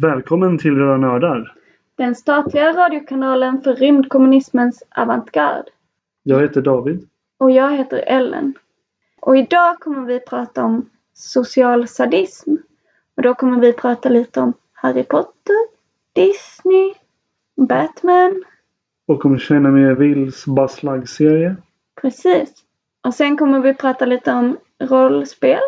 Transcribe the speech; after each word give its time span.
Välkommen 0.00 0.58
till 0.58 0.74
Röda 0.74 0.96
Nördar. 0.96 1.54
Den 1.96 2.14
statliga 2.14 2.72
radiokanalen 2.72 3.60
för 3.62 3.74
rymdkommunismens 3.74 4.82
avantgarde. 4.96 5.70
Jag 6.22 6.40
heter 6.40 6.62
David. 6.62 7.08
Och 7.38 7.50
jag 7.50 7.76
heter 7.76 8.04
Ellen. 8.06 8.54
Och 9.20 9.36
idag 9.36 9.80
kommer 9.80 10.06
vi 10.06 10.20
prata 10.20 10.64
om 10.64 10.90
social 11.14 11.88
sadism. 11.88 12.54
Och 13.16 13.22
då 13.22 13.34
kommer 13.34 13.60
vi 13.60 13.72
prata 13.72 14.08
lite 14.08 14.40
om 14.40 14.52
Harry 14.72 15.02
Potter, 15.02 15.56
Disney, 16.12 16.94
Batman. 17.56 18.44
Och 19.06 19.20
kommer 19.20 19.38
känna 19.38 19.68
med 19.68 19.96
Wills 19.96 20.46
Buzz 20.46 20.80
serie 21.16 21.56
Precis. 22.00 22.54
Och 23.06 23.14
sen 23.14 23.36
kommer 23.36 23.60
vi 23.60 23.74
prata 23.74 24.06
lite 24.06 24.32
om 24.32 24.56
rollspel. 24.82 25.60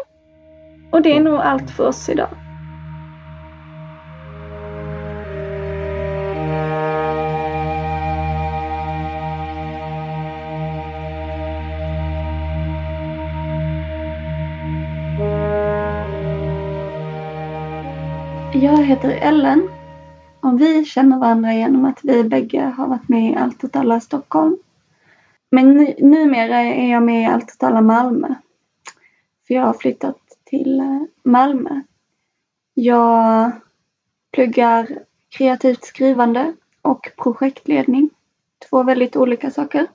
Och 0.93 1.03
det 1.03 1.17
är 1.17 1.21
nog 1.21 1.35
allt 1.35 1.71
för 1.71 1.87
oss 1.87 2.09
idag. 2.09 2.40
Heter 19.01 19.29
Ellen 19.29 19.69
och 20.41 20.61
vi 20.61 20.85
känner 20.85 21.19
varandra 21.19 21.55
genom 21.55 21.85
att 21.85 22.01
vi 22.03 22.25
bägge 22.25 22.61
har 22.61 22.87
varit 22.87 23.09
med 23.09 23.33
i 23.33 23.35
Allt 23.35 23.65
åt 23.65 23.77
alla 23.77 24.01
Stockholm. 24.01 24.57
Men 25.51 25.75
nu, 25.75 25.95
numera 25.99 26.59
är 26.59 26.91
jag 26.91 27.03
med 27.03 27.23
i 27.23 27.27
Allt 27.27 27.51
åt 27.51 27.63
alla 27.63 27.81
Malmö. 27.81 28.35
För 29.47 29.55
jag 29.55 29.63
har 29.63 29.73
flyttat 29.73 30.19
till 30.45 30.81
eh, 30.81 31.03
Malmö. 31.23 31.81
Jag 32.75 33.51
pluggar 34.33 34.99
kreativt 35.29 35.85
skrivande 35.85 36.53
och 36.83 37.11
projektledning. 37.17 38.11
Två 38.71 38.83
väldigt 38.83 39.17
olika 39.17 39.51
saker. 39.51 39.87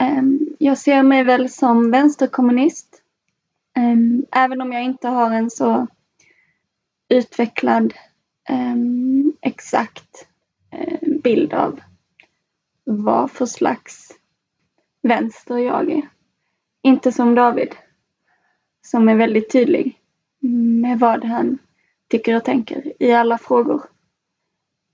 Ehm, 0.00 0.38
jag 0.58 0.78
ser 0.78 1.02
mig 1.02 1.24
väl 1.24 1.50
som 1.50 1.90
vänsterkommunist. 1.90 3.02
Ehm, 3.76 4.26
även 4.32 4.60
om 4.60 4.72
jag 4.72 4.84
inte 4.84 5.08
har 5.08 5.30
en 5.30 5.50
så 5.50 5.86
utvecklad 7.08 7.94
ehm, 8.48 9.32
exakt 9.40 10.26
ehm, 10.70 11.20
bild 11.20 11.54
av 11.54 11.80
vad 12.84 13.30
för 13.30 13.46
slags 13.46 14.12
vänster 15.02 15.58
jag 15.58 15.90
är. 15.90 16.08
Inte 16.82 17.12
som 17.12 17.34
David, 17.34 17.74
som 18.82 19.08
är 19.08 19.16
väldigt 19.16 19.52
tydlig 19.52 20.00
med 20.82 20.98
vad 20.98 21.24
han 21.24 21.58
tycker 22.08 22.36
och 22.36 22.44
tänker 22.44 23.02
i 23.02 23.12
alla 23.12 23.38
frågor. 23.38 23.82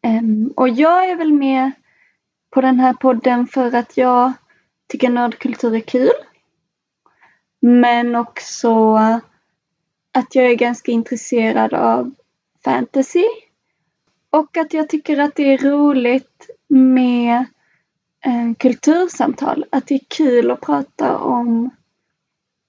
Um, 0.03 0.53
och 0.57 0.69
jag 0.69 1.11
är 1.11 1.17
väl 1.17 1.33
med 1.33 1.71
på 2.51 2.61
den 2.61 2.81
här 2.81 2.93
podden 2.93 3.47
för 3.47 3.75
att 3.75 3.97
jag 3.97 4.33
tycker 4.89 5.11
nördkultur 5.11 5.75
är 5.75 5.81
kul. 5.81 6.11
Men 7.61 8.17
också 8.17 8.99
att 10.13 10.35
jag 10.35 10.47
är 10.47 10.55
ganska 10.55 10.93
intresserad 10.93 11.75
av 11.75 12.11
fantasy. 12.65 13.25
Och 14.31 14.57
att 14.57 14.75
jag 14.75 14.89
tycker 14.89 15.19
att 15.19 15.35
det 15.35 15.55
är 15.55 15.59
roligt 15.59 16.51
med 16.69 17.37
eh, 18.25 18.55
kultursamtal. 18.59 19.65
Att 19.71 19.87
det 19.87 19.95
är 19.95 20.01
kul 20.09 20.51
att 20.51 20.61
prata 20.61 21.19
om 21.19 21.71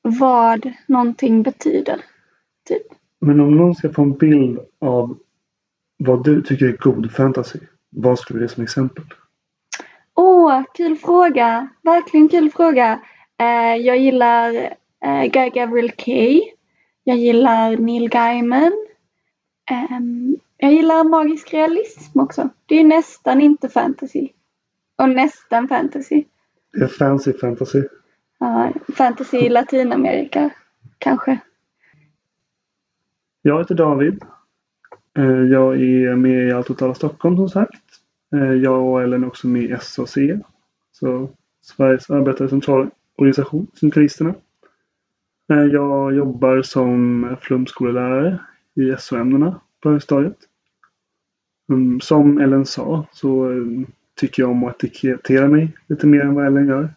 vad 0.02 0.74
någonting 0.86 1.44
betyder. 1.44 2.02
Typ. 2.68 2.84
Men 3.20 3.40
om 3.40 3.58
någon 3.58 3.76
ska 3.76 3.94
få 3.94 4.02
en 4.02 4.14
bild 4.14 4.60
av 4.80 5.18
vad 5.98 6.24
du 6.24 6.42
tycker 6.42 6.66
är 6.66 6.78
god 6.78 7.12
fantasy, 7.12 7.60
vad 7.90 8.20
skulle 8.20 8.40
du 8.40 8.46
ge 8.46 8.50
som 8.50 8.64
exempel? 8.64 9.04
Åh, 10.16 10.60
oh, 10.60 10.64
kul 10.74 10.98
fråga! 10.98 11.70
Verkligen 11.82 12.30
kul 12.30 12.52
fråga. 12.52 13.00
Eh, 13.40 13.76
jag 13.76 13.98
gillar 13.98 14.54
eh, 15.06 15.24
Guy 15.24 15.50
Gabriel 15.50 15.92
Kay. 15.92 16.42
Jag 17.04 17.18
gillar 17.18 17.78
Neil 17.78 18.10
Gaiman. 18.10 18.74
Um, 19.72 20.38
jag 20.58 20.74
gillar 20.74 21.04
magisk 21.04 21.54
realism 21.54 22.20
också. 22.20 22.50
Det 22.66 22.76
är 22.76 22.84
nästan 22.84 23.42
inte 23.42 23.70
fantasy. 23.70 24.30
Och 24.96 25.10
nästan 25.10 25.68
fantasy. 25.68 26.24
Det 26.74 26.84
är 26.84 26.88
fancy 26.88 27.34
fantasy. 27.34 27.84
Ja, 28.40 28.74
fantasy 28.98 29.38
i 29.38 29.50
Latinamerika. 29.50 30.50
Kanske. 30.98 31.40
Jag 33.42 33.60
heter 33.60 33.76
David. 33.76 34.24
Eh, 35.18 35.24
jag 35.26 35.82
är 35.82 36.16
med 36.16 36.48
i 36.48 36.52
Allt 36.52 36.68
Totala 36.68 36.94
Stockholm 36.94 37.38
som 37.38 37.50
sagt. 37.50 37.84
Eh, 38.36 38.54
jag 38.54 38.86
och 38.86 39.04
Ellen 39.04 39.24
är 39.24 39.28
också 39.28 39.48
med 39.48 39.64
i 39.64 39.78
SAC. 39.82 40.18
Så 40.92 41.30
Sveriges 41.62 42.10
arbetare 42.10 42.50
centralorganisation, 42.50 43.68
Syndikalisterna. 43.74 44.34
Eh, 45.52 45.66
jag 45.66 46.16
jobbar 46.16 46.62
som 46.62 47.28
flumskolelärare 47.42 48.40
i 48.76 48.96
SO-ämnena 49.00 49.62
på 49.82 49.90
högstadiet. 49.90 50.38
Mm, 51.70 52.02
som 52.02 52.38
Ellen 52.38 52.66
sa 52.66 53.06
så 53.12 53.52
eh, 53.52 53.88
tycker 54.16 54.44
jag 54.44 54.50
om 54.50 54.64
att 54.64 54.84
etikettera 54.84 55.48
mig 55.48 55.78
lite 55.88 56.08
mer 56.08 56.22
än 56.22 56.34
vad 56.34 56.46
Ellen 56.46 56.68
gör. 56.68 56.94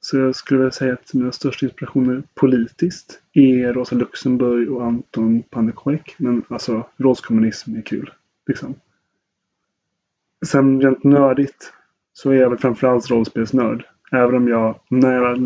Så 0.00 0.18
jag 0.18 0.36
skulle 0.36 0.58
vilja 0.58 0.70
säga 0.70 0.92
att 0.92 1.14
mina 1.14 1.32
största 1.32 1.66
inspirationer 1.66 2.22
politiskt 2.34 3.20
är 3.32 3.72
Rosa 3.72 3.94
Luxemburg 3.94 4.72
och 4.72 4.84
Anton 4.84 5.42
Pannekoek. 5.42 6.14
Men 6.18 6.42
alltså 6.48 6.86
rådskommunism 6.96 7.76
är 7.76 7.82
kul. 7.82 8.10
Liksom. 8.46 8.74
Sen 10.46 10.80
rent 10.80 11.04
nördigt 11.04 11.72
så 12.12 12.30
är 12.30 12.34
jag 12.34 12.50
väl 12.50 12.58
framförallt 12.58 13.10
rollspelsnörd. 13.10 13.84
Även 14.12 14.34
om 14.34 14.48
jag, 14.48 14.80
när 14.88 15.14
jag, 15.14 15.38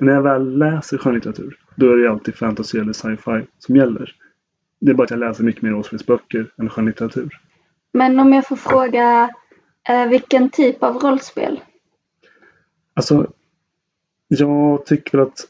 när 0.00 0.12
jag 0.12 0.22
väl 0.22 0.58
läser 0.58 0.98
skönlitteratur, 0.98 1.58
då 1.76 1.92
är 1.92 1.96
det 1.96 2.10
alltid 2.10 2.34
fantasy 2.34 2.78
eller 2.78 2.92
sci-fi 2.92 3.46
som 3.58 3.76
gäller. 3.76 4.14
Det 4.80 4.90
är 4.90 4.94
bara 4.94 5.04
att 5.04 5.10
jag 5.10 5.20
läser 5.20 5.44
mycket 5.44 5.62
mer 5.62 5.70
rollspelsböcker 5.70 6.50
än 6.58 6.68
skönlitteratur. 6.68 7.40
Men 7.92 8.20
om 8.20 8.32
jag 8.32 8.46
får 8.46 8.56
fråga, 8.56 9.30
eh, 9.88 10.08
vilken 10.08 10.50
typ 10.50 10.82
av 10.82 10.96
rollspel? 10.96 11.60
Alltså, 12.94 13.26
jag 14.28 14.86
tycker 14.86 15.18
att 15.18 15.48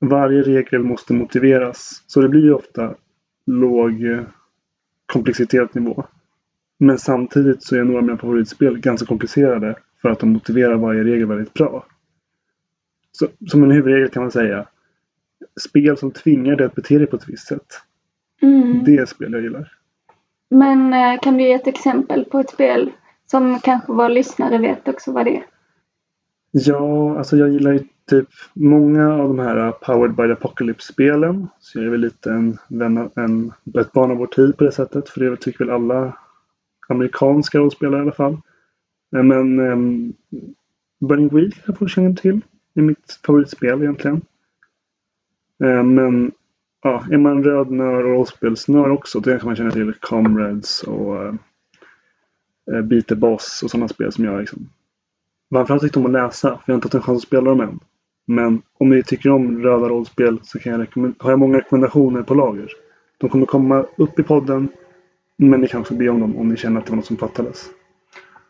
varje 0.00 0.42
regel 0.42 0.82
måste 0.82 1.12
motiveras. 1.12 2.02
Så 2.06 2.20
det 2.20 2.28
blir 2.28 2.52
ofta 2.52 2.94
låg 3.46 4.24
komplexitetsnivå. 5.06 6.04
Men 6.78 6.98
samtidigt 6.98 7.62
så 7.62 7.76
är 7.76 7.84
några 7.84 7.98
av 7.98 8.04
mina 8.04 8.18
favoritspel 8.18 8.78
ganska 8.78 9.06
komplicerade 9.06 9.76
för 10.04 10.10
att 10.10 10.18
de 10.18 10.32
motiverar 10.32 10.76
varje 10.76 11.04
regel 11.04 11.26
väldigt 11.26 11.54
bra. 11.54 11.86
Så, 13.12 13.26
som 13.48 13.62
en 13.62 13.70
huvudregel 13.70 14.08
kan 14.08 14.22
man 14.22 14.30
säga 14.30 14.66
spel 15.60 15.96
som 15.96 16.10
tvingar 16.10 16.56
dig 16.56 16.66
att 16.66 16.74
bete 16.74 16.98
dig 16.98 17.06
på 17.06 17.16
ett 17.16 17.28
visst 17.28 17.46
sätt. 17.46 17.66
Mm. 18.42 18.84
Det 18.84 18.96
är 18.96 19.06
spel 19.06 19.32
jag 19.32 19.42
gillar. 19.42 19.72
Men 20.50 20.92
eh, 20.92 21.20
kan 21.20 21.36
du 21.36 21.42
ge 21.42 21.52
ett 21.52 21.66
exempel 21.66 22.24
på 22.24 22.38
ett 22.38 22.50
spel 22.50 22.90
som 23.26 23.58
kanske 23.58 23.92
våra 23.92 24.08
lyssnare 24.08 24.58
vet 24.58 24.88
också 24.88 25.12
vad 25.12 25.24
det 25.24 25.36
är? 25.36 25.46
Ja, 26.50 27.18
alltså 27.18 27.36
jag 27.36 27.48
gillar 27.48 27.72
ju 27.72 27.80
typ 28.10 28.28
många 28.54 29.12
av 29.12 29.28
de 29.28 29.38
här 29.38 29.72
Powered 29.72 30.16
by 30.16 30.26
the 30.26 30.32
Apocalypse-spelen. 30.32 31.48
Så 31.58 31.78
jag 31.78 31.86
är 31.86 31.90
väl 31.90 32.00
lite 32.00 32.30
en, 32.30 32.58
vän, 32.68 33.10
en, 33.16 33.52
ett 33.80 33.92
barn 33.92 34.10
av 34.10 34.16
vår 34.16 34.26
tid 34.26 34.56
på 34.56 34.64
det 34.64 34.72
sättet. 34.72 35.08
För 35.08 35.20
det 35.20 35.36
tycker 35.36 35.64
väl 35.64 35.74
alla 35.74 36.18
amerikanska 36.88 37.58
rollspelare 37.58 37.98
i 37.98 38.02
alla 38.02 38.12
fall. 38.12 38.38
Eh, 39.14 39.22
men 39.22 39.58
um, 39.60 40.14
Burning 41.08 41.28
Wheel 41.28 41.52
kan 41.52 41.62
jag 41.66 41.78
få 41.78 41.86
känna 41.86 42.16
till. 42.16 42.40
Det 42.74 42.80
är 42.80 42.84
mitt 42.84 43.20
favoritspel 43.26 43.82
egentligen. 43.82 44.20
Uh, 45.64 45.82
men 45.82 46.32
ja, 46.82 47.04
är 47.10 47.18
man 47.18 47.44
rödnör 47.44 48.04
och 48.04 48.10
rollspelsnör 48.10 48.90
också, 48.90 49.20
då 49.20 49.38
kan 49.38 49.46
man 49.46 49.56
känna 49.56 49.70
till 49.70 49.94
Comrades 50.00 50.82
och 50.82 51.34
uh, 52.72 52.82
Beat 52.82 53.06
the 53.06 53.14
Boss 53.14 53.62
och 53.64 53.70
sådana 53.70 53.88
spel 53.88 54.12
som 54.12 54.24
jag 54.24 54.40
liksom 54.40 54.68
framförallt 55.52 55.82
tyckte 55.82 55.98
om 55.98 56.06
att 56.06 56.12
läsa, 56.12 56.48
för 56.48 56.62
jag 56.66 56.74
har 56.74 56.74
inte 56.74 56.86
haft 56.86 56.94
en 56.94 57.02
chans 57.02 57.16
att 57.16 57.28
spela 57.28 57.50
dem 57.50 57.60
än. 57.60 57.80
Men 58.26 58.62
om 58.78 58.88
ni 58.88 59.02
tycker 59.02 59.30
om 59.30 59.62
röda 59.62 59.88
rollspel 59.88 60.38
så 60.42 60.58
kan 60.58 60.72
jag 60.72 61.14
har 61.18 61.30
jag 61.30 61.38
många 61.38 61.58
rekommendationer 61.58 62.22
på 62.22 62.34
lager. 62.34 62.68
De 63.18 63.30
kommer 63.30 63.46
komma 63.46 63.86
upp 63.96 64.18
i 64.18 64.22
podden, 64.22 64.68
men 65.36 65.60
ni 65.60 65.68
kan 65.68 65.80
också 65.80 65.94
be 65.94 66.08
om 66.08 66.20
dem 66.20 66.36
om 66.36 66.48
ni 66.48 66.56
känner 66.56 66.80
att 66.80 66.86
det 66.86 66.92
var 66.92 66.96
något 66.96 67.06
som 67.06 67.16
fattades. 67.16 67.70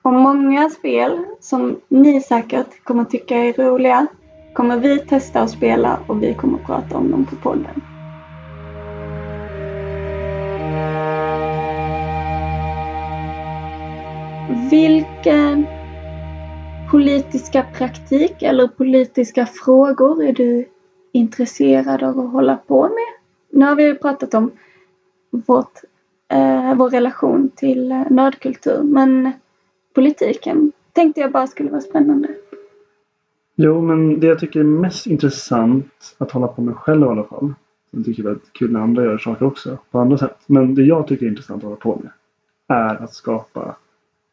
Och 0.04 0.12
många 0.12 0.70
spel 0.70 1.24
som 1.40 1.80
ni 1.88 2.20
säkert 2.20 2.84
kommer 2.84 3.04
tycka 3.04 3.36
är 3.36 3.52
roliga 3.52 4.06
kommer 4.54 4.76
vi 4.76 4.98
testa 4.98 5.40
att 5.40 5.50
spela 5.50 6.00
och 6.06 6.22
vi 6.22 6.34
kommer 6.34 6.58
prata 6.58 6.96
om 6.96 7.10
dem 7.10 7.24
på 7.24 7.36
podden. 7.36 7.82
Vilken 14.70 15.66
politiska 16.90 17.62
praktik 17.62 18.42
eller 18.42 18.68
politiska 18.68 19.46
frågor 19.46 20.24
är 20.24 20.32
du 20.32 20.68
intresserad 21.12 22.02
av 22.02 22.20
att 22.20 22.32
hålla 22.32 22.56
på 22.56 22.82
med? 22.82 23.12
Nu 23.50 23.64
har 23.64 23.74
vi 23.74 23.84
ju 23.84 23.94
pratat 23.94 24.34
om 24.34 24.50
vårt 25.30 25.80
eh, 26.28 26.74
vår 26.74 26.90
relation 26.90 27.50
till 27.56 27.92
eh, 27.92 28.02
nördkultur. 28.10 28.82
Men 28.82 29.32
politiken 29.94 30.72
tänkte 30.92 31.20
jag 31.20 31.32
bara 31.32 31.46
skulle 31.46 31.70
vara 31.70 31.80
spännande. 31.80 32.28
Jo, 33.56 33.82
men 33.82 34.20
det 34.20 34.26
jag 34.26 34.38
tycker 34.38 34.60
är 34.60 34.64
mest 34.64 35.06
intressant 35.06 36.16
att 36.18 36.30
hålla 36.30 36.48
på 36.48 36.62
med 36.62 36.76
själv 36.76 37.02
i 37.02 37.08
alla 37.08 37.24
fall. 37.24 37.54
Jag 37.90 38.04
tycker 38.04 38.22
det 38.22 38.30
är 38.30 38.38
kul 38.52 38.72
när 38.72 38.80
andra 38.80 39.04
gör 39.04 39.18
saker 39.18 39.46
också 39.46 39.78
på 39.90 39.98
andra 39.98 40.18
sätt. 40.18 40.38
Men 40.46 40.74
det 40.74 40.82
jag 40.82 41.08
tycker 41.08 41.26
är 41.26 41.30
intressant 41.30 41.58
att 41.58 41.64
hålla 41.64 41.76
på 41.76 42.00
med 42.02 42.12
är 42.68 43.02
att 43.02 43.14
skapa 43.14 43.76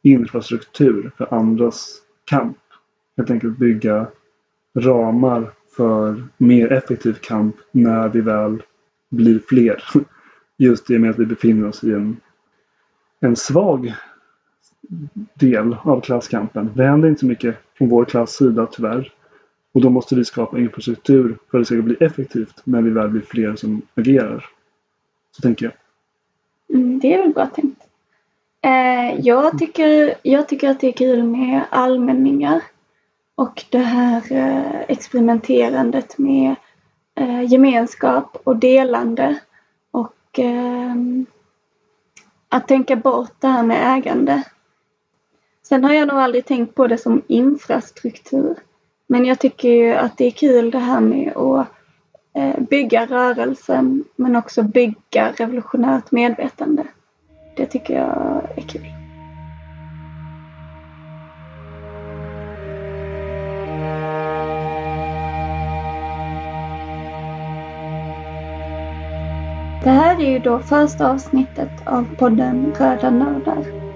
infrastruktur 0.02 1.12
för 1.18 1.34
andras 1.34 2.02
kamp. 2.26 2.58
Helt 3.18 3.30
enkelt 3.30 3.58
bygga 3.58 4.08
ramar 4.78 5.52
för 5.76 6.24
mer 6.38 6.72
effektiv 6.72 7.14
kamp 7.14 7.56
när 7.72 8.10
vi 8.10 8.22
väl 8.22 8.64
blir 9.10 9.40
fler. 9.48 9.84
Just 10.58 10.90
i 10.90 10.98
och 10.98 11.02
med 11.02 11.10
att 11.10 11.20
vi 11.20 11.26
befinner 11.26 11.68
oss 11.68 11.84
i 11.84 11.92
en, 11.92 12.18
en 13.20 13.36
svag 13.36 13.94
del 15.34 15.76
av 15.84 16.02
klasskampen. 16.02 16.72
Det 16.76 16.84
händer 16.84 17.10
inte 17.10 17.20
så 17.20 17.26
mycket 17.26 17.56
från 17.78 17.90
vår 17.90 18.06
klass 18.06 18.32
sida 18.32 18.68
tyvärr. 18.72 19.12
Och 19.74 19.82
då 19.82 19.90
måste 19.90 20.16
vi 20.16 20.26
skapa 20.26 20.60
infrastruktur 20.60 21.38
för 21.52 21.58
att 21.58 21.62
det 21.62 21.66
ska 21.66 21.82
bli 21.82 21.96
effektivt 22.00 22.62
när 22.64 22.82
vi 22.82 22.90
väl 22.90 23.10
blir 23.10 23.22
fler 23.22 23.56
som 23.56 23.82
agerar. 23.96 24.46
Så 25.32 25.42
tänker 25.42 25.66
jag. 25.66 25.74
Mm, 26.78 27.00
det 27.00 27.14
är 27.14 27.22
väl 27.22 27.34
bra 27.34 27.46
tänkt. 27.46 27.82
Eh, 28.62 29.20
jag, 29.20 29.60
tycker, 29.60 30.16
jag 30.22 30.48
tycker 30.48 30.70
att 30.70 30.80
det 30.80 30.88
är 30.88 30.92
kul 30.92 31.24
med 31.24 31.62
allmänningar 31.70 32.62
och 33.36 33.66
det 33.70 33.78
här 33.78 34.32
eh, 34.32 34.82
experimenterandet 34.88 36.18
med 36.18 36.56
eh, 37.16 37.42
gemenskap 37.42 38.38
och 38.44 38.58
delande 38.58 39.40
och 39.92 40.40
eh, 40.40 40.96
att 42.50 42.68
tänka 42.68 42.96
bort 42.96 43.32
det 43.40 43.48
här 43.48 43.64
med 43.64 43.98
ägande. 43.98 44.44
Sen 45.64 45.84
har 45.84 45.94
jag 45.94 46.08
nog 46.08 46.18
aldrig 46.18 46.46
tänkt 46.46 46.76
på 46.76 46.88
det 46.88 46.98
som 46.98 47.22
infrastruktur. 47.28 48.56
Men 49.08 49.26
jag 49.26 49.40
tycker 49.40 49.70
ju 49.70 49.94
att 49.94 50.18
det 50.18 50.26
är 50.26 50.32
kul 50.32 50.72
det 50.72 50.80
här 50.80 51.00
med 51.00 51.38
att 51.38 51.68
eh, 52.36 52.60
bygga 52.70 53.06
rörelsen 53.06 54.04
men 54.16 54.36
också 54.36 54.64
bygga 54.64 55.32
revolutionärt 55.38 56.12
medvetande. 56.12 56.84
Det 57.56 57.66
tycker 57.66 57.94
jag 57.94 58.48
är 58.58 58.62
kul. 58.62 58.86
Det 69.84 69.90
här 69.90 70.22
är 70.22 70.32
ju 70.32 70.40
då 70.40 70.60
första 70.60 71.12
avsnittet 71.12 71.72
av 71.86 72.16
podden 72.18 72.74
Röda 72.80 73.10
Nördar. 73.10 73.91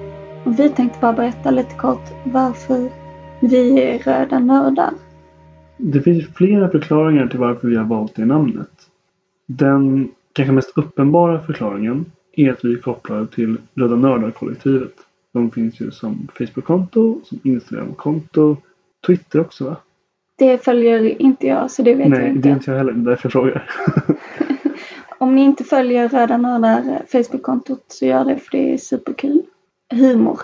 Och 0.45 0.59
vi 0.59 0.69
tänkte 0.69 0.99
bara 1.01 1.13
berätta 1.13 1.51
lite 1.51 1.75
kort 1.75 2.09
varför 2.23 2.89
vi 3.39 3.81
är 3.81 3.99
Röda 3.99 4.39
Nördar. 4.39 4.93
Det 5.77 6.01
finns 6.01 6.27
flera 6.35 6.69
förklaringar 6.69 7.27
till 7.27 7.39
varför 7.39 7.67
vi 7.67 7.75
har 7.75 7.83
valt 7.85 8.15
det 8.15 8.25
namnet. 8.25 8.69
Den 9.45 10.11
kanske 10.33 10.53
mest 10.53 10.77
uppenbara 10.77 11.39
förklaringen 11.39 12.05
är 12.31 12.51
att 12.51 12.65
vi 12.65 12.73
är 12.73 12.77
kopplade 12.77 13.27
till 13.27 13.57
Röda 13.73 13.95
Nördar-kollektivet. 13.95 14.93
De 15.33 15.51
finns 15.51 15.79
ju 15.79 15.91
som 15.91 16.27
Facebook-konto, 16.37 17.21
som 17.23 17.39
Instagram-konto, 17.43 18.57
Twitter 19.07 19.39
också 19.39 19.65
va? 19.65 19.75
Det 20.35 20.63
följer 20.63 21.21
inte 21.21 21.47
jag 21.47 21.71
så 21.71 21.83
det 21.83 21.95
vet 21.95 22.09
Nej, 22.09 22.19
jag 22.19 22.29
inte. 22.29 22.41
det 22.41 22.49
är 22.49 22.53
inte 22.53 22.71
jag 22.71 22.77
heller. 22.77 22.93
Därför 22.93 23.25
jag 23.25 23.31
frågar. 23.31 23.69
Om 25.17 25.35
ni 25.35 25.41
inte 25.41 25.63
följer 25.63 26.09
Röda 26.09 26.37
Nördar 26.37 27.01
Facebook-kontot 27.11 27.85
så 27.87 28.05
gör 28.05 28.25
det 28.25 28.37
för 28.37 28.51
det 28.51 28.73
är 28.73 28.77
superkul. 28.77 29.43
Humor. 29.93 30.39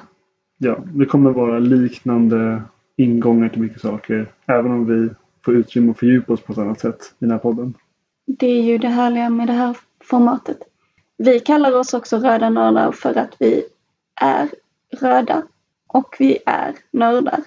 ja, 0.57 0.83
det 0.93 1.05
kommer 1.05 1.31
vara 1.31 1.59
liknande 1.59 2.61
ingångar 2.97 3.49
till 3.49 3.61
mycket 3.61 3.81
saker. 3.81 4.33
Även 4.45 4.71
om 4.71 4.85
vi 4.85 5.09
får 5.45 5.55
utrymme 5.55 5.91
att 5.91 5.99
fördjupa 5.99 6.33
oss 6.33 6.41
på 6.41 6.53
ett 6.53 6.59
annat 6.59 6.79
sätt 6.79 6.99
i 7.01 7.15
den 7.19 7.31
här 7.31 7.37
podden. 7.37 7.73
Det 8.25 8.47
är 8.47 8.61
ju 8.61 8.77
det 8.77 8.87
härliga 8.87 9.29
med 9.29 9.47
det 9.47 9.53
här 9.53 9.77
formatet. 10.03 10.57
Vi 11.17 11.39
kallar 11.39 11.79
oss 11.79 11.93
också 11.93 12.17
Röda 12.17 12.49
Nördar 12.49 12.91
för 12.91 13.17
att 13.17 13.35
vi 13.39 13.63
är 14.21 14.49
röda 15.01 15.43
och 15.87 16.15
vi 16.19 16.37
är 16.45 16.75
nördar. 16.91 17.39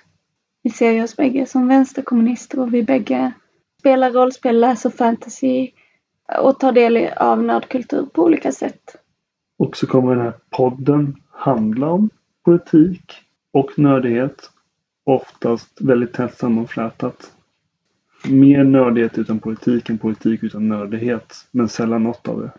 Vi 0.63 0.71
ser 0.71 0.91
ju 0.91 1.03
oss 1.03 1.17
bägge 1.17 1.47
som 1.47 1.69
vänsterkommunister 1.69 2.59
och 2.59 2.75
vi 2.75 2.83
bägge 2.83 3.33
spelar 3.81 4.11
rollspel, 4.11 4.61
läser 4.61 4.91
fantasy 4.91 5.71
och 6.39 6.61
tar 6.61 6.73
del 6.73 7.09
av 7.17 7.43
nördkultur 7.43 8.07
på 8.07 8.23
olika 8.23 8.53
sätt. 8.53 8.97
Och 9.57 9.77
så 9.77 9.87
kommer 9.87 10.15
den 10.15 10.25
här 10.25 10.35
podden 10.51 11.17
handla 11.31 11.91
om 11.91 12.11
politik 12.45 13.13
och 13.53 13.79
nördighet. 13.79 14.51
Oftast 15.05 15.81
väldigt 15.81 16.13
tätt 16.13 16.39
sammanflätat. 16.39 17.33
Mer 18.29 18.65
nördighet 18.65 19.19
utan 19.19 19.39
politik 19.39 19.91
än 19.91 19.99
politik 19.99 20.43
utan 20.43 20.69
nördighet. 20.69 21.47
Men 21.51 21.69
sällan 21.69 22.03
något 22.03 22.29
av 22.29 22.41
det. 22.41 22.51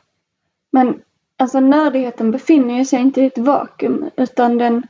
Men 0.72 1.02
alltså 1.38 1.60
nördigheten 1.60 2.32
befinner 2.32 2.78
ju 2.78 2.86
sig 2.86 3.02
inte 3.02 3.22
i 3.22 3.26
ett 3.26 3.38
vakuum 3.38 4.10
utan 4.18 4.58
den 4.58 4.84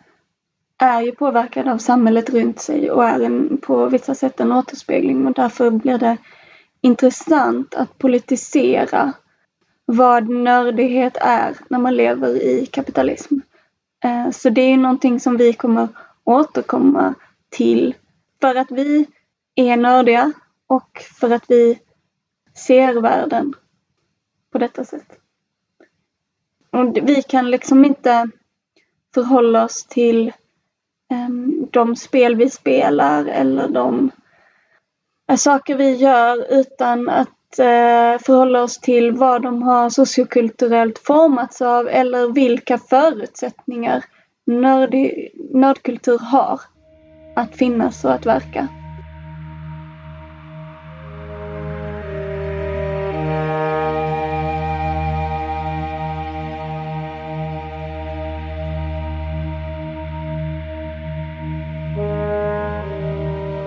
är 0.78 1.02
ju 1.02 1.12
påverkad 1.12 1.68
av 1.68 1.78
samhället 1.78 2.30
runt 2.30 2.60
sig 2.60 2.92
och 2.92 3.04
är 3.04 3.20
en, 3.20 3.58
på 3.58 3.86
vissa 3.86 4.16
sätt 4.16 4.40
en 4.40 4.52
återspegling 4.52 5.28
och 5.28 5.34
därför 5.34 5.72
blir 5.72 5.98
det 5.98 6.18
intressant 6.82 7.76
att 7.76 7.98
politisera 7.98 9.14
vad 9.86 10.30
nördighet 10.30 11.18
är 11.22 11.58
när 11.70 11.80
man 11.80 11.96
lever 11.96 12.44
i 12.44 12.66
kapitalism. 12.66 13.36
Eh, 14.04 14.32
så 14.32 14.50
det 14.50 14.62
är 14.62 14.70
ju 14.70 14.78
någonting 14.78 15.20
som 15.20 15.38
vi 15.38 15.54
kommer 15.54 15.88
återkomma 16.24 17.14
till 17.50 17.96
för 18.42 18.56
att 18.56 18.72
vi 18.72 19.08
är 19.56 19.78
nördiga 19.78 20.32
och 20.68 21.02
för 21.20 21.32
att 21.32 21.44
vi 21.48 21.80
ser 22.54 23.02
världen 23.02 23.54
på 24.52 24.58
detta 24.58 24.86
sätt. 24.86 25.20
Och 26.72 26.98
vi 27.04 27.22
kan 27.22 27.52
liksom 27.52 27.86
inte 27.86 28.30
förhålla 29.14 29.66
oss 29.66 29.86
till 29.86 30.34
ehm, 31.12 31.68
de 31.72 31.96
spel 31.96 32.36
vi 32.36 32.50
spelar 32.50 33.26
eller 33.26 33.68
de 33.68 34.12
eh, 35.30 35.36
saker 35.36 35.76
vi 35.76 35.96
gör 35.96 36.54
utan 36.54 37.10
att 37.10 37.35
Eh, 37.60 38.20
förhålla 38.20 38.64
oss 38.64 38.78
till 38.78 39.12
vad 39.12 39.42
de 39.42 39.64
har 39.64 39.90
sociokulturellt 39.90 41.00
formats 41.00 41.62
av 41.62 41.88
eller 41.88 42.34
vilka 42.34 42.78
förutsättningar 42.78 44.04
nörd, 44.46 44.96
nördkultur 45.54 46.20
har 46.20 46.60
att 47.36 47.56
finnas 47.56 48.06
och 48.06 48.14
att 48.14 48.26
verka. 48.26 48.68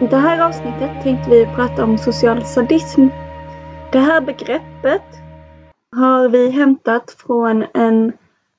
I 0.01 0.07
det 0.11 0.17
här 0.17 0.41
avsnittet 0.41 1.03
tänkte 1.03 1.31
vi 1.31 1.47
prata 1.47 1.85
om 1.85 1.99
social 1.99 2.45
sadism. 2.45 3.07
Det 3.93 3.99
här 3.99 4.21
begreppet 4.21 5.03
har 5.97 6.29
vi 6.29 6.51
hämtat 6.51 7.11
från 7.11 7.65
en 7.75 8.13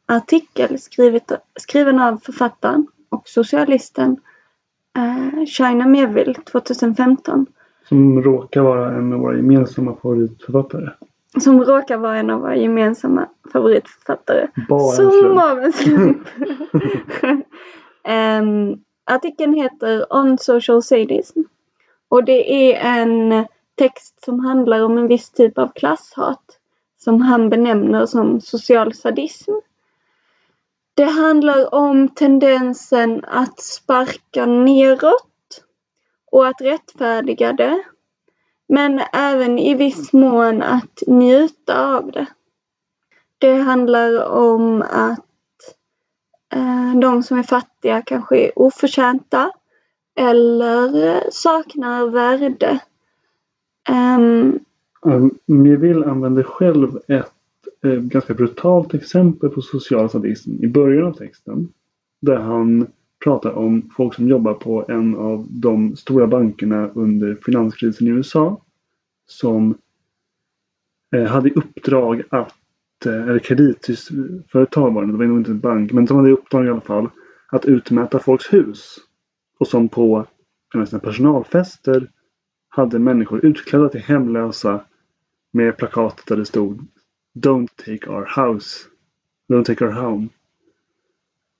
artikel 0.06 0.80
skrivet, 0.80 1.32
skriven 1.60 2.00
av 2.00 2.18
författaren 2.18 2.88
och 3.10 3.28
socialisten 3.28 4.18
eh, 4.98 5.46
China 5.46 5.88
Melville 5.88 6.34
2015 6.34 7.46
Som 7.90 8.22
råkar 8.24 8.62
vara 8.62 8.96
en 8.96 9.14
av 9.14 9.20
våra 9.20 9.36
gemensamma 9.36 9.96
favoritförfattare. 10.02 10.90
som 11.42 11.64
råkar 11.64 11.98
vara 11.98 12.18
en 12.18 12.30
av 12.30 12.40
våra 12.42 12.56
gemensamma 12.56 13.28
favoritförfattare. 13.54 14.48
Bara 14.70 14.92
Som 14.92 15.38
av 15.38 15.60
en 15.60 15.74
slump. 15.74 16.28
Em, 18.04 18.78
artikeln 19.06 19.54
heter 19.54 20.06
On 20.14 20.38
Social 20.38 20.84
Sadism. 20.84 21.40
Och 22.10 22.24
det 22.24 22.74
är 22.74 23.02
en 23.02 23.46
text 23.80 24.24
som 24.26 24.40
handlar 24.40 24.82
om 24.82 24.98
en 24.98 25.08
viss 25.08 25.30
typ 25.30 25.58
av 25.58 25.72
klasshat. 25.76 26.60
Som 26.98 27.22
han 27.22 27.50
benämner 27.50 28.06
som 28.06 28.42
social 28.42 28.94
sadism. 28.94 29.52
Det 30.94 31.06
handlar 31.06 31.76
om 31.76 32.10
tendensen 32.10 33.26
att 33.26 33.60
sparka 33.60 34.46
neråt 34.46 35.64
och 36.32 36.48
att 36.48 36.62
rättfärdiga 36.62 37.54
det. 37.54 37.84
Men 38.70 39.02
även 39.14 39.60
i 39.60 39.74
viss 39.74 40.14
mån 40.14 40.62
att 40.62 41.04
njuta 41.08 41.96
av 41.96 42.12
det. 42.12 42.26
Det 43.38 43.54
handlar 43.54 44.28
om 44.28 44.82
att 44.82 45.26
eh, 46.54 47.00
de 47.02 47.24
som 47.24 47.40
är 47.40 47.44
fattiga 47.44 48.02
kanske 48.02 48.38
är 48.38 48.60
oförtjänta 48.60 49.52
eller 50.16 51.24
saknar 51.32 52.06
värde. 52.06 52.80
Ehm, 53.89 54.19
ehm 54.22 54.60
Um, 55.01 55.38
Melville 55.46 56.05
använder 56.05 56.43
själv 56.43 57.00
ett 57.08 57.31
eh, 57.84 57.91
ganska 57.91 58.34
brutalt 58.34 58.93
exempel 58.93 59.50
på 59.50 59.62
social 59.62 60.10
sadism 60.10 60.63
i 60.63 60.67
början 60.67 61.08
av 61.08 61.13
texten. 61.13 61.69
Där 62.22 62.38
han 62.38 62.88
pratar 63.24 63.51
om 63.51 63.89
folk 63.96 64.13
som 64.13 64.27
jobbar 64.27 64.53
på 64.53 64.86
en 64.88 65.15
av 65.15 65.48
de 65.50 65.96
stora 65.96 66.27
bankerna 66.27 66.89
under 66.93 67.38
finanskrisen 67.46 68.08
i 68.08 68.10
USA. 68.10 68.62
Som 69.25 69.77
eh, 71.15 71.25
hade 71.25 71.50
i 71.50 71.53
uppdrag 71.53 72.24
att, 72.29 73.05
eh, 73.05 73.27
eller 73.27 73.39
kreditföretag 73.39 74.93
var 74.93 75.05
det, 75.05 75.12
det 75.12 75.17
var 75.17 75.25
nog 75.25 75.38
inte 75.38 75.51
en 75.51 75.60
bank, 75.60 75.91
men 75.91 76.08
som 76.08 76.17
hade 76.17 76.29
i 76.29 76.34
uppdrag 76.34 76.65
i 76.65 76.69
alla 76.69 76.81
fall 76.81 77.10
att 77.50 77.65
utmäta 77.65 78.19
folks 78.19 78.53
hus. 78.53 78.96
Och 79.60 79.67
som 79.67 79.89
på 79.89 80.25
sina 80.88 81.00
personalfester 81.00 82.10
hade 82.70 83.00
människor 83.00 83.46
utklädda 83.46 83.90
till 83.90 84.02
hemlösa 84.02 84.86
med 85.52 85.78
plakat 85.78 86.24
där 86.28 86.38
det 86.38 86.46
stod 86.46 86.88
Don't 87.36 87.68
take 87.76 88.12
our 88.12 88.26
house. 88.36 88.86
Don't 89.52 89.64
take 89.64 89.86
our 89.86 89.92
home. 89.92 90.28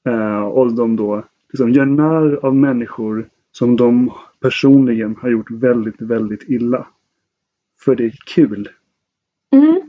Uh, 0.08 0.42
och 0.42 0.74
de 0.74 0.96
då 0.96 1.24
liksom 1.50 1.72
gör 1.72 1.86
narr 1.86 2.46
av 2.46 2.56
människor 2.56 3.30
som 3.51 3.75
de 3.75 4.13
personligen 4.39 5.16
har 5.16 5.30
gjort 5.30 5.51
väldigt, 5.51 6.01
väldigt 6.01 6.44
illa. 6.44 6.88
För 7.82 7.96
det 7.96 8.06
är 8.06 8.13
kul. 8.25 8.70
Mm. 9.54 9.82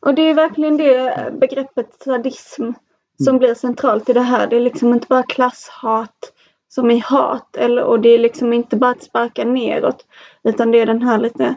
Och 0.00 0.14
det 0.14 0.22
är 0.22 0.34
verkligen 0.34 0.76
det 0.76 1.32
begreppet 1.40 2.02
sadism 2.04 2.72
som 3.16 3.28
mm. 3.28 3.38
blir 3.38 3.54
centralt 3.54 4.08
i 4.08 4.12
det 4.12 4.20
här. 4.20 4.46
Det 4.46 4.56
är 4.56 4.60
liksom 4.60 4.92
inte 4.92 5.06
bara 5.08 5.22
klasshat 5.22 6.32
som 6.68 6.90
i 6.90 6.98
hat 6.98 7.56
eller, 7.56 7.82
och 7.82 8.00
det 8.00 8.08
är 8.08 8.18
liksom 8.18 8.52
inte 8.52 8.76
bara 8.76 8.90
att 8.90 9.02
sparka 9.02 9.44
neråt 9.44 10.06
utan 10.42 10.70
det 10.70 10.80
är 10.80 10.86
den 10.86 11.02
här 11.02 11.18
lite 11.18 11.54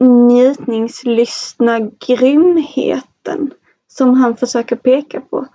njutningslystna 0.00 1.80
grymheten 1.80 3.50
som 3.88 4.14
han 4.14 4.36
försöker 4.36 4.76
peka 4.76 5.20
på. 5.20 5.46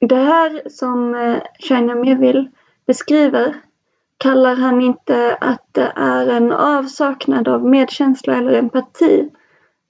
Det 0.00 0.16
här 0.16 0.68
som 0.68 1.14
eh, 1.14 1.42
China 1.58 1.94
Melville 1.94 2.50
beskriver 2.86 3.54
kallar 4.18 4.56
han 4.56 4.80
inte 4.80 5.36
att 5.40 5.68
det 5.72 5.92
är 5.96 6.26
en 6.26 6.52
avsaknad 6.52 7.48
av 7.48 7.64
medkänsla 7.66 8.36
eller 8.36 8.52
empati 8.52 9.30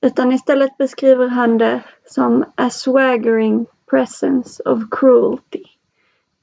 utan 0.00 0.33
istället 0.33 0.76
beskriver 0.78 1.28
han 1.28 1.59
det 1.59 1.81
som 2.07 2.45
a 2.57 2.71
swaggering 2.71 3.66
presence 3.90 4.62
of 4.62 4.81
cruelty. 4.90 5.64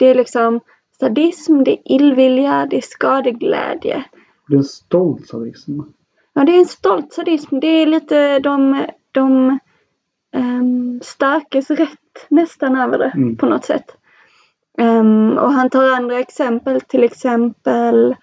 Det 0.02 0.08
är 0.08 0.16
liksom 0.16 0.60
sadism, 1.00 1.64
det 1.64 1.72
är 1.72 1.96
illvilja, 1.96 2.68
det 2.70 2.78
är 2.78 2.82
skadeglädje. 2.82 4.04
Det 4.48 4.54
är 4.54 4.58
en 4.58 4.64
stolt 4.64 5.28
sadism. 5.28 5.80
Ja, 6.34 6.44
det 6.44 6.52
är 6.52 6.60
en 6.60 6.66
stolt 6.66 7.14
sadism. 7.14 7.60
Det 7.60 7.68
är 7.68 7.86
lite 7.86 8.40
de, 8.40 8.86
de 9.12 9.60
um, 10.36 11.00
starkes 11.04 11.72
rätt 11.72 12.28
nästan 12.30 12.76
över 12.76 12.98
det 12.98 13.12
mm. 13.16 13.38
på 13.38 13.46
något 13.46 13.66
sätt. 13.66 13.98
Um, 14.78 15.38
och 15.38 15.52
han 15.52 15.70
tar 15.70 15.96
andra 15.96 16.20
exempel, 16.20 16.82
till 16.82 17.04
exempel 17.04 18.16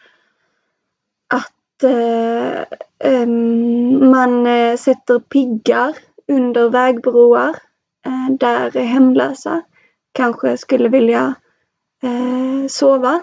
att 1.35 1.85
uh, 1.85 2.63
um, 3.23 4.11
man 4.11 4.47
uh, 4.47 4.77
sätter 4.77 5.19
piggar 5.19 5.97
under 6.29 6.71
vägbroar 6.71 7.57
uh, 8.07 8.37
där 8.39 8.71
hemlösa 8.71 9.63
kanske 10.13 10.57
skulle 10.57 10.89
vilja 10.89 11.35
sova. 12.69 13.23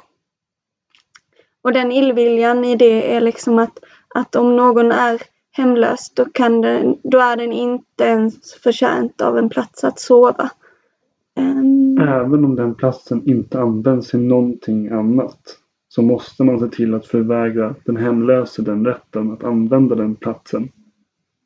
Och 1.61 1.73
den 1.73 1.91
illviljan 1.91 2.65
i 2.65 2.75
det 2.75 3.15
är 3.15 3.21
liksom 3.21 3.59
att, 3.59 3.79
att 4.15 4.35
om 4.35 4.55
någon 4.55 4.91
är 4.91 5.21
hemlös 5.51 6.11
då, 6.15 6.25
kan 6.25 6.61
den, 6.61 6.97
då 7.03 7.19
är 7.19 7.37
den 7.37 7.53
inte 7.53 8.03
ens 8.03 8.53
förtjänt 8.53 9.21
av 9.21 9.37
en 9.37 9.49
plats 9.49 9.83
att 9.83 9.99
sova. 9.99 10.49
Um... 11.39 11.97
Även 11.97 12.45
om 12.45 12.55
den 12.55 12.75
platsen 12.75 13.29
inte 13.29 13.59
används 13.59 14.09
till 14.09 14.19
någonting 14.19 14.89
annat 14.89 15.57
så 15.87 16.01
måste 16.01 16.43
man 16.43 16.59
se 16.59 16.67
till 16.67 16.93
att 16.93 17.07
förvägra 17.07 17.75
den 17.85 17.97
hemlöse 17.97 18.61
den 18.61 18.85
rätten 18.85 19.31
att 19.31 19.43
använda 19.43 19.95
den 19.95 20.15
platsen. 20.15 20.69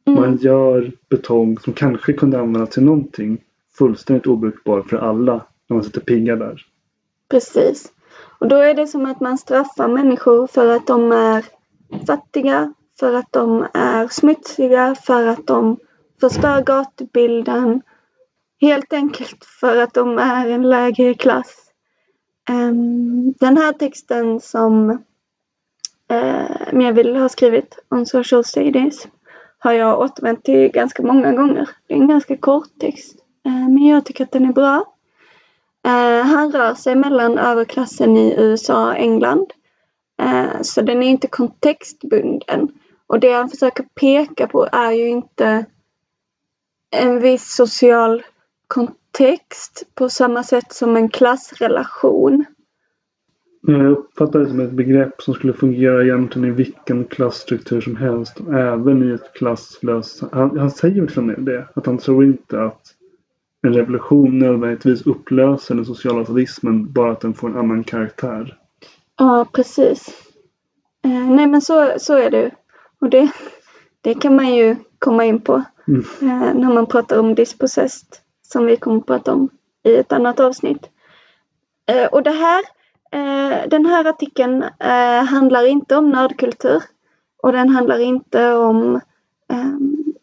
Mm. 0.08 0.22
Man 0.22 0.38
gör 0.38 0.92
betong 1.10 1.58
som 1.60 1.74
kanske 1.74 2.14
kunde 2.14 2.40
användas 2.40 2.70
till 2.70 2.84
någonting 2.84 3.38
fullständigt 3.78 4.28
obrukbar 4.28 4.82
för 4.82 4.98
alla 4.98 5.46
när 5.68 5.76
man 5.76 5.84
sätter 5.84 6.02
piggar 6.02 6.36
där. 6.36 6.66
Precis. 7.30 7.92
Och 8.40 8.48
då 8.48 8.56
är 8.56 8.74
det 8.74 8.88
som 8.88 9.06
att 9.06 9.20
man 9.20 9.38
straffar 9.38 9.88
människor 9.88 10.48
för 10.48 10.76
att 10.76 10.88
de 10.88 11.12
är 11.12 11.46
fattiga, 12.08 12.74
för 13.00 13.14
att 13.14 13.32
de 13.32 13.68
är 13.74 14.08
smutsiga, 14.08 14.96
för 14.96 15.28
att 15.28 15.48
de 15.48 15.78
förstör 16.22 16.62
gatubilden. 16.62 17.82
Helt 18.62 18.94
enkelt 18.94 19.46
för 19.46 19.78
att 19.78 19.94
de 19.94 20.18
är 20.18 20.48
en 20.48 20.70
lägre 20.70 21.14
klass. 21.14 21.56
Ehm, 22.50 23.34
den 23.40 23.58
här 23.58 23.74
texten 23.74 24.40
som 24.40 24.90
uh, 26.12 27.20
har 27.20 27.28
skrivit 27.28 27.80
om 27.90 28.06
social 28.06 28.44
studies 28.44 29.08
har 29.60 29.74
jag 29.74 30.00
återvänt 30.00 30.44
till 30.44 30.72
ganska 30.72 31.04
många 31.04 31.32
gånger. 31.32 31.70
Det 31.88 31.94
är 31.94 31.98
en 31.98 32.08
ganska 32.08 32.38
kort 32.38 32.80
text, 32.80 33.16
ehm, 33.46 33.74
men 33.74 33.86
jag 33.86 34.06
tycker 34.06 34.24
att 34.24 34.32
den 34.32 34.46
är 34.46 34.54
bra. 34.54 34.86
Eh, 35.86 36.26
han 36.26 36.52
rör 36.52 36.74
sig 36.74 36.96
mellan 36.96 37.38
överklassen 37.38 38.18
i 38.18 38.36
USA 38.38 38.88
och 38.88 38.98
England. 38.98 39.48
Eh, 40.22 40.62
så 40.62 40.82
den 40.82 41.04
är 41.04 41.08
inte 41.08 41.28
kontextbunden. 41.28 42.68
Och 43.08 43.20
det 43.20 43.32
han 43.32 43.50
försöker 43.50 43.86
peka 44.00 44.48
på 44.48 44.68
är 44.72 44.92
ju 44.92 45.08
inte 45.08 45.66
en 46.92 47.20
viss 47.20 47.56
social 47.56 48.24
kontext 48.68 49.84
på 49.96 50.10
samma 50.10 50.44
sätt 50.44 50.74
som 50.74 50.96
en 50.96 51.10
klassrelation. 51.10 52.46
Jag 53.62 53.92
uppfattar 53.92 54.40
det 54.40 54.50
som 54.50 54.60
ett 54.60 54.72
begrepp 54.72 55.22
som 55.22 55.34
skulle 55.34 55.54
fungera 55.54 56.04
egentligen 56.04 56.50
i 56.50 56.52
vilken 56.52 57.06
klassstruktur 57.06 57.82
som 57.82 57.96
helst. 57.96 58.40
Även 58.40 59.10
i 59.10 59.14
ett 59.14 59.34
klasslöst... 59.34 60.24
Han, 60.32 60.60
han 60.60 60.72
säger 60.72 61.22
väl 61.22 61.46
det, 61.46 61.68
att 61.74 61.86
han 61.86 61.98
tror 61.98 62.26
inte 62.26 62.62
att 62.62 62.82
en 63.62 63.74
revolution 63.74 64.40
nödvändigtvis 64.40 65.06
upplöser 65.06 65.76
den 65.76 65.86
sociala 65.86 66.26
sadismen, 66.26 66.94
bara 66.94 67.12
att 67.12 67.22
den 67.22 67.34
får 67.34 67.50
en 67.50 67.58
annan 67.58 67.84
karaktär. 67.84 68.58
Ja, 69.18 69.46
precis. 69.54 70.08
Eh, 71.04 71.30
nej 71.30 71.48
men 71.48 71.62
så, 71.62 71.94
så 71.98 72.14
är 72.14 72.32
det 72.32 72.52
och 73.02 73.10
det, 73.10 73.32
det 74.02 74.14
kan 74.14 74.36
man 74.36 74.56
ju 74.56 74.76
komma 75.00 75.26
in 75.26 75.42
på 75.42 75.64
mm. 75.88 76.02
eh, 76.02 76.54
när 76.54 76.74
man 76.74 76.86
pratar 76.86 77.20
om 77.20 77.36
dispossessed 77.36 78.08
som 78.42 78.66
vi 78.66 78.78
kommer 78.78 78.98
att 78.98 79.06
prata 79.06 79.34
om 79.34 79.50
i 79.84 79.96
ett 79.96 80.12
annat 80.12 80.40
avsnitt. 80.40 80.90
Eh, 81.92 82.06
och 82.06 82.24
det 82.24 82.32
här, 82.32 82.64
eh, 83.12 83.70
den 83.70 83.86
här 83.86 84.06
artikeln 84.06 84.64
eh, 84.80 85.24
handlar 85.24 85.68
inte 85.68 85.96
om 85.96 86.10
nördkultur 86.10 86.84
och 87.44 87.52
den 87.52 87.70
handlar 87.70 88.00
inte 88.00 88.54
om 88.54 89.00
ehm, 89.50 90.14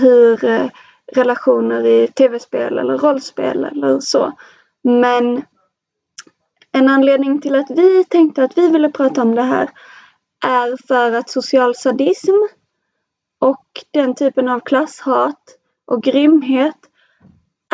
hur 0.00 0.44
eh, 0.44 0.66
relationer 1.12 1.86
i 1.86 2.08
tv-spel 2.08 2.78
eller 2.78 2.98
rollspel 2.98 3.64
eller 3.64 4.00
så. 4.00 4.32
Men 4.82 5.42
en 6.72 6.88
anledning 6.88 7.40
till 7.40 7.54
att 7.54 7.70
vi 7.70 8.04
tänkte 8.04 8.44
att 8.44 8.58
vi 8.58 8.70
ville 8.70 8.90
prata 8.90 9.22
om 9.22 9.34
det 9.34 9.42
här 9.42 9.70
är 10.46 10.86
för 10.86 11.12
att 11.12 11.30
social 11.30 11.74
sadism 11.74 12.34
och 13.38 13.64
den 13.90 14.14
typen 14.14 14.48
av 14.48 14.60
klasshat 14.60 15.58
och 15.84 16.02
grymhet 16.02 16.76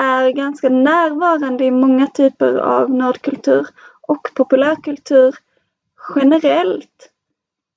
är 0.01 0.31
ganska 0.31 0.69
närvarande 0.69 1.65
i 1.65 1.71
många 1.71 2.07
typer 2.07 2.57
av 2.57 2.91
nördkultur 2.91 3.67
och 4.09 4.29
populärkultur 4.35 5.35
generellt. 6.15 7.11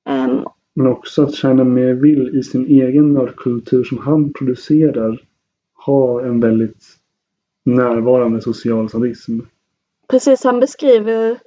Ehm, 0.10 0.44
Men 0.76 0.88
också 0.88 1.24
att 1.24 1.36
känna 1.36 1.64
mer 1.64 1.94
vill 1.94 2.38
i 2.40 2.44
sin 2.44 2.66
egen 2.66 3.14
nördkultur 3.14 3.84
som 3.84 3.98
han 3.98 4.34
producerar 4.34 5.27
ha 5.88 6.22
en 6.22 6.40
väldigt 6.40 6.86
närvarande 7.66 8.42
social 8.42 8.90
sadism. 8.90 9.40
Precis, 10.08 10.44
han 10.44 10.60
beskriver 10.60 11.40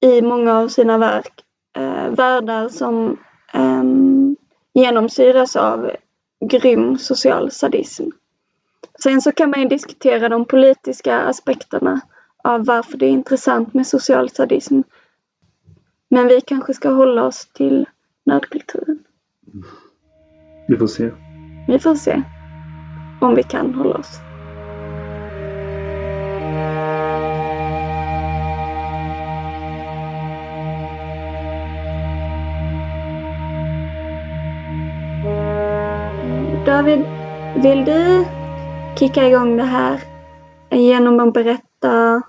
i 0.00 0.22
många 0.22 0.58
av 0.58 0.68
sina 0.68 0.98
verk 0.98 1.44
eh, 1.76 2.10
världar 2.10 2.68
som 2.68 3.18
eh, 3.54 3.84
genomsyras 4.74 5.56
av 5.56 5.90
grym 6.50 6.98
social 6.98 7.50
sadism. 7.50 8.04
Sen 9.02 9.20
så 9.20 9.32
kan 9.32 9.50
man 9.50 9.60
ju 9.60 9.68
diskutera 9.68 10.28
de 10.28 10.44
politiska 10.44 11.20
aspekterna 11.20 12.00
av 12.44 12.64
varför 12.64 12.98
det 12.98 13.06
är 13.06 13.10
intressant 13.10 13.74
med 13.74 13.86
social 13.86 14.30
sadism. 14.30 14.80
Men 16.08 16.28
vi 16.28 16.40
kanske 16.40 16.74
ska 16.74 16.88
hålla 16.88 17.24
oss 17.24 17.46
till 17.46 17.86
nördkulturen. 18.26 18.98
Vi 20.68 20.76
får 20.76 20.86
se. 20.86 21.10
Vi 21.68 21.78
får 21.78 21.94
se 21.94 22.22
om 23.20 23.34
vi 23.34 23.42
kan 23.42 23.74
hålla 23.74 23.94
oss. 23.94 24.20
David, 36.66 37.04
vill 37.62 37.84
du 37.84 38.24
kicka 38.98 39.28
igång 39.28 39.56
det 39.56 39.62
här 39.62 40.00
genom 40.70 41.20
att 41.20 41.34
berätta 41.34 42.22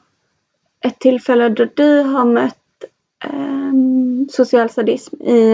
ett 0.80 1.00
tillfälle 1.00 1.50
då 1.50 1.66
du 1.76 2.02
har 2.02 2.26
mött 2.26 2.84
eh, 3.24 3.74
social 4.32 4.70
sadism 4.70 5.16
i 5.22 5.54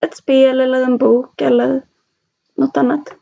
ett 0.00 0.16
spel 0.16 0.60
eller 0.60 0.84
en 0.84 0.98
bok 0.98 1.40
eller 1.40 1.82
något 2.56 2.76
annat? 2.76 3.19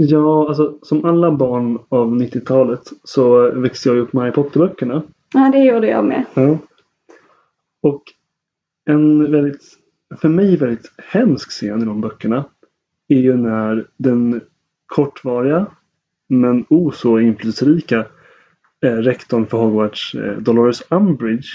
Ja, 0.00 0.48
alltså 0.48 0.78
som 0.82 1.04
alla 1.04 1.30
barn 1.30 1.78
av 1.88 2.14
90-talet 2.14 2.80
så 3.04 3.50
växte 3.50 3.88
jag 3.88 3.98
upp 3.98 4.12
med 4.12 4.22
Harry 4.22 4.32
Potter-böckerna. 4.32 5.02
Ja, 5.34 5.50
det 5.52 5.64
gjorde 5.64 5.88
jag 5.88 6.04
med. 6.04 6.24
Ja. 6.34 6.58
Och 7.82 8.02
en 8.84 9.32
väldigt, 9.32 9.62
för 10.20 10.28
mig 10.28 10.56
väldigt 10.56 10.92
hemsk 10.98 11.50
scen 11.50 11.82
i 11.82 11.84
de 11.84 12.00
böckerna 12.00 12.44
är 13.08 13.18
ju 13.18 13.36
när 13.36 13.86
den 13.96 14.40
kortvariga 14.86 15.66
men 16.28 16.64
o 16.68 16.90
så 16.90 17.18
inflytelserika 17.18 18.06
eh, 18.84 18.96
rektorn 18.96 19.46
för 19.46 19.58
Hogwarts, 19.58 20.14
eh, 20.14 20.38
Dolores 20.38 20.82
Umbridge, 20.90 21.48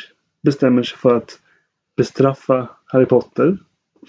bestämmer 0.44 0.84
sig 0.84 0.98
för 0.98 1.16
att 1.16 1.40
bestraffa 1.98 2.70
Harry 2.86 3.06
Potter 3.06 3.58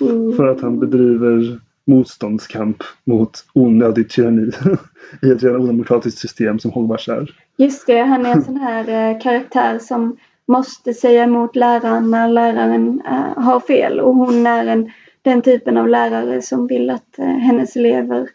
Mm. 0.00 0.32
för 0.36 0.46
att 0.46 0.60
han 0.60 0.78
bedriver 0.80 1.60
motståndskamp 1.86 2.76
mot 3.04 3.44
onödigt 3.52 4.10
tyranni 4.10 4.50
i 5.22 5.30
ett 5.30 5.42
redan 5.42 5.60
odemokratiskt 5.60 6.18
system 6.18 6.58
som 6.58 6.70
Hogwarts 6.70 7.08
är. 7.08 7.30
Just 7.56 7.86
det, 7.86 7.98
han 7.98 8.26
är 8.26 8.30
en 8.30 8.44
sån 8.44 8.56
här 8.56 9.10
eh, 9.10 9.20
karaktär 9.20 9.78
som 9.78 10.16
måste 10.48 10.94
säga 10.94 11.24
emot 11.24 11.56
läraren 11.56 12.10
när 12.10 12.28
läraren 12.28 13.02
eh, 13.06 13.42
har 13.42 13.60
fel 13.60 14.00
och 14.00 14.14
hon 14.14 14.46
är 14.46 14.66
en, 14.66 14.90
den 15.22 15.42
typen 15.42 15.76
av 15.76 15.88
lärare 15.88 16.42
som 16.42 16.66
vill 16.66 16.90
att 16.90 17.18
eh, 17.18 17.26
hennes 17.26 17.76
elever 17.76 18.28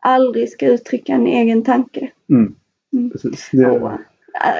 aldrig 0.00 0.50
ska 0.50 0.66
uttrycka 0.66 1.12
en 1.12 1.26
egen 1.26 1.62
tanke. 1.62 2.10
Mm. 2.30 2.54
Mm. 2.92 3.10
Precis. 3.10 3.48
Det, 3.52 3.66
Och, 3.70 3.90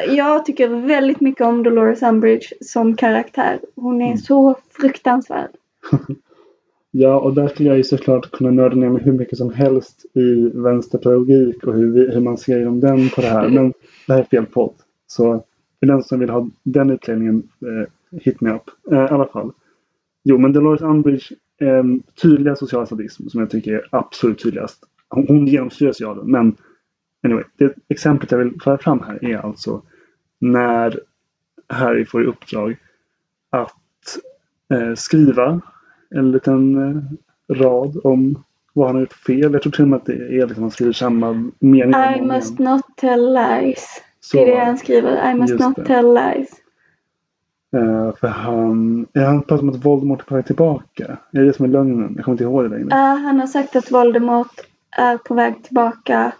jag 0.08 0.44
tycker 0.44 0.68
väldigt 0.68 1.20
mycket 1.20 1.46
om 1.46 1.62
Dolores 1.62 2.02
Umbridge 2.02 2.46
som 2.60 2.96
karaktär. 2.96 3.58
Hon 3.76 4.02
är 4.02 4.06
Mm. 4.06 4.18
så 4.18 4.54
fruktansvärd. 4.80 5.50
Ja, 6.90 7.20
och 7.20 7.34
där 7.34 7.48
skulle 7.48 7.68
jag 7.68 7.78
ju 7.78 7.84
såklart 7.84 8.30
kunna 8.30 8.50
nörda 8.50 8.76
ner 8.76 8.88
mig 8.88 9.02
hur 9.02 9.12
mycket 9.12 9.38
som 9.38 9.52
helst 9.52 10.06
i 10.14 10.50
vänsterpedagogik 10.54 11.64
och 11.64 11.74
hur, 11.74 11.92
vi, 11.92 12.14
hur 12.14 12.20
man 12.20 12.38
ser 12.38 12.56
igenom 12.56 12.80
den 12.80 13.08
på 13.08 13.20
det 13.20 13.26
här. 13.26 13.48
Men 13.48 13.72
det 14.06 14.12
här 14.12 14.20
är 14.20 14.24
fel 14.24 14.46
podd. 14.46 14.74
Så 15.06 15.44
för 15.80 15.86
den 15.86 16.02
som 16.02 16.18
vill 16.18 16.30
ha 16.30 16.48
den 16.62 16.90
utläggningen, 16.90 17.42
eh, 17.60 18.18
hit 18.20 18.40
me 18.40 18.50
up. 18.50 18.62
Eh, 18.92 18.98
I 18.98 19.08
alla 19.08 19.26
fall. 19.26 19.52
Jo, 20.22 20.38
men 20.38 20.52
Dolores 20.52 20.82
Umbridge 20.82 21.34
eh, 21.60 21.84
tydliga 22.22 22.56
social 22.56 22.86
sadism 22.86 23.28
som 23.28 23.40
jag 23.40 23.50
tycker 23.50 23.72
är 23.72 23.88
absolut 23.90 24.42
tydligast. 24.42 24.84
Hon, 25.08 25.26
hon 25.28 25.46
genomsyras 25.46 26.00
ju 26.00 26.06
av 26.06 26.16
den. 26.16 26.30
Men 26.30 26.56
anyway, 27.24 27.44
det 27.56 27.74
exemplet 27.88 28.30
jag 28.30 28.38
vill 28.38 28.60
föra 28.64 28.78
fram 28.78 29.00
här 29.00 29.24
är 29.24 29.36
alltså 29.36 29.82
när 30.38 31.00
Harry 31.66 32.04
får 32.04 32.22
i 32.24 32.26
uppdrag 32.26 32.76
att 33.50 33.74
eh, 34.72 34.94
skriva 34.94 35.60
en 36.14 36.32
liten 36.32 36.88
eh, 36.88 37.02
rad 37.56 38.00
om 38.04 38.42
vad 38.72 38.86
han 38.86 38.94
har 38.96 39.00
gjort 39.00 39.12
fel. 39.12 39.52
Jag 39.52 39.62
tror 39.62 39.72
till 39.72 39.82
och 39.82 39.88
med 39.88 39.96
att 39.96 40.06
det 40.06 40.12
är 40.40 40.46
liksom 40.46 40.62
han 40.62 40.70
skriver 40.70 40.92
samma 40.92 41.50
mening 41.58 41.94
I 42.18 42.20
must 42.20 42.60
igen. 42.60 42.72
not 42.72 42.82
tell 42.96 43.32
lies. 43.34 43.86
Så, 44.20 44.36
Det 44.36 44.42
är 44.52 44.56
det 44.56 44.64
han 44.64 44.78
skriver. 44.78 45.30
I 45.30 45.34
must 45.34 45.58
not 45.58 45.76
det. 45.76 45.84
tell 45.84 46.14
lies. 46.14 46.48
eh, 47.76 48.14
för 48.20 48.28
han, 48.28 49.06
är 49.14 49.24
han 49.24 49.42
pratar 49.42 49.62
om 49.62 49.68
att 49.68 49.84
Voldemort 49.84 50.20
är 50.20 50.24
på 50.24 50.34
väg 50.34 50.46
tillbaka? 50.46 51.04
Är 51.32 51.40
det 51.40 51.46
det 51.46 51.52
som 51.52 51.64
är 51.64 51.68
lögnen? 51.68 52.12
Jag 52.16 52.24
kommer 52.24 52.34
inte 52.34 52.44
ihåg 52.44 52.64
det 52.64 52.68
längre. 52.68 52.86
Ja, 52.90 52.96
han 52.96 53.40
har 53.40 53.46
sagt 53.46 53.76
att 53.76 53.90
Voldemort 53.92 54.60
är 54.96 55.16
på 55.16 55.34
väg 55.34 55.62
tillbaka. 55.64 56.32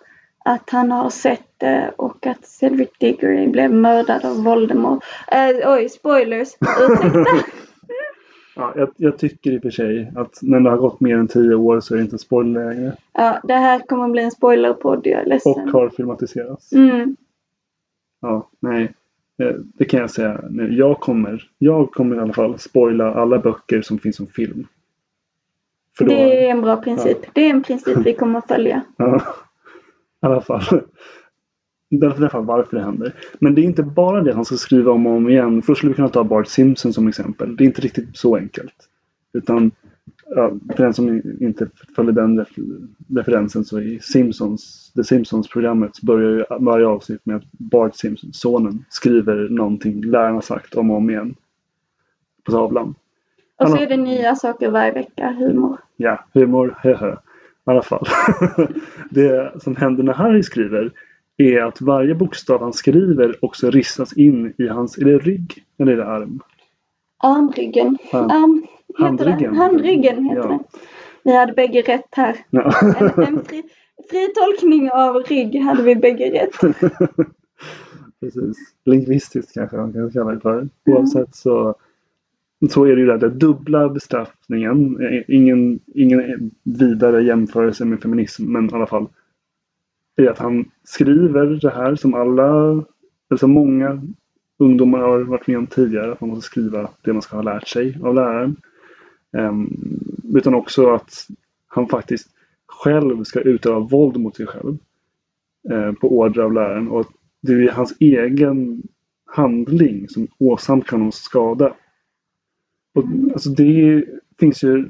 Att 0.44 0.70
han 0.70 0.90
har 0.90 1.10
sett 1.10 1.44
det 1.58 1.92
och 1.96 2.26
att 2.26 2.46
Cedric 2.46 2.88
Diggory 3.00 3.48
blev 3.48 3.72
mördad 3.74 4.24
av 4.24 4.44
Voldemort. 4.44 5.04
Eh, 5.32 5.72
oj, 5.72 5.88
spoilers. 5.88 6.48
Ursäkta. 6.80 7.24
Ja, 8.56 8.72
jag, 8.76 8.88
jag 8.96 9.18
tycker 9.18 9.50
i 9.52 9.58
och 9.58 9.62
för 9.62 9.70
sig 9.70 10.12
att 10.16 10.38
när 10.42 10.60
det 10.60 10.70
har 10.70 10.76
gått 10.76 11.00
mer 11.00 11.16
än 11.16 11.28
tio 11.28 11.54
år 11.54 11.80
så 11.80 11.94
är 11.94 11.98
det 11.98 12.04
inte 12.04 12.18
spoiler 12.18 12.74
längre. 12.74 12.96
ja, 13.12 13.40
det 13.44 13.54
här 13.54 13.78
kommer 13.78 14.08
bli 14.08 14.22
en 14.22 14.30
spoilerpodd. 14.30 15.00
Jag 15.06 15.12
är 15.20 15.22
Och 15.22 15.28
ledsen. 15.28 15.68
har 15.68 15.88
filmatiserats. 15.88 16.72
Mm. 16.72 17.16
Ja, 18.20 18.50
nej. 18.60 18.92
Eh, 19.42 19.54
Det 19.74 19.84
kan 19.84 20.00
jag 20.00 20.10
säga 20.10 20.40
nu. 20.50 20.72
Jag 20.74 21.00
kommer, 21.00 21.48
jag 21.58 21.90
kommer 21.92 22.16
i 22.16 22.18
alla 22.18 22.32
fall 22.32 22.58
spoila 22.58 23.14
alla 23.14 23.38
böcker 23.38 23.82
som 23.82 23.98
finns 23.98 24.16
som 24.16 24.26
film. 24.26 24.66
Då, 25.98 26.04
Det 26.06 26.46
är 26.46 26.50
en 26.50 26.60
bra 26.60 26.76
princip. 26.76 27.18
Det 27.32 27.40
är 27.46 27.50
en 27.50 27.62
princip 27.62 27.96
vi 28.06 28.14
kommer 28.14 28.38
att 28.38 28.48
följa. 28.48 28.82
Ja, 28.96 29.16
i 30.22 30.26
alla 30.26 30.40
fall. 30.40 30.62
Därför 31.90 32.40
varför 32.40 32.76
det 32.76 32.83
händer. 32.83 33.14
Men 33.38 33.55
det 33.55 33.61
är 33.61 33.64
inte 33.64 33.83
bara 33.83 34.22
det 34.22 34.35
han 34.35 34.44
ska 34.44 34.57
skriva 34.57 34.92
om 34.92 35.07
och 35.07 35.12
om 35.12 35.29
igen. 35.29 35.62
För 35.62 35.72
då 35.72 35.76
skulle 35.76 35.90
vi 35.90 35.96
kunna 35.96 36.09
ta 36.09 36.24
Bart 36.24 36.48
Simpson 36.48 36.92
som 36.92 37.09
exempel. 37.09 37.57
Det 37.57 37.64
är 37.64 37.66
inte 37.66 37.81
riktigt 37.83 38.16
så 38.16 38.37
enkelt. 38.37 38.74
Utan 39.33 39.70
ja, 40.26 40.53
för 40.76 40.83
den 40.83 40.94
som 40.94 41.22
inte 41.40 41.68
följer 41.96 42.12
den 42.12 42.40
ref- 42.40 42.88
referensen 43.16 43.64
så 43.64 43.81
i 43.81 43.98
Simpsons, 44.03 44.92
The 44.92 45.05
Simpsons-programmet 45.05 46.03
börjar 46.03 46.31
ju 46.31 46.44
varje 46.61 46.87
avsnitt 46.87 47.26
med 47.26 47.37
att 47.37 47.53
Bart 47.53 47.96
Simpson, 47.96 48.33
sonen, 48.33 48.85
skriver 48.88 49.48
någonting 49.48 50.05
läraren 50.05 50.35
har 50.35 50.40
sagt 50.40 50.74
om 50.74 50.90
och 50.90 50.96
om 50.96 51.11
igen. 51.11 51.35
På 52.44 52.53
tavlan. 52.53 52.94
Och 53.57 53.68
så 53.68 53.76
är 53.76 53.87
det 53.88 53.96
nya 53.96 54.35
saker 54.35 54.70
varje 54.70 54.92
vecka. 54.92 55.31
Humor. 55.38 55.79
Ja, 55.96 56.24
humor, 56.35 56.74
höhö. 56.79 57.12
I 57.12 57.16
alla 57.64 57.83
fall. 57.83 58.07
det 59.11 59.62
som 59.62 59.76
händer 59.76 60.03
när 60.03 60.12
Harry 60.12 60.42
skriver 60.42 60.92
är 61.40 61.62
att 61.62 61.81
varje 61.81 62.14
bokstav 62.14 62.61
han 62.61 62.72
skriver 62.72 63.44
också 63.44 63.70
ristas 63.70 64.12
in 64.12 64.55
i 64.59 64.68
hans, 64.68 64.98
är 64.98 65.05
det 65.05 65.18
rygg 65.18 65.64
eller 65.79 65.92
är 65.92 65.96
det 65.96 66.07
arm? 66.07 66.40
Armryggen. 67.22 67.98
Ja. 68.12 68.18
Arm, 68.18 68.62
heter 68.88 69.05
Handryggen. 69.05 69.53
Det? 69.53 69.59
Handryggen 69.59 70.24
heter 70.24 70.37
Ja. 70.42 70.48
det. 70.48 70.79
Vi 71.24 71.37
hade 71.37 71.53
bägge 71.53 71.81
rätt 71.83 72.09
här. 72.11 72.37
Ja. 72.50 72.72
En, 72.83 73.22
en 73.24 73.44
fri, 73.44 73.62
fri 74.11 74.29
tolkning 74.35 74.90
av 74.90 75.14
rygg 75.14 75.61
hade 75.61 75.83
vi 75.83 75.96
bägge 75.96 76.24
rätt. 76.31 76.61
Precis. 78.20 78.57
Lingvistiskt 78.85 79.55
kanske 79.55 79.76
man 79.76 79.92
kan 79.92 80.11
kalla 80.11 80.33
det 80.33 80.40
för. 80.40 80.68
Oavsett 80.87 81.35
så, 81.35 81.74
så 82.70 82.85
är 82.85 82.94
det 82.96 83.00
ju 83.00 83.07
där, 83.07 83.18
den 83.18 83.38
dubbla 83.38 83.88
bestraffningen. 83.88 85.00
Eh, 85.00 85.22
Ingen, 85.29 85.79
ingen 85.94 86.50
vidare 86.62 87.22
jämförelse 87.22 87.85
med 87.85 88.00
feminism 88.03 88.53
men 88.53 88.70
i 88.70 88.74
alla 88.74 88.87
fall. 88.87 89.07
Är 90.20 90.30
att 90.30 90.38
han 90.38 90.70
skriver 90.85 91.46
det 91.46 91.70
här 91.70 91.96
som 91.96 92.14
alla, 92.14 92.72
eller 93.30 93.38
som 93.38 93.50
många 93.52 94.02
ungdomar 94.59 94.98
har 94.98 95.20
varit 95.20 95.46
med 95.46 95.59
om 95.59 95.66
tidigare. 95.66 96.12
Att 96.12 96.20
man 96.20 96.30
måste 96.30 96.46
skriva 96.46 96.90
det 97.02 97.12
man 97.12 97.22
ska 97.22 97.37
ha 97.37 97.42
lärt 97.42 97.68
sig 97.68 97.98
av 98.02 98.14
läraren. 98.14 98.56
Ehm, 99.37 99.68
utan 100.35 100.54
också 100.54 100.90
att 100.90 101.26
han 101.66 101.88
faktiskt 101.88 102.28
själv 102.66 103.24
ska 103.24 103.40
utöva 103.40 103.78
våld 103.80 104.16
mot 104.16 104.37
sig 104.37 104.46
själv. 104.46 104.78
eh, 105.70 105.92
på 105.92 106.18
order 106.18 106.42
av 106.42 106.52
läraren. 106.52 106.88
Och 106.88 107.06
det 107.42 107.52
är 107.52 107.72
hans 107.72 107.96
egen 108.00 108.83
handling 109.26 110.09
som 110.09 110.28
åsamkar 110.38 110.96
honom 110.96 111.12
skada. 111.12 111.74
Och, 112.94 113.04
alltså 113.33 113.50
det 113.50 114.04
finns 114.40 114.64
ju... 114.64 114.88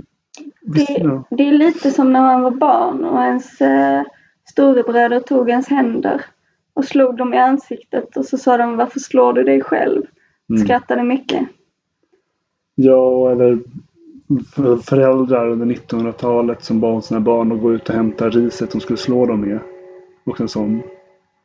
Det, 0.63 0.87
ja, 0.99 1.25
det 1.31 1.49
är 1.49 1.53
lite 1.53 1.91
som 1.91 2.13
när 2.13 2.21
man 2.21 2.43
var 2.43 2.51
barn 2.51 3.05
och 3.05 3.23
ens 3.23 3.61
eh, 3.61 4.03
storebröder 4.51 5.21
tog 5.21 5.51
ens 5.51 5.69
händer 5.69 6.25
och 6.75 6.85
slog 6.85 7.17
dem 7.17 7.35
i 7.35 7.39
ansiktet 7.39 8.17
och 8.17 8.25
så 8.25 8.39
sa 8.39 8.57
de 8.57 8.77
varför 8.77 9.01
slår 9.01 9.33
du 9.33 9.43
dig 9.45 9.61
själv? 9.63 10.03
mm. 10.51 10.65
Skrattade 10.65 11.03
mycket. 11.03 11.49
ja, 12.75 13.31
eller 13.31 13.59
föräldrar 14.83 15.49
under 15.49 15.67
1900-talet 15.67 16.65
som 16.65 16.81
bad 16.81 17.05
sina 17.05 17.21
barn 17.21 17.53
att 17.53 17.61
gå 17.61 17.73
ut 17.73 17.89
och 17.89 17.95
hämta 17.95 18.29
riset 18.31 18.71
de 18.71 18.81
skulle 18.81 18.97
slå 18.97 19.27
dem 19.27 19.41
med. 19.41 19.59
Och 20.25 20.41
en 20.41 20.49
sån 20.49 20.83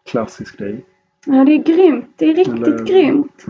klassisk 0.09 0.57
grej. 0.57 0.85
Ja, 1.25 1.45
det 1.45 1.51
är 1.51 1.63
grymt. 1.63 2.05
Det 2.15 2.25
är 2.25 2.33
riktigt 2.35 2.67
Eller- 2.67 2.85
grymt. 2.85 3.45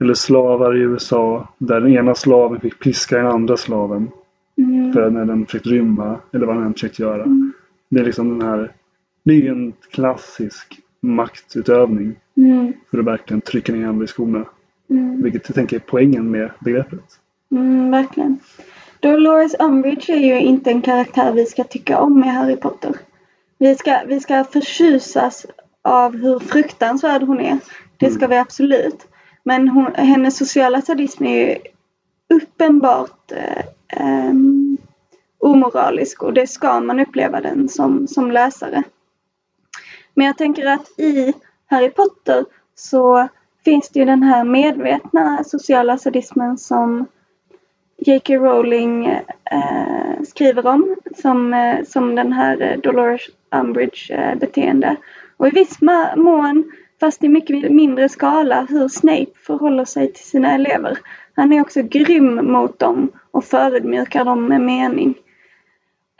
Eller 0.00 0.14
slavar 0.14 0.76
i 0.76 0.80
USA 0.80 1.48
där 1.58 1.80
den 1.80 1.92
ena 1.92 2.14
slaven 2.14 2.60
fick 2.60 2.78
piska 2.80 3.16
den 3.16 3.26
andra 3.26 3.56
slaven 3.56 4.10
Mm. 4.58 4.92
för 4.92 5.10
när 5.10 5.24
den 5.24 5.46
försökte 5.46 5.68
rymma 5.68 6.18
eller 6.32 6.46
vad 6.46 6.56
den 6.56 6.64
än 6.64 6.72
försökte 6.72 7.02
göra. 7.02 7.22
Mm. 7.22 7.52
Det 7.88 8.00
är 8.00 8.04
liksom 8.04 8.38
den 8.38 8.48
här 8.48 8.72
Det 9.24 9.32
är 9.32 9.36
ju 9.36 9.48
en 9.48 9.72
klassisk 9.90 10.80
maktutövning 11.00 12.16
Mm. 12.36 12.72
för 12.90 12.98
att 12.98 13.04
verkligen 13.04 13.40
trycka 13.40 13.72
ner 13.72 13.86
andra 13.86 14.04
i 14.04 14.06
skorna. 14.06 14.44
Mm. 14.90 15.22
Vilket 15.22 15.48
jag 15.48 15.54
tänker 15.54 15.76
är 15.76 15.80
poängen 15.80 16.30
med 16.30 16.50
begreppet. 16.60 17.04
Mm, 17.50 17.90
verkligen. 17.90 18.38
Dolores 19.00 19.54
Umbridge 19.58 20.12
är 20.12 20.18
ju 20.18 20.40
inte 20.40 20.70
en 20.70 20.82
karaktär 20.82 21.32
vi 21.32 21.46
ska 21.46 21.64
tycka 21.64 22.00
om 22.00 22.24
i 22.24 22.28
Harry 22.28 22.56
Potter. 22.56 22.94
Vi 23.58 23.74
ska, 23.74 24.00
vi 24.06 24.20
ska 24.20 24.44
förtjusas 24.44 25.46
av 25.82 26.16
hur 26.16 26.38
fruktansvärd 26.38 27.22
hon 27.22 27.40
är. 27.40 27.58
Det 27.96 28.10
ska 28.10 28.26
vi 28.26 28.36
absolut. 28.36 29.06
Men 29.42 29.68
hon, 29.68 29.94
hennes 29.94 30.36
sociala 30.36 30.82
sadism 30.82 31.24
är 31.24 31.48
ju 31.48 31.56
uppenbart 32.36 33.32
eh, 33.32 33.64
ehm, 33.88 34.76
omoralisk 35.38 36.22
och 36.22 36.32
det 36.32 36.46
ska 36.46 36.80
man 36.80 37.00
uppleva 37.00 37.40
den 37.40 37.68
som, 37.68 38.08
som 38.08 38.30
läsare. 38.30 38.82
Men 40.14 40.26
jag 40.26 40.38
tänker 40.38 40.66
att 40.66 40.98
i 40.98 41.34
Harry 41.66 41.90
Potter 41.90 42.44
så 42.74 43.28
finns 43.64 43.88
det 43.88 43.98
ju 43.98 44.04
den 44.04 44.22
här 44.22 44.44
medvetna 44.44 45.44
sociala 45.44 45.98
sadismen 45.98 46.58
som 46.58 47.06
J.K. 47.96 48.34
Rowling 48.34 49.06
eh, 49.06 50.22
skriver 50.28 50.66
om 50.66 50.96
som, 51.16 51.54
eh, 51.54 51.84
som 51.84 52.14
den 52.14 52.32
här 52.32 52.62
eh, 52.62 52.78
Dolores 52.80 53.22
Umbridge 53.50 54.14
eh, 54.14 54.38
beteende. 54.38 54.96
Och 55.36 55.48
i 55.48 55.50
viss 55.50 55.80
mån, 56.16 56.72
fast 57.00 57.24
i 57.24 57.28
mycket 57.28 57.72
mindre 57.72 58.08
skala, 58.08 58.66
hur 58.68 58.88
Snape 58.88 59.30
förhåller 59.46 59.84
sig 59.84 60.12
till 60.12 60.24
sina 60.24 60.54
elever. 60.54 60.98
Han 61.36 61.52
är 61.52 61.60
också 61.60 61.82
grym 61.82 62.52
mot 62.52 62.78
dem 62.78 63.12
och 63.30 63.44
förödmjukar 63.44 64.24
dem 64.24 64.46
med 64.46 64.60
mening. 64.60 65.14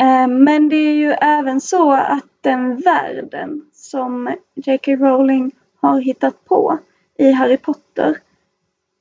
Eh, 0.00 0.28
men 0.28 0.68
det 0.68 0.76
är 0.76 0.94
ju 0.94 1.10
även 1.10 1.60
så 1.60 1.92
att 1.92 2.26
den 2.40 2.76
världen 2.76 3.62
som 3.72 4.34
J.K. 4.54 4.92
Rowling 4.96 5.52
har 5.80 6.00
hittat 6.00 6.44
på 6.44 6.78
i 7.18 7.30
Harry 7.30 7.56
Potter 7.56 8.16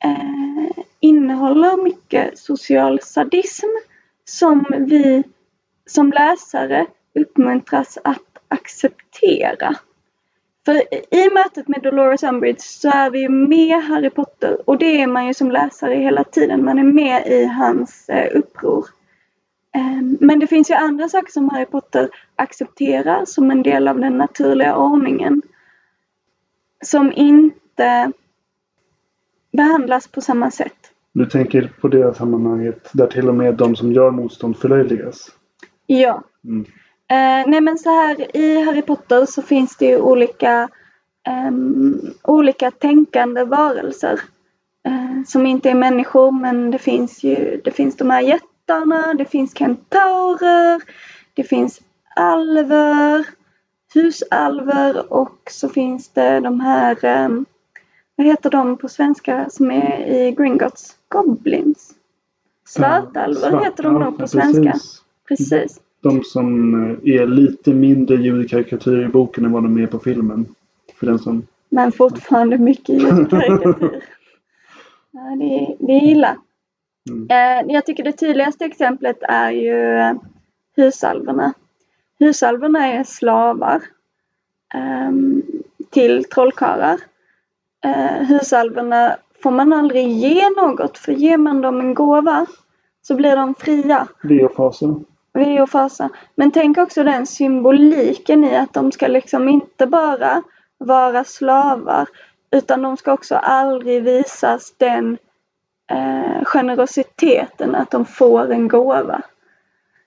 eh, 0.03 0.83
innehåller 0.99 1.83
mycket 1.83 2.37
social 2.37 2.99
sadism 3.01 3.67
som 4.25 4.65
vi 4.79 5.23
som 5.85 6.11
läsare 6.11 6.85
uppmuntras 7.15 7.97
att 8.03 8.37
acceptera. 8.47 9.75
För 10.65 10.73
i 11.13 11.29
mötet 11.33 11.67
med 11.67 11.81
Dolores 11.83 12.23
Umbridge 12.23 12.61
så 12.61 12.89
är 12.89 13.09
vi 13.09 13.29
med 13.29 13.83
Harry 13.83 14.09
Potter 14.09 14.69
och 14.69 14.77
det 14.77 15.01
är 15.01 15.07
man 15.07 15.27
ju 15.27 15.33
som 15.33 15.51
läsare 15.51 15.95
hela 15.95 16.23
tiden. 16.23 16.65
Man 16.65 16.79
är 16.79 16.83
med 16.83 17.27
i 17.27 17.45
hans 17.45 18.09
eh, 18.09 18.37
uppror. 18.37 18.85
Ehm, 19.73 20.17
men 20.21 20.39
det 20.39 20.47
finns 20.47 20.69
ju 20.69 20.73
andra 20.73 21.09
saker 21.09 21.31
som 21.31 21.49
Harry 21.49 21.65
Potter 21.65 22.09
accepterar 22.35 23.25
som 23.25 23.51
en 23.51 23.63
del 23.63 23.87
av 23.87 23.99
den 23.99 24.17
naturliga 24.17 24.75
ordningen. 24.75 25.41
Som 26.85 27.13
inte 27.13 28.11
behandlas 29.51 30.07
på 30.07 30.21
samma 30.21 30.51
sätt. 30.51 30.77
Du 31.13 31.25
tänker 31.25 31.71
på 31.81 31.87
det 31.87 32.13
sammanhanget 32.13 32.89
där 32.93 33.07
till 33.07 33.29
och 33.29 33.35
med 33.35 33.55
de 33.55 33.75
som 33.75 33.91
gör 33.91 34.11
motstånd 34.11 34.57
förlöjligas? 34.57 35.31
Ja. 35.85 36.23
Mm. 36.43 36.65
Eh, 37.07 37.49
nej 37.49 37.61
men 37.61 37.77
så 37.77 37.89
här 37.89 38.37
i 38.37 38.61
Harry 38.61 38.81
Potter 38.81 39.25
så 39.25 39.41
finns 39.41 39.77
det 39.77 39.85
ju 39.85 39.99
olika, 39.99 40.69
um, 41.47 42.13
olika 42.23 42.71
tänkande 42.71 43.43
varelser. 43.43 44.19
Uh, 44.87 45.23
som 45.25 45.45
inte 45.45 45.69
är 45.69 45.75
människor 45.75 46.31
men 46.31 46.71
det 46.71 46.77
finns 46.77 47.23
ju 47.23 47.61
det 47.63 47.71
finns 47.71 47.97
de 47.97 48.09
här 48.09 48.21
jättarna, 48.21 48.52
det 49.17 49.25
finns 49.25 49.57
kentaurer, 49.57 50.81
det 51.33 51.43
finns 51.43 51.81
alver, 52.15 53.25
husalver 53.93 55.13
och 55.13 55.39
så 55.51 55.69
finns 55.69 56.09
det 56.09 56.39
de 56.39 56.59
här 56.59 57.25
um, 57.25 57.45
vad 58.15 58.27
heter 58.27 58.49
de 58.49 58.77
på 58.77 58.89
svenska 58.89 59.49
som 59.49 59.71
är 59.71 60.07
i 60.07 60.31
Gringotts? 60.31 60.97
Goblins? 61.07 61.93
Svartalver 62.65 63.51
ja, 63.51 63.63
heter 63.63 63.83
de 63.83 63.99
nog 63.99 64.17
på 64.17 64.27
svenska. 64.27 64.71
Precis. 64.71 65.03
precis. 65.27 65.81
De 66.01 66.23
som 66.23 66.73
eh, 66.83 67.15
är 67.15 67.27
lite 67.27 67.73
mindre 67.73 68.15
ljudkarikatyrer 68.15 69.05
i 69.05 69.07
boken 69.07 69.45
än 69.45 69.51
vad 69.51 69.63
de 69.63 69.77
är 69.77 69.87
på 69.87 69.99
filmen. 69.99 70.45
För 70.95 71.05
den 71.05 71.19
som... 71.19 71.47
Men 71.69 71.91
fortfarande 71.91 72.57
mycket 72.57 73.01
ljudkarikatyr. 73.01 74.01
ja, 75.11 75.35
det, 75.39 75.75
det 75.79 75.93
är 75.93 76.11
illa. 76.11 76.37
Mm. 77.09 77.27
Eh, 77.29 77.73
jag 77.73 77.85
tycker 77.85 78.03
det 78.03 78.11
tydligaste 78.11 78.65
exemplet 78.65 79.17
är 79.21 79.51
ju 79.51 79.99
husalverna. 80.75 81.53
Husalverna 82.19 82.87
är 82.87 83.03
slavar 83.03 83.81
um, 85.09 85.43
till 85.89 86.23
trollkarlar 86.23 86.99
eh, 87.83 88.27
husalverna 88.27 89.17
får 89.43 89.51
man 89.51 89.73
aldrig 89.73 90.07
ge 90.07 90.49
något 90.49 90.97
för 90.97 91.11
ger 91.11 91.37
man 91.37 91.61
dem 91.61 91.79
en 91.79 91.93
gåva 91.93 92.45
så 93.01 93.15
blir 93.15 93.35
de 93.35 93.55
fria. 93.55 94.07
Och 95.61 95.69
fasa. 95.69 96.09
Men 96.35 96.51
tänk 96.51 96.77
också 96.77 97.03
den 97.03 97.25
symboliken 97.25 98.43
i 98.43 98.55
att 98.55 98.73
de 98.73 98.91
ska 98.91 99.07
liksom 99.07 99.49
inte 99.49 99.87
bara 99.87 100.43
vara 100.77 101.23
slavar 101.23 102.07
utan 102.51 102.81
de 102.81 102.97
ska 102.97 103.13
också 103.13 103.35
aldrig 103.35 104.03
visas 104.03 104.73
den 104.77 105.17
eh, 105.91 106.45
generositeten 106.45 107.75
att 107.75 107.91
de 107.91 108.05
får 108.05 108.51
en 108.51 108.67
gåva. 108.67 109.21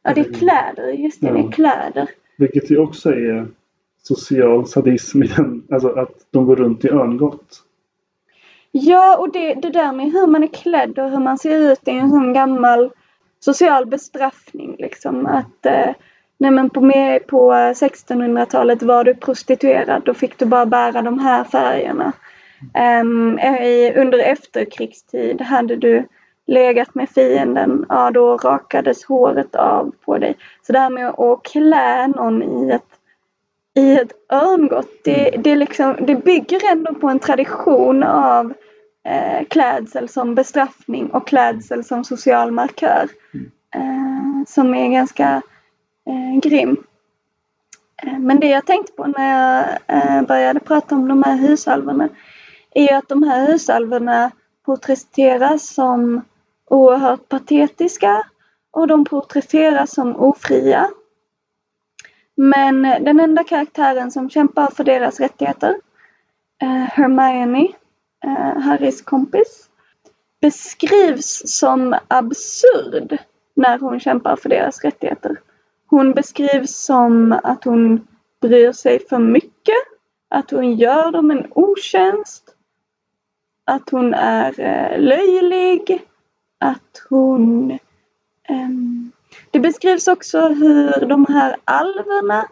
Ja, 0.02 0.14
det 0.14 0.20
är 0.20 0.24
mm. 0.24 0.38
kläder. 0.38 0.88
Just 0.88 1.20
det, 1.20 1.26
ja. 1.26 1.32
det 1.32 1.38
är 1.38 1.52
kläder. 1.52 2.08
Vilket 2.36 2.70
ju 2.70 2.78
också 2.78 3.10
är 3.10 3.48
social 4.02 4.66
sadism 4.66 5.22
i 5.22 5.26
den, 5.26 5.62
alltså 5.70 5.88
att 5.88 6.26
de 6.30 6.46
går 6.46 6.56
runt 6.56 6.84
i 6.84 6.88
örngott. 6.88 7.62
Ja, 8.72 9.16
och 9.16 9.32
det, 9.32 9.54
det 9.54 9.70
där 9.70 9.92
med 9.92 10.12
hur 10.12 10.26
man 10.26 10.42
är 10.42 10.46
klädd 10.46 10.98
och 10.98 11.10
hur 11.10 11.18
man 11.18 11.38
ser 11.38 11.72
ut 11.72 11.88
är 11.88 11.92
en 11.92 12.10
sån 12.10 12.32
gammal 12.32 12.90
social 13.40 13.86
bestraffning 13.86 14.76
liksom. 14.78 15.26
Att 15.26 15.66
eh, 15.66 15.94
nej 16.38 16.50
men 16.50 16.70
på, 16.70 16.80
med, 16.80 17.26
på 17.26 17.52
1600-talet 17.52 18.82
var 18.82 19.04
du 19.04 19.14
prostituerad, 19.14 20.02
då 20.04 20.14
fick 20.14 20.38
du 20.38 20.44
bara 20.44 20.66
bära 20.66 21.02
de 21.02 21.18
här 21.18 21.44
färgerna. 21.44 22.12
I, 23.62 23.92
under 23.96 24.18
efterkrigstid 24.18 25.40
hade 25.40 25.76
du 25.76 26.08
legat 26.46 26.94
med 26.94 27.10
fienden, 27.10 27.86
ja 27.88 28.10
då 28.10 28.36
rakades 28.36 29.04
håret 29.04 29.54
av 29.54 29.92
på 30.04 30.18
dig. 30.18 30.36
Så 30.62 30.72
det 30.72 30.78
här 30.78 30.90
med 30.90 31.08
att 31.08 31.42
klä 31.42 32.06
någon 32.06 32.42
i 32.42 32.70
ett, 32.70 32.88
i 33.74 33.92
ett 33.92 34.12
örngott, 34.32 34.90
det, 35.04 35.30
det, 35.30 35.56
liksom, 35.56 35.96
det 36.00 36.14
bygger 36.14 36.72
ändå 36.72 36.94
på 36.94 37.08
en 37.08 37.18
tradition 37.18 38.02
av 38.02 38.52
eh, 39.04 39.46
klädsel 39.50 40.08
som 40.08 40.34
bestraffning 40.34 41.10
och 41.10 41.26
klädsel 41.26 41.84
som 41.84 42.04
social 42.04 42.50
markör. 42.50 43.08
Eh, 43.74 44.16
som 44.46 44.74
är 44.74 44.88
ganska 44.88 45.42
eh, 46.06 46.40
grym. 46.42 46.76
Eh, 48.02 48.18
men 48.18 48.40
det 48.40 48.48
jag 48.48 48.66
tänkte 48.66 48.92
på 48.92 49.06
när 49.06 49.30
jag 49.30 49.78
eh, 49.86 50.22
började 50.22 50.60
prata 50.60 50.94
om 50.94 51.08
de 51.08 51.22
här 51.22 51.36
husalverna 51.36 52.08
är 52.76 52.96
att 52.96 53.08
de 53.08 53.22
här 53.22 53.46
husalverna 53.46 54.30
porträtteras 54.66 55.74
som 55.74 56.22
oerhört 56.70 57.28
patetiska 57.28 58.26
och 58.70 58.86
de 58.86 59.04
porträtteras 59.04 59.94
som 59.94 60.16
ofria. 60.16 60.90
Men 62.36 62.82
den 62.82 63.20
enda 63.20 63.44
karaktären 63.44 64.10
som 64.10 64.30
kämpar 64.30 64.66
för 64.66 64.84
deras 64.84 65.20
rättigheter, 65.20 65.76
eh, 66.62 66.68
Hermione, 66.68 67.68
eh, 68.24 68.60
Harrys 68.60 69.02
kompis, 69.02 69.68
beskrivs 70.40 71.42
som 71.44 71.96
absurd 72.08 73.18
när 73.54 73.78
hon 73.78 74.00
kämpar 74.00 74.36
för 74.36 74.48
deras 74.48 74.84
rättigheter. 74.84 75.40
Hon 75.86 76.12
beskrivs 76.12 76.84
som 76.84 77.32
att 77.32 77.64
hon 77.64 78.06
bryr 78.40 78.72
sig 78.72 79.06
för 79.08 79.18
mycket, 79.18 79.82
att 80.28 80.50
hon 80.50 80.76
gör 80.76 81.10
dem 81.10 81.30
en 81.30 81.46
otjänst, 81.54 82.45
att 83.66 83.90
hon 83.90 84.14
är 84.14 84.60
eh, 84.60 85.00
löjlig, 85.00 86.04
att 86.58 87.06
hon... 87.08 87.78
Um, 88.48 89.12
det 89.50 89.60
beskrivs 89.60 90.08
också 90.08 90.48
hur 90.48 91.06
de 91.06 91.26
här 91.28 91.56
alverna, 91.64 92.48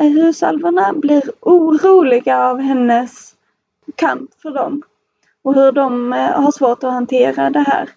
eh, 0.00 0.06
husalverna, 0.06 0.92
blir 0.92 1.22
oroliga 1.40 2.44
av 2.44 2.60
hennes 2.60 3.34
kamp 3.94 4.30
för 4.42 4.50
dem 4.50 4.82
och 5.42 5.54
hur 5.54 5.72
de 5.72 6.12
eh, 6.12 6.40
har 6.40 6.52
svårt 6.52 6.84
att 6.84 6.92
hantera 6.92 7.50
det 7.50 7.64
här. 7.66 7.88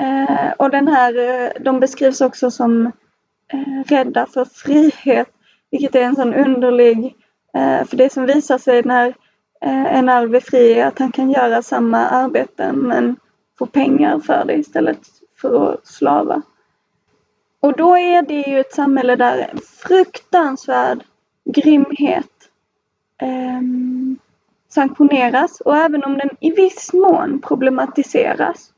Uh, 0.00 0.52
och 0.58 0.70
den 0.70 0.88
här, 0.88 1.52
de 1.60 1.80
beskrivs 1.80 2.20
också 2.20 2.50
som 2.50 2.92
rädda 3.86 4.26
för 4.26 4.44
frihet, 4.44 5.28
vilket 5.70 5.94
är 5.94 6.00
en 6.02 6.16
sån 6.16 6.34
underlig, 6.34 7.16
för 7.86 7.96
det 7.96 8.12
som 8.12 8.26
visar 8.26 8.58
sig 8.58 8.82
när 8.82 9.14
en 9.60 10.08
alv 10.08 10.34
är 10.34 10.40
fri 10.40 10.80
att 10.80 10.98
han 10.98 11.12
kan 11.12 11.30
göra 11.30 11.62
samma 11.62 11.98
arbete 11.98 12.72
men 12.72 13.16
få 13.58 13.66
pengar 13.66 14.18
för 14.18 14.44
det 14.44 14.54
istället 14.54 15.00
för 15.40 15.72
att 15.72 15.86
slava. 15.86 16.42
Och 17.60 17.76
då 17.76 17.96
är 17.96 18.22
det 18.22 18.50
ju 18.50 18.60
ett 18.60 18.72
samhälle 18.72 19.16
där 19.16 19.50
fruktansvärd 19.62 21.04
grymhet 21.44 22.30
um, 23.22 24.18
sanktioneras 24.68 25.60
och 25.60 25.76
även 25.76 26.04
om 26.04 26.18
den 26.18 26.30
i 26.40 26.50
viss 26.50 26.92
mån 26.92 27.40
problematiseras. 27.40 28.72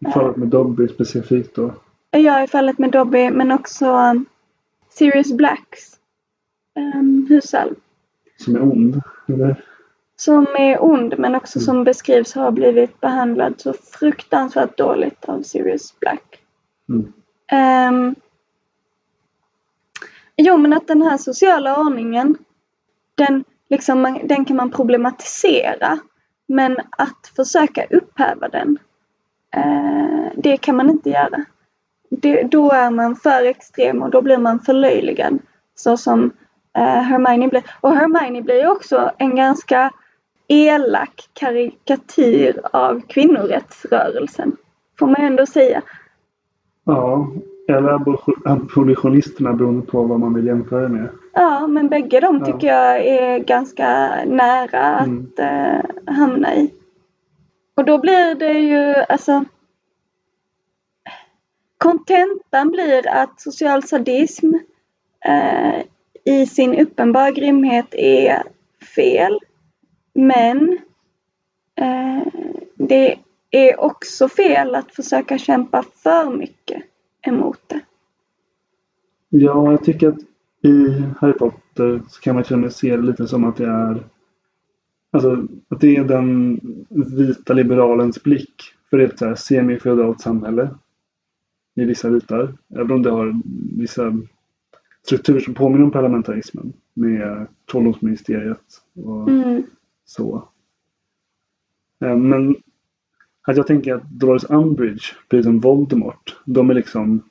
I 0.00 0.10
fallet 0.10 0.36
med 0.36 0.48
Dobby 0.48 0.88
specifikt 0.88 1.54
då? 1.54 1.74
Ja, 2.10 2.44
i 2.44 2.46
fallet 2.46 2.78
med 2.78 2.90
Dobby 2.90 3.30
men 3.30 3.52
också 3.52 3.86
um, 3.86 4.26
Sirius 4.90 5.32
Blacks 5.32 5.98
um, 6.94 7.26
husalv. 7.28 7.74
Som 8.36 8.56
är 8.56 8.62
ond, 8.62 9.00
eller? 9.28 9.64
Som 10.20 10.46
är 10.58 10.84
ond 10.84 11.14
men 11.18 11.34
också 11.34 11.58
mm. 11.58 11.64
som 11.64 11.84
beskrivs 11.84 12.34
ha 12.34 12.50
blivit 12.50 13.00
behandlad 13.00 13.54
så 13.56 13.72
fruktansvärt 13.72 14.76
dåligt 14.76 15.24
av 15.24 15.42
Sirius 15.42 16.00
Black. 16.00 16.42
Mm. 16.88 17.12
Um, 17.92 18.14
jo 20.36 20.56
men 20.56 20.72
att 20.72 20.86
den 20.86 21.02
här 21.02 21.16
sociala 21.16 21.80
ordningen 21.80 22.36
den, 23.18 23.44
liksom, 23.70 24.00
man, 24.00 24.20
den 24.24 24.44
kan 24.44 24.56
man 24.56 24.70
problematisera. 24.70 25.98
Men 26.46 26.76
att 26.90 27.32
försöka 27.36 27.84
upphäva 27.90 28.48
den, 28.48 28.78
eh, 29.56 30.32
det 30.36 30.56
kan 30.56 30.76
man 30.76 30.90
inte 30.90 31.10
göra. 31.10 31.44
Det, 32.10 32.42
då 32.42 32.70
är 32.70 32.90
man 32.90 33.16
för 33.16 33.44
extrem 33.44 34.02
och 34.02 34.10
då 34.10 34.22
blir 34.22 34.38
man 34.38 34.60
förlöjligad. 34.60 35.38
Så 35.74 35.96
som 35.96 36.30
eh, 36.78 36.82
Hermione 36.82 37.48
blir. 37.48 37.62
Och 37.80 37.94
Hermione 37.94 38.42
blir 38.42 38.70
också 38.70 39.10
en 39.18 39.36
ganska 39.36 39.90
elak 40.48 41.28
karikatyr 41.32 42.60
av 42.72 43.00
kvinnorättsrörelsen. 43.00 44.56
Får 44.98 45.06
man 45.06 45.20
ändå 45.20 45.46
säga. 45.46 45.82
Ja, 46.84 47.28
eller 47.68 47.88
abolitionisterna 48.44 49.52
beroende 49.52 49.86
på 49.86 50.02
vad 50.02 50.20
man 50.20 50.34
vill 50.34 50.46
jämföra 50.46 50.88
med. 50.88 51.08
Ja, 51.32 51.66
men 51.66 51.88
bägge 51.88 52.20
de 52.20 52.44
tycker 52.44 52.66
ja. 52.66 52.96
jag 52.96 53.06
är 53.06 53.38
ganska 53.38 54.08
nära 54.24 54.98
mm. 54.98 55.26
att 55.32 55.38
eh, 55.38 56.14
hamna 56.14 56.56
i. 56.56 56.74
Och 57.76 57.84
då 57.84 57.98
blir 57.98 58.34
det 58.34 58.52
ju 58.52 58.94
alltså 58.94 59.44
Kontentan 61.78 62.70
blir 62.70 63.08
att 63.08 63.40
social 63.40 63.82
sadism 63.82 64.52
eh, 65.24 65.82
i 66.24 66.46
sin 66.46 66.78
uppenbara 66.80 67.30
grymhet 67.30 67.94
är 67.94 68.42
fel. 68.94 69.38
Men 70.18 70.78
eh, 71.74 72.26
det 72.74 73.18
är 73.50 73.80
också 73.80 74.28
fel 74.28 74.74
att 74.74 74.94
försöka 74.94 75.38
kämpa 75.38 75.82
för 75.82 76.36
mycket 76.36 76.82
emot 77.26 77.60
det. 77.66 77.80
Ja, 79.28 79.70
jag 79.70 79.84
tycker 79.84 80.08
att 80.08 80.18
i 80.62 81.04
Harry 81.20 81.32
Potter 81.32 82.02
så 82.08 82.20
kan 82.20 82.34
man 82.34 82.44
till 82.44 82.54
och 82.54 82.58
med 82.58 82.72
se 82.72 82.96
det 82.96 83.02
lite 83.02 83.26
som 83.26 83.44
att 83.44 83.56
det 83.56 83.66
är 83.66 84.02
Alltså 85.10 85.46
att 85.68 85.80
det 85.80 85.96
är 85.96 86.04
den 86.04 86.60
vita 86.88 87.52
liberalens 87.52 88.22
blick 88.22 88.62
för 88.90 88.98
ett 88.98 89.38
semifeodalt 89.38 90.20
samhälle 90.20 90.70
i 91.74 91.84
vissa 91.84 92.10
bitar. 92.10 92.54
Även 92.74 92.90
om 92.90 93.02
det 93.02 93.10
har 93.10 93.40
vissa 93.78 94.16
strukturer 95.06 95.40
som 95.40 95.54
påminner 95.54 95.84
om 95.84 95.90
parlamentarismen 95.90 96.72
med 96.94 97.46
trolldomsministeriet 97.70 98.82
och 98.94 99.28
mm. 99.28 99.62
Så. 100.08 100.48
Eh, 102.04 102.16
men 102.16 102.56
att 103.46 103.56
jag 103.56 103.66
tänker 103.66 103.94
att 103.94 104.10
Dolores 104.10 104.50
Umbridge, 104.50 105.04
precis 105.28 105.44
som 105.44 105.60
Voldemort, 105.60 106.36
de 106.44 106.70
är 106.70 106.74
liksom 106.74 107.22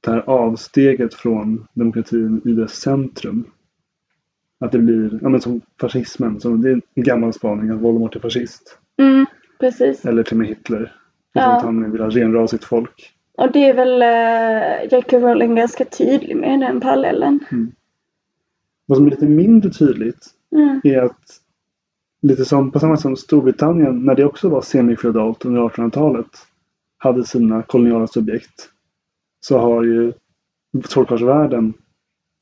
det 0.00 0.10
här 0.10 0.20
avsteget 0.20 1.14
från 1.14 1.66
demokratin 1.72 2.42
i 2.44 2.52
dess 2.52 2.74
centrum. 2.74 3.46
Att 4.60 4.72
det 4.72 4.78
blir, 4.78 5.18
ja 5.22 5.28
men 5.28 5.40
som 5.40 5.60
fascismen, 5.80 6.40
som 6.40 6.62
det 6.62 6.70
är 6.70 6.80
en 6.94 7.02
gammal 7.02 7.32
spaning 7.32 7.70
att 7.70 7.80
Voldemort 7.80 8.16
är 8.16 8.20
fascist. 8.20 8.78
Mm, 8.96 9.26
precis. 9.60 10.04
Eller 10.04 10.22
till 10.22 10.34
och 10.34 10.38
med 10.38 10.48
Hitler. 10.48 10.96
Ja. 11.32 11.56
Att 11.56 11.62
han 11.62 11.92
vill 11.92 12.00
ha 12.00 12.10
renrasigt 12.10 12.64
folk. 12.64 13.14
Och 13.38 13.52
det 13.52 13.64
är 13.64 13.74
väl 13.74 14.02
uh, 14.02 14.92
J.K. 14.92 15.18
Rowling 15.18 15.54
ganska 15.54 15.84
tydlig 15.84 16.36
med 16.36 16.60
den 16.60 16.80
parallellen. 16.80 17.40
Mm. 17.52 17.72
Vad 18.86 18.98
som 18.98 19.06
är 19.06 19.10
lite 19.10 19.26
mindre 19.26 19.70
tydligt 19.70 20.26
mm. 20.52 20.80
är 20.84 21.02
att 21.02 21.40
lite 22.22 22.44
som 22.44 22.70
på 22.70 22.78
samma 22.80 22.96
sätt 22.96 23.02
som 23.02 23.16
Storbritannien 23.16 24.04
när 24.04 24.14
det 24.14 24.24
också 24.24 24.48
var 24.48 24.62
semifeodalt 24.62 25.44
under 25.44 25.60
1800-talet 25.60 26.26
hade 26.98 27.24
sina 27.24 27.62
koloniala 27.62 28.06
subjekt 28.06 28.68
så 29.40 29.58
har 29.58 29.82
ju 29.82 30.12
trollkarlsvärlden 30.88 31.74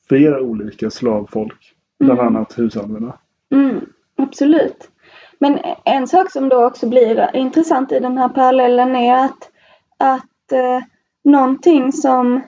flera 0.08 0.40
olika 0.40 0.90
slavfolk. 0.90 1.72
Bland 1.98 2.20
mm. 2.20 2.36
annat 2.36 2.58
husalverna. 2.58 3.18
Mm, 3.52 3.80
absolut. 4.16 4.90
Men 5.38 5.58
en 5.84 6.08
sak 6.08 6.30
som 6.30 6.48
då 6.48 6.64
också 6.64 6.88
blir 6.88 7.36
intressant 7.36 7.92
i 7.92 8.00
den 8.00 8.18
här 8.18 8.28
parallellen 8.28 8.96
är 8.96 9.24
att, 9.24 9.50
att 9.98 10.52
eh, 10.52 10.80
någonting 11.24 11.92
som 11.92 12.42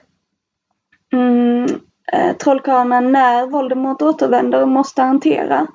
mm, 1.13 1.65
eh, 2.13 2.37
trollkarlarna 2.37 2.99
när 2.99 3.47
Voldemort 3.47 4.01
återvänder 4.01 4.65
måste 4.65 5.01
hantera 5.01 5.67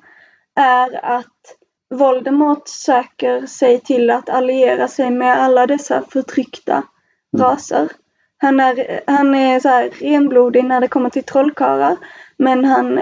är 0.55 1.05
att 1.05 1.55
Voldemort 1.89 2.67
söker 2.67 3.45
sig 3.45 3.79
till 3.79 4.09
att 4.09 4.29
alliera 4.29 4.87
sig 4.87 5.11
med 5.11 5.41
alla 5.41 5.67
dessa 5.67 6.03
förtryckta 6.09 6.73
mm. 6.73 7.45
raser. 7.45 7.89
Han 8.37 8.59
är, 8.59 9.01
han 9.07 9.35
är 9.35 9.59
så 9.59 9.69
här 9.69 9.89
renblodig 9.89 10.65
när 10.65 10.81
det 10.81 10.87
kommer 10.87 11.09
till 11.09 11.23
trollkarlar 11.23 11.97
men 12.37 12.65
han 12.65 13.01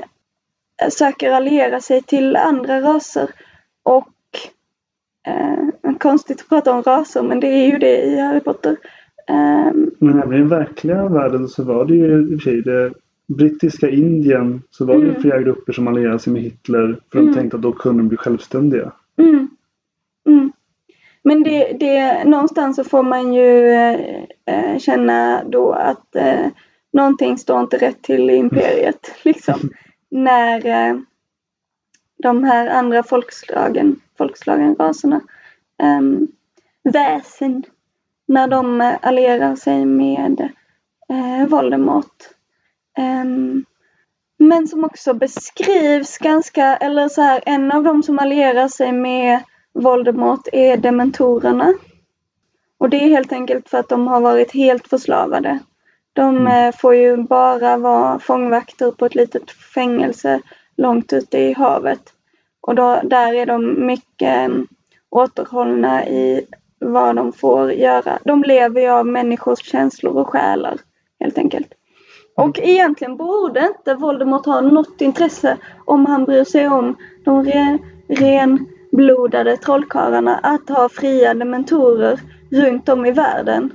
söker 0.90 1.32
alliera 1.32 1.82
sig 1.82 2.02
till 2.02 2.36
andra 2.36 2.82
raser. 2.82 3.30
Och 3.84 4.10
eh, 5.28 5.98
konstigt 6.00 6.42
att 6.42 6.50
prata 6.50 6.72
om 6.72 6.84
raser 6.84 7.24
men 7.24 7.40
det 7.40 7.48
är 7.48 7.72
ju 7.72 7.78
det 7.78 8.02
i 8.02 8.20
Harry 8.20 8.40
Potter. 8.40 8.78
Um, 9.30 9.92
men 10.00 10.20
även 10.20 10.34
i 10.34 10.38
den 10.38 10.50
verkliga 10.50 11.08
världen 11.08 11.48
så 11.48 11.64
var 11.64 11.86
det 11.86 11.94
ju 11.94 12.34
i 12.34 12.36
och 12.36 12.42
för 12.42 12.52
sig 12.52 12.62
det 12.62 12.94
brittiska 13.28 13.90
Indien 13.90 14.62
så 14.70 14.86
var 14.86 14.98
det 14.98 15.10
mm. 15.10 15.22
flera 15.22 15.42
grupper 15.42 15.74
som 15.74 15.88
allierade 15.88 16.20
sig 16.20 16.34
med 16.34 16.42
Hitler 16.42 17.00
för 17.12 17.20
mm. 17.20 17.32
de 17.32 17.40
tänkte 17.40 17.58
att 17.58 17.64
då 17.64 17.72
kunde 17.72 18.04
de 18.04 18.08
bli 18.08 18.18
självständiga. 18.18 18.92
Mm. 19.18 19.50
Mm. 20.28 20.52
Men 21.24 21.44
det, 21.44 21.78
det, 21.80 22.24
någonstans 22.24 22.76
så 22.76 22.84
får 22.84 23.04
man 23.04 23.34
ju 23.34 23.72
eh, 24.46 24.78
känna 24.80 25.44
då 25.44 25.72
att 25.72 26.16
eh, 26.16 26.48
någonting 26.94 27.38
står 27.38 27.60
inte 27.60 27.78
rätt 27.78 28.02
till 28.02 28.30
i 28.30 28.36
imperiet. 28.36 29.12
liksom. 29.24 29.70
När 30.10 30.66
eh, 30.66 30.98
de 32.24 32.44
här 32.44 32.68
andra 32.68 33.04
folkslagen, 33.04 34.00
folkslagen, 34.18 34.76
raserna, 34.76 35.22
eh, 35.82 36.02
väsen, 36.94 37.64
när 38.28 38.48
de 38.48 38.96
allierar 39.02 39.56
sig 39.56 39.86
med 39.86 40.50
eh, 41.10 41.48
Voldemort 41.48 42.34
men 44.38 44.68
som 44.68 44.84
också 44.84 45.14
beskrivs 45.14 46.18
ganska, 46.18 46.78
eller 46.78 47.10
så 47.10 47.22
här, 47.22 47.44
en 47.46 47.72
av 47.72 47.84
dem 47.84 48.04
som 48.04 48.20
allierar 48.20 48.68
sig 48.68 48.92
med 48.92 49.40
Voldemort 49.74 50.48
är 50.54 50.78
dementorerna. 50.78 51.74
Och 52.78 52.90
det 52.90 53.04
är 53.04 53.10
helt 53.10 53.32
enkelt 53.32 53.70
för 53.70 53.78
att 53.78 53.90
de 53.90 54.08
har 54.08 54.22
varit 54.22 54.52
helt 54.52 54.88
förslavade. 54.88 55.60
De 56.14 56.38
mm. 56.38 56.68
Eh, 56.68 56.76
får 56.76 56.96
ju 56.96 57.18
bara 57.18 57.78
vara 57.78 58.20
fångvakter 58.20 58.92
på 58.92 59.06
ett 59.06 59.16
litet 59.16 59.52
fängelse 59.52 60.42
långt 60.78 61.14
ute 61.14 61.38
i 61.38 61.54
havet. 61.54 62.14
Och 62.62 62.76
då, 62.76 63.02
där 63.04 63.34
är 63.34 63.46
de 63.46 63.86
mycket 63.86 64.50
um, 64.50 64.68
återhållna 65.10 66.08
i 66.08 66.46
vad 66.80 67.16
de 67.16 67.34
får 67.34 67.72
göra. 67.72 68.20
De 68.26 68.44
lever 68.44 68.82
ju 68.82 68.88
av 68.88 69.06
människors 69.06 69.60
känslor 69.60 70.18
och 70.18 70.28
själar 70.28 70.78
helt 71.20 71.38
enkelt. 71.38 71.74
Och 72.36 72.60
egentligen 72.60 73.18
borde 73.18 73.74
inte 73.78 73.96
Voldemort 73.96 74.46
ha 74.46 74.62
något 74.62 75.02
intresse 75.02 75.58
om 75.86 76.06
han 76.06 76.26
bryr 76.26 76.44
sig 76.44 76.68
om 76.68 76.96
de 77.26 77.44
ren, 77.44 77.80
renblodade 78.08 79.58
trollkarlarna 79.58 80.38
att 80.38 80.70
ha 80.70 80.90
fria 80.90 81.34
dementorer 81.34 82.20
runt 82.52 82.90
om 82.90 83.06
i 83.06 83.12
världen. 83.12 83.72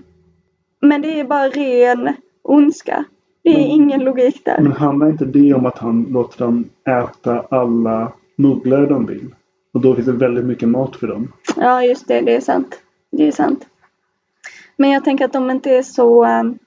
Men 0.80 1.02
det 1.02 1.20
är 1.20 1.24
bara 1.24 1.48
ren 1.48 2.14
ondska. 2.42 3.04
Det 3.42 3.50
är 3.50 3.58
men, 3.58 3.66
ingen 3.66 4.04
logik 4.04 4.44
där. 4.44 4.60
Men 4.60 4.72
handlar 4.72 5.08
inte 5.08 5.24
det 5.24 5.54
om 5.54 5.66
att 5.66 5.78
han 5.78 6.02
låter 6.02 6.38
dem 6.38 6.64
äta 6.88 7.40
alla 7.50 8.12
mugglare 8.36 8.86
de 8.86 9.06
vill? 9.06 9.34
Och 9.72 9.80
då 9.80 9.94
finns 9.94 10.06
det 10.06 10.12
väldigt 10.12 10.44
mycket 10.44 10.68
mat 10.68 10.96
för 10.96 11.06
dem. 11.06 11.32
Ja, 11.56 11.82
just 11.82 12.08
det. 12.08 12.20
Det 12.20 12.36
är 12.36 12.40
sant. 12.40 12.80
Det 13.10 13.26
är 13.26 13.32
sant. 13.32 13.66
Men 14.76 14.90
jag 14.90 15.04
tänker 15.04 15.24
att 15.24 15.32
de 15.32 15.50
inte 15.50 15.70
är 15.70 15.82
så 15.82 16.26
um, 16.26 16.58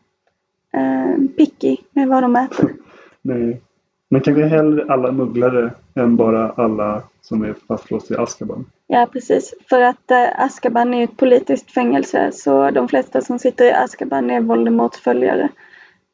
eh, 0.74 1.36
picky 1.38 1.78
med 1.92 2.08
vad 2.08 2.24
de 2.24 2.36
äter. 2.36 2.74
Nej. 3.22 3.62
Men 4.10 4.22
kanske 4.22 4.46
hellre 4.46 4.86
alla 4.94 5.12
mugglare 5.12 5.72
än 5.96 6.16
bara 6.16 6.50
alla 6.50 7.04
som 7.22 7.44
är 7.44 7.56
fastlåsta 7.68 8.14
i 8.14 8.18
Askaban. 8.18 8.66
Ja 8.88 9.08
precis. 9.12 9.54
För 9.70 9.82
att 9.82 10.12
eh, 10.12 10.42
Askaban 10.42 10.94
är 10.94 11.04
ett 11.04 11.18
politiskt 11.18 11.72
fängelse 11.72 12.32
så 12.32 12.72
de 12.72 12.88
flesta 12.88 13.22
som 13.22 13.40
sitter 13.40 13.66
i 13.66 13.72
Askaban 13.72 14.30
är 14.30 14.42
Voldemorts 14.42 15.00
följare. 15.00 15.50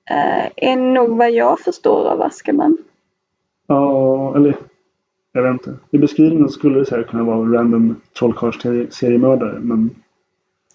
Eh, 0.09 0.51
är 0.55 0.75
nog 0.75 1.17
vad 1.17 1.31
jag 1.31 1.59
förstår 1.59 2.07
av 2.07 2.21
Askaban. 2.21 2.77
Ja, 3.67 4.35
eller 4.35 4.55
jag 5.31 5.43
vet 5.43 5.51
inte. 5.51 5.79
I 5.91 5.97
beskrivningen 5.97 6.49
skulle 6.49 6.79
det 6.79 6.85
säkert 6.85 7.09
kunna 7.09 7.23
vara 7.23 7.59
random 7.59 7.95
trollkarlsseriemördare 8.19 9.59
men... 9.59 9.89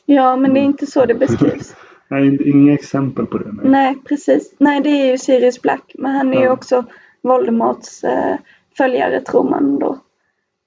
Ja, 0.05 0.37
men 0.37 0.55
det 0.55 0.61
är 0.61 0.65
inte 0.65 0.87
så 0.87 1.07
det 1.07 1.15
beskrivs. 1.15 1.77
Nej, 2.13 2.51
inga 2.51 2.75
exempel 2.75 3.27
på 3.27 3.39
det. 3.39 3.53
Nej. 3.53 3.71
nej, 3.71 3.97
precis. 4.05 4.55
Nej, 4.59 4.81
det 4.81 4.91
är 4.91 5.11
ju 5.11 5.19
Sirius 5.19 5.63
Black. 5.63 5.93
Men 5.99 6.15
han 6.15 6.29
är 6.29 6.35
ja. 6.35 6.43
ju 6.43 6.49
också 6.51 6.85
Voldemorts 7.23 8.05
eh, 8.05 8.37
följare 8.77 9.21
tror 9.21 9.51
man 9.51 9.79
då. 9.79 9.99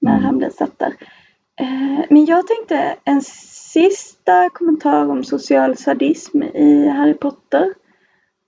När 0.00 0.12
mm. 0.12 0.24
han 0.24 0.38
blir 0.38 0.50
satt 0.50 0.78
där. 0.78 0.94
Eh, 1.60 2.04
men 2.10 2.24
jag 2.24 2.46
tänkte 2.46 2.96
en 3.04 3.22
sista 3.22 4.50
kommentar 4.50 5.10
om 5.10 5.24
social 5.24 5.76
sadism 5.76 6.42
i 6.42 6.88
Harry 6.88 7.14
Potter. 7.14 7.74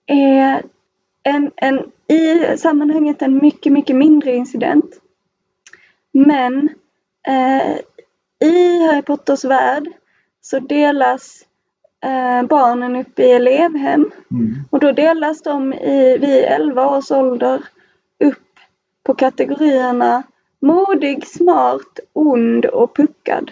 Är 0.07 0.63
en, 1.23 1.51
en, 1.57 1.79
I 2.09 2.57
sammanhanget 2.57 3.23
en 3.23 3.39
mycket, 3.43 3.73
mycket 3.73 3.97
mindre 3.97 4.35
incident. 4.37 5.01
Men 6.13 6.69
eh, 7.27 7.79
i 8.49 8.87
Harry 8.87 9.03
Potters 9.03 9.45
värld 9.45 9.89
så 10.41 10.59
delas 10.59 11.48
eh, 12.05 12.47
barnen 12.47 12.97
upp 12.97 13.19
i 13.19 13.31
elevhem. 13.31 14.11
Mm. 14.31 14.55
Och 14.71 14.81
då 14.81 14.93
delas 14.93 15.43
de 15.43 15.73
i, 15.73 16.19
vid 16.19 16.45
11 16.45 16.87
års 16.97 17.11
ålder 17.11 17.65
upp 18.25 18.39
på 19.05 19.15
kategorierna 19.15 20.23
modig, 20.61 21.27
smart, 21.27 22.01
ond 22.13 22.65
och 22.65 22.97
puckad. 22.97 23.51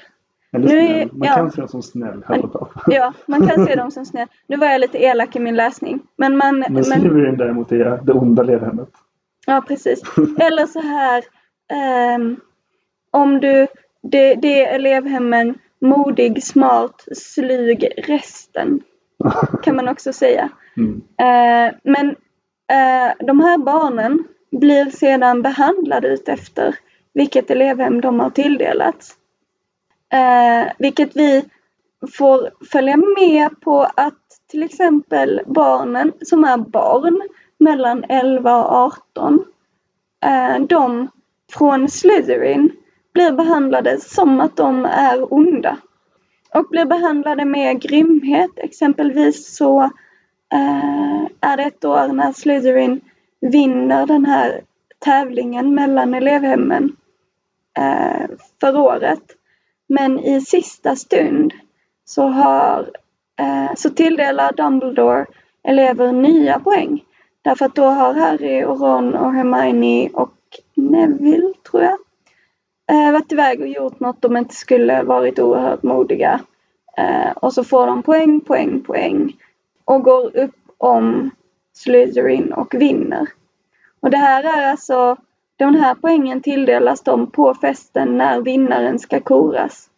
Eller 0.52 0.66
Nu 0.68 0.86
snäll. 0.86 1.08
Man 1.12 1.28
ja. 1.28 1.34
kan 1.34 1.50
se 1.50 1.60
dem 1.60 1.68
som 1.68 1.82
snäll. 1.82 2.24
Hufflepuff. 2.26 2.68
Ja, 2.86 3.12
man 3.26 3.48
kan 3.48 3.66
se 3.66 3.74
dem 3.74 3.90
som 3.90 4.04
snäll. 4.04 4.28
Nu 4.46 4.56
var 4.56 4.66
jag 4.66 4.80
lite 4.80 4.98
elak 4.98 5.36
i 5.36 5.40
min 5.40 5.56
läsning. 5.56 6.00
Men 6.16 6.36
man... 6.36 6.58
Men 6.58 6.72
men, 6.72 6.84
Slytherin 6.84 7.36
däremot 7.36 7.72
är 7.72 8.00
det 8.04 8.12
onda 8.12 8.42
elevhemmet. 8.42 8.88
ja, 9.46 9.64
precis. 9.68 10.02
Eller 10.38 10.66
så 10.66 10.80
här. 10.80 11.24
ehm, 11.72 12.36
om 13.10 13.40
du... 13.40 13.66
Det, 14.02 14.34
det 14.34 14.64
elevhemmen 14.64 15.54
modig, 15.80 16.44
smart, 16.44 17.04
slyg, 17.16 17.88
resten. 17.96 18.80
Kan 19.62 19.76
man 19.76 19.88
också 19.88 20.12
säga. 20.12 20.48
Mm. 20.76 21.02
Eh, 21.18 21.74
men 21.84 22.08
eh, 22.72 23.26
de 23.26 23.40
här 23.40 23.58
barnen 23.58 24.24
blir 24.50 24.90
sedan 24.90 25.42
behandlade 25.42 26.08
ut 26.08 26.28
efter 26.28 26.74
vilket 27.14 27.50
elevhem 27.50 28.00
de 28.00 28.20
har 28.20 28.30
tilldelats. 28.30 29.14
Eh, 30.12 30.72
vilket 30.78 31.16
vi 31.16 31.44
får 32.18 32.50
följa 32.72 32.96
med 32.96 33.60
på 33.60 33.82
att 33.82 34.22
till 34.50 34.62
exempel 34.62 35.40
barnen 35.46 36.12
som 36.20 36.44
är 36.44 36.56
barn 36.56 37.22
mellan 37.58 38.04
11 38.08 38.64
och 38.64 38.72
18, 38.72 39.44
eh, 40.24 40.60
de 40.68 41.08
från 41.52 41.88
Slytherin 41.88 42.72
blir 43.16 43.32
behandlade 43.32 44.00
som 44.00 44.40
att 44.40 44.56
de 44.56 44.84
är 44.84 45.34
onda. 45.34 45.78
Och 46.54 46.66
blir 46.70 46.84
behandlade 46.84 47.44
med 47.44 47.80
grymhet. 47.80 48.50
Exempelvis 48.56 49.56
så 49.56 49.82
eh, 50.52 51.24
är 51.40 51.56
det 51.56 51.62
ett 51.62 51.84
år 51.84 52.08
när 52.08 52.32
Slytherin 52.32 53.00
vinner 53.40 54.06
den 54.06 54.24
här 54.24 54.60
tävlingen 54.98 55.74
mellan 55.74 56.14
elevhemmen 56.14 56.96
eh, 57.78 58.30
för 58.60 58.76
året. 58.78 59.22
Men 59.88 60.18
i 60.18 60.40
sista 60.40 60.96
stund 60.96 61.52
så, 62.04 62.26
har, 62.26 62.90
eh, 63.40 63.74
så 63.76 63.90
tilldelar 63.90 64.52
Dumbledore 64.52 65.26
elever 65.62 66.12
nya 66.12 66.58
poäng. 66.58 67.04
Därför 67.42 67.64
att 67.64 67.74
då 67.74 67.84
har 67.84 68.14
Harry 68.14 68.64
och 68.64 68.80
Ron 68.80 69.14
och 69.14 69.32
Hermione 69.32 70.08
och 70.12 70.34
Neville, 70.74 71.52
tror 71.70 71.82
jag, 71.82 71.98
eh, 72.90 73.12
varit 73.12 73.32
iväg 73.32 73.60
och 73.60 73.68
gjort 73.68 74.00
något 74.00 74.22
de 74.22 74.36
inte 74.36 74.54
skulle 74.54 75.02
varit 75.02 75.38
oerhört 75.38 75.82
modiga. 75.82 76.40
Eh, 76.96 77.30
och 77.30 77.52
så 77.52 77.64
får 77.64 77.86
de 77.86 78.02
poäng, 78.02 78.40
poäng, 78.40 78.80
poäng 78.80 79.36
och 79.84 80.02
går 80.02 80.36
upp 80.36 80.54
om 80.78 81.30
Slytherin 81.74 82.52
och 82.52 82.74
vinner. 82.74 83.28
Och 84.00 84.10
det 84.10 84.16
här 84.16 84.58
är 84.58 84.70
alltså, 84.70 85.16
den 85.56 85.74
här 85.74 85.94
poängen 85.94 86.40
tilldelas 86.40 87.02
dem 87.02 87.30
på 87.30 87.54
festen 87.54 88.18
när 88.18 88.40
vinnaren 88.40 88.98
ska 88.98 89.20
koras. 89.20 89.90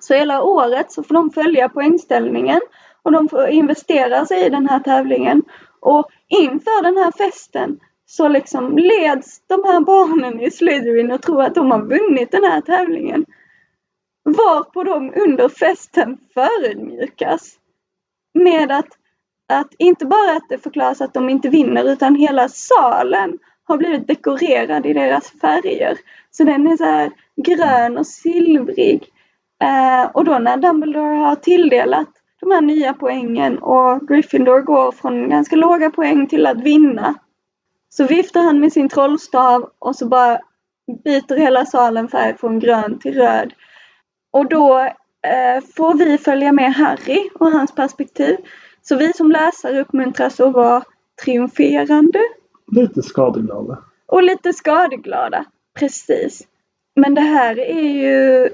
Så 0.00 0.14
hela 0.14 0.42
året 0.42 0.92
så 0.92 1.02
får 1.02 1.14
de 1.14 1.30
följa 1.30 1.68
poängställningen 1.68 2.60
och 3.02 3.12
de 3.12 3.28
får 3.28 3.48
investera 3.48 4.26
sig 4.26 4.46
i 4.46 4.50
den 4.50 4.68
här 4.68 4.80
tävlingen. 4.80 5.42
Och 5.80 6.08
inför 6.28 6.82
den 6.82 6.96
här 6.96 7.12
festen 7.12 7.80
så 8.06 8.28
liksom 8.28 8.78
leds 8.78 9.40
de 9.46 9.64
här 9.64 9.80
barnen 9.80 10.40
i 10.40 10.50
Slytherin 10.50 11.12
och 11.12 11.22
tror 11.22 11.42
att 11.42 11.54
de 11.54 11.70
har 11.70 11.82
vunnit 11.82 12.30
den 12.30 12.44
här 12.44 12.60
tävlingen. 12.60 13.24
Varpå 14.24 14.84
de 14.84 15.12
under 15.16 15.48
festen 15.48 16.18
förödmjukas. 16.34 17.58
Med 18.34 18.70
att, 18.70 18.88
att 19.48 19.74
inte 19.78 20.06
bara 20.06 20.36
att 20.36 20.48
det 20.48 20.58
förklaras 20.58 21.00
att 21.00 21.14
de 21.14 21.30
inte 21.30 21.48
vinner 21.48 21.92
utan 21.92 22.14
hela 22.14 22.48
salen 22.48 23.38
har 23.64 23.76
blivit 23.76 24.06
dekorerad 24.06 24.86
i 24.86 24.92
deras 24.92 25.30
färger. 25.30 25.98
Så 26.30 26.44
den 26.44 26.66
är 26.66 26.76
så 26.76 26.84
här 26.84 27.12
grön 27.36 27.98
och 27.98 28.06
silvrig. 28.06 29.08
Eh, 29.62 30.10
och 30.14 30.24
då 30.24 30.38
när 30.38 30.56
Dumbledore 30.56 31.16
har 31.16 31.34
tilldelat 31.34 32.08
de 32.40 32.50
här 32.50 32.60
nya 32.60 32.94
poängen 32.94 33.58
och 33.58 34.08
Gryffindor 34.08 34.60
går 34.60 34.92
från 34.92 35.28
ganska 35.28 35.56
låga 35.56 35.90
poäng 35.90 36.26
till 36.26 36.46
att 36.46 36.60
vinna. 36.60 37.14
Så 37.96 38.04
viftar 38.06 38.40
han 38.42 38.60
med 38.60 38.72
sin 38.72 38.88
trollstav 38.88 39.70
och 39.78 39.96
så 39.96 40.06
bara 40.08 40.38
byter 41.04 41.36
hela 41.36 41.66
salen 41.66 42.08
färg 42.08 42.36
från 42.38 42.58
grön 42.58 42.98
till 42.98 43.14
röd. 43.14 43.52
Och 44.30 44.48
då 44.48 44.78
eh, 45.22 45.64
får 45.76 45.94
vi 45.94 46.18
följa 46.18 46.52
med 46.52 46.74
Harry 46.74 47.30
och 47.34 47.50
hans 47.50 47.74
perspektiv. 47.74 48.36
Så 48.82 48.96
vi 48.96 49.12
som 49.12 49.30
läsare 49.30 49.80
uppmuntras 49.80 50.40
att 50.40 50.52
vara 50.52 50.82
triumferande 51.24 52.18
Lite 52.72 53.02
skadeglada. 53.02 53.78
och 54.06 54.22
lite 54.22 54.52
skadeglada. 54.52 55.44
Precis. 55.78 56.42
Men 56.96 57.14
det 57.14 57.20
här 57.20 57.58
är 57.58 57.82
ju 57.82 58.44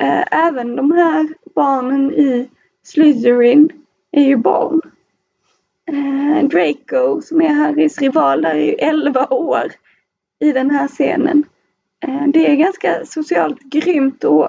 eh, 0.00 0.46
även 0.46 0.76
de 0.76 0.92
här 0.92 1.28
barnen 1.54 2.12
i 2.12 2.50
Slytherin 2.84 3.68
är 4.12 4.22
ju 4.24 4.36
barn. 4.36 4.80
Eh, 5.88 6.48
Draco 6.48 7.20
som 7.22 7.42
är 7.42 7.48
Harrys 7.48 8.00
rival 8.00 8.42
där 8.42 8.54
är 8.54 8.64
ju 8.64 8.72
11 8.72 9.26
år 9.26 9.72
i 10.40 10.52
den 10.52 10.70
här 10.70 10.88
scenen. 10.88 11.44
Eh, 12.06 12.26
det 12.26 12.50
är 12.50 12.56
ganska 12.56 13.04
socialt 13.04 13.60
grymt 13.60 14.24
och 14.24 14.48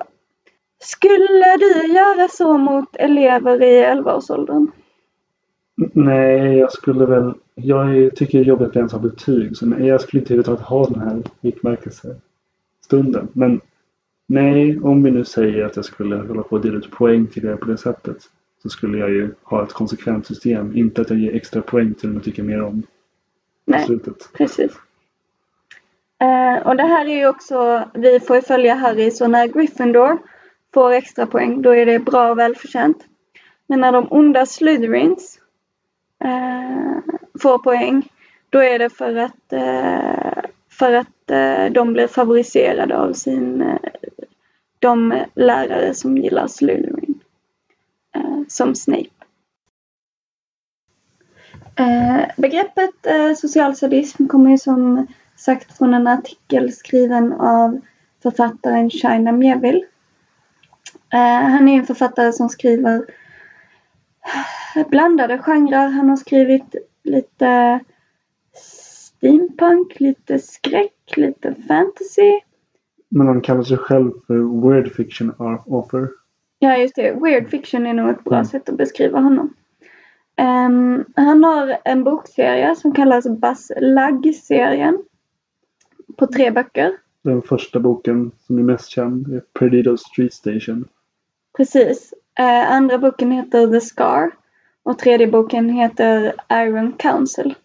skulle 0.83 1.57
du 1.59 1.93
göra 1.93 2.27
så 2.27 2.57
mot 2.57 2.95
elever 2.95 3.63
i 3.63 3.85
11-årsåldern? 3.85 4.71
Nej, 5.93 6.57
jag 6.57 6.71
skulle 6.71 7.05
väl... 7.05 7.33
Jag 7.55 8.15
tycker 8.15 8.37
det 8.37 8.43
är 8.43 8.47
jobbigt 8.47 8.67
att 8.67 8.75
ens 8.75 8.91
ha 8.91 8.99
betyg. 8.99 9.57
Så 9.57 9.65
nej, 9.65 9.85
jag 9.85 10.01
skulle 10.01 10.19
inte 10.21 10.33
överhuvudtaget 10.33 10.69
ha 10.69 10.85
den 10.85 11.01
här 11.01 11.23
utmärkelsestunden. 11.41 13.27
Men 13.33 13.61
nej, 14.27 14.79
om 14.79 15.03
vi 15.03 15.11
nu 15.11 15.25
säger 15.25 15.65
att 15.65 15.75
jag 15.75 15.85
skulle 15.85 16.15
hålla 16.15 16.43
på 16.43 16.55
och 16.55 16.61
dela 16.61 16.77
ut 16.77 16.91
poäng 16.91 17.27
till 17.27 17.45
er 17.45 17.55
på 17.55 17.65
det 17.65 17.77
sättet. 17.77 18.17
Så 18.63 18.69
skulle 18.69 18.97
jag 18.97 19.09
ju 19.09 19.31
ha 19.43 19.63
ett 19.63 19.73
konsekvent 19.73 20.27
system. 20.27 20.77
Inte 20.77 21.01
att 21.01 21.09
jag 21.09 21.19
ger 21.19 21.35
extra 21.35 21.61
poäng 21.61 21.93
till 21.93 22.07
den 22.07 22.15
jag 22.15 22.23
tycker 22.23 22.43
mer 22.43 22.61
om 22.61 22.83
Nej. 23.65 23.85
slutet. 23.85 24.29
Precis. 24.33 24.71
Eh, 26.21 26.67
och 26.67 26.75
det 26.75 26.83
här 26.83 27.05
är 27.05 27.15
ju 27.15 27.27
också, 27.27 27.89
vi 27.93 28.19
får 28.19 28.35
ju 28.35 28.41
följa 28.41 28.75
Harry, 28.75 29.11
så 29.11 29.27
när 29.27 29.47
Gryffindor 29.47 30.17
får 30.73 30.91
extra 30.91 31.25
poäng 31.25 31.61
då 31.61 31.75
är 31.75 31.85
det 31.85 31.99
bra 31.99 32.31
och 32.31 32.39
välförtjänt. 32.39 32.97
Men 33.67 33.81
när 33.81 33.91
de 33.91 34.07
onda 34.09 34.45
Slytherins 34.45 35.39
eh, 36.23 37.13
får 37.41 37.57
poäng 37.57 38.09
då 38.49 38.63
är 38.63 38.79
det 38.79 38.89
för 38.89 39.15
att, 39.15 39.53
eh, 39.53 40.43
för 40.69 40.93
att 40.93 41.31
eh, 41.31 41.65
de 41.71 41.93
blir 41.93 42.07
favoriserade 42.07 42.97
av 42.97 43.13
sin, 43.13 43.61
eh, 43.61 43.77
de 44.79 45.23
lärare 45.35 45.93
som 45.93 46.17
gillar 46.17 46.47
Slytherin. 46.47 46.92
Eh, 48.15 48.41
som 48.47 48.75
Snape. 48.75 49.09
Eh, 51.75 52.21
begreppet 52.37 53.05
eh, 53.05 53.33
social 53.33 53.75
sadism 53.75 54.27
kommer 54.27 54.51
ju 54.51 54.57
som 54.57 55.07
sagt 55.35 55.77
från 55.77 55.93
en 55.93 56.07
artikel 56.07 56.73
skriven 56.73 57.33
av 57.33 57.79
författaren 58.23 58.89
China 58.89 59.31
Mieville. 59.31 59.85
Eh, 61.13 61.49
han 61.49 61.69
är 61.69 61.77
en 61.77 61.85
författare 61.85 62.33
som 62.33 62.49
skriver 62.49 63.05
eh, 64.75 64.89
blandade 64.89 65.37
genrer. 65.37 65.89
Han 65.89 66.09
har 66.09 66.17
skrivit 66.17 66.75
lite 67.03 67.79
steampunk, 68.53 69.99
lite 69.99 70.39
skräck, 70.39 71.13
lite 71.15 71.55
fantasy. 71.67 72.39
Men 73.09 73.27
han 73.27 73.41
kallar 73.41 73.63
sig 73.63 73.77
själv 73.77 74.11
för 74.27 74.37
word 74.37 74.91
fiction 74.91 75.35
author. 75.39 76.22
Ja, 76.63 76.77
just 76.77 76.95
det. 76.95 77.11
Weird 77.23 77.49
fiction 77.49 77.85
är 77.87 77.93
nog 77.93 78.09
ett 78.09 78.23
bra 78.23 78.33
Mm. 78.35 78.45
sätt 78.45 78.69
att 78.69 78.77
beskriva 78.77 79.19
honom. 79.19 79.53
Ehm, 80.35 81.05
han 81.15 81.43
har 81.43 81.77
en 81.85 82.03
bokserie 82.03 82.75
som 82.75 82.91
kallas 82.93 83.25
Buzz 83.27 83.71
Lugg-serien. 83.77 84.97
På 86.17 86.27
tre 86.27 86.51
böcker. 86.51 86.91
Den 87.23 87.41
första 87.41 87.79
boken 87.79 88.31
som 88.39 88.57
är 88.57 88.63
mest 88.63 88.89
känd 88.89 89.33
är 89.33 89.39
Perdido 89.59 89.97
Street 89.97 90.33
Station. 90.33 90.87
Precis. 91.57 92.13
Eh, 92.39 92.71
andra 92.71 92.97
boken 92.97 93.31
heter 93.31 93.67
The 93.67 93.81
Scar. 93.81 94.31
Och 94.83 94.99
tredje 94.99 95.27
boken 95.27 95.69
heter 95.69 96.33
Iron 96.51 96.91
Council. 96.93 97.55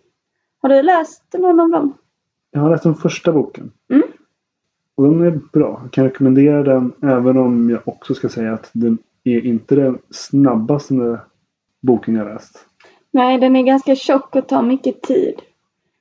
Har 0.62 0.68
du 0.68 0.82
läst 0.82 1.22
någon 1.32 1.60
av 1.60 1.68
dem? 1.70 1.94
Jag 2.50 2.60
har 2.60 2.70
läst 2.70 2.82
den 2.82 2.94
första 2.94 3.32
boken. 3.32 3.72
Mm. 3.90 4.08
Och 4.98 5.04
den 5.04 5.20
är 5.20 5.40
bra. 5.52 5.80
Jag 5.82 5.92
kan 5.92 6.04
rekommendera 6.04 6.62
den 6.62 6.92
även 7.02 7.36
om 7.36 7.70
jag 7.70 7.80
också 7.84 8.14
ska 8.14 8.28
säga 8.28 8.52
att 8.52 8.70
den 8.72 8.98
är 9.24 9.46
inte 9.46 9.74
den 9.74 9.98
snabbaste 10.10 11.20
boken 11.80 12.14
jag 12.14 12.26
läst. 12.26 12.66
Nej, 13.10 13.38
den 13.38 13.56
är 13.56 13.62
ganska 13.62 13.96
tjock 13.96 14.36
och 14.36 14.48
tar 14.48 14.62
mycket 14.62 15.02
tid. 15.02 15.34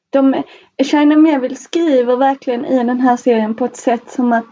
de, 0.10 0.44
China 0.84 1.16
Melville 1.16 1.56
skriver 1.56 2.16
verkligen 2.16 2.66
i 2.66 2.78
den 2.78 3.00
här 3.00 3.18
serien 3.18 3.56
på 3.56 3.66
ett 3.66 3.76
sätt 3.76 4.10
som 4.10 4.34
att 4.34 4.46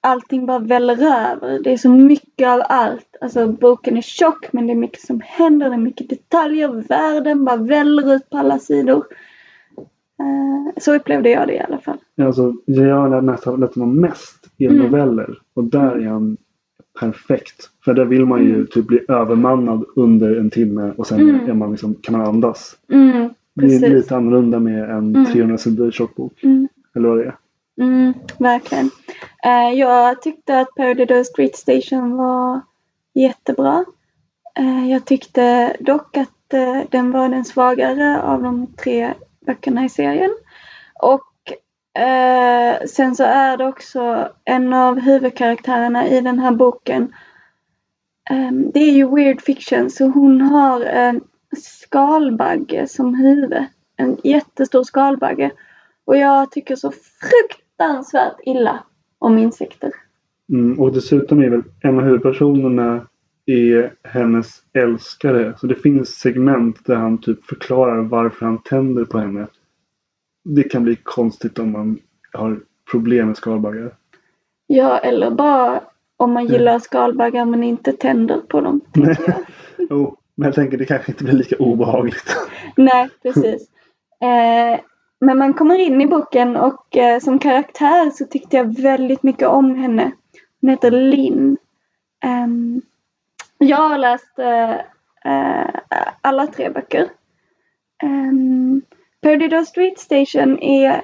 allting 0.00 0.46
bara 0.46 0.58
väller 0.58 1.02
över. 1.02 1.62
Det 1.62 1.72
är 1.72 1.76
så 1.76 1.90
mycket 1.90 2.48
av 2.48 2.62
allt. 2.68 3.16
Alltså 3.20 3.48
boken 3.48 3.96
är 3.96 4.02
tjock 4.02 4.52
men 4.52 4.66
det 4.66 4.72
är 4.72 4.76
mycket 4.76 5.00
som 5.00 5.20
händer, 5.24 5.68
det 5.68 5.76
är 5.76 5.78
mycket 5.78 6.08
detaljer. 6.08 6.68
Världen 6.68 7.44
bara 7.44 7.56
väller 7.56 8.14
ut 8.14 8.30
på 8.30 8.38
alla 8.38 8.58
sidor. 8.58 9.04
Uh, 10.22 10.72
så 10.80 10.94
upplevde 10.94 11.30
jag 11.30 11.46
det 11.48 11.54
i 11.54 11.60
alla 11.60 11.78
fall. 11.78 11.96
Alltså, 12.22 12.52
jag 12.64 12.96
har 12.96 13.22
läst 13.22 13.44
honom 13.44 14.00
mest 14.00 14.48
i 14.56 14.66
Mm. 14.66 14.78
noveller 14.78 15.38
och 15.54 15.64
där 15.64 15.96
är 16.02 16.08
han 16.08 16.36
perfekt. 17.00 17.70
För 17.84 17.94
där 17.94 18.04
vill 18.04 18.26
man 18.26 18.42
ju 18.44 18.54
Mm. 18.54 18.66
typ 18.66 18.86
bli 18.86 19.00
övermannad 19.08 19.84
under 19.96 20.36
en 20.36 20.50
timme 20.50 20.92
och 20.96 21.06
sen 21.06 21.20
Mm. 21.20 21.50
är 21.50 21.54
man 21.54 21.70
liksom, 21.70 21.94
kan 21.94 22.18
man 22.18 22.26
andas. 22.26 22.76
Mm, 22.92 23.28
Det 23.54 23.66
är 23.76 23.90
lite 23.90 24.16
annorlunda 24.16 24.58
med 24.58 24.82
en 24.90 25.16
Mm. 25.16 25.24
300 25.26 25.58
sidor 25.58 25.90
tjock 25.90 26.16
bok. 26.16 26.32
Mm. 26.42 26.68
Eller 26.96 27.08
vad 27.08 27.18
det 27.18 27.24
är. 27.24 27.36
Mm, 27.80 28.12
verkligen. 28.38 28.90
Eh, 29.44 29.78
jag 29.78 30.22
tyckte 30.22 30.60
att 30.60 30.74
Paradiddle 30.76 31.24
Street 31.24 31.56
Station 31.56 32.16
var 32.16 32.60
jättebra. 33.14 33.84
Eh, 34.58 34.90
jag 34.90 35.04
tyckte 35.04 35.76
dock 35.80 36.16
att 36.16 36.54
eh, 36.54 36.80
den 36.90 37.10
var 37.10 37.28
den 37.28 37.44
svagare 37.44 38.22
av 38.22 38.42
de 38.42 38.66
tre 38.66 39.14
böckerna 39.46 39.84
i 39.84 39.88
serien. 39.88 40.34
Och 41.02 41.52
eh, 42.02 42.86
sen 42.86 43.16
så 43.16 43.24
är 43.24 43.56
det 43.56 43.66
också 43.66 44.28
en 44.44 44.72
av 44.72 45.00
huvudkaraktärerna 45.00 46.08
i 46.08 46.20
den 46.20 46.38
här 46.38 46.52
boken. 46.52 47.14
Eh, 48.30 48.52
det 48.74 48.80
är 48.80 48.92
ju 48.92 49.14
weird 49.14 49.40
fiction 49.40 49.90
så 49.90 50.06
hon 50.06 50.40
har 50.40 50.80
en 50.80 51.20
skalbagge 51.56 52.86
som 52.88 53.14
huvud. 53.14 53.64
En 53.96 54.16
jättestor 54.24 54.82
skalbagge. 54.84 55.50
Och 56.04 56.16
jag 56.16 56.50
tycker 56.50 56.76
så 56.76 56.92
fruktansvärt 57.20 58.36
illa 58.42 58.84
om 59.18 59.38
insekter. 59.38 59.92
Mm, 60.48 60.80
och 60.80 60.92
dessutom 60.92 61.42
är 61.42 61.48
väl 61.48 61.62
en 61.80 61.98
av 61.98 62.04
huvudpersonerna 62.04 63.06
är 63.46 63.94
hennes 64.04 64.62
älskare. 64.72 65.54
Så 65.56 65.66
det 65.66 65.74
finns 65.74 66.08
segment 66.08 66.86
där 66.86 66.96
han 66.96 67.18
typ 67.18 67.44
förklarar 67.44 68.02
varför 68.02 68.46
han 68.46 68.62
tänder 68.62 69.04
på 69.04 69.18
henne. 69.18 69.46
Det 70.44 70.62
kan 70.62 70.82
bli 70.82 70.96
konstigt 70.96 71.58
om 71.58 71.72
man 71.72 71.98
har 72.32 72.60
problem 72.90 73.26
med 73.26 73.36
skalbaggar. 73.36 73.94
Ja, 74.66 74.98
eller 74.98 75.30
bara 75.30 75.80
om 76.16 76.32
man 76.32 76.46
gillar 76.46 76.78
skalbaggar 76.78 77.44
men 77.44 77.62
inte 77.62 77.92
tänder 77.92 78.40
på 78.40 78.60
dem. 78.60 78.80
jag. 78.94 79.34
Jo, 79.90 80.16
men 80.34 80.46
jag 80.46 80.54
tänker 80.54 80.78
det 80.78 80.84
kanske 80.84 81.12
inte 81.12 81.24
blir 81.24 81.34
lika 81.34 81.56
obehagligt. 81.56 82.36
Nej, 82.76 83.08
precis. 83.22 83.68
Eh, 84.20 84.80
men 85.20 85.38
man 85.38 85.54
kommer 85.54 85.78
in 85.78 86.00
i 86.00 86.06
boken 86.06 86.56
och 86.56 86.96
eh, 86.96 87.20
som 87.20 87.38
karaktär 87.38 88.10
så 88.10 88.26
tyckte 88.26 88.56
jag 88.56 88.80
väldigt 88.82 89.22
mycket 89.22 89.48
om 89.48 89.74
henne. 89.74 90.12
Hon 90.60 90.70
heter 90.70 90.90
Linn. 90.90 91.56
Ehm, 92.24 92.82
jag 93.68 93.88
har 93.88 93.98
läst 93.98 94.38
eh, 94.38 94.72
eh, 95.32 95.70
alla 96.20 96.46
tre 96.46 96.70
böcker. 96.70 97.08
Um, 98.02 98.82
Perdido 99.20 99.64
Street 99.64 99.98
Station 99.98 100.58
är... 100.58 101.02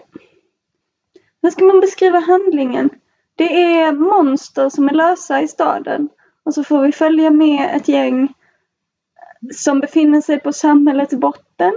Hur 1.43 1.51
ska 1.51 1.65
man 1.65 1.81
beskriva 1.81 2.19
handlingen? 2.19 2.91
Det 3.35 3.63
är 3.63 3.93
monster 3.93 4.69
som 4.69 4.89
är 4.89 4.93
lösa 4.93 5.43
i 5.43 5.49
staden. 5.49 6.09
Och 6.43 6.55
så 6.55 6.65
får 6.65 6.83
vi 6.83 6.93
följa 6.93 7.31
med 7.31 7.77
ett 7.77 7.89
gäng 7.89 8.35
som 9.55 9.81
befinner 9.81 10.21
sig 10.21 10.41
på 10.41 10.53
samhällets 10.53 11.15
botten. 11.15 11.73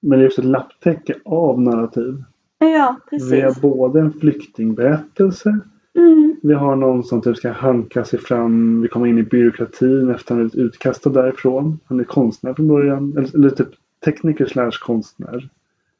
Men 0.00 0.18
det 0.18 0.24
är 0.24 0.28
också 0.28 0.40
ett 0.40 0.46
lapptäcke 0.46 1.14
av 1.24 1.60
narrativ. 1.60 2.24
Ja, 2.58 2.96
Vi 3.10 3.18
precis. 3.18 3.44
har 3.44 3.60
både 3.60 4.00
en 4.00 4.12
flyktingberättelse. 4.12 5.58
Mm, 5.98 6.27
Vi 6.42 6.54
har 6.54 6.76
någon 6.76 7.04
som 7.04 7.22
typ 7.22 7.36
ska 7.36 7.52
hanka 7.52 8.04
sig 8.04 8.18
fram. 8.18 8.82
Vi 8.82 8.88
kommer 8.88 9.06
in 9.06 9.18
i 9.18 9.22
byråkratin 9.22 10.10
efter 10.10 10.14
att 10.14 10.28
han 10.28 10.38
blivit 10.38 10.54
utkastad 10.54 11.10
därifrån. 11.10 11.80
Han 11.86 12.00
är 12.00 12.04
konstnär 12.04 12.54
från 12.54 12.68
början. 12.68 13.14
Eller, 13.16 13.34
eller 13.34 13.50
typ 13.50 13.68
tekniker 14.04 14.46
slash 14.46 14.72
konstnär. 14.80 15.48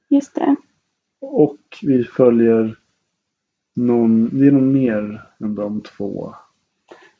just 0.08 0.34
det. 0.34 0.56
Och 1.20 1.58
vi 1.82 2.04
följer 2.04 2.76
någon, 3.76 4.38
det 4.38 4.46
är 4.46 4.50
någon 4.50 4.72
mer 4.72 5.22
än 5.40 5.54
de 5.54 5.80
två. 5.80 6.34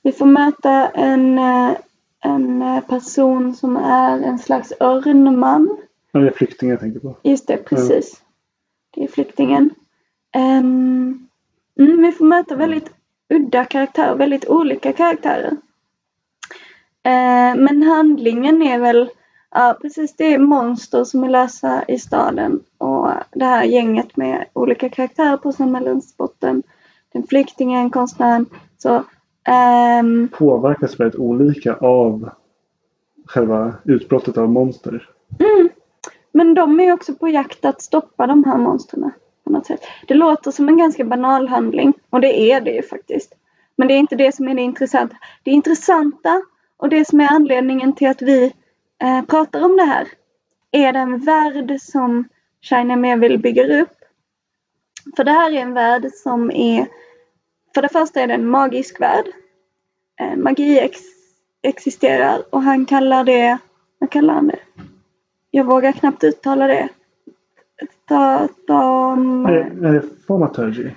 Vi 0.03 0.13
får 0.13 0.27
möta 0.27 0.89
en, 0.89 1.39
eh, 1.39 1.77
en 2.21 2.63
eh, 2.63 2.81
person 2.81 3.55
som 3.55 3.77
är 3.77 4.23
en 4.23 4.39
slags 4.39 4.73
örnman. 4.81 5.79
Ja, 6.13 6.21
det 6.21 6.27
är 6.27 6.33
flyktingar 6.33 6.73
jag 6.73 6.81
tänker 6.81 7.01
på. 7.01 7.17
Just 7.23 7.47
det, 7.47 7.57
precis. 7.57 8.23
Det 8.95 9.05
är 9.05 9.09
flyktingen. 9.09 9.71
Ehm, 10.35 11.29
mm, 11.79 12.03
vi 12.03 12.13
får 12.13 12.25
möta 12.25 12.57
väldigt 12.57 12.91
udda 13.29 13.65
karaktärer, 13.65 14.15
väldigt 14.15 14.49
olika 14.49 14.93
karaktärer. 14.93 15.57
Eh, 17.03 17.57
men 17.57 17.83
handlingen 17.83 18.63
är 18.63 18.79
väl, 18.79 19.11
ja 19.51 19.79
precis 19.83 20.17
det 20.17 20.35
är 20.35 20.39
monster 20.39 21.05
som 21.05 21.25
är 21.25 21.29
lösa 21.29 21.85
i 21.89 21.99
staden 21.99 22.61
och 22.79 23.11
det 23.31 23.45
här 23.45 23.65
gänget 23.65 24.17
med 24.17 24.45
olika 24.53 24.89
karaktärer 24.89 25.37
på 25.37 25.53
samhällens 25.53 26.17
botten. 26.17 26.63
Den 27.13 27.27
flyktingen, 27.27 27.91
konstnären. 27.91 28.47
Så, 28.79 29.05
ehm, 29.45 30.29
Påverkas 30.29 31.01
väldigt 31.01 31.21
olika 31.21 31.75
av 31.75 32.31
själva 33.27 33.75
utbrottet 33.85 34.39
av 34.39 34.51
monster. 34.51 35.09
Mm. 35.39 35.69
Men 36.33 36.55
de 36.55 36.81
är 36.81 36.93
också 36.93 37.15
på 37.15 37.29
jakt 37.29 37.65
att 37.65 37.83
stoppa 37.83 38.27
de 38.27 38.45
här 38.45 38.59
monstren 38.59 39.11
på 39.49 39.53
något 39.53 39.67
sätt. 39.67 39.81
Det 40.07 40.15
låter 40.15 40.51
som 40.51 40.69
en 40.69 40.79
ganska 40.79 41.05
banal 41.05 41.49
handling 41.49 41.93
och 42.11 42.21
det 42.21 42.53
är 42.53 42.61
det 42.61 42.71
ju 42.71 42.83
faktiskt. 42.83 43.35
Men 43.77 43.89
det 43.89 43.95
är 43.95 43.99
inte 43.99 44.17
det 44.17 44.35
som 44.35 44.49
är 44.49 44.55
det 44.55 44.63
intressanta. 44.63 45.17
Det 45.43 45.51
intressanta 45.51 46.43
och 46.77 46.89
det 46.89 47.09
som 47.09 47.21
är 47.21 47.29
anledningen 47.29 47.93
till 47.93 48.09
att 48.09 48.23
vi 48.23 48.53
eh, 49.03 49.23
pratar 49.23 49.65
om 49.65 49.77
det 49.77 49.85
här 49.85 50.09
är 50.71 50.93
den 50.93 51.19
värld 51.19 51.81
som 51.81 52.29
China 52.61 53.17
vill 53.17 53.39
bygger 53.39 53.81
upp. 53.81 53.95
För 55.17 55.25
det 55.25 55.31
här 55.31 55.51
är 55.51 55.63
en 55.63 55.75
värld 55.75 56.07
som 56.15 56.51
är, 56.51 56.87
för 57.75 57.83
det 57.83 57.89
första 57.89 58.21
är 58.21 58.27
det 58.27 58.35
en 58.35 58.49
magisk 58.49 59.01
värld. 59.01 59.27
Eh, 60.21 60.37
magi 60.37 60.79
ex, 60.79 61.01
existerar 61.63 62.43
och 62.51 62.63
han 62.63 62.87
kallar 62.87 63.25
det, 63.25 63.59
vad 63.99 64.11
kallar 64.11 64.35
han 64.35 64.49
det? 64.49 64.59
Jag 65.51 65.65
vågar 65.65 65.93
knappt 65.93 66.25
uttala 66.25 66.67
det. 66.67 66.89
Ta, 68.09 68.49
ta, 68.67 69.13
Är, 69.49 69.85
är 69.87 69.93
det 69.93 70.01
fa- 70.01 70.27
Thaumaturgy 70.27 70.91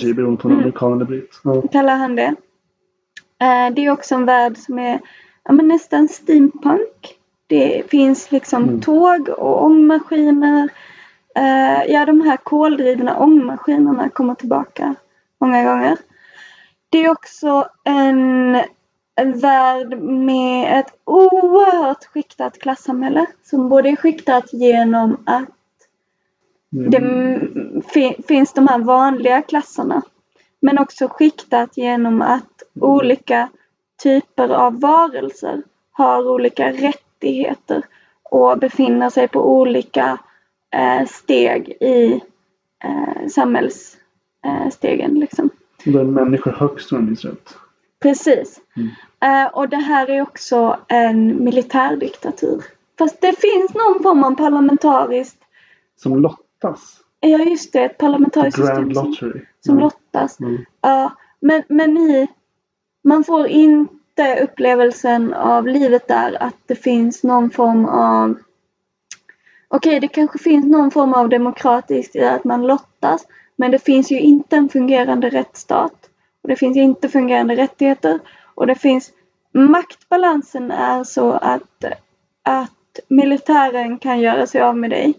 precis. 0.00 0.16
beroende 0.16 0.42
på 0.42 0.48
om 0.48 0.52
Mm. 0.52 0.62
amerikan 0.62 0.92
eller 0.92 1.04
britt. 1.04 1.40
Ja. 1.44 1.62
kallar 1.72 1.96
han 1.96 2.16
det. 2.16 2.34
Eh, 3.40 3.74
det 3.74 3.86
är 3.86 3.90
också 3.90 4.14
en 4.14 4.24
värld 4.26 4.56
som 4.56 4.78
är 4.78 5.00
ja, 5.44 5.52
men 5.52 5.68
nästan 5.68 6.08
steampunk. 6.08 7.18
Det 7.46 7.90
finns 7.90 8.32
liksom 8.32 8.62
Mm. 8.62 8.80
tåg 8.80 9.28
och 9.28 9.64
ångmaskiner. 9.64 10.68
Eh, 11.36 11.84
ja, 11.92 12.06
de 12.06 12.20
här 12.20 12.36
koldrivna 12.36 13.18
ångmaskinerna 13.18 14.08
kommer 14.08 14.34
tillbaka 14.34 14.94
många 15.40 15.64
gånger. 15.64 15.96
Det 16.90 17.04
är 17.04 17.10
också 17.10 17.68
en, 17.84 18.56
en 19.16 19.38
värld 19.38 19.98
med 20.02 20.80
ett 20.80 20.94
oerhört 21.04 22.04
skiktat 22.04 22.58
klassamhälle 22.58 23.26
som 23.42 23.68
både 23.68 23.88
är 23.88 23.96
skiktat 23.96 24.52
genom 24.52 25.16
att 25.26 25.48
det 26.70 26.96
Mm. 26.96 27.82
fi, 27.82 28.16
finns 28.28 28.52
de 28.52 28.68
här 28.68 28.78
vanliga 28.78 29.42
klasserna. 29.42 30.02
Men 30.60 30.78
också 30.78 31.08
skiktat 31.08 31.76
genom 31.76 32.22
att 32.22 32.62
olika 32.80 33.48
typer 34.02 34.48
av 34.48 34.80
varelser 34.80 35.62
har 35.92 36.30
olika 36.30 36.72
rättigheter 36.72 37.82
och 38.22 38.58
befinner 38.58 39.10
sig 39.10 39.28
på 39.28 39.58
olika 39.60 40.18
eh, 40.70 41.06
steg 41.06 41.68
i 41.68 42.20
eh, 42.84 43.28
samhällsstegen. 43.28 45.10
Eh, 45.12 45.20
liksom. 45.20 45.50
Då 45.84 45.98
är 45.98 46.04
människor 46.04 46.52
högst 46.52 46.92
om 46.92 46.98
jag 46.98 47.04
minns 47.04 47.24
rätt. 47.24 47.56
Precis. 48.08 48.60
Mm. 48.76 48.88
Eh, 49.20 49.52
och 49.52 49.68
det 49.68 49.76
här 49.76 50.10
är 50.10 50.22
också 50.22 50.78
en 50.88 51.44
militärdiktatur. 51.44 52.64
Fast 52.98 53.20
det 53.20 53.32
finns 53.40 53.74
någon 53.74 54.02
form 54.02 54.24
av 54.24 54.34
parlamentariskt, 54.34 55.38
Som 55.96 56.16
lottas. 56.22 57.00
ja 57.20 57.38
just 57.38 57.72
det, 57.72 57.84
ett 57.84 57.98
parlamentariskt 57.98 58.58
Grand 58.60 58.86
system 58.96 59.04
Lottery. 59.10 59.40
som 59.60 59.72
Mm. 59.74 59.82
lottas. 59.82 60.40
Mm. 60.40 60.64
Ja, 60.80 61.12
men, 61.40 61.62
men 61.68 61.98
i, 61.98 62.28
man 63.04 63.24
får 63.24 63.46
inte 63.46 64.40
upplevelsen 64.42 65.34
av 65.34 65.66
livet 65.66 66.08
där 66.08 66.42
att 66.42 66.56
det 66.66 66.74
finns 66.76 67.22
någon 67.22 67.50
form 67.50 67.86
av 67.86 68.38
Okej, 69.68 70.00
det 70.00 70.08
kanske 70.08 70.38
finns 70.38 70.66
någon 70.66 70.90
form 70.90 71.14
av 71.14 71.28
demokratiskt 71.28 72.16
i 72.16 72.24
att 72.24 72.44
man 72.44 72.66
lottas. 72.66 73.26
Men 73.56 73.70
det 73.70 73.78
finns 73.78 74.10
ju 74.12 74.20
inte 74.20 74.56
en 74.56 74.68
fungerande 74.68 75.30
rättsstat. 75.30 76.10
Och 76.44 76.48
det 76.48 76.56
finns 76.56 76.76
inte 76.76 77.08
fungerande 77.08 77.56
rättigheter. 77.56 78.20
Och 78.54 78.66
det 78.66 78.74
finns 78.74 79.12
maktbalansen 79.52 80.70
är 80.70 81.04
så 81.04 81.32
att, 81.32 81.84
att 82.42 83.00
militären 83.08 83.98
kan 83.98 84.20
göra 84.20 84.46
sig 84.46 84.60
av 84.60 84.76
med 84.76 84.90
dig. 84.90 85.14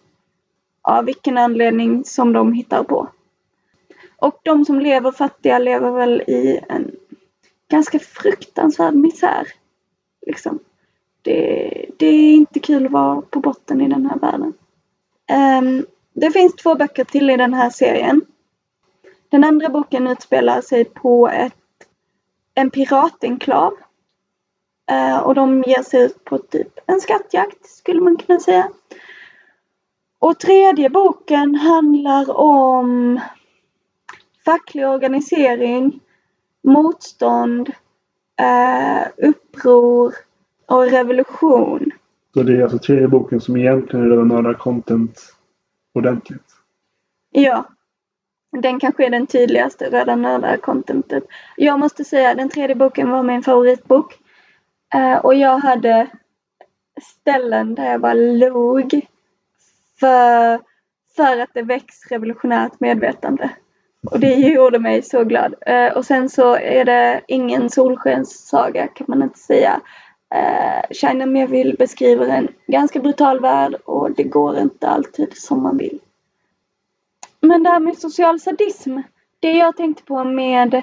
Av 0.81 1.05
vilken 1.05 1.37
anledning 1.37 2.03
som 2.03 2.33
de 2.33 2.53
hittar 2.53 2.83
på. 2.83 3.07
Och 4.17 4.39
de 4.43 4.65
som 4.65 4.79
lever 4.79 5.11
fattiga 5.11 5.59
lever 5.59 5.91
väl 5.91 6.21
i 6.21 6.59
en 6.69 6.91
ganska 7.67 7.99
fruktansvärd 7.99 8.95
misär. 8.95 9.47
Liksom. 10.27 10.59
Det, 11.21 11.85
det 11.97 12.05
är 12.05 12.33
inte 12.33 12.59
kul 12.59 12.85
att 12.85 12.91
vara 12.91 13.21
på 13.21 13.39
botten 13.39 13.81
i 13.81 13.89
den 13.89 14.05
här 14.05 14.19
världen. 14.19 14.53
Um, 15.59 15.85
det 16.13 16.31
finns 16.31 16.55
två 16.55 16.75
böcker 16.75 17.03
till 17.03 17.29
i 17.29 17.37
den 17.37 17.53
här 17.53 17.69
serien. 17.69 18.21
Den 19.35 19.43
andra 19.43 19.69
boken 19.69 20.07
utspelar 20.07 20.61
sig 20.61 20.85
på 20.85 21.27
ett, 21.27 21.53
en 22.53 22.69
piratenklav. 22.69 23.73
Uh, 24.91 25.17
och 25.17 25.35
de 25.35 25.63
ger 25.67 25.83
sig 25.83 26.05
ut 26.05 26.23
på 26.23 26.37
typ 26.37 26.79
en 26.85 27.01
skattjakt 27.01 27.65
skulle 27.65 28.01
man 28.01 28.17
kunna 28.17 28.39
säga. 28.39 28.69
Och 30.19 30.39
tredje 30.39 30.89
boken 30.89 31.55
handlar 31.55 32.37
om 32.37 33.19
facklig 34.45 34.87
organisering, 34.87 35.99
motstånd, 36.63 37.69
uh, 38.41 39.27
uppror 39.29 40.13
och 40.65 40.83
revolution. 40.91 41.91
Så 42.33 42.43
det 42.43 42.53
är 42.57 42.63
alltså 42.63 42.79
tredje 42.79 43.07
boken 43.07 43.41
som 43.41 43.57
egentligen 43.57 44.09
redan 44.09 44.27
nördar 44.27 44.53
content 44.53 45.35
ordentligt? 45.93 46.55
Ja. 47.31 47.65
Den 48.61 48.79
kanske 48.79 49.05
är 49.05 49.09
den 49.09 49.27
tydligaste 49.27 49.89
röda 49.89 50.15
nördar 50.15 50.57
contentet. 50.57 51.23
Typ. 51.23 51.31
Jag 51.57 51.79
måste 51.79 52.03
säga 52.03 52.35
den 52.35 52.49
tredje 52.49 52.75
boken 52.75 53.09
var 53.09 53.23
min 53.23 53.43
favoritbok. 53.43 54.13
Eh, 54.93 55.17
och 55.17 55.35
jag 55.35 55.57
hade 55.57 56.07
ställen 57.01 57.75
där 57.75 57.91
jag 57.91 58.01
bara 58.01 58.13
log 58.13 59.01
för, 59.99 60.59
för 61.15 61.39
att 61.39 61.49
det 61.53 61.61
väcks 61.61 62.11
revolutionärt 62.11 62.79
medvetande. 62.79 63.49
Och 64.11 64.19
det 64.19 64.33
gjorde 64.33 64.79
mig 64.79 65.01
så 65.01 65.23
glad. 65.23 65.55
Eh, 65.61 65.93
och 65.97 66.05
sen 66.05 66.29
så 66.29 66.55
är 66.55 66.85
det 66.85 67.21
ingen 67.27 67.69
solskenssaga 67.69 68.87
kan 68.87 69.05
man 69.07 69.23
inte 69.23 69.39
säga. 69.39 69.81
Eh, 70.35 70.91
China 70.91 71.25
Melville 71.25 71.73
beskriver 71.73 72.27
en 72.27 72.47
ganska 72.67 72.99
brutal 72.99 73.39
värld 73.39 73.75
och 73.85 74.11
det 74.11 74.23
går 74.23 74.57
inte 74.57 74.87
alltid 74.87 75.37
som 75.37 75.63
man 75.63 75.77
vill. 75.77 75.99
Men 77.47 77.63
det 77.63 77.69
här 77.69 77.79
med 77.79 77.97
social 77.97 78.39
sadism. 78.39 78.97
Det 79.39 79.51
jag 79.51 79.77
tänkte 79.77 80.03
på 80.03 80.23
med 80.23 80.73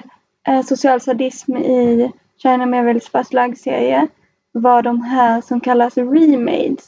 uh, 0.49 0.61
social 0.61 1.01
sadism 1.01 1.55
i 1.57 2.11
China 2.37 2.65
Melvilles 2.65 3.11
serie 3.55 4.07
var 4.51 4.81
de 4.81 5.01
här 5.01 5.41
som 5.41 5.59
kallas 5.59 5.97
remades. 5.97 6.85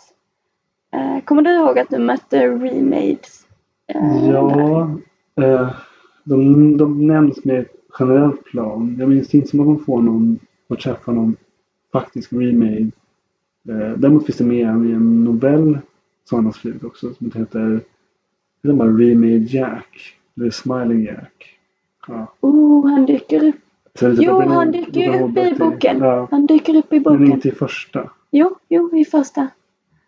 Uh, 0.96 1.20
kommer 1.26 1.42
du 1.42 1.52
ihåg 1.52 1.80
att 1.80 1.90
du 1.90 2.00
mötte 2.00 2.48
remades? 2.48 3.46
Uh, 3.96 4.30
ja, 4.30 4.90
de, 6.24 6.78
de 6.78 7.08
nämns 7.08 7.46
med 7.46 7.60
ett 7.60 7.76
generellt 8.00 8.44
plan. 8.44 8.96
Jag 9.00 9.10
minns 9.10 9.36
inte 9.36 9.48
som 9.48 9.60
att 9.60 9.66
de 9.66 9.86
får 9.86 10.02
någon 10.02 10.40
och 10.68 10.80
träffa 10.80 11.12
någon 11.12 11.36
faktisk 11.92 12.34
remade. 12.34 12.92
Eh, 13.70 13.98
däremot 13.98 14.26
finns 14.26 14.38
det 14.38 14.44
med 14.44 14.68
en, 14.68 14.94
en 14.94 15.24
novell 15.24 15.80
som 16.30 16.36
han 16.36 16.46
har 16.46 16.52
skrivit 16.52 16.84
också 16.84 17.14
som 17.14 17.32
heter, 17.36 17.82
heter 18.66 18.78
bara 18.78 18.90
Remade 18.90 19.38
Jack. 19.38 20.16
Eller 20.38 20.52
Smiling 20.52 21.06
Jack. 21.06 21.58
Ja. 22.08 22.34
Oh, 22.42 22.90
han 22.90 23.06
dyker 23.06 23.44
upp. 23.44 23.56
Jo, 24.02 24.42
han 24.42 24.72
dyker 24.72 25.22
upp 25.22 25.38
i 25.38 25.56
boken. 25.60 26.00
Ja. 26.00 26.28
Han 26.32 26.46
dyker 26.46 26.76
upp 26.76 26.94
i 26.94 27.00
boken. 27.00 27.22
Men 27.22 27.32
inte 27.32 27.48
i 27.48 27.52
första. 27.52 28.10
Jo, 28.32 28.56
jo, 28.70 28.98
i 28.98 29.06
första. 29.06 29.48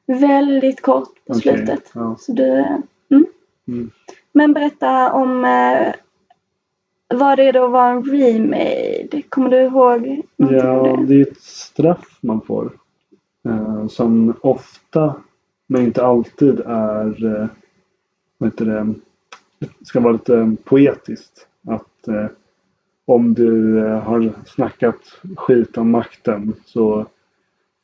Väldigt 0.05 0.81
kort 0.81 1.25
på 1.25 1.33
okay, 1.33 1.41
slutet. 1.41 1.91
Ja. 1.93 2.15
Så 2.19 2.31
du, 2.31 2.65
mm. 3.09 3.25
Mm. 3.67 3.91
Men 4.31 4.53
berätta 4.53 5.13
om 5.13 5.45
eh, 5.45 5.93
vad 7.07 7.37
det 7.37 7.51
då 7.51 7.67
var 7.67 7.91
en 7.91 8.03
remade? 8.03 9.21
Kommer 9.29 9.49
du 9.49 9.61
ihåg? 9.61 10.21
Ja, 10.35 10.99
det 11.07 11.15
är 11.15 11.21
ett 11.21 11.41
straff 11.41 12.17
man 12.21 12.41
får. 12.41 12.71
Eh, 13.45 13.87
som 13.87 14.33
ofta, 14.41 15.15
men 15.67 15.81
inte 15.81 16.05
alltid, 16.05 16.59
är 16.65 17.25
eh, 17.41 17.47
vad 18.37 18.49
heter 18.49 18.65
det, 18.65 18.93
ska 19.85 19.99
vara 19.99 20.13
lite 20.13 20.55
poetiskt. 20.63 21.47
Att 21.67 22.07
eh, 22.07 22.27
om 23.05 23.33
du 23.33 23.79
eh, 23.79 23.99
har 23.99 24.33
snackat 24.45 24.99
skit 25.35 25.77
om 25.77 25.91
makten 25.91 26.53
så 26.65 27.07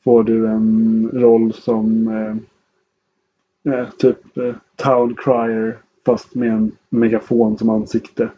får 0.04 0.24
du 0.24 0.47
en 0.47 1.10
roll 1.14 1.54
som 1.54 2.08
eh, 2.08 3.74
eh, 3.74 3.89
typ 3.89 4.38
eh, 4.38 4.56
town 4.76 5.16
crier 5.16 5.78
fast 6.06 6.36
med 6.36 6.51
en 6.51 6.72
megafon 6.89 7.58
som 7.58 7.70
ansikte. 7.70 8.30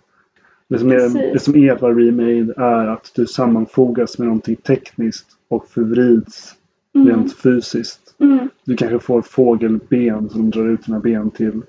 Det 0.68 0.80
som, 0.80 0.91
är, 0.91 1.34
det 1.34 1.39
som 1.39 1.55
är 1.55 1.76
vara 1.76 1.93
remade 1.93 2.53
är 2.57 2.88
att 2.88 3.11
du 3.16 3.26
sammanfogas 3.26 4.18
med 4.18 4.28
någonting 4.28 4.55
tekniskt 4.55 5.28
och 5.47 5.68
förvrids 5.68 6.55
mm. 6.95 7.07
rent 7.07 7.38
fysiskt. 7.38 8.16
Mm. 8.20 8.49
Du 8.63 8.76
kanske 8.76 8.99
får 8.99 9.22
fågelben 9.22 10.30
som 10.30 10.49
drar 10.49 10.68
ut 10.68 10.86
dina 10.86 10.99
ben 10.99 11.32
till. 11.32 11.61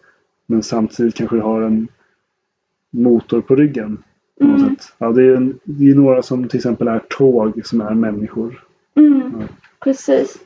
Men 0.47 0.62
samtidigt 0.62 1.14
kanske 1.14 1.36
du 1.36 1.42
har 1.42 1.62
en 1.62 1.88
motor 2.90 3.40
på 3.40 3.57
ryggen. 3.57 4.03
Mm. 4.40 4.76
Ja, 4.99 5.12
det, 5.12 5.22
är, 5.22 5.53
det 5.64 5.90
är 5.90 5.94
några 5.94 6.22
som 6.22 6.49
till 6.49 6.59
exempel 6.59 6.88
är 6.88 6.99
tåg 6.99 7.66
som 7.66 7.80
är 7.80 7.94
människor. 7.94 8.64
Mm. 8.94 9.36
Ja. 9.40 9.47
Precis. 9.80 10.38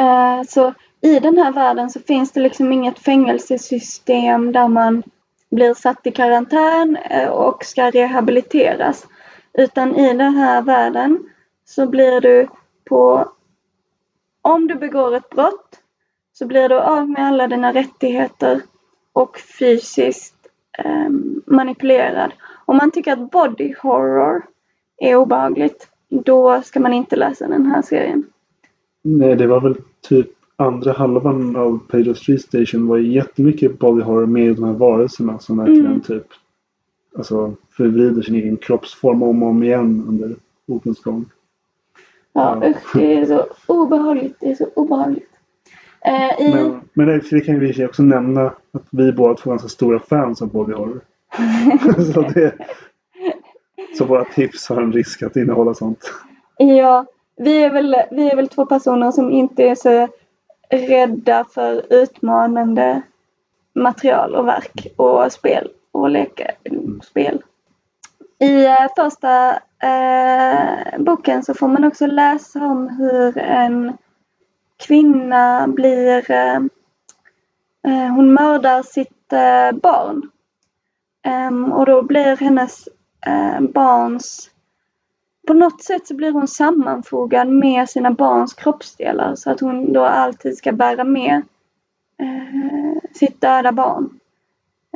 Uh, 0.00 0.42
så 0.48 0.74
i 1.00 1.18
den 1.18 1.38
här 1.38 1.52
världen 1.52 1.90
så 1.90 2.00
finns 2.00 2.32
det 2.32 2.40
liksom 2.40 2.72
inget 2.72 2.98
fängelsesystem 2.98 4.52
där 4.52 4.68
man 4.68 5.02
blir 5.50 5.74
satt 5.74 6.06
i 6.06 6.10
karantän 6.10 6.96
eh, 6.96 7.28
och 7.28 7.64
ska 7.64 7.90
rehabiliteras. 7.90 9.06
Utan 9.52 9.96
i 9.96 10.08
den 10.08 10.34
här 10.34 10.62
världen 10.62 11.18
så 11.64 11.86
blir 11.86 12.20
du 12.20 12.48
på... 12.84 13.32
Om 14.42 14.66
du 14.66 14.74
begår 14.74 15.14
ett 15.14 15.30
brott 15.30 15.78
så 16.32 16.46
blir 16.46 16.68
du 16.68 16.80
av 16.80 17.08
med 17.08 17.26
alla 17.26 17.48
dina 17.48 17.72
rättigheter 17.72 18.60
och 19.12 19.38
fysiskt 19.58 20.48
eh, 20.78 21.10
manipulerad. 21.46 22.32
Om 22.64 22.76
man 22.76 22.90
tycker 22.90 23.12
att 23.12 23.30
body 23.30 23.74
horror 23.82 24.42
är 24.98 25.16
obehagligt, 25.16 25.88
då 26.08 26.62
ska 26.64 26.80
man 26.80 26.92
inte 26.92 27.16
läsa 27.16 27.48
den 27.48 27.66
här 27.66 27.82
serien. 27.82 28.24
Nej, 29.02 29.36
det 29.36 29.46
var 29.46 29.60
väl 29.60 29.76
typ 30.00 30.28
andra 30.56 30.92
halvan 30.92 31.56
av 31.56 31.78
Page 31.88 32.08
of 32.08 32.18
Street 32.18 32.42
Station 32.42 32.86
var 32.86 32.96
ju 32.96 33.12
jättemycket 33.12 33.78
body 33.78 34.02
horror 34.02 34.26
med 34.26 34.56
de 34.56 34.64
här 34.64 34.72
varelserna 34.72 35.38
som 35.38 35.58
verkligen 35.58 35.86
mm. 35.86 36.00
typ 36.00 36.26
alltså 37.16 37.54
förvrider 37.70 38.22
sin 38.22 38.34
egen 38.34 38.56
kroppsform 38.56 39.22
om 39.22 39.42
och 39.42 39.48
om 39.48 39.62
igen 39.62 40.04
under 40.08 40.36
bokens 40.66 41.00
gång. 41.00 41.24
Ja, 42.32 42.58
ja. 42.62 42.70
Usch, 42.70 42.96
det 42.96 43.14
är 43.14 43.26
så 43.26 43.46
obehagligt. 43.66 44.36
Det 44.40 44.50
är 44.50 44.54
så 44.54 44.66
obehagligt. 44.74 45.29
Eh, 46.04 46.46
i... 46.46 46.54
Men, 46.54 46.80
men 46.92 47.06
det, 47.06 47.30
det 47.30 47.40
kan 47.40 47.60
vi 47.60 47.86
också 47.86 48.02
nämna 48.02 48.46
att 48.46 48.86
vi 48.90 49.12
båda 49.12 49.34
två 49.34 49.50
är 49.50 49.52
ganska 49.52 49.68
stora 49.68 49.98
fans 50.00 50.42
av 50.42 50.48
body 50.48 50.72
horror. 50.72 51.00
så, 52.14 52.20
det, 52.22 52.54
så 53.98 54.04
våra 54.04 54.24
tips 54.24 54.68
har 54.68 54.82
en 54.82 54.92
risk 54.92 55.22
att 55.22 55.36
innehålla 55.36 55.74
sånt. 55.74 56.12
Ja, 56.56 57.06
vi 57.36 57.62
är 57.62 57.70
väl, 57.70 57.96
vi 58.10 58.30
är 58.30 58.36
väl 58.36 58.48
två 58.48 58.66
personer 58.66 59.10
som 59.10 59.30
inte 59.30 59.62
är 59.62 59.74
så 59.74 60.08
rädda 60.70 61.44
för 61.54 61.92
utmanande 61.92 63.02
material 63.72 64.34
och 64.34 64.48
verk 64.48 64.86
och 64.96 65.32
spel 65.32 65.68
och 65.92 66.10
leka 66.10 66.50
spel. 67.02 67.42
I 68.38 68.66
uh, 68.66 68.86
första 68.96 69.50
uh, 69.84 71.04
boken 71.04 71.42
så 71.42 71.54
får 71.54 71.68
man 71.68 71.84
också 71.84 72.06
läsa 72.06 72.64
om 72.64 72.88
hur 72.88 73.38
en 73.38 73.92
kvinna 74.86 75.68
blir 75.68 76.30
uh, 76.30 76.66
hon 78.14 78.32
mördar 78.34 78.82
sitt 78.82 79.32
barn. 79.82 80.30
Um, 81.48 81.72
och 81.72 81.86
då 81.86 82.02
blir 82.02 82.36
hennes 82.36 82.88
barns 83.60 84.50
på 85.46 85.54
något 85.54 85.82
sätt 85.82 86.06
så 86.06 86.14
blir 86.14 86.32
hon 86.32 86.48
sammanfogad 86.48 87.48
med 87.48 87.88
sina 87.88 88.10
barns 88.10 88.54
kroppsdelar 88.54 89.34
så 89.34 89.50
att 89.50 89.60
hon 89.60 89.92
då 89.92 90.04
alltid 90.04 90.56
ska 90.56 90.72
bära 90.72 91.04
med 91.04 91.42
eh, 92.18 93.02
sitt 93.14 93.40
döda 93.40 93.72
barn 93.72 94.20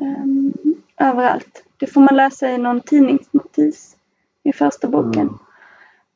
eh, 0.01 1.09
överallt. 1.09 1.65
Det 1.77 1.87
får 1.87 2.01
man 2.01 2.17
läsa 2.17 2.51
i 2.51 2.59
någon 2.59 2.81
tidningsnotis 2.81 3.97
i 4.43 4.53
första 4.53 4.89
boken. 4.89 5.39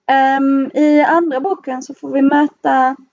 Mm. 0.06 0.42
Um, 0.42 0.70
I 0.74 1.02
andra 1.02 1.40
boken 1.40 1.82
så 1.82 1.94
får 1.94 2.10
vi 2.10 2.22
möta 2.22 2.88
um, 2.88 3.07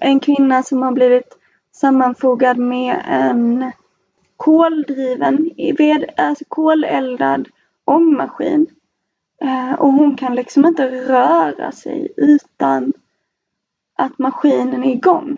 en 0.00 0.20
kvinna 0.20 0.62
som 0.62 0.82
har 0.82 0.92
blivit 0.92 1.36
sammanfogad 1.72 2.58
med 2.58 3.02
en 3.06 3.72
koldriven, 4.36 5.50
ved, 5.78 6.10
alltså 6.16 6.44
koleldad 6.48 7.48
ångmaskin 7.84 8.66
eh, 9.42 9.72
och 9.72 9.92
hon 9.92 10.16
kan 10.16 10.34
liksom 10.34 10.66
inte 10.66 10.86
röra 10.88 11.72
sig 11.72 12.12
utan 12.16 12.92
att 13.98 14.18
maskinen 14.18 14.84
är 14.84 14.90
igång. 14.90 15.36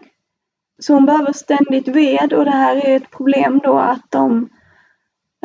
Så 0.78 0.94
hon 0.94 1.06
behöver 1.06 1.32
ständigt 1.32 1.88
ved 1.88 2.32
och 2.32 2.44
det 2.44 2.50
här 2.50 2.76
är 2.76 2.96
ett 2.96 3.10
problem 3.10 3.60
då 3.64 3.78
att 3.78 4.10
de 4.10 4.48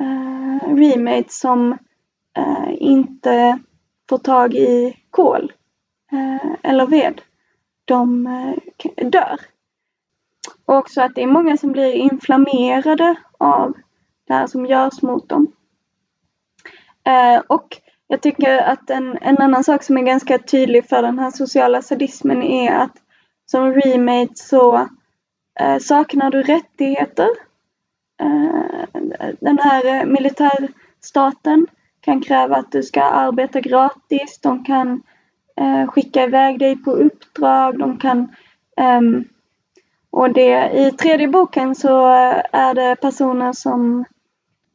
eh, 0.02 0.76
remates 0.76 1.40
som 1.40 1.72
eh, 2.38 2.74
inte 2.78 3.60
får 4.10 4.18
tag 4.18 4.54
i 4.54 4.98
kol 5.10 5.52
eh, 6.12 6.56
eller 6.64 6.88
ved, 6.88 7.22
de 7.88 8.28
eh, 8.28 9.08
dör. 9.10 9.40
Och 10.66 10.76
också 10.76 11.02
att 11.02 11.16
det 11.16 11.24
är 11.24 11.28
många 11.28 11.58
som 11.58 11.72
blir 11.72 11.94
inflammerade 11.94 13.16
av 13.38 13.74
det 14.28 14.34
här 14.34 14.48
som 14.48 14.66
görs 14.66 15.02
mot 15.02 15.30
dem. 15.30 15.48
Eh, 17.04 17.42
och 17.48 17.82
jag 18.08 18.22
tycker 18.22 18.58
att 18.58 18.90
en, 18.90 19.18
en 19.22 19.38
annan 19.38 19.64
sak 19.64 19.84
som 19.84 19.98
är 19.98 20.02
ganska 20.02 20.38
tydlig 20.38 20.90
för 20.90 21.02
den 21.02 21.20
här 21.20 21.32
sociala 21.32 21.82
sadismen 21.82 22.44
är 22.44 22.74
att 22.74 22.94
som 23.46 23.74
remate 23.74 24.36
så 24.36 24.90
eh, 25.60 25.78
saknar 25.80 26.32
du 26.32 26.44
rättigheter. 26.44 27.30
Eh, 28.22 29.04
den 29.40 29.60
här 29.60 29.86
eh, 29.86 30.06
militärstaten 30.06 31.68
kan 32.02 32.22
kräva 32.22 32.56
att 32.56 32.72
du 32.72 32.84
ska 32.84 33.04
arbeta 33.04 33.60
gratis. 33.60 34.40
De 34.42 34.64
kan 34.64 35.04
eh, 35.58 35.88
skicka 35.88 36.24
iväg 36.24 36.60
dig 36.60 36.84
på 36.84 36.92
uppdrag. 36.92 37.80
De 37.80 37.98
kan 37.98 38.20
eh, 38.78 39.02
och 40.10 40.34
det, 40.34 40.72
i 40.74 40.92
tredje 40.92 41.28
boken 41.28 41.76
så 41.76 42.06
är 42.52 42.74
det 42.74 42.96
personer 43.02 43.54
som 43.54 44.06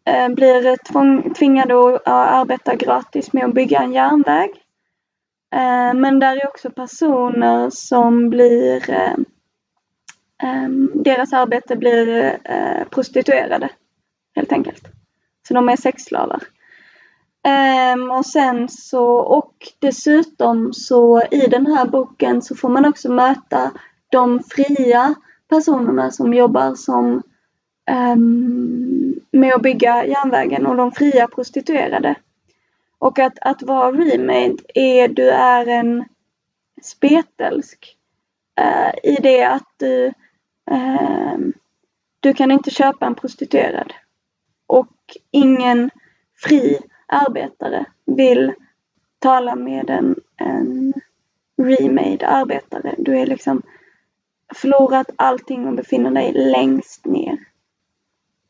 eh, 0.06 0.28
blir 0.28 0.76
tvång, 0.92 1.34
tvingade 1.34 1.94
att 1.94 2.06
arbeta 2.06 2.74
gratis 2.74 3.32
med 3.32 3.44
att 3.44 3.54
bygga 3.54 3.78
en 3.78 3.92
järnväg. 3.92 4.50
Eh, 5.54 5.94
men 5.94 6.18
där 6.18 6.36
är 6.36 6.48
också 6.48 6.70
personer 6.70 7.70
som 7.70 8.30
blir 8.30 8.90
eh, 8.90 9.14
ehm, 10.42 10.90
deras 10.94 11.32
arbete 11.32 11.76
blir 11.76 12.38
eh, 12.44 12.84
prostituerade 12.90 13.68
helt 14.36 14.52
enkelt. 14.52 14.88
Så 15.48 15.54
de 15.54 15.68
är 15.68 15.76
sexslavar. 15.76 16.42
Ehm, 17.44 18.10
och 18.10 18.26
sen 18.26 18.68
så 18.68 19.04
och 19.14 19.54
dessutom 19.78 20.72
så 20.72 21.22
i 21.30 21.46
den 21.46 21.66
här 21.66 21.86
boken 21.86 22.42
så 22.42 22.56
får 22.56 22.68
man 22.68 22.84
också 22.84 23.12
möta 23.12 23.72
de 24.10 24.42
fria 24.42 25.14
personerna 25.48 26.10
som 26.10 26.34
jobbar 26.34 26.74
som 26.74 27.22
um, 27.90 29.20
med 29.30 29.54
att 29.54 29.62
bygga 29.62 30.06
järnvägen 30.06 30.66
och 30.66 30.76
de 30.76 30.92
fria 30.92 31.28
prostituerade. 31.28 32.14
Och 32.98 33.18
att, 33.18 33.38
att 33.40 33.62
vara 33.62 33.92
remade 33.92 34.56
är 34.74 35.08
du 35.08 35.30
är 35.30 35.66
en 35.66 36.04
spetelsk 36.82 37.96
uh, 38.60 38.66
eh, 38.66 38.92
i 39.02 39.16
det 39.22 39.44
att 39.44 39.74
du, 39.76 40.06
uh, 40.70 41.38
du 42.20 42.34
kan 42.34 42.50
inte 42.50 42.70
köpa 42.70 43.06
en 43.06 43.14
prostituerad. 43.14 43.92
Och 44.66 44.96
ingen 45.30 45.90
fri 46.36 46.78
arbetare 47.12 47.84
vill 48.06 48.52
tala 49.18 49.54
med 49.54 49.90
en, 49.90 50.16
en 50.36 50.92
remade 51.62 52.26
arbetare. 52.26 52.94
Du 52.98 53.18
är 53.18 53.26
liksom 53.26 53.62
förlorat 54.54 55.10
allting 55.16 55.66
och 55.66 55.74
befinner 55.74 56.10
dig 56.10 56.32
längst 56.32 57.06
ner. 57.06 57.38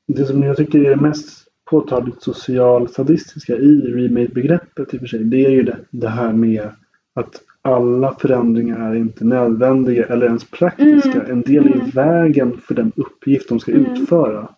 Det 0.06 0.24
som 0.24 0.42
jag 0.42 0.56
tycker 0.56 0.78
är 0.78 0.90
det 0.90 1.02
mest 1.02 1.48
påtagligt 1.64 2.22
social-sadistiska 2.22 3.56
i 3.56 3.80
remake-begreppet 3.80 4.94
i 4.94 4.96
och 4.96 5.00
för 5.00 5.06
sig, 5.06 5.24
det 5.24 5.44
är 5.44 5.50
ju 5.50 5.62
det, 5.62 5.78
det 5.90 6.08
här 6.08 6.32
med 6.32 6.68
att 7.14 7.42
alla 7.62 8.14
förändringar 8.14 8.90
är 8.90 8.94
inte 8.94 9.24
nödvändiga 9.24 10.06
eller 10.06 10.26
ens 10.26 10.50
praktiska. 10.50 11.22
Mm. 11.22 11.30
En 11.30 11.42
del 11.42 11.66
är 11.66 11.74
mm. 11.74 11.90
vägen 11.90 12.58
för 12.58 12.74
den 12.74 12.92
uppgift 12.96 13.48
de 13.48 13.60
ska 13.60 13.72
mm. 13.72 13.92
utföra. 13.92 14.48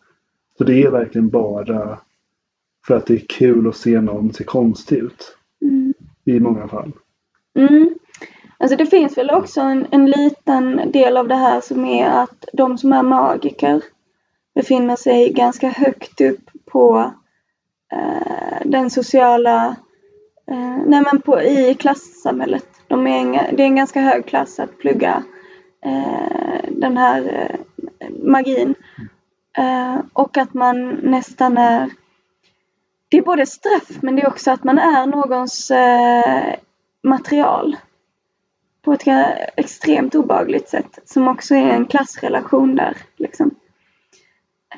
Så 0.59 0.65
det 0.65 0.83
är 0.83 0.91
verkligen 0.91 1.29
bara 1.29 1.99
för 2.87 2.97
att 2.97 3.07
det 3.07 3.15
är 3.15 3.27
kul 3.29 3.69
att 3.69 3.77
se 3.77 4.01
någon 4.01 4.33
se 4.33 4.45
konstig 4.45 4.97
ut. 4.97 5.37
Mm. 5.63 5.95
I 6.25 6.41
många 6.41 6.69
fall. 6.69 6.93
Mm. 7.59 7.95
Alltså 8.59 8.77
det 8.77 8.87
finns 8.87 9.19
väl 9.19 9.31
också 9.31 9.61
en, 9.61 9.87
en 9.91 10.07
liten 10.07 10.93
del 10.93 11.17
av 11.17 11.29
det 11.29 11.35
här 11.35 11.61
som 11.61 11.85
är 11.85 12.07
att 12.07 12.45
de 12.53 12.79
som 12.79 12.93
är 12.93 13.03
magiker 13.03 13.83
befinner 14.55 14.97
sig 14.97 15.33
ganska 15.33 15.69
högt 15.69 16.21
upp 16.21 16.51
på 16.65 17.13
eh, 17.93 18.59
den 18.65 18.91
sociala, 18.91 19.77
eh, 20.51 20.77
nej 20.87 21.03
men 21.13 21.21
på, 21.21 21.41
i 21.43 21.75
klassamhället. 21.75 22.67
De 22.89 23.07
är 23.07 23.21
en, 23.21 23.33
det 23.33 23.63
är 23.63 23.67
en 23.67 23.77
ganska 23.77 24.01
hög 24.01 24.27
klass 24.27 24.61
att 24.61 24.79
plugga 24.79 25.23
eh, 25.85 26.71
den 26.71 26.97
här 26.97 27.51
eh, 27.99 28.11
magin. 28.23 28.75
Eh, 29.59 29.97
och 30.13 30.39
att 30.39 30.55
man 30.55 30.89
nästan 30.89 31.59
är, 31.59 31.91
det 33.15 33.19
är 33.19 33.23
både 33.23 33.47
straff 33.47 34.03
men 34.03 34.17
det 34.17 34.23
är 34.23 34.29
också 34.29 34.51
att 34.51 34.65
man 34.65 34.79
är 34.79 35.07
någons 35.07 35.71
eh, 35.71 36.55
material 37.03 37.77
på 38.83 38.93
ett 38.93 39.03
extremt 39.57 40.15
obagligt 40.15 40.69
sätt 40.69 40.99
som 41.05 41.29
också 41.29 41.55
är 41.55 41.71
en 41.71 41.87
klassrelation 41.87 42.77
där. 42.77 42.97
Liksom. 43.17 43.51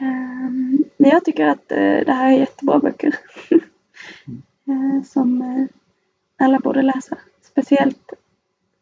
Eh, 0.01 0.51
men 0.97 1.11
jag 1.11 1.25
tycker 1.25 1.47
att 1.47 1.73
eh, 1.73 1.79
det 2.07 2.13
här 2.13 2.33
är 2.33 2.39
jättebra 2.39 2.79
böcker. 2.79 3.15
Eh, 4.69 5.03
som 5.05 5.43
eh, 5.43 5.67
alla 6.47 6.59
borde 6.59 6.83
läsa. 6.83 7.17
Speciellt, 7.43 8.13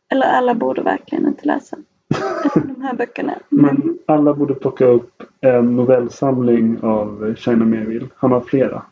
eller 0.08 0.26
alla 0.26 0.54
borde 0.54 0.82
verkligen 0.82 1.26
inte 1.26 1.46
läsa 1.46 1.76
de 2.54 2.82
här 2.82 2.94
böckerna. 2.94 3.34
Men 3.48 3.98
alla 4.06 4.34
borde 4.34 4.54
plocka 4.54 4.84
upp 4.84 5.22
en 5.40 5.76
novellsamling 5.76 6.80
av 6.82 7.34
China 7.34 7.64
Merville. 7.64 8.08
Han 8.16 8.32
har 8.32 8.40
flera. 8.40 8.82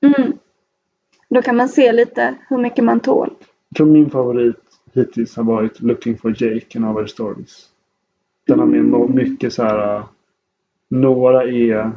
Mm. 0.00 0.32
Då 1.28 1.42
kan 1.42 1.56
man 1.56 1.68
se 1.68 1.92
lite 1.92 2.34
hur 2.48 2.58
mycket 2.58 2.84
man 2.84 3.00
tål. 3.00 3.34
Jag 3.68 3.76
tror 3.76 3.86
min 3.86 4.10
favorit 4.10 4.56
hittills 4.92 5.36
har 5.36 5.44
varit 5.44 5.80
Looking 5.80 6.18
for 6.18 6.30
Jake 6.42 6.78
and 6.78 6.84
Other 6.84 7.06
Stories. 7.06 7.68
Den 8.46 8.58
har 8.58 8.66
med 8.66 9.14
mycket 9.14 9.52
så 9.52 9.62
här. 9.62 10.02
Några 10.90 11.44
är 11.44 11.90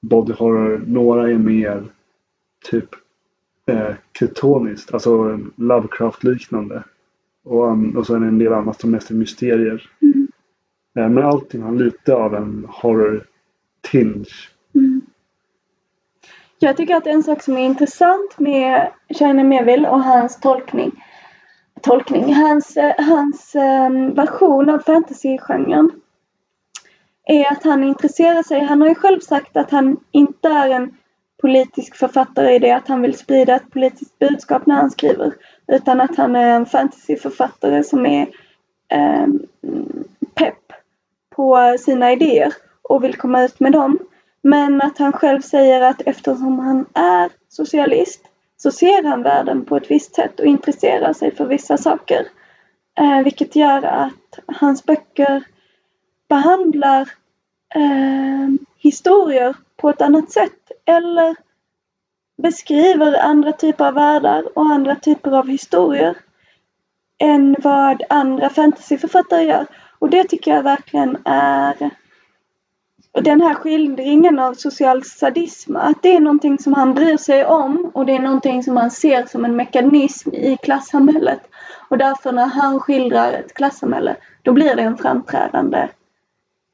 body 0.00 0.32
horror, 0.32 0.82
några 0.86 1.30
är 1.30 1.38
mer 1.38 1.84
typ 2.70 2.88
eh, 3.66 3.94
kryptoniskt, 4.12 4.94
alltså 4.94 5.40
Lovecraft-liknande. 5.56 6.84
Och, 7.44 7.96
och 7.96 8.06
så 8.06 8.14
är 8.14 8.20
det 8.20 8.26
en 8.26 8.38
del 8.38 8.52
annat 8.52 8.80
som 8.80 8.90
mest 8.90 9.10
är 9.10 9.14
mysterier. 9.14 9.90
Mm. 10.02 10.28
Eh, 10.94 11.08
men 11.08 11.24
allting 11.24 11.62
har 11.62 11.72
lite 11.72 12.14
av 12.14 12.34
en 12.34 12.66
horror-tinge. 12.68 14.24
Jag 16.62 16.76
tycker 16.76 16.96
att 16.96 17.06
en 17.06 17.22
sak 17.22 17.42
som 17.42 17.56
är 17.56 17.64
intressant 17.64 18.38
med 18.38 18.90
China 19.08 19.44
Melville 19.44 19.88
och 19.88 20.02
hans 20.02 20.40
tolkning 20.40 20.92
tolkning. 21.82 22.34
Hans, 22.34 22.76
eh, 22.76 22.94
hans 22.98 23.54
ehm, 23.54 24.14
version 24.14 24.68
av 24.68 24.78
fantasygenren 24.78 25.90
är 27.24 27.52
att 27.52 27.64
han 27.64 27.84
intresserar 27.84 28.42
sig, 28.42 28.60
han 28.60 28.80
har 28.80 28.88
ju 28.88 28.94
själv 28.94 29.20
sagt 29.20 29.56
att 29.56 29.70
han 29.70 29.96
inte 30.10 30.48
är 30.48 30.70
en 30.70 30.96
politisk 31.42 31.96
författare 31.96 32.54
i 32.54 32.58
det 32.58 32.70
att 32.70 32.88
han 32.88 33.02
vill 33.02 33.18
sprida 33.18 33.54
ett 33.54 33.70
politiskt 33.70 34.18
budskap 34.18 34.66
när 34.66 34.74
han 34.74 34.90
skriver. 34.90 35.32
Utan 35.66 36.00
att 36.00 36.16
han 36.16 36.36
är 36.36 36.56
en 36.56 36.66
fantasyförfattare 36.66 37.84
som 37.84 38.06
är 38.06 38.28
eh, 38.88 39.26
pepp 40.34 40.72
på 41.30 41.76
sina 41.80 42.12
idéer 42.12 42.52
och 42.82 43.04
vill 43.04 43.16
komma 43.16 43.42
ut 43.42 43.60
med 43.60 43.72
dem. 43.72 43.98
Men 44.42 44.82
att 44.82 44.98
han 44.98 45.12
själv 45.12 45.40
säger 45.40 45.80
att 45.80 46.02
eftersom 46.06 46.58
han 46.58 46.86
är 46.94 47.30
socialist 47.48 48.20
så 48.56 48.70
ser 48.70 49.02
han 49.02 49.22
världen 49.22 49.64
på 49.64 49.76
ett 49.76 49.90
visst 49.90 50.14
sätt 50.14 50.40
och 50.40 50.46
intresserar 50.46 51.12
sig 51.12 51.34
för 51.36 51.46
vissa 51.46 51.76
saker. 51.76 52.26
Eh, 52.98 53.22
vilket 53.22 53.56
gör 53.56 53.82
att 53.82 54.38
hans 54.46 54.84
böcker 54.84 55.44
behandlar 56.28 57.00
eh, 57.74 58.48
historier 58.78 59.56
på 59.76 59.90
ett 59.90 60.02
annat 60.02 60.30
sätt 60.30 60.72
eller 60.84 61.36
beskriver 62.42 63.18
andra 63.18 63.52
typer 63.52 63.84
av 63.84 63.94
världar 63.94 64.58
och 64.58 64.64
andra 64.64 64.94
typer 64.96 65.30
av 65.30 65.48
historier 65.48 66.16
än 67.18 67.56
vad 67.58 68.02
andra 68.08 68.48
fantasyförfattare 68.48 69.42
gör. 69.42 69.66
Och 69.98 70.10
det 70.10 70.24
tycker 70.24 70.50
jag 70.50 70.62
verkligen 70.62 71.18
är 71.24 71.90
den 73.12 73.40
här 73.40 73.54
skildringen 73.54 74.38
av 74.38 74.54
social 74.54 75.04
sadism, 75.04 75.76
att 75.76 76.02
det 76.02 76.16
är 76.16 76.20
någonting 76.20 76.58
som 76.58 76.72
han 76.72 76.94
bryr 76.94 77.16
sig 77.16 77.44
om 77.44 77.90
och 77.94 78.06
det 78.06 78.12
är 78.12 78.22
någonting 78.22 78.62
som 78.62 78.76
han 78.76 78.90
ser 78.90 79.24
som 79.24 79.44
en 79.44 79.56
mekanism 79.56 80.30
i 80.30 80.56
klassamhället. 80.62 81.40
Och 81.88 81.98
därför 81.98 82.32
när 82.32 82.46
han 82.46 82.80
skildrar 82.80 83.32
ett 83.32 83.54
klassamhälle, 83.54 84.16
då 84.42 84.52
blir 84.52 84.76
det 84.76 84.82
en 84.82 84.96
framträdande 84.96 85.88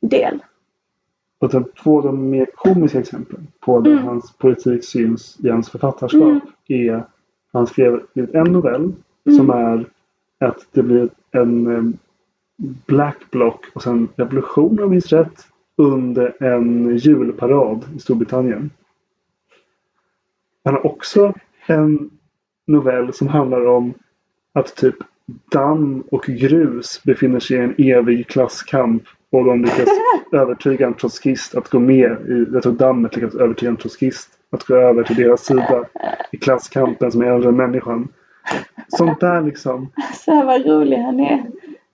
del. 0.01 0.43
Och 1.39 1.51
två 1.83 1.99
av 1.99 2.05
de 2.05 2.31
mer 2.31 2.47
komiska 2.55 3.01
exemplen 3.01 3.47
på 3.61 3.81
där 3.81 3.91
mm. 3.91 4.05
hans 4.05 4.33
politik 4.33 4.85
syns 4.85 5.37
i 5.41 5.49
hans 5.49 5.71
författarskap 5.71 6.23
mm. 6.23 6.41
är 6.69 7.05
han 7.53 7.67
skrev 7.67 8.01
en 8.15 8.53
novell 8.53 8.93
mm. 9.27 9.39
som 9.39 9.51
är 9.51 9.87
att 10.39 10.67
det 10.73 10.83
blir 10.83 11.09
en 11.31 11.99
Black 12.87 13.31
Block 13.31 13.65
och 13.75 13.83
sen 13.83 14.09
Revolution 14.17 14.71
om 14.71 14.79
jag 14.79 14.91
minns 14.91 15.13
rätt. 15.13 15.47
Under 15.77 16.43
en 16.43 16.97
julparad 16.97 17.85
i 17.97 17.99
Storbritannien. 17.99 18.71
Han 20.65 20.75
har 20.75 20.87
också 20.87 21.35
en 21.67 22.11
novell 22.67 23.13
som 23.13 23.29
handlar 23.29 23.67
om 23.67 23.95
att 24.53 24.77
typ 24.77 24.97
damm 25.53 26.05
och 26.11 26.25
grus 26.25 27.03
befinner 27.05 27.41
sig 27.41 27.57
i 27.57 27.61
en 27.61 27.75
evig 27.79 28.27
klasskamp 28.27 29.03
och 29.31 29.45
de 29.45 29.63
lyckas 29.63 29.89
övertyga 30.33 30.87
en 30.87 30.95
trotskist 30.95 31.55
att 31.55 31.69
gå 31.69 31.79
med 31.79 32.11
i, 32.29 32.47
jag 32.53 32.63
tror 32.63 32.73
dammet 32.73 33.17
lyckas 33.17 33.35
övertyga 33.35 33.71
en 33.71 33.77
trotskist 33.77 34.31
att 34.51 34.65
gå 34.65 34.75
över 34.75 35.03
till 35.03 35.17
deras 35.17 35.45
sida 35.45 35.85
i 36.33 36.37
klasskampen 36.37 37.13
som 37.13 37.23
är 37.23 37.27
äldre 37.27 37.49
än 37.49 37.57
människan. 37.57 38.09
Sånt 38.89 39.21
där 39.21 39.43
liksom. 39.43 39.89
Så 40.15 40.45
vad 40.45 40.67
rolig 40.67 40.97
han 40.97 41.21
är. 41.21 41.47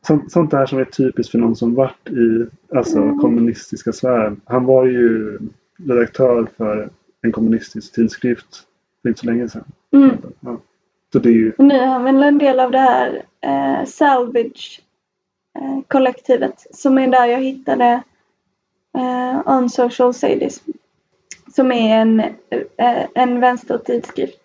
Sånt, 0.07 0.33
sånt 0.33 0.51
där 0.51 0.67
som 0.67 0.79
är 0.79 0.85
typiskt 0.85 1.31
för 1.33 1.39
någon 1.39 1.57
som 1.57 1.75
varit 1.75 2.09
i 2.09 2.47
alltså, 2.77 2.99
Mm. 2.99 3.19
kommunistiska 3.19 3.93
sfären. 3.93 4.41
Han 4.45 4.65
var 4.65 4.85
ju 4.87 5.39
redaktör 5.89 6.47
för 6.57 6.91
en 7.23 7.33
kommunistisk 7.33 7.93
tidskrift 7.95 8.63
för 9.03 9.09
inte 9.09 9.21
så 9.21 9.27
länge 9.27 9.49
sedan. 9.49 9.65
Mm. 9.93 10.17
Ja. 10.41 10.61
Så 11.13 11.19
det 11.19 11.29
är 11.29 11.33
ju 11.33 11.53
nu 11.59 11.75
är 11.75 11.87
han 11.87 12.05
väl 12.05 12.23
en 12.23 12.39
del 12.39 12.61
av 12.61 12.71
det 12.71 12.79
här 12.79 13.23
eh, 13.41 13.85
Salvage 13.87 14.83
eh, 15.59 16.13
som 16.71 16.99
är 16.99 17.09
där 17.09 17.27
jag 17.27 17.41
hittade 17.41 18.03
eh, 18.99 19.49
On 19.57 19.71
Social 19.71 20.15
Sadism. 20.15 20.71
Som 21.55 21.73
är 21.73 22.01
en, 22.01 22.21
eh, 22.21 23.07
en 23.15 23.41
vänstertidskrift. 23.41 24.39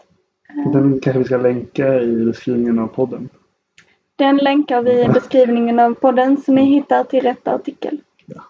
Den 0.73 0.99
kanske 0.99 1.19
vi 1.19 1.25
ska 1.25 1.37
länka 1.37 1.99
i 1.99 2.25
beskrivningen 2.25 2.79
av 2.79 2.87
podden. 2.87 3.29
Den 4.17 4.37
länkar 4.37 4.81
vi 4.81 5.03
i 5.03 5.07
beskrivningen 5.07 5.79
av 5.79 5.93
podden 5.93 6.37
så 6.37 6.51
ni 6.51 6.63
hittar 6.63 7.03
till 7.03 7.21
rätt 7.21 7.47
artikel. 7.47 8.01
Ja. 8.25 8.43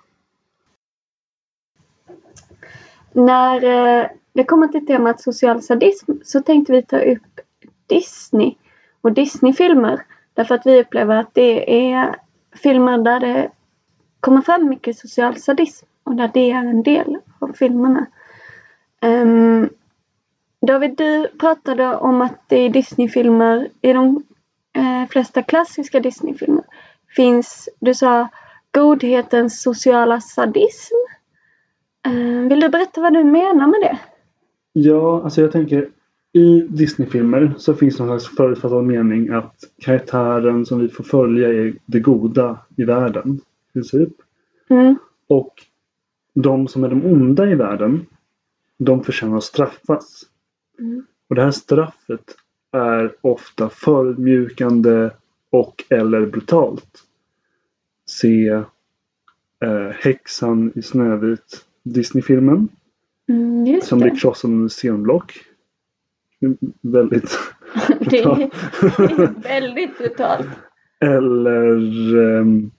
När 3.12 3.64
eh, 3.64 4.08
det 4.34 4.44
kommer 4.44 4.68
till 4.68 4.86
temat 4.86 5.22
social 5.22 5.62
sadism 5.62 6.12
så 6.24 6.42
tänkte 6.42 6.72
vi 6.74 6.82
ta 6.82 7.00
upp 7.00 7.40
Disney 7.88 8.56
och 9.02 9.12
Disney-filmer. 9.12 10.02
Därför 10.34 10.56
att 10.56 10.66
vi 10.66 10.82
upplever 10.82 11.16
att 11.16 11.34
det 11.34 11.92
är 11.92 12.16
filmer 12.56 12.98
där 12.98 13.20
det 13.20 13.52
kommer 14.20 14.42
fram 14.42 14.70
mycket 14.70 14.98
social 14.98 15.36
sadism 15.36 15.86
och 16.04 16.16
där 16.16 16.32
det 16.34 16.52
är 16.52 16.58
en 16.58 16.84
del 16.84 17.18
av 17.40 17.54
filmerna. 17.54 18.06
Um, 19.02 19.70
David, 20.62 20.98
du 20.98 21.28
pratade 21.28 21.96
om 21.96 22.22
att 22.22 22.50
det 22.50 22.66
i 22.66 22.70
Disney-filmer, 22.70 23.70
i 23.82 23.94
de 23.94 24.24
eh, 24.78 25.10
flesta 25.10 25.42
klassiska 25.44 26.00
Disney-filmer, 26.00 26.64
finns, 27.16 27.70
du 27.80 27.94
sa, 27.94 28.28
godhetens 28.72 29.62
sociala 29.62 30.22
sadism. 30.22 30.96
Eh, 32.06 32.50
vill 32.50 32.60
du 32.60 32.70
berätta 32.70 33.02
vad 33.02 33.14
du 33.14 33.24
menar 33.24 33.68
med 33.68 33.82
det? 33.82 34.00
Ja, 34.74 35.22
alltså 35.24 35.42
jag 35.42 35.52
tänker 35.52 35.90
i 36.34 36.62
Disney-filmer 36.62 37.54
så 37.58 37.74
finns 37.74 38.00
någon 38.00 38.20
slags 38.20 38.36
förutfattad 38.36 38.84
mening 38.84 39.30
att 39.30 39.56
karaktären 39.82 40.66
som 40.66 40.80
vi 40.80 40.90
får 40.90 41.04
följa 41.04 41.48
är 41.50 41.74
det 41.86 42.00
goda 42.00 42.60
i 42.76 42.84
världen. 42.84 43.40
I 43.70 43.74
princip. 43.74 44.14
Mm, 44.70 44.96
Och 45.28 45.54
de 46.34 46.68
som 46.68 46.84
är 46.84 46.90
de 46.90 47.06
onda 47.06 47.50
i 47.50 47.56
världen, 47.56 48.06
de 48.78 49.04
förtjänar 49.04 49.38
att 49.38 49.44
straffas. 49.44 50.24
Mm. 50.80 51.06
Och 51.30 51.36
det 51.36 51.42
här 51.42 51.52
straffet 51.52 52.36
är 52.72 53.16
ofta 53.22 53.70
förödmjukande 53.70 55.10
och 55.50 55.84
eller 55.90 56.26
brutalt. 56.26 57.04
Se 58.06 58.48
eh, 59.64 59.90
Häxan 59.94 60.72
i 60.76 60.82
Snövit 60.82 61.66
Disney-filmen 61.84 62.70
mm, 63.30 63.82
som 63.82 64.00
blir 64.00 64.16
krossad 64.16 64.52
under 64.52 64.70
scenblock. 64.70 65.34
Väldigt 66.82 67.40
är 68.00 69.44
väldigt 69.44 69.98
brutalt. 69.98 70.48
Eller 71.00 72.18
ehm, 72.18 72.72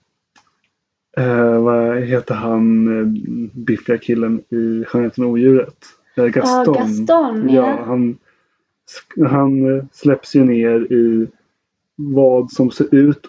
eh, 1.17 1.61
vad 1.63 1.97
heter 1.97 2.35
han 2.35 2.87
eh, 2.99 3.05
biffiga 3.53 3.97
killen 3.97 4.39
i 4.49 4.83
Skönheten 4.87 5.23
och 5.23 5.29
odjuret? 5.29 5.85
Eh, 6.15 6.25
Gaston. 6.25 6.75
Ja, 6.75 6.81
Gaston, 6.81 7.49
ja. 7.49 7.69
ja. 7.69 7.83
han, 7.85 8.17
han 9.29 9.77
eh, 9.77 9.83
släpps 9.91 10.35
ju 10.35 10.43
ner 10.43 10.93
i 10.93 11.27
vad 11.95 12.51
som 12.51 12.71
ser 12.71 12.95
ut 12.95 13.27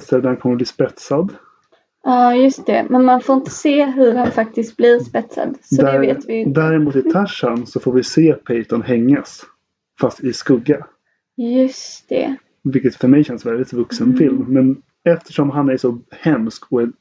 ställe 0.00 0.22
där 0.22 0.28
han 0.28 0.36
kommer 0.36 0.56
bli 0.56 0.64
spetsad. 0.64 1.32
Ja, 2.04 2.34
just 2.34 2.66
det. 2.66 2.86
Men 2.90 3.04
man 3.04 3.20
får 3.20 3.36
inte 3.36 3.50
se 3.50 3.84
hur 3.84 4.14
han 4.14 4.30
faktiskt 4.30 4.76
blir 4.76 4.98
spetsad. 4.98 5.56
Så 5.60 5.82
det 5.82 5.98
vet 5.98 6.28
vi 6.28 6.34
inte. 6.34 6.60
Däremot 6.60 6.96
i 6.96 7.02
Tarzan 7.02 7.66
så 7.66 7.80
får 7.80 7.92
vi 7.92 8.02
se 8.02 8.32
Peyton 8.32 8.82
hängas. 8.82 9.46
Fast 10.00 10.24
i 10.24 10.32
skugga. 10.32 10.86
Just 11.36 12.08
det. 12.08 12.36
Vilket 12.64 12.96
för 12.96 13.08
mig 13.08 13.24
känns 13.24 13.46
väldigt 13.46 13.72
vuxen 13.72 14.06
Mm. 14.06 14.18
film. 14.18 14.44
Men 14.48 14.82
eftersom 15.04 15.50
han 15.50 15.68
är 15.68 15.76
så 15.76 15.98
hemsk 16.10 16.72
och 16.72 16.82
en, 16.82 16.92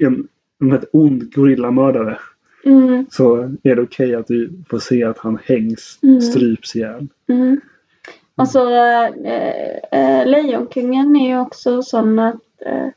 en, 0.00 0.28
en 0.60 0.84
ond 0.92 1.34
gorillamördare. 1.34 2.18
Mm, 2.66 3.06
Så 3.10 3.36
är 3.62 3.76
det 3.76 3.82
okej 3.82 4.14
att 4.14 4.30
vi 4.30 4.50
får 4.70 4.78
se 4.78 5.04
att 5.04 5.18
han 5.18 5.38
hängs, 5.44 5.98
Mm. 6.02 6.20
stryps 6.20 6.76
ihjäl. 6.76 7.08
mm. 7.28 7.60
Och 8.38 8.48
så 8.48 8.68
äh, 8.74 9.04
äh, 9.92 10.26
Lejonkungen 10.26 11.16
är 11.16 11.28
ju 11.28 11.40
också 11.40 11.82
sån 11.82 12.18
att 12.18 12.40
äh, 12.66 12.88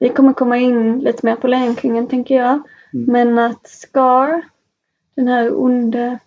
vi 0.00 0.08
kommer 0.08 0.32
komma 0.32 0.56
in 0.58 0.98
lite 0.98 1.26
mer 1.26 1.36
på 1.36 1.46
Lejonkungen 1.48 2.06
tänker 2.08 2.34
jag. 2.36 2.62
Mm. 2.94 3.12
Men 3.12 3.38
att 3.38 3.66
Scar, 3.68 4.42
den 5.16 5.28
här 5.28 5.60
onde 5.60 6.18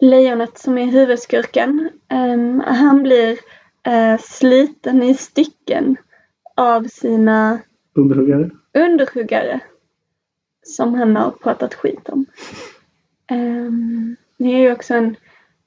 lejonet 0.00 0.58
som 0.58 0.78
är 0.78 0.84
huvudskurken, 0.86 1.90
ehm, 2.08 2.60
han 2.66 3.02
blir 3.02 3.38
äh, 3.82 4.20
sliten 4.20 5.02
i 5.02 5.14
stycken 5.14 5.96
av 6.56 6.82
sina 6.84 7.58
Underhuggare. 7.94 8.50
underhuggare 8.74 9.60
som 10.64 10.94
han 10.94 11.16
har 11.16 11.30
pratat 11.30 11.74
skit 11.74 12.08
om. 12.08 12.26
Um, 13.30 14.16
det 14.38 14.44
är 14.44 14.58
ju 14.58 14.72
också 14.72 14.94
en 14.94 15.16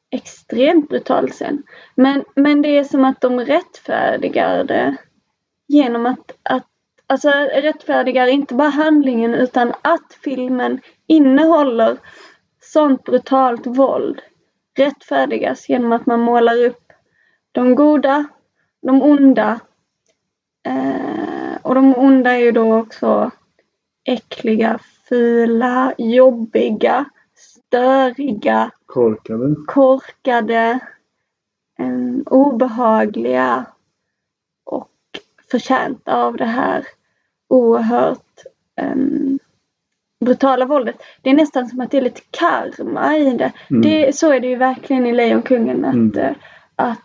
extremt 0.09 0.89
brutal 0.89 1.29
scen. 1.29 1.63
Men, 1.95 2.23
men 2.35 2.61
det 2.61 2.77
är 2.77 2.83
som 2.83 3.05
att 3.05 3.21
de 3.21 3.39
rättfärdigar 3.39 4.63
det 4.63 4.95
genom 5.67 6.05
att, 6.05 6.31
att 6.43 6.67
alltså 7.07 7.29
rättfärdigar 7.53 8.27
inte 8.27 8.53
bara 8.53 8.69
handlingen 8.69 9.33
utan 9.33 9.73
att 9.81 10.17
filmen 10.23 10.81
innehåller 11.07 11.97
sånt 12.61 13.03
brutalt 13.03 13.67
våld 13.67 14.21
rättfärdigas 14.77 15.69
genom 15.69 15.91
att 15.91 16.05
man 16.05 16.19
målar 16.19 16.65
upp 16.65 16.93
de 17.51 17.75
goda, 17.75 18.25
de 18.81 19.01
onda 19.01 19.59
eh, 20.65 21.57
och 21.61 21.75
de 21.75 21.95
onda 21.95 22.31
är 22.31 22.37
ju 22.37 22.51
då 22.51 22.75
också 22.75 23.31
äckliga, 24.07 24.79
fula, 25.09 25.93
jobbiga, 25.97 27.05
störiga, 27.35 28.71
Korkade. 28.85 29.55
korkade, 29.67 30.79
eh, 31.79 32.21
obehagliga 32.25 33.65
och 34.65 34.89
förtjänta 35.51 36.15
av 36.23 36.37
det 36.37 36.45
här 36.45 36.83
oerhört 37.49 38.43
eh, 38.81 38.95
brutala 40.25 40.65
våldet. 40.65 40.95
Det 41.21 41.29
är 41.29 41.33
nästan 41.33 41.67
som 41.67 41.79
att 41.81 41.91
det 41.91 41.97
är 41.97 42.01
lite 42.01 42.21
karma 42.31 43.17
i 43.17 43.37
det. 43.37 43.51
Mm. 43.69 43.81
det 43.81 44.15
så 44.15 44.31
är 44.33 44.39
det 44.39 44.47
ju 44.47 44.55
verkligen 44.55 45.05
i 45.05 45.13
Lejonkungen. 45.13 45.85
Att, 45.85 45.93
Mm. 45.93 46.17
eh, 46.17 46.35
att 46.75 46.99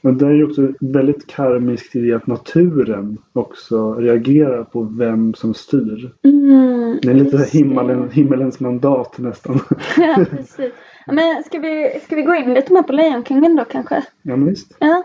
Men 0.00 0.18
det 0.18 0.26
är 0.26 0.30
ju 0.30 0.44
också 0.44 0.68
väldigt 0.80 1.26
karmiskt 1.26 1.96
i 1.96 2.00
det 2.00 2.16
att 2.16 2.26
naturen 2.26 3.18
också 3.32 3.94
reagerar 3.94 4.64
på 4.64 4.82
vem 4.82 5.34
som 5.34 5.54
styr. 5.54 6.12
mm, 6.24 6.98
Det 7.02 7.10
är 7.10 7.14
lite 7.14 7.48
himmelen, 7.52 8.10
himmelens 8.10 8.60
mandat 8.60 9.18
nästan. 9.18 9.60
Ja, 9.96 10.24
precis. 10.30 10.72
Men 11.06 11.44
ska 11.44 11.58
vi, 11.58 12.00
ska 12.04 12.16
vi 12.16 12.22
gå 12.22 12.34
in 12.34 12.54
lite 12.54 12.72
mer 12.72 12.82
på 12.82 12.92
Lejonkungen 12.92 13.56
då 13.56 13.64
kanske? 13.64 13.94
ja, 14.22 14.36
men 14.36 14.46
visst. 14.46 14.76
Ja. 14.78 15.04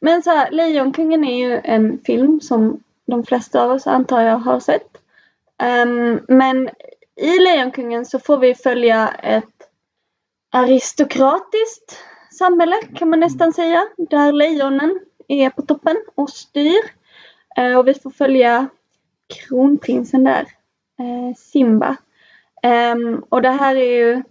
Men 0.00 0.22
så 0.22 0.30
här, 0.30 0.50
Lejonkungen 0.50 1.24
är 1.24 1.48
ju 1.48 1.60
en 1.64 1.98
film 1.98 2.40
som 2.40 2.80
de 3.06 3.24
flesta 3.24 3.62
av 3.64 3.70
oss 3.70 3.86
antar 3.86 4.22
jag 4.22 4.38
har 4.38 4.60
sett. 4.60 4.88
Ehm, 5.62 6.20
men 6.28 6.68
i 7.16 7.38
Lejonkungen 7.38 8.06
så 8.06 8.18
får 8.18 8.38
vi 8.38 8.54
följa 8.54 9.08
ett 9.08 9.44
aristokratiskt 10.52 11.98
samhälle 12.32 12.76
kan 12.94 13.10
man 13.10 13.20
nästan 13.20 13.52
säga. 13.52 13.86
Där 14.10 14.32
lejonen 14.32 15.00
är 15.28 15.50
på 15.50 15.62
toppen 15.62 15.96
och 16.14 16.30
styr. 16.30 16.82
Eh, 17.56 17.78
och 17.78 17.88
vi 17.88 17.94
får 17.94 18.10
följa 18.10 18.68
kronprinsen 19.34 20.24
där, 20.24 20.46
eh, 20.98 21.36
Simba. 21.36 21.96
Ehm, 22.62 23.24
och 23.28 23.42
det 23.42 23.50
här 23.50 23.76
är 23.76 23.92
ju 23.92 24.22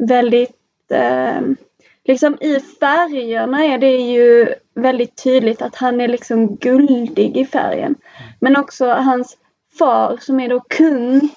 väldigt 0.00 0.56
ehm, 0.90 1.56
liksom 2.04 2.38
i 2.40 2.60
färgerna 2.60 3.64
är 3.64 3.78
det 3.78 3.96
ju 3.96 4.54
väldigt 4.74 5.22
tydligt 5.24 5.62
att 5.62 5.76
han 5.76 6.00
är 6.00 6.08
liksom 6.08 6.56
guldig 6.56 7.36
i 7.36 7.46
färgen. 7.46 7.94
Men 8.40 8.56
också 8.56 8.86
hans 8.86 9.36
far 9.78 10.16
som 10.20 10.40
är 10.40 10.48
då 10.48 10.60
kung 10.60 11.28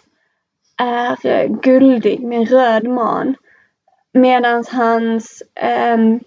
är 0.77 1.25
eh, 1.25 1.47
guldig 1.61 2.19
med 2.19 2.39
en 2.39 2.45
röd 2.45 2.87
man. 2.87 3.35
Medan 4.13 4.63
hans 4.71 5.43
um, 5.93 6.19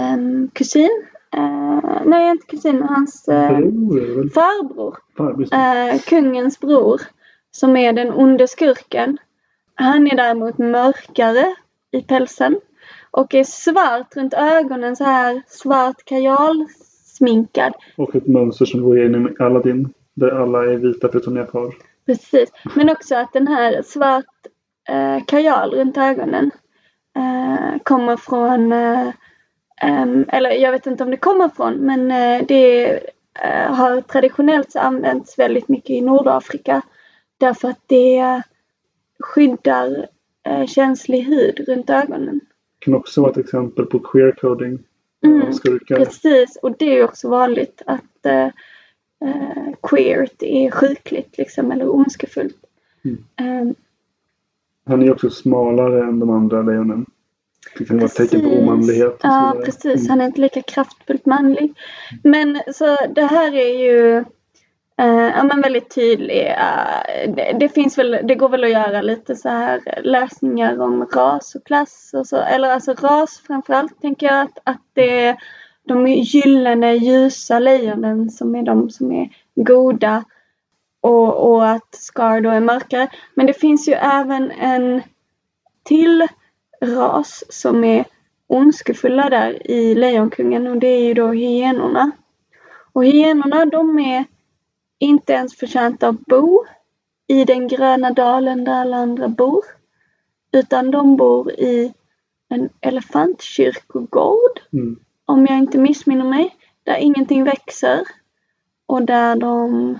um, 0.00 0.50
kusin, 0.52 1.06
uh, 1.36 2.02
nej 2.04 2.30
inte 2.30 2.46
kusin, 2.46 2.82
hans 2.82 3.28
uh, 3.28 3.58
farbror, 4.34 4.96
uh, 5.20 6.00
kungens 6.00 6.60
bror, 6.60 7.00
som 7.50 7.76
är 7.76 7.92
den 7.92 8.12
onde 8.12 8.48
skurken. 8.48 9.18
Han 9.74 10.06
är 10.06 10.16
däremot 10.16 10.58
mörkare 10.58 11.54
i 11.90 12.02
pälsen 12.02 12.60
och 13.10 13.34
är 13.34 13.44
svart 13.44 14.16
runt 14.16 14.34
ögonen, 14.34 14.96
så 14.96 15.04
här 15.04 15.42
svart 15.46 16.04
kajalsminkad. 16.04 17.72
Och 17.96 18.14
ett 18.14 18.26
mönster 18.26 18.64
som 18.64 18.82
går 18.82 18.98
igenom 18.98 19.36
Aladdin, 19.38 19.94
där 20.14 20.30
alla 20.30 20.64
är 20.64 20.76
vita 20.76 21.08
förutom 21.12 21.36
Jafar. 21.36 21.74
Precis, 22.06 22.52
men 22.74 22.90
också 22.90 23.14
att 23.16 23.32
den 23.32 23.48
här 23.48 23.82
svart 23.82 24.46
eh, 24.88 25.24
kajal 25.26 25.70
runt 25.70 25.96
ögonen 25.96 26.50
kommer 27.82 28.16
från, 28.16 28.72
eh, 28.72 29.08
eller 30.28 30.50
jag 30.50 30.72
vet 30.72 30.86
inte 30.86 31.04
om 31.04 31.10
det 31.10 31.16
kommer 31.16 31.48
från, 31.48 31.74
men 31.74 32.10
eh, 32.10 32.46
det 32.46 32.92
eh, 33.42 33.74
har 33.74 34.00
traditionellt 34.00 34.76
använts 34.76 35.38
väldigt 35.38 35.68
mycket 35.68 35.90
i 35.90 36.00
Nordafrika 36.00 36.82
därför 37.38 37.68
att 37.68 37.82
det 37.86 38.42
skyddar 39.20 40.06
eh, 40.46 40.66
känslig 40.66 41.22
hud 41.22 41.60
runt 41.68 41.90
ögonen. 41.90 42.40
Det 42.78 42.84
kan 42.84 42.94
också 42.94 43.20
vara 43.20 43.30
ett 43.30 43.38
exempel 43.38 43.86
på 43.86 43.98
queer 43.98 44.32
coding 44.32 44.78
mm. 45.24 45.52
Precis, 45.88 46.58
och 46.62 46.76
det 46.78 46.98
är 46.98 47.04
också 47.04 47.28
vanligt 47.28 47.82
att 47.86 48.26
eh, 48.26 48.46
eh, 49.24 49.74
queert 49.82 50.42
är 50.42 50.70
sjukligt 50.70 51.38
liksom, 51.38 51.72
eller 51.72 51.94
ondskefullt. 51.94 52.56
Mm. 53.04 53.24
Um, 53.62 53.74
han 54.90 55.02
är 55.02 55.12
också 55.12 55.30
smalare 55.30 56.02
än 56.02 56.20
de 56.20 56.30
andra 56.30 56.62
lejonen. 56.62 57.06
Det 57.78 57.84
kan 57.84 57.96
vara 57.96 58.06
ett 58.06 58.14
tecken 58.14 58.40
på 58.40 58.48
omanlighet. 58.48 59.16
ja, 59.22 59.56
precis. 59.64 60.00
Mm. 60.00 60.10
Han 60.10 60.20
är 60.20 60.26
inte 60.26 60.40
lika 60.40 60.62
kraftfullt 60.62 61.26
manlig. 61.26 61.74
Men 62.24 62.60
så 62.74 62.96
det 63.14 63.24
här 63.24 63.54
är 63.54 63.78
ju 63.78 64.24
Uh, 65.02 65.30
ja 65.36 65.42
men 65.42 65.60
väldigt 65.60 65.94
tydlig. 65.94 66.46
Uh, 66.46 67.34
det, 67.34 67.56
det, 67.60 67.68
finns 67.68 67.98
väl, 67.98 68.18
det 68.24 68.34
går 68.34 68.48
väl 68.48 68.64
att 68.64 68.70
göra 68.70 69.02
lite 69.02 69.36
så 69.36 69.48
här 69.48 69.80
läsningar 70.02 70.80
om 70.80 71.06
ras 71.14 71.54
och 71.54 71.64
klass 71.64 72.10
och 72.14 72.26
så. 72.26 72.36
Eller 72.36 72.70
alltså 72.70 72.92
ras 72.92 73.42
framförallt 73.46 74.00
tänker 74.00 74.26
jag 74.26 74.42
att, 74.42 74.58
att 74.64 74.82
det 74.94 75.20
är 75.20 75.36
de 75.88 76.08
gyllene 76.08 76.94
ljusa 76.94 77.58
lejonen 77.58 78.30
som 78.30 78.54
är 78.54 78.62
de 78.62 78.90
som 78.90 79.12
är 79.12 79.28
goda. 79.54 80.24
Och, 81.00 81.50
och 81.50 81.68
att 81.68 81.94
Scar 81.94 82.40
då 82.40 82.50
är 82.50 82.60
mörkare. 82.60 83.08
Men 83.34 83.46
det 83.46 83.52
finns 83.52 83.88
ju 83.88 83.92
även 83.92 84.50
en 84.50 85.02
till 85.82 86.28
ras 86.80 87.44
som 87.48 87.84
är 87.84 88.04
ondskefulla 88.46 89.30
där 89.30 89.70
i 89.70 89.94
Lejonkungen 89.94 90.66
och 90.66 90.76
det 90.76 90.86
är 90.86 91.00
ju 91.00 91.14
då 91.14 91.28
hyenorna. 91.28 92.10
Och 92.92 93.04
hyenorna 93.04 93.66
de 93.66 93.98
är 93.98 94.24
inte 94.98 95.32
ens 95.32 95.56
förtjänta 95.56 96.08
att 96.08 96.20
bo 96.26 96.64
i 97.26 97.44
den 97.44 97.68
gröna 97.68 98.10
dalen 98.10 98.64
där 98.64 98.72
alla 98.72 98.96
andra 98.96 99.28
bor. 99.28 99.64
Utan 100.52 100.90
de 100.90 101.16
bor 101.16 101.50
i 101.50 101.94
en 102.48 102.68
elefantkyrkogård, 102.80 104.60
mm. 104.72 104.98
om 105.24 105.46
jag 105.46 105.58
inte 105.58 105.78
missminner 105.78 106.24
mig, 106.24 106.56
där 106.84 106.96
ingenting 106.96 107.44
växer 107.44 108.00
och 108.86 109.02
där 109.02 109.36
de 109.36 109.98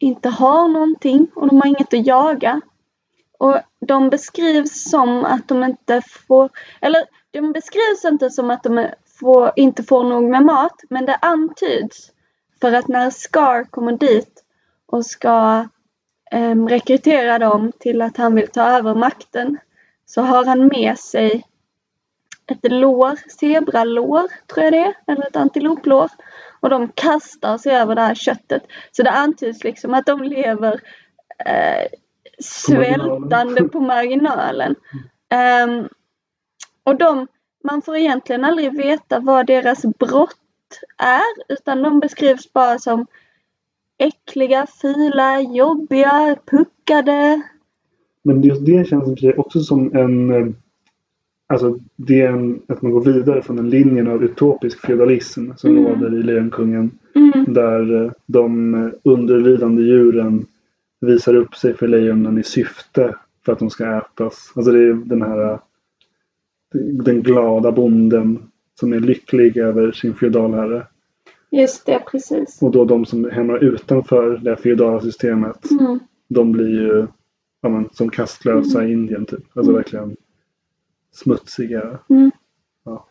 inte 0.00 0.28
har 0.28 0.68
någonting 0.68 1.30
och 1.34 1.48
de 1.48 1.56
har 1.60 1.66
inget 1.66 1.94
att 1.94 2.06
jaga. 2.06 2.60
Och 3.38 3.56
de 3.86 4.10
beskrivs 4.10 4.90
som 4.90 5.24
att 5.24 5.48
de 5.48 5.64
inte 5.64 6.02
får, 6.02 6.50
eller 6.80 7.04
de 7.30 7.52
beskrivs 7.52 8.04
inte 8.04 8.30
som 8.30 8.50
att 8.50 8.62
de 8.62 8.88
får, 9.20 9.52
inte 9.56 9.82
får 9.82 10.04
nog 10.04 10.30
med 10.30 10.44
mat, 10.44 10.80
men 10.90 11.06
det 11.06 11.14
antyds 11.14 12.12
för 12.60 12.72
att 12.72 12.88
när 12.88 13.10
Scar 13.10 13.64
kommer 13.64 13.92
dit 13.92 14.44
och 14.86 15.06
ska 15.06 15.66
eh, 16.30 16.66
rekrytera 16.66 17.38
dem 17.38 17.72
till 17.78 18.02
att 18.02 18.16
han 18.16 18.34
vill 18.34 18.48
ta 18.48 18.62
över 18.62 18.94
makten 18.94 19.58
så 20.06 20.22
har 20.22 20.44
han 20.44 20.66
med 20.66 20.98
sig 20.98 21.44
ett 22.46 22.72
lår, 22.72 23.18
zebralår 23.30 24.28
tror 24.46 24.64
jag 24.64 24.72
det 24.72 24.78
är, 24.78 24.94
eller 25.06 25.26
ett 25.26 25.36
antiloplår. 25.36 26.08
Och 26.60 26.70
de 26.70 26.88
kastar 26.88 27.58
sig 27.58 27.76
över 27.76 27.94
det 27.94 28.00
här 28.00 28.14
köttet. 28.14 28.62
Så 28.90 29.02
det 29.02 29.10
antyds 29.10 29.64
liksom 29.64 29.94
att 29.94 30.06
de 30.06 30.22
lever 30.22 30.80
eh, 31.46 31.86
svältande 32.38 33.68
på 33.68 33.80
marginalen. 33.80 34.74
Um, 35.64 35.88
och 36.84 36.96
de, 36.96 37.26
man 37.64 37.82
får 37.82 37.96
egentligen 37.96 38.44
aldrig 38.44 38.76
veta 38.76 39.20
vad 39.20 39.46
deras 39.46 39.82
brott 39.82 40.36
är 40.98 41.52
utan 41.52 41.82
de 41.82 42.00
beskrivs 42.00 42.52
bara 42.52 42.78
som 42.78 43.06
äckliga, 43.98 44.66
fula, 44.66 45.40
jobbiga, 45.40 46.36
puckade. 46.50 47.42
Men 48.22 48.42
just 48.42 48.66
det 48.66 48.88
känns 48.88 49.24
också 49.36 49.60
som 49.60 49.96
en... 49.96 50.56
Eh, 51.50 51.52
alltså 51.52 51.78
det 51.96 52.20
är 52.20 52.32
en, 52.32 52.62
att 52.68 52.82
man 52.82 52.92
går 52.92 53.04
vidare 53.04 53.42
från 53.42 53.56
den 53.56 53.70
linjen 53.70 54.08
av 54.08 54.24
utopisk 54.24 54.86
feodalism 54.86 55.50
som 55.56 55.70
mm. 55.70 55.84
råder 55.84 56.18
i 56.18 56.22
Lejonkungen. 56.22 56.90
Mm. 57.14 57.54
Där 57.54 58.04
eh, 58.04 58.12
de 58.26 58.92
underlydande 59.02 59.82
djuren 59.82 60.46
visar 61.00 61.34
upp 61.34 61.54
sig 61.54 61.74
för 61.74 61.88
lejonen 61.88 62.38
i 62.38 62.42
syfte 62.42 63.14
för 63.44 63.52
att 63.52 63.58
de 63.58 63.70
ska 63.70 63.96
ätas. 63.96 64.52
Alltså 64.54 64.72
det 64.72 64.78
är 64.78 64.94
den 64.94 65.22
här 65.22 65.58
den 67.04 67.22
glada 67.22 67.72
bonden 67.72 68.38
som 68.80 68.92
är 68.92 69.00
lycklig 69.00 69.56
över 69.56 69.92
sin 69.92 70.14
feodalherre. 70.14 70.86
Just 71.50 71.86
det, 71.86 72.02
precis. 72.10 72.62
Och 72.62 72.70
då 72.70 72.84
de 72.84 73.06
som 73.06 73.30
hamnar 73.32 73.64
utanför 73.64 74.36
det 74.36 74.56
feodala 74.56 75.00
systemet 75.00 75.70
mm. 75.70 75.98
de 76.28 76.52
blir 76.52 76.68
ju 76.68 77.06
ja, 77.60 77.68
men, 77.68 77.88
som 77.92 78.10
kastlösa 78.10 78.78
mm. 78.78 78.90
i 78.90 78.92
Indien 78.92 79.26
typ. 79.26 79.44
Alltså 79.54 79.70
mm. 79.70 79.74
verkligen 79.74 80.16
smutsiga. 81.12 81.98
Mm. 82.10 82.30
Ja. 82.84 83.06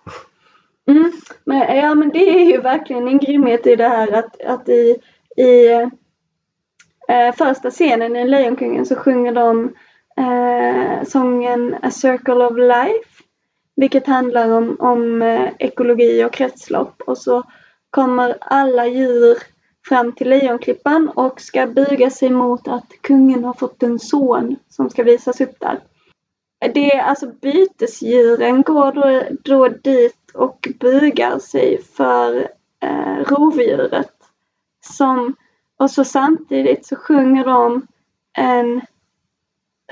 Mm. 0.87 1.11
Men, 1.43 1.77
ja 1.77 1.95
men 1.95 2.09
det 2.09 2.29
är 2.29 2.45
ju 2.45 2.61
verkligen 2.61 3.07
en 3.07 3.17
grymhet 3.17 3.67
i 3.67 3.75
det 3.75 3.87
här 3.87 4.11
att, 4.11 4.41
att 4.41 4.69
i, 4.69 4.95
i 5.37 5.71
eh, 7.07 7.35
första 7.37 7.71
scenen 7.71 8.15
i 8.15 8.27
Lejonkungen 8.27 8.85
så 8.85 8.95
sjunger 8.95 9.33
de 9.33 9.73
eh, 10.17 11.03
sången 11.07 11.75
A 11.81 11.91
Circle 11.91 12.45
of 12.45 12.57
Life. 12.57 13.23
Vilket 13.75 14.07
handlar 14.07 14.51
om, 14.51 14.77
om 14.79 15.21
eh, 15.21 15.49
ekologi 15.59 16.23
och 16.23 16.33
kretslopp. 16.33 17.01
Och 17.07 17.17
så 17.17 17.43
kommer 17.89 18.37
alla 18.41 18.87
djur 18.87 19.37
fram 19.87 20.11
till 20.11 20.29
Lejonklippan 20.29 21.09
och 21.15 21.41
ska 21.41 21.67
buga 21.67 22.09
sig 22.09 22.29
mot 22.29 22.67
att 22.67 22.93
kungen 23.01 23.43
har 23.43 23.53
fått 23.53 23.83
en 23.83 23.99
son 23.99 24.55
som 24.69 24.89
ska 24.89 25.03
visas 25.03 25.41
upp 25.41 25.59
där. 25.59 25.79
Det 26.59 26.95
är 26.95 27.01
alltså 27.01 27.31
bytesdjuren 27.41 28.61
går 28.61 28.91
då, 28.91 29.35
då 29.43 29.67
dit 29.67 30.31
och 30.33 30.67
bugar 30.79 31.39
sig 31.39 31.81
för 31.81 32.47
eh, 32.83 33.23
rovdjuret. 33.25 34.13
Som, 34.85 35.35
och 35.77 35.91
så 35.91 36.03
samtidigt 36.03 36.85
så 36.85 36.95
sjunger 36.95 37.45
de 37.45 37.87
en 38.37 38.81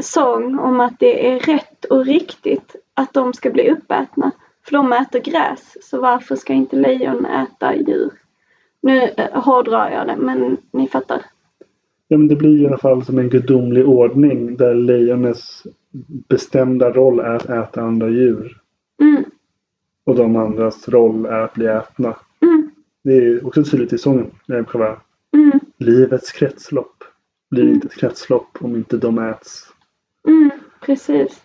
sång 0.02 0.60
om 0.60 0.80
att 0.80 1.00
det 1.00 1.32
är 1.32 1.40
rätt 1.40 1.86
och 1.86 2.06
riktigt 2.06 2.76
att 2.94 3.14
de 3.14 3.34
ska 3.34 3.50
bli 3.50 3.70
uppätna. 3.70 4.32
För 4.66 4.72
de 4.72 4.94
äter 4.94 5.20
gräs, 5.20 5.78
så 5.82 6.02
varför 6.02 6.36
ska 6.36 6.54
inte 6.54 6.76
lejon 6.76 7.26
äta 7.26 7.76
djur? 7.76 8.12
Nu 8.82 9.02
eh, 9.02 9.44
hårdrar 9.44 9.92
jag 9.92 10.08
det, 10.08 10.16
men 10.18 10.58
ni 10.72 10.88
fattar. 10.88 11.22
Ja, 12.08 12.18
men 12.18 12.28
det 12.28 12.36
blir 12.36 12.62
i 12.62 12.68
alla 12.68 12.78
fall 12.78 13.06
som 13.06 13.20
en 13.20 13.30
gudomlig 13.30 13.88
ordning 13.88 14.58
där 14.58 14.74
lejonets 14.74 15.64
bestämda 16.08 16.92
roll 16.92 17.20
är 17.20 17.36
att 17.36 17.50
äta 17.50 17.82
andra 17.82 18.10
djur. 18.10 18.62
Mm. 19.02 19.24
Och 20.06 20.16
de 20.16 20.36
andras 20.36 20.90
roll 20.90 21.26
är 21.26 21.40
att 21.40 21.54
bli 21.54 21.66
ätna. 21.66 22.16
Mm. 22.42 22.72
Det 23.04 23.18
är 23.18 23.48
också 23.48 23.64
tydligt 23.64 23.94
i 23.94 23.98
sången. 23.98 24.32
Själva 24.48 25.02
mm. 25.34 25.60
Livets 25.78 26.32
kretslopp 26.32 27.04
blir 27.50 27.64
mm. 27.64 27.76
inte 27.76 27.88
ett 27.88 27.96
kretslopp 27.96 28.58
om 28.60 28.76
inte 28.76 28.98
de 28.98 29.20
äts. 29.20 29.64
Mm, 30.28 30.50
precis. 30.82 31.44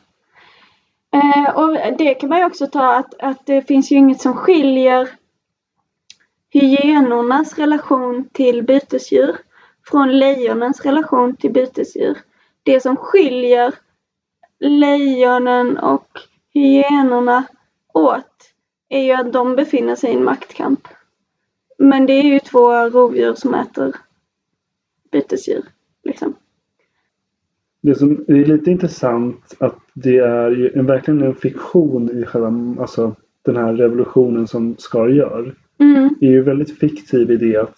Eh, 1.15 1.57
och 1.57 1.99
det 1.99 2.15
kan 2.15 2.29
man 2.29 2.39
ju 2.39 2.45
också 2.45 2.67
ta 2.67 2.95
att, 2.97 3.15
att 3.19 3.47
det 3.47 3.63
finns 3.63 3.93
ju 3.93 3.97
inget 3.97 4.21
som 4.21 4.35
skiljer 4.35 5.09
hyenornas 6.51 7.59
relation 7.59 8.29
till 8.33 8.63
bytesdjur 8.63 9.37
från 9.91 10.19
lejonens 10.19 10.81
relation 10.81 11.37
till 11.37 11.53
bytesdjur. 11.53 12.19
Det 12.63 12.81
som 12.81 12.97
skiljer 12.97 13.75
lejonen 14.63 15.79
och 15.79 16.09
hyenorna 16.55 17.45
åt 17.95 18.55
är 18.89 19.03
ju 19.03 19.13
att 19.13 19.33
de 19.33 19.57
befinner 19.57 19.97
sig 19.97 20.11
i 20.11 20.17
en 20.17 20.25
maktkamp. 20.25 20.89
Men 21.79 22.07
det 22.07 22.13
är 22.13 22.23
ju 22.23 22.39
två 22.39 22.73
rovdjur 22.73 23.35
som 23.35 23.55
äter 23.55 23.95
bytesdjur. 25.13 25.65
Liksom. 26.05 26.35
Det 27.83 27.95
som 27.95 28.25
är 28.29 28.45
lite 28.45 28.71
intressant 28.71 29.55
att 29.59 29.79
det 29.95 30.19
är 30.19 30.51
ju 30.51 30.73
en, 30.75 30.87
verkligen 30.87 31.23
en 31.23 31.35
fiktion 31.35 32.19
i 32.19 32.25
själva 32.25 32.77
alltså, 32.81 33.17
den 33.43 33.57
här 33.57 33.73
revolutionen 33.75 34.47
som 34.47 34.77
Scar 34.79 35.09
gör. 35.09 35.55
Mm, 35.79 36.15
är 36.21 36.31
ju 36.31 36.43
väldigt 36.43 36.79
fiktiv 36.79 37.31
i 37.31 37.37
det 37.37 37.57
att, 37.57 37.77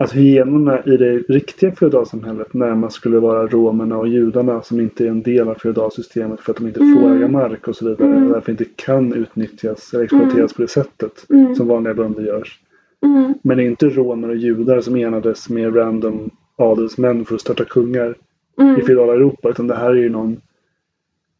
att 0.00 0.12
hyenorna 0.12 0.84
i 0.84 0.96
det 0.96 1.18
riktiga 1.18 1.72
feodalsamhället 1.72 2.54
närmast 2.54 2.96
skulle 2.96 3.18
vara 3.18 3.46
romerna 3.46 3.98
och 3.98 4.08
judarna 4.08 4.62
som 4.62 4.80
inte 4.80 5.04
är 5.04 5.08
en 5.08 5.22
del 5.22 5.48
av 5.48 5.54
feodalsystemet 5.54 6.40
för 6.40 6.52
att 6.52 6.56
de 6.56 6.66
inte 6.66 6.80
får 6.80 6.86
Mm. 7.06 7.16
äga 7.16 7.28
mark 7.28 7.68
och 7.68 7.76
så 7.76 7.88
vidare. 7.88 8.08
Mm. 8.08 8.26
Och 8.26 8.32
därför 8.32 8.52
inte 8.52 8.64
kan 8.64 9.12
utnyttjas 9.12 9.94
eller 9.94 10.04
exploateras 10.04 10.52
på 10.54 10.62
det 10.62 10.68
sättet 10.68 11.26
mm, 11.30 11.54
som 11.54 11.66
vanliga 11.68 11.94
bönder 11.94 12.22
görs. 12.22 12.60
mm, 13.04 13.34
Men 13.42 13.56
det 13.56 13.62
är 13.64 13.66
inte 13.66 13.88
romer 13.88 14.28
och 14.28 14.36
judar 14.36 14.80
som 14.80 14.96
enades 14.96 15.48
med 15.48 15.76
random 15.76 16.30
adelsmän 16.56 17.24
för 17.24 17.34
att 17.34 17.40
starta 17.40 17.64
kungar 17.64 18.14
i 18.58 18.62
mm, 18.62 18.80
feodala 18.86 19.12
Europa. 19.12 19.48
Utan 19.50 19.66
det 19.66 19.74
här 19.74 19.90
är 19.90 19.94
ju 20.02 20.08
någon 20.08 20.40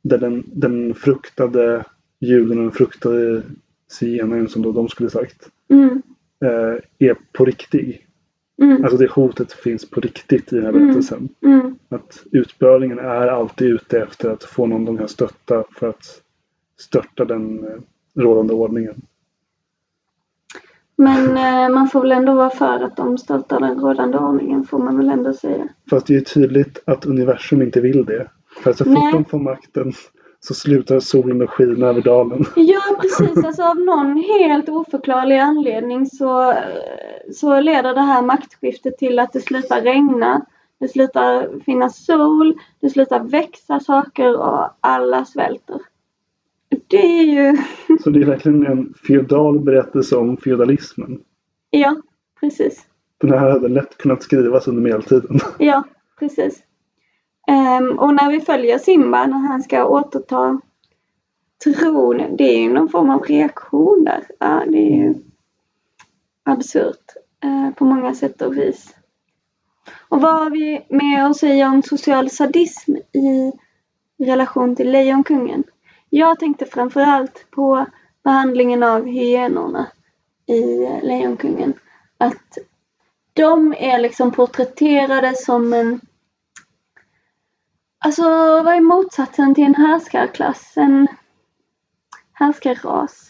där 0.02 0.18
den, 0.18 0.44
den 0.46 0.94
fruktade 0.94 1.84
juden 2.20 2.58
och 2.58 2.64
den 2.64 2.72
fruktade 2.72 3.42
zigenaren 3.90 4.48
som 4.48 4.62
då 4.62 4.72
de 4.72 4.88
skulle 4.88 5.10
sagt 5.10 5.48
mm, 5.70 6.02
eh, 6.44 7.08
är 7.08 7.16
på 7.32 7.44
riktigt. 7.44 8.00
Mm, 8.60 8.84
Alltså 8.84 8.96
det 8.98 9.10
hotet 9.10 9.52
finns 9.52 9.90
på 9.90 10.00
riktigt 10.00 10.52
i 10.52 10.56
den 10.56 10.64
här 10.64 10.70
Mm. 10.72 10.82
berättelsen. 10.86 11.28
mm, 11.44 11.78
Att 11.88 12.22
utbörlingen 12.32 12.98
är 12.98 13.28
alltid 13.28 13.68
ute 13.68 14.00
efter 14.00 14.30
att 14.30 14.44
få 14.44 14.66
någon 14.66 14.84
de 14.84 14.98
kan 14.98 15.08
stötta 15.08 15.64
för 15.78 15.88
att 15.88 16.22
störta 16.78 17.24
den 17.24 17.64
eh, 17.64 17.80
rådande 18.22 18.54
ordningen. 18.54 19.02
Men 20.96 21.36
eh, 21.36 21.74
man 21.74 21.88
får 21.88 22.00
väl 22.00 22.12
ändå 22.12 22.34
vara 22.34 22.50
för 22.50 22.84
att 22.84 22.96
de 22.96 23.18
störtar 23.18 23.60
den 23.60 23.80
rådande 23.80 24.18
ordningen 24.18 24.64
får 24.64 24.78
man 24.78 24.96
väl 24.96 25.08
ändå 25.10 25.32
säga. 25.32 25.68
Fast 25.90 26.06
det 26.06 26.12
är 26.12 26.18
ju 26.18 26.24
tydligt 26.24 26.82
att 26.86 27.06
universum 27.06 27.62
inte 27.62 27.80
vill 27.80 28.04
det. 28.04 28.30
För 28.62 28.72
så 28.72 28.84
fort 28.84 28.94
Nej. 28.94 29.12
de 29.12 29.24
får 29.24 29.38
makten 29.38 29.92
så 30.40 30.54
slutar 30.54 31.00
solen 31.00 31.42
att 31.42 31.50
skina 31.50 31.86
över 31.86 32.02
dalen. 32.02 32.44
Ja 32.56 32.80
precis, 33.00 33.44
alltså 33.44 33.62
av 33.62 33.76
någon 33.80 34.16
helt 34.16 34.68
oförklarlig 34.68 35.38
anledning 35.38 36.06
så, 36.06 36.54
så 37.34 37.60
leder 37.60 37.94
det 37.94 38.00
här 38.00 38.22
maktskiftet 38.22 38.98
till 38.98 39.18
att 39.18 39.32
det 39.32 39.40
slutar 39.40 39.80
regna. 39.82 40.46
Det 40.78 40.88
slutar 40.88 41.60
finnas 41.64 42.04
sol, 42.04 42.54
det 42.80 42.90
slutar 42.90 43.20
växa 43.24 43.80
saker 43.80 44.36
och 44.38 44.68
alla 44.80 45.24
svälter. 45.24 45.80
Det 46.86 47.18
är 47.20 47.22
ju, 47.24 47.56
Så 48.02 48.10
det 48.10 48.20
är 48.20 48.24
verkligen 48.24 48.66
en 48.66 48.94
feodal 49.06 49.60
berättelse 49.60 50.16
om 50.16 50.36
feodalismen. 50.36 51.20
ja 51.70 51.96
precis. 52.40 52.86
Den 53.18 53.30
här 53.30 53.50
hade 53.50 53.68
lätt 53.68 53.96
kunnat 53.98 54.22
skrivas 54.22 54.68
under 54.68 54.82
medeltiden. 54.82 55.38
Ja, 55.58 55.82
precis. 56.18 56.62
Ehm, 57.48 57.98
och 57.98 58.14
när 58.14 58.30
vi 58.30 58.40
följer 58.40 58.78
Simba 58.78 59.26
när 59.26 59.38
han 59.38 59.62
ska 59.62 59.84
återta 59.86 60.60
tron, 61.64 62.36
det 62.36 62.44
är 62.44 62.60
ju 62.60 62.72
någon 62.72 62.88
form 62.88 63.10
av 63.10 63.22
reaktion 63.22 64.04
där. 64.04 64.24
Ja, 64.38 64.62
det 64.66 64.78
är 64.78 64.96
ju 64.96 65.14
absurt 66.42 67.16
eh, 67.44 67.74
på 67.74 67.84
många 67.84 68.14
sätt 68.14 68.42
och 68.42 68.56
vis. 68.56 68.94
Och 70.08 70.20
vad 70.20 70.34
har 70.34 70.50
vi 70.50 70.86
med 70.88 71.26
att 71.26 71.36
säga 71.36 71.68
om 71.68 71.82
social 71.82 72.30
sadism 72.30 72.96
i 72.96 73.52
relation 74.24 74.76
till 74.76 74.90
Lejonkungen? 74.90 75.64
Jag 76.08 76.38
tänkte 76.38 76.66
framförallt 76.66 77.46
på 77.50 77.86
behandlingen 78.24 78.82
av 78.82 79.06
hyenorna 79.06 79.86
i 80.46 80.86
Lejonkungen. 81.02 81.74
Att 82.18 82.58
de 83.32 83.74
är 83.78 83.98
liksom 83.98 84.30
porträtterade 84.30 85.36
som 85.36 85.72
en... 85.72 86.00
Alltså 88.04 88.22
vad 88.62 88.74
är 88.74 88.80
motsatsen 88.80 89.54
till 89.54 89.64
en 89.64 89.74
härskarklass? 89.74 90.72
En 90.76 91.06
härskarras? 92.32 93.26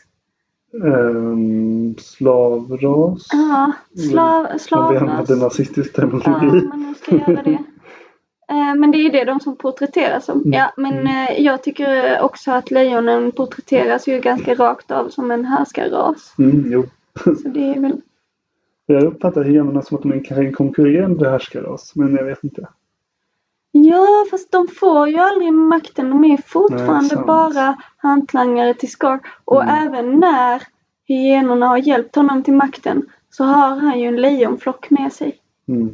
Ehm, 0.85 1.95
slavras. 1.99 3.27
Ja, 3.33 3.73
slav, 4.11 4.47
Om 4.47 4.93
vi 4.93 4.97
använder 4.99 5.25
slavras. 5.25 5.41
nazistisk 5.43 5.91
Ja, 5.95 6.01
terminologi. 6.01 6.67
man 6.69 6.81
nu 6.89 6.95
ska 6.95 7.17
göra 7.33 7.43
det. 7.43 7.59
Eh, 8.51 8.75
Men 8.75 8.91
det 8.91 8.99
är 8.99 9.13
det 9.13 9.25
de 9.25 9.41
som 9.41 9.57
porträtteras 9.57 10.25
som. 10.25 10.39
Mm. 10.39 10.53
Ja, 10.53 10.73
men 10.77 11.07
eh, 11.07 11.41
jag 11.43 11.63
tycker 11.63 12.21
också 12.23 12.51
att 12.53 12.71
lejonen 12.71 13.33
porträtteras 13.33 14.09
ju 14.09 14.21
ganska 14.21 14.55
rakt 14.55 14.91
av 14.91 15.09
som 15.09 15.31
en 15.31 15.45
härskarras. 15.45 16.35
Mm, 16.39 16.65
jo. 16.73 16.85
Så 17.25 17.49
det 17.49 17.75
är 17.75 17.81
väl... 17.81 18.01
Jag 18.87 19.03
uppfattar 19.05 19.45
hyenorna 19.45 19.83
som 19.83 19.97
att 19.97 20.03
de 20.03 20.13
är 20.13 20.33
en 20.39 20.53
konkurrerande 20.53 21.31
härskarras. 21.31 21.93
Men 21.97 22.15
jag 22.15 22.25
vet 22.25 22.45
inte. 22.45 22.69
Ja, 23.73 24.07
fast 24.31 24.53
de 24.53 24.69
får 24.69 25.09
ju 25.09 25.17
aldrig 25.17 25.53
makten. 25.53 26.11
De 26.11 26.25
är 26.25 26.37
fortfarande 26.47 27.09
sant. 27.09 27.27
bara 27.27 27.77
hantlangare 27.97 28.75
till 28.75 28.91
Scar. 28.91 29.21
Och 29.45 29.63
Mm. 29.63 29.87
även 29.87 30.21
när 30.21 30.63
hyenorna 31.09 31.67
har 31.67 31.77
hjälpt 31.79 32.17
honom 32.17 32.43
till 32.43 32.55
makten 32.55 33.03
så 33.31 33.45
har 33.45 33.77
han 33.77 34.01
ju 34.01 34.07
en 34.07 34.17
lejonflock 34.17 34.91
med 34.91 35.13
sig. 35.13 35.39
Mm. 35.69 35.87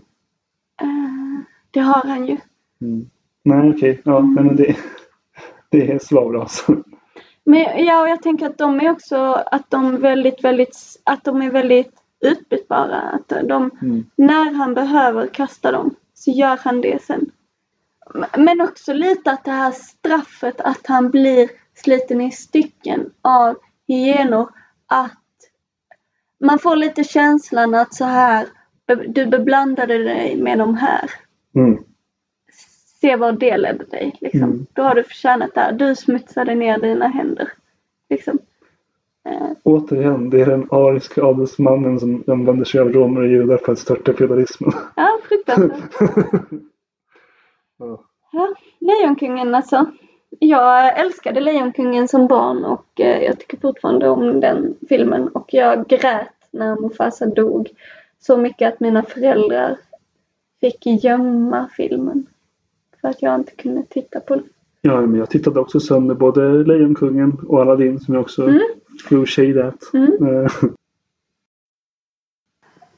Eh, 0.83 1.41
det 1.71 1.81
har 1.81 2.03
han 2.09 2.27
ju. 2.27 2.37
Mm. 2.81 3.11
Nej, 3.43 3.71
okej. 3.71 4.01
Ja, 4.05 4.19
Mm. 4.19 4.35
nej, 4.35 4.45
men 4.45 4.57
det, 4.57 4.77
det 5.71 5.93
är 5.93 5.99
slavras. 5.99 6.67
Men 7.45 7.85
ja, 7.87 8.01
och 8.03 8.09
jag 8.09 8.23
tänker 8.23 8.47
att 8.47 8.59
de 8.59 8.81
är 8.81 8.91
också 8.91 9.17
att 9.47 9.71
de 9.71 9.97
väldigt, 10.01 10.45
väldigt, 10.45 10.77
att 11.05 11.25
de 11.25 11.43
är 11.43 11.51
väldigt 11.51 11.93
utbytbara. 12.21 13.01
Att 13.01 13.29
de, 13.29 13.71
Mm. 13.83 14.05
när 14.17 14.53
han 14.55 14.75
behöver 14.75 15.27
kasta 15.27 15.73
dem 15.73 15.95
så 16.15 16.31
gör 16.31 16.59
han 16.65 16.81
det 16.81 17.03
sen. 17.03 17.31
Men 18.37 18.61
också 18.61 18.93
lite 18.93 19.31
att 19.31 19.45
det 19.45 19.51
här 19.51 19.73
straffet 19.73 20.61
att 20.61 20.87
han 20.87 21.11
blir 21.11 21.49
sliten 21.75 22.21
i 22.21 22.31
stycken 22.31 23.11
av 23.23 23.57
hyenor. 23.89 24.49
Att 24.87 25.13
man 26.41 26.59
får 26.59 26.77
lite 26.77 27.05
känslan 27.05 27.75
att 27.75 27.95
så 27.95 28.05
här, 28.05 28.47
du 29.09 29.27
beblandade 29.27 29.99
dig 29.99 30.43
med 30.43 30.59
de 30.59 30.75
här. 30.75 31.11
Mm. 31.55 31.79
Se 33.01 33.17
var 33.17 33.33
det 33.33 33.57
ledde 33.57 33.85
dig. 33.85 34.17
Liksom. 34.21 34.43
Mm. 34.43 34.67
Då 34.73 34.83
har 34.83 34.95
du 34.95 35.03
förtjänat 35.05 35.55
det 35.55 35.61
här. 35.61 35.73
Du 35.73 35.95
smutsade 35.95 36.55
ner 36.55 36.79
dina 36.79 37.09
händer. 37.09 37.53
Liksom. 38.11 38.39
Eh, 39.29 39.49
Återigen, 39.63 40.31
det 40.31 40.41
är 40.41 40.47
den 40.47 40.69
ariska 40.71 41.25
adelsmannen 41.25 42.01
som 42.01 42.25
använder 42.27 42.65
sig 42.65 42.81
av 42.81 42.93
romer 42.93 43.21
och 43.21 43.29
judar 43.29 43.57
för 43.57 43.73
att 43.73 43.79
störta 43.79 44.13
feodalismen. 44.13 44.73
ja, 44.97 45.19
fruktansvärt. 45.29 45.95
ja. 47.79 48.05
Ja, 48.33 48.55
Lejonkungen 48.81 49.55
alltså. 49.55 49.87
Jag 50.39 50.99
älskade 50.99 51.41
Lejonkungen 51.41 52.09
som 52.09 52.27
barn 52.27 52.65
och 52.65 53.01
eh, 53.01 53.23
jag 53.25 53.39
tycker 53.41 53.57
fortfarande 53.59 54.09
om 54.09 54.41
den 54.41 54.75
filmen. 54.89 55.29
Och 55.29 55.55
jag 55.55 55.89
grät 55.89 56.29
när 56.51 56.81
Mufasa 56.81 57.27
dog. 57.27 57.69
Så 58.19 58.37
mycket 58.37 58.73
att 58.75 58.81
mina 58.81 59.03
föräldrar 59.03 59.77
fick 60.61 60.87
gömma 61.05 61.69
filmen. 61.77 62.27
För 63.01 63.09
att 63.09 63.23
jag 63.23 63.35
inte 63.35 63.53
kunde 63.57 63.83
titta 63.83 64.21
på 64.21 64.35
den. 64.35 64.45
ja, 64.81 65.01
men 65.01 65.19
jag 65.19 65.31
tittade 65.31 65.61
också 65.61 65.81
sönder 65.81 66.15
både 66.15 66.41
Lejonkungen 66.65 67.39
och 67.49 67.61
Aladdin 67.61 68.01
som 68.01 68.15
jag 68.15 68.21
också 68.21 68.43
Mm. 68.43 68.61
threw 69.09 69.27
shade 69.27 69.67
at. 69.69 69.95
Mm. 69.95 70.13
Eh, 70.45 70.51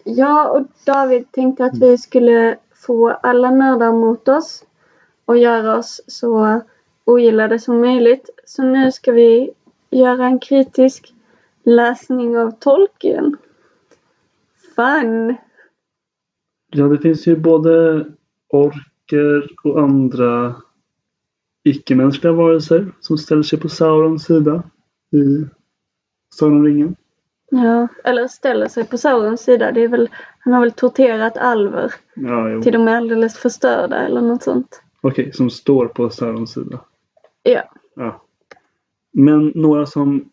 Jag 0.04 0.56
och 0.56 0.66
David 0.86 1.32
tänkte 1.32 1.64
att 1.64 1.78
vi 1.78 1.98
skulle 1.98 2.56
få 2.74 3.08
alla 3.10 3.50
nördar 3.50 3.92
mot 3.92 4.28
oss 4.28 4.64
och 5.28 5.38
göra 5.38 5.78
oss 5.78 6.00
så 6.06 6.60
ogillade 7.04 7.58
som 7.58 7.80
möjligt. 7.80 8.30
Så 8.44 8.62
nu 8.62 8.92
ska 8.92 9.12
vi 9.12 9.50
göra 9.90 10.26
en 10.26 10.38
kritisk 10.38 11.14
läsning 11.64 12.38
av 12.38 12.50
Tolkien. 12.50 13.36
Fun! 14.76 15.34
Ja, 16.70 16.84
det 16.84 16.98
finns 16.98 17.26
ju 17.26 17.36
både 17.36 18.04
orker 18.48 19.56
och 19.64 19.80
andra 19.80 20.54
icke-mänskliga 21.64 22.32
varelser 22.32 22.92
som 23.00 23.18
ställer 23.18 23.42
sig 23.42 23.60
på 23.60 23.68
Saurons 23.68 24.24
sida 24.24 24.62
i 25.12 25.46
Sagan 26.34 26.56
om 26.56 26.64
ringen. 26.64 26.96
Ja, 27.50 27.88
eller 28.04 28.28
ställer 28.28 28.68
sig 28.68 28.84
på 28.84 28.98
Saurons 28.98 29.40
sida. 29.40 29.72
Det 29.72 29.80
är 29.80 29.88
väl, 29.88 30.08
han 30.38 30.52
har 30.52 30.60
väl 30.60 30.72
torterat 30.72 31.36
alver 31.36 31.94
Ja, 32.14 32.62
till 32.62 32.72
de 32.72 32.88
är 32.88 32.96
alldeles 32.96 33.38
förstörda 33.38 33.96
eller 33.96 34.20
något 34.20 34.42
sånt. 34.42 34.82
Okej, 35.08 35.32
som 35.32 35.50
står 35.50 35.86
på 35.86 36.10
Saurons 36.10 36.52
sida. 36.52 36.80
Ja. 37.42 37.70
Ja. 37.96 38.24
Men 39.12 39.52
några 39.54 39.86
som 39.86 40.30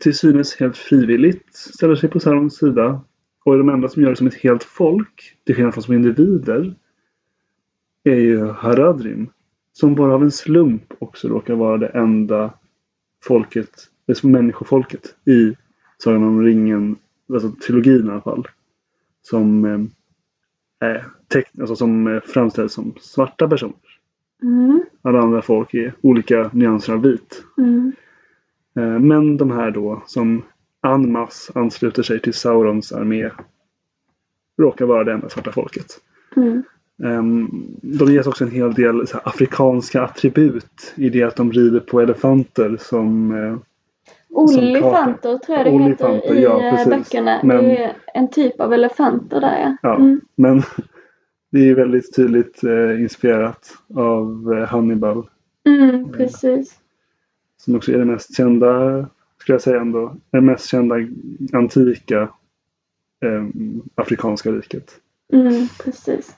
till 0.00 0.14
synes 0.14 0.56
helt 0.56 0.76
frivilligt 0.76 1.54
ställer 1.54 1.96
sig 1.96 2.10
på 2.10 2.20
Saurons 2.20 2.56
sida 2.56 3.00
och 3.44 3.54
är 3.54 3.58
de 3.58 3.68
enda 3.68 3.88
som 3.88 4.02
gör 4.02 4.10
det 4.10 4.16
som 4.16 4.26
ett 4.26 4.34
helt 4.34 4.64
folk, 4.64 5.36
till 5.46 5.54
skillnad 5.54 5.74
från 5.74 5.84
som 5.84 5.94
individer, 5.94 6.74
är 8.04 8.20
ju 8.20 8.46
Haradrim. 8.46 9.30
Som 9.72 9.94
bara 9.94 10.14
av 10.14 10.22
en 10.22 10.30
slump 10.30 10.94
också 10.98 11.28
råkar 11.28 11.54
vara 11.54 11.78
det 11.78 11.88
enda 11.88 12.54
folket 13.24 13.70
det 14.06 14.24
människofolket 14.24 15.14
i 15.26 15.56
Sagan 15.98 16.22
om 16.22 16.42
ringen, 16.42 16.96
alltså 17.32 17.50
trilogin 17.50 18.06
i 18.06 18.10
alla 18.10 18.20
fall. 18.20 18.46
Som, 19.22 19.90
eh, 20.82 21.40
alltså 21.60 21.76
som 21.76 22.06
eh, 22.06 22.20
framställs 22.20 22.72
som 22.72 22.94
svarta 23.00 23.48
personer. 23.48 23.74
Mm. 24.42 24.84
Alla 25.02 25.20
andra 25.20 25.42
folk 25.42 25.74
är 25.74 25.94
olika 26.00 26.50
nyanser 26.52 26.92
av 26.92 27.02
vit. 27.02 27.44
Mm. 27.58 27.92
Eh, 28.76 28.98
Men 28.98 29.36
de 29.36 29.50
här 29.50 29.70
då 29.70 30.02
som 30.06 30.42
en 30.82 31.12
masse 31.12 31.52
ansluter 31.58 32.02
sig 32.02 32.20
till 32.20 32.34
Saurons 32.34 32.92
armé 32.92 33.30
råkar 34.58 34.86
vara 34.86 35.04
det 35.04 35.12
enda 35.12 35.28
svarta 35.28 35.52
folket. 35.52 35.86
Mm. 36.36 36.62
Ehm, 37.04 37.48
De 37.82 38.12
ges 38.12 38.26
också 38.26 38.44
en 38.44 38.50
hel 38.50 38.74
del 38.74 39.06
här, 39.12 39.28
afrikanska 39.28 40.02
attribut 40.02 40.94
i 40.96 41.08
det 41.08 41.22
att 41.22 41.36
de 41.36 41.52
rider 41.52 41.80
på 41.80 42.00
elefanter 42.00 42.76
som 42.80 43.32
eh, 43.32 43.56
Olifanter 44.30 45.38
tror 45.38 45.56
jag 45.58 45.66
det 45.66 45.70
Olifanter, 45.72 46.14
heter 46.14 46.34
i 46.34 46.42
ja, 46.42 46.78
eh, 46.80 46.88
böckerna. 46.88 47.40
Men- 47.44 47.64
Det 47.64 47.84
är 47.84 47.92
en 48.14 48.28
typ 48.30 48.60
av 48.60 48.72
elefanter 48.72 49.40
där 49.40 49.58
ja. 49.62 49.76
Ja, 49.82 49.94
Mm. 49.96 50.20
men 50.34 50.62
det 51.50 51.58
är 51.58 51.64
ju 51.64 51.74
väldigt 51.74 52.16
tydligt 52.16 52.64
eh, 52.64 53.00
inspirerat 53.02 53.70
av 53.94 54.54
eh, 54.56 54.68
Hannibal. 54.68 55.28
Mm, 55.66 56.12
precis. 56.12 56.74
Som 57.56 57.74
också 57.76 57.92
är 57.92 57.98
det 57.98 58.04
mest 58.04 58.36
kända, 58.36 58.68
skulle 59.40 59.54
jag 59.54 59.62
säga 59.62 59.80
ändå, 59.80 60.16
det 60.30 60.40
mest 60.40 60.66
kända 60.70 60.94
antika 61.52 62.22
eh, 63.24 63.44
afrikanska 63.94 64.50
riket. 64.50 64.92
Mm, 65.32 65.68
precis. 65.84 66.36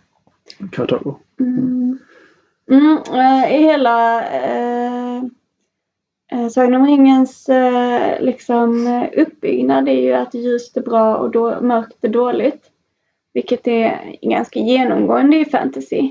Kartago. 0.72 1.14
Mm. 1.40 1.98
Mm, 2.70 2.98
eh, 3.12 3.54
I 3.54 3.62
hela 3.62 4.24
eh, 4.30 4.99
Sagan 6.52 6.74
om 6.74 6.86
ringens 6.86 7.48
eh, 7.48 8.20
liksom, 8.22 8.86
eh, 8.86 9.22
uppbyggnad 9.22 9.88
är 9.88 10.00
ju 10.00 10.12
att 10.12 10.34
ljust 10.34 10.76
är 10.76 10.80
bra 10.80 11.16
och 11.16 11.30
då, 11.30 11.60
mörkt 11.60 12.04
är 12.04 12.08
dåligt. 12.08 12.70
Vilket 13.32 13.66
är 13.68 14.16
ganska 14.22 14.60
genomgående 14.60 15.36
i 15.36 15.44
fantasy. 15.44 16.10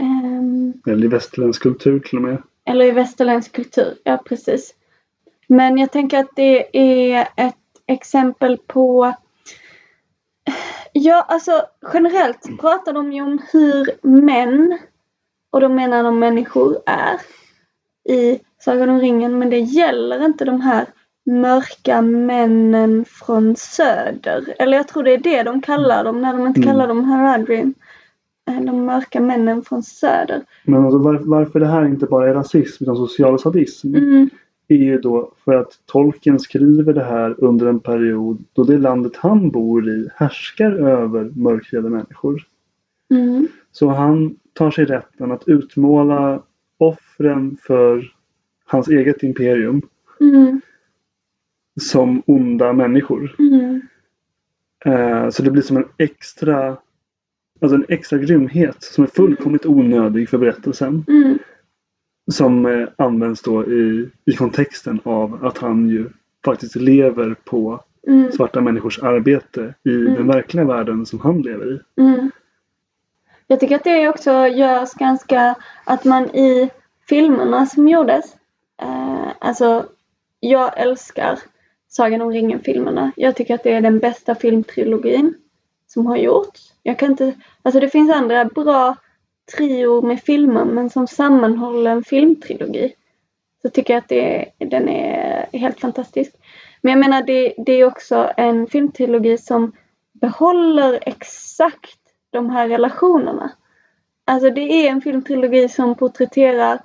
Ehm, 0.00 0.72
Eller 0.86 1.04
i 1.04 1.08
västerländsk 1.08 1.62
kultur 1.62 2.00
till 2.00 2.16
och 2.18 2.22
med. 2.24 2.42
eller 2.66 2.84
i 2.84 2.90
västerländsk 2.90 3.52
kultur, 3.52 3.94
ja 4.04 4.22
precis. 4.24 4.74
Men 5.46 5.78
jag 5.78 5.92
tänker 5.92 6.18
att 6.18 6.36
det 6.36 6.76
är 6.78 7.28
ett 7.36 7.54
exempel 7.86 8.58
på 8.66 9.14
Ja, 10.92 11.22
alltså 11.28 11.62
generellt 11.92 12.60
pratar 12.60 12.92
de 12.92 13.12
ju 13.12 13.22
om 13.22 13.38
hur 13.52 14.06
män, 14.06 14.78
och 15.50 15.60
då 15.60 15.68
menar 15.68 16.02
de 16.04 16.18
människor, 16.18 16.76
är 16.86 17.20
i 18.08 18.38
Sagan 18.58 18.88
om 18.88 19.00
ringen. 19.00 19.38
Men 19.38 19.50
det 19.50 19.58
gäller 19.58 20.24
inte 20.24 20.44
de 20.44 20.60
här 20.60 20.86
mörka 21.26 22.02
männen 22.02 23.04
från 23.08 23.56
söder. 23.56 24.54
Eller 24.58 24.76
jag 24.76 24.88
tror 24.88 25.02
det 25.02 25.12
är 25.14 25.18
det 25.18 25.42
de 25.42 25.60
kallar 25.62 26.04
dem 26.04 26.20
när 26.22 26.32
de 26.32 26.46
inte 26.46 26.60
Mm. 26.60 26.68
kallar 26.72 26.88
dem 26.88 27.04
Haradrim. 27.04 27.74
Eh, 28.48 28.60
De 28.60 28.84
mörka 28.86 29.20
männen 29.20 29.62
från 29.62 29.82
söder. 29.82 30.42
Men 30.64 30.84
alltså 30.84 30.98
var, 30.98 31.14
varför 31.24 31.60
det 31.60 31.66
här 31.66 31.84
inte 31.84 32.06
bara 32.06 32.30
är 32.30 32.34
rasism 32.34 32.84
utan 32.84 32.96
social 32.96 33.38
sadism 33.38 33.94
Mm, 33.94 34.30
är 34.68 34.76
ju 34.76 34.98
då 35.00 35.32
för 35.44 35.54
att 35.54 35.72
Tolkien 35.86 36.38
skriver 36.38 36.92
det 36.92 37.04
här 37.04 37.34
under 37.44 37.66
en 37.66 37.80
period 37.80 38.44
då 38.52 38.64
det 38.64 38.78
landet 38.78 39.16
han 39.16 39.50
bor 39.50 39.88
i 39.88 40.08
härskar 40.14 40.70
över 40.72 41.24
mörkhyade 41.34 41.90
människor. 41.90 42.42
mm, 43.10 43.48
Så 43.72 43.88
han 43.88 44.36
tar 44.52 44.70
sig 44.70 44.84
rätten 44.84 45.32
att 45.32 45.48
utmåla 45.48 46.42
offren 46.78 47.56
för 47.62 48.12
hans 48.66 48.88
eget 48.88 49.22
imperium 49.22 49.82
mm, 50.20 50.60
som 51.80 52.22
onda 52.26 52.72
människor. 52.72 53.36
mm, 53.38 53.80
Eh, 54.86 55.30
så 55.30 55.42
det 55.42 55.50
blir 55.50 55.62
som 55.62 55.76
en 55.76 55.88
extra 55.98 56.76
Alltså 57.60 57.74
en 57.76 57.84
extra 57.88 58.18
grymhet 58.18 58.82
som 58.82 59.04
är 59.04 59.08
fullkomligt 59.08 59.66
onödig 59.66 60.28
för 60.28 60.38
berättelsen. 60.38 61.04
mm, 61.08 61.38
Som 62.32 62.66
eh, 62.66 62.88
används 62.98 63.42
då 63.42 63.66
i, 63.66 64.08
i 64.24 64.32
kontexten 64.32 65.00
av 65.04 65.44
att 65.44 65.58
han 65.58 65.88
ju 65.88 66.08
faktiskt 66.44 66.76
lever 66.76 67.36
på 67.44 67.84
mm, 68.06 68.32
svarta 68.32 68.60
människors 68.60 68.98
arbete 68.98 69.74
i 69.84 69.90
Mm. 69.94 70.14
den 70.14 70.26
verkliga 70.26 70.64
världen 70.64 71.06
som 71.06 71.20
han 71.20 71.42
lever 71.42 71.72
i. 71.74 72.00
Jag 73.46 73.60
tycker 73.60 73.76
att 73.76 73.84
det 73.84 74.08
också 74.08 74.46
görs 74.46 74.92
ganska, 74.94 75.54
att 75.84 76.04
man 76.04 76.36
i 76.36 76.70
filmerna 77.08 77.66
som 77.66 77.88
gjordes, 77.88 78.36
eh, 78.82 79.28
alltså 79.38 79.86
jag 80.40 80.80
älskar 80.80 81.38
Sagan 81.88 82.22
om 82.22 82.32
ringen-filmerna. 82.32 83.12
Jag 83.16 83.36
tycker 83.36 83.54
att 83.54 83.62
det 83.62 83.72
är 83.72 83.80
den 83.80 83.98
bästa 83.98 84.34
filmtrilogin 84.34 85.34
som 85.86 86.06
har 86.06 86.16
gjorts. 86.16 86.72
Jag 86.82 86.98
kan 86.98 87.10
inte, 87.10 87.34
alltså 87.62 87.80
det 87.80 87.88
finns 87.88 88.14
andra 88.14 88.44
bra 88.44 88.96
trior 89.56 90.02
med 90.02 90.22
filmer 90.22 90.64
men 90.64 90.90
som 90.90 91.06
sammanhåller 91.06 91.90
en 91.90 92.04
filmtrilogi 92.04 92.94
så 93.62 93.70
tycker 93.70 93.94
jag 93.94 93.98
att 93.98 94.08
det, 94.08 94.50
den 94.58 94.88
är 94.88 95.48
helt 95.52 95.80
fantastisk. 95.80 96.32
Men 96.80 96.90
jag 96.90 97.00
menar 97.00 97.22
det, 97.22 97.54
det 97.58 97.72
är 97.72 97.84
också 97.84 98.32
en 98.36 98.66
filmtrilogi 98.66 99.38
som 99.38 99.72
behåller 100.12 100.98
exakt 101.02 102.03
de 102.34 102.50
här 102.50 102.68
relationerna. 102.68 103.52
Alltså 104.24 104.50
det 104.50 104.60
är 104.60 104.90
en 104.90 105.00
filmtrilogi 105.00 105.68
som 105.68 105.94
porträtterar 105.94 106.80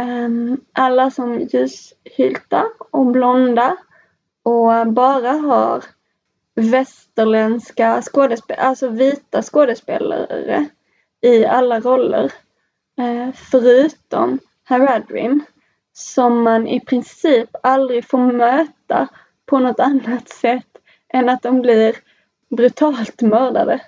um, 0.00 0.60
alla 0.72 1.10
som 1.10 1.40
ljushylta 1.40 2.66
och 2.90 3.06
blonda 3.06 3.76
och 4.42 4.86
bara 4.92 5.32
har 5.32 5.84
västerländska 6.54 8.02
skådespelare, 8.02 8.66
alltså 8.66 8.88
vita 8.88 9.42
skådespelare 9.42 10.66
i 11.20 11.46
alla 11.46 11.80
roller. 11.80 12.32
Uh, 13.00 13.32
förutom 13.50 14.38
Haradrim 14.64 15.44
som 15.92 16.42
man 16.42 16.66
i 16.66 16.80
princip 16.80 17.50
aldrig 17.62 18.08
får 18.08 18.32
möta 18.32 19.08
på 19.46 19.58
något 19.58 19.80
annat 19.80 20.28
sätt 20.28 20.66
än 21.08 21.28
att 21.28 21.42
de 21.42 21.62
blir 21.62 21.96
brutalt 22.56 23.22
mördade. 23.22 23.80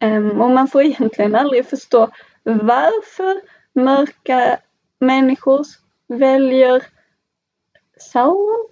Ehm, 0.00 0.40
och 0.40 0.50
man 0.50 0.68
får 0.68 0.82
egentligen 0.82 1.34
aldrig 1.34 1.66
förstå 1.66 2.08
varför 2.42 3.40
mörka 3.72 4.58
människor 4.98 5.64
väljer 6.08 6.82
Sauron. 8.00 8.66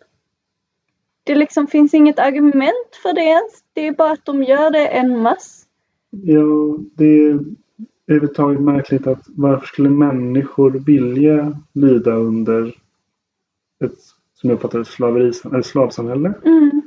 Det 1.25 1.35
liksom 1.35 1.67
finns 1.67 1.95
inget 1.95 2.19
argument 2.19 2.97
för 3.03 3.13
det 3.13 3.21
ens. 3.21 3.53
Det 3.73 3.87
är 3.87 3.93
bara 3.93 4.13
att 4.13 4.25
de 4.25 4.43
gör 4.43 4.71
det 4.71 4.87
en 4.87 5.23
mass. 5.23 5.67
Ja, 6.11 6.79
det 6.95 7.05
är 7.05 7.39
överhuvudtaget 8.07 8.61
märkligt 8.61 9.07
att 9.07 9.23
varför 9.29 9.67
skulle 9.67 9.89
människor 9.91 10.71
vilja 10.71 11.61
lyda 11.73 12.13
under 12.13 12.67
ett, 13.85 13.99
som 14.35 14.51
jag 14.51 14.57
uppfattar 14.57 14.79
det, 14.79 14.85
slaveri, 14.85 15.33
slavsamhälle? 15.63 16.35
Mm, 16.45 16.83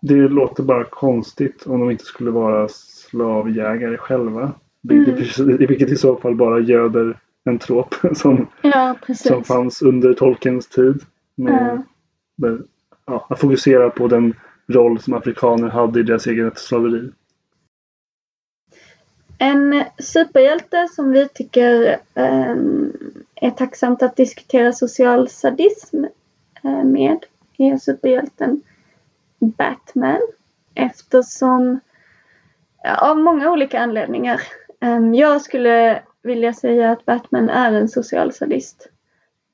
Det 0.00 0.28
låter 0.28 0.62
bara 0.62 0.84
konstigt 0.84 1.66
om 1.66 1.80
de 1.80 1.90
inte 1.90 2.04
skulle 2.04 2.30
vara 2.30 2.68
slavjägare 3.12 3.96
själva. 3.96 4.52
Mm. 4.90 5.04
Vilket, 5.58 5.90
i 5.90 5.96
så 5.96 6.16
fall 6.16 6.34
bara 6.34 6.60
göder 6.60 7.18
en 7.44 7.58
trop 7.58 7.94
som, 8.14 8.46
ja, 8.62 8.96
som 9.16 9.44
fanns 9.44 9.82
under 9.82 10.14
Tolkiens 10.14 10.68
tid. 10.68 11.02
Med, 11.34 11.52
Ja. 11.52 11.82
med, 12.36 12.62
ja, 13.06 13.26
att 13.30 13.40
fokusera 13.40 13.90
på 13.90 14.08
den 14.08 14.34
roll 14.68 15.00
som 15.00 15.14
afrikaner 15.14 15.68
hade 15.68 16.00
i 16.00 16.02
deras 16.02 16.26
eget 16.26 16.58
slaveri. 16.58 17.10
En 19.38 19.84
superhjälte 19.98 20.88
som 20.90 21.12
vi 21.12 21.28
tycker 21.28 21.98
ehm, 22.14 22.92
är 23.34 23.50
tacksamt 23.50 24.02
att 24.02 24.16
diskutera 24.16 24.72
social 24.72 25.28
sadism 25.28 26.04
eh, 26.64 26.84
med 26.84 27.24
är 27.58 27.76
superhjälten 27.76 28.62
Batman. 29.38 30.20
Eftersom, 30.74 31.80
av 32.84 33.18
många 33.18 33.50
olika 33.50 33.80
anledningar. 33.80 34.42
Ehm, 34.80 35.14
jag 35.14 35.42
skulle 35.42 36.02
vilja 36.22 36.52
säga 36.52 36.92
att 36.92 37.04
Batman 37.04 37.48
är 37.48 37.72
en 37.72 37.88
social 37.88 38.32
sadist. 38.32 38.88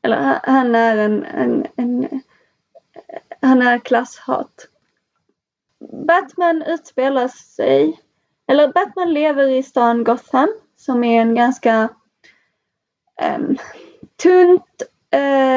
Eller 0.02 0.40
han 0.42 0.74
är 0.74 0.96
en, 0.96 1.24
en, 1.24 1.66
en 1.76 2.20
han 3.40 3.62
är 3.62 3.78
klasshat. 3.78 4.68
Batman 6.06 6.62
utspelar 6.62 7.28
sig 7.28 8.00
eller 8.46 8.72
Batman 8.72 9.12
lever 9.12 9.48
i 9.48 9.62
stan 9.62 10.04
Gotham 10.04 10.48
som 10.76 11.04
är 11.04 11.20
en 11.20 11.34
ganska 11.34 11.88
um, 13.36 13.56
tunt 14.22 14.82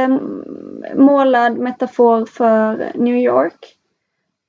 um, 0.07 0.45
målad 0.95 1.57
metafor 1.57 2.25
för 2.25 2.91
New 2.95 3.15
York. 3.15 3.77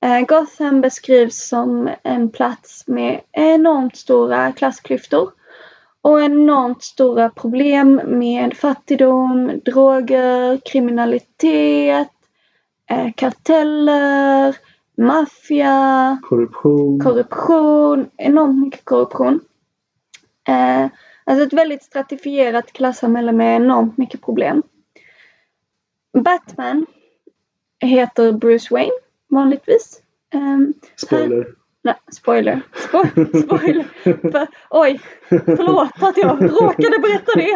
Eh, 0.03 0.21
Gotham 0.27 0.81
beskrivs 0.81 1.49
som 1.49 1.91
en 2.03 2.31
plats 2.31 2.87
med 2.87 3.21
enormt 3.33 3.97
stora 3.97 4.53
klassklyftor 4.53 5.31
och 6.03 6.21
enormt 6.23 6.83
stora 6.83 7.31
problem 7.31 8.01
med 8.05 8.57
fattigdom, 8.57 9.61
droger, 9.65 10.61
kriminalitet, 10.65 12.09
eh, 12.91 13.13
karteller, 13.17 14.57
maffia, 14.97 16.19
Korruption. 16.23 17.01
korruption, 17.01 18.11
enormt 18.17 18.61
mycket 18.65 18.85
korruption. 18.85 19.41
Eh, 20.49 20.87
alltså 21.25 21.45
ett 21.47 21.53
väldigt 21.53 21.83
stratifierat 21.83 22.73
klassamhälle 22.73 23.33
med 23.33 23.57
enormt 23.57 23.99
mycket 23.99 24.23
problem. 24.23 24.63
Batman 26.25 26.87
heter 27.81 28.33
Bruce 28.33 28.75
Wayne 28.75 28.93
vanligtvis. 29.33 30.01
Um, 30.35 30.75
Spoiler. 30.97 31.47
Nej, 31.85 31.95
spoiler. 32.13 32.61
Spo 32.75 33.05
spoiler. 33.39 33.85
För, 34.33 34.47
oj, 34.71 35.01
förlåt 35.29 36.03
att 36.03 36.17
jag 36.17 36.43
råkade 36.43 36.99
berätta 36.99 37.33
det. 37.35 37.55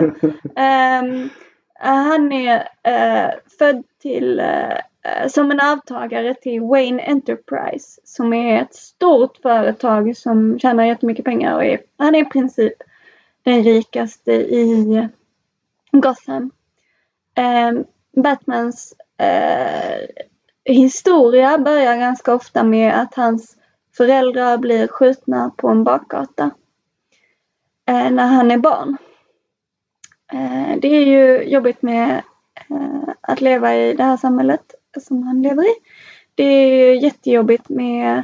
Um, 1.03 1.31
han 1.79 2.33
är 2.33 2.59
uh, 2.59 3.35
född 3.59 3.83
till, 4.03 4.41
uh, 4.41 5.29
som 5.29 5.51
en 5.51 5.61
avtagare 5.61 6.35
till 6.35 6.61
Wayne 6.61 7.03
Enterprise 7.03 8.01
som 8.05 8.33
är 8.33 8.63
ett 8.63 8.75
stort 8.75 9.37
företag 9.37 10.17
som 10.17 10.59
tjänar 10.59 10.85
jättemycket 10.85 11.25
pengar 11.25 11.55
och 11.55 11.65
är, 11.65 11.81
han 11.99 12.15
är 12.15 12.23
i 12.23 12.25
princip 12.25 12.75
den 13.43 13.63
rikaste 13.63 14.33
i 14.33 15.09
Gotham. 15.93 16.51
Um, 17.39 17.85
Batmans 18.23 18.95
uh, 19.23 20.07
historia 20.67 21.59
börjar 21.59 21.97
ganska 21.97 22.35
ofta 22.35 22.65
med 22.65 23.01
att 23.01 23.15
hans 23.15 23.57
föräldrar 23.97 24.59
blir 24.59 24.89
skjutna 24.89 25.51
på 25.57 25.69
en 25.69 25.85
bakgata 25.85 26.51
eh, 27.89 28.11
när 28.11 28.27
han 28.27 28.51
är 28.51 28.59
barn. 28.59 28.97
Eh, 30.33 30.79
det 30.81 30.89
är 30.89 31.07
ju 31.07 31.43
jobbigt 31.43 31.83
med 31.83 32.23
eh, 32.71 33.15
att 33.21 33.41
leva 33.41 33.77
i 33.77 33.95
det 33.95 34.05
här 34.05 34.17
samhället 34.17 34.75
som 35.01 35.23
han 35.23 35.43
lever 35.43 35.63
i. 35.63 35.75
Det 36.35 36.45
är 36.45 36.95
jättejobbigt 37.03 37.69
med 37.69 38.23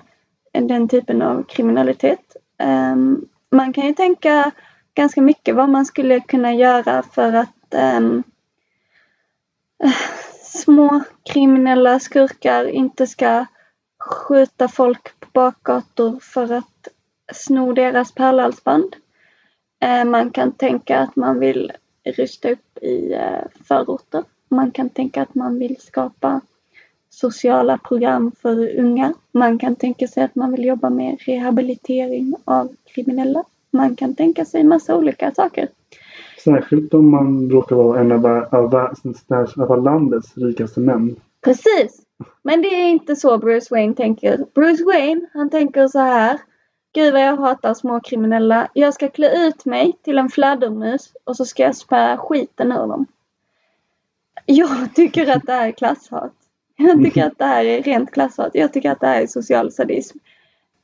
den 0.52 0.89
typen 0.89 1.23
av 1.23 1.43
kriminalitet. 1.43 2.36
Ehm, 2.59 3.24
man 3.51 3.73
kan 3.73 3.86
ju 3.86 3.94
tänka 3.94 4.51
ganska 4.94 5.23
mycket 5.23 5.55
vad 5.55 5.69
man 5.69 5.86
skulle 5.86 6.20
kunna 6.20 6.55
göra 6.55 7.02
för 7.02 7.32
att 7.32 7.74
ehm, 7.74 8.23
små 10.53 11.03
kriminella 11.33 12.01
skurkar 12.01 12.65
inte 12.65 13.07
ska 13.07 13.47
skjuta 14.05 14.69
folk 14.69 15.20
på 15.20 15.27
bakgator 15.33 16.19
för 16.20 16.53
att 16.53 16.89
sno 17.33 17.73
deras 17.73 18.12
pärlhalsband. 18.12 18.97
Eh, 19.81 20.05
man 20.05 20.31
kan 20.31 20.53
tänka 20.53 20.99
att 20.99 21.16
man 21.16 21.39
vill 21.39 21.73
rusta 22.05 22.51
upp 22.51 22.79
i 22.83 23.12
eh, 23.12 23.45
förorter. 23.65 24.24
Man 24.49 24.70
kan 24.70 24.89
tänka 24.89 25.23
att 25.23 25.35
man 25.35 25.59
vill 25.59 25.77
skapa 25.81 26.41
sociala 27.11 27.79
program 27.79 28.33
för 28.43 28.79
unga. 28.79 29.15
Man 29.33 29.59
kan 29.59 29.77
tänka 29.77 30.09
sig 30.09 30.23
att 30.23 30.35
man 30.35 30.53
vill 30.53 30.65
jobba 30.65 30.91
med 30.91 31.19
rehabilitering 31.20 32.35
av 32.45 32.77
kriminella. 32.85 33.45
Man 33.70 33.97
kan 33.97 34.15
tänka 34.15 34.45
sig 34.45 34.65
massa 34.65 34.97
olika 34.97 35.35
saker. 35.35 35.69
Särskilt 36.44 36.94
om 36.94 37.10
man 37.10 37.51
råkar 37.51 37.77
vara 37.77 38.01
en 38.01 38.12
av, 38.12 38.27
av, 38.27 38.74
av, 38.74 39.70
av 39.70 39.82
landets 39.82 40.36
rikaste 40.36 40.81
män. 40.81 41.16
Precis! 41.44 42.02
Men 42.43 42.62
det 42.62 42.69
är 42.69 42.89
inte 42.89 43.16
så 43.16 43.39
Bruce 43.39 43.66
Wayne 43.70 43.94
tänker. 43.94 44.47
Bruce 44.55 44.85
Wayne, 44.85 45.27
han 45.32 45.51
tänker 45.51 45.89
så 45.89 45.98
här. 45.98 46.39
Gud 46.94 47.12
vad 47.12 47.23
jag 47.23 47.36
hatar 47.36 47.74
småkriminella. 47.74 48.69
Jag 48.73 48.94
ska 48.94 49.09
klä 49.09 49.47
ut 49.47 49.64
mig 49.64 49.93
till 50.02 50.19
en 50.19 50.28
fladdermus 50.28 51.12
och 51.24 51.36
så 51.36 51.44
ska 51.44 51.62
jag 51.62 51.77
spöa 51.77 52.16
skiten 52.16 52.73
ur 52.73 52.86
dem. 52.86 53.06
Jag 54.47 54.94
tycker 54.94 55.36
att 55.36 55.47
det 55.47 55.52
här 55.52 55.69
är 55.69 55.73
klasshat. 55.73 56.32
Jag 56.77 57.05
tycker 57.05 57.27
att 57.27 57.39
det 57.39 57.44
här 57.44 57.64
är 57.64 57.82
rent 57.82 58.10
klasshat. 58.10 58.51
Jag 58.55 58.73
tycker 58.73 58.90
att 58.90 59.01
det 59.01 59.06
här 59.06 59.23
är 59.23 59.27
social 59.27 59.73
sadism. 59.73 60.19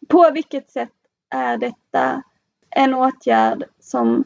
På 0.09 0.30
vilket 0.35 0.70
sätt 0.70 0.93
är 1.30 1.56
detta 1.56 2.22
en 2.70 2.94
åtgärd 2.94 3.64
som 3.80 4.24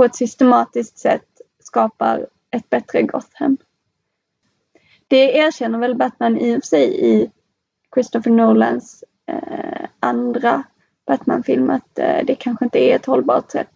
på 0.00 0.04
ett 0.04 0.16
systematiskt 0.16 0.98
sätt 0.98 1.26
skapar 1.58 2.26
ett 2.50 2.70
bättre 2.70 3.02
Gotham? 3.02 3.56
Det 5.08 5.38
erkänner 5.38 5.78
väl 5.78 5.96
Batman 5.96 6.38
i 6.38 6.56
och 6.56 6.62
för 6.62 6.66
sig 6.66 7.06
i 7.06 7.30
Christopher 7.94 8.30
Nolans 8.30 9.04
eh, 9.26 9.88
andra 10.00 10.62
Batman-film 11.06 11.70
att 11.70 11.98
eh, 11.98 12.24
det 12.24 12.34
kanske 12.34 12.64
inte 12.64 12.78
är 12.78 12.96
ett 12.96 13.06
hållbart 13.06 13.50
sätt. 13.50 13.70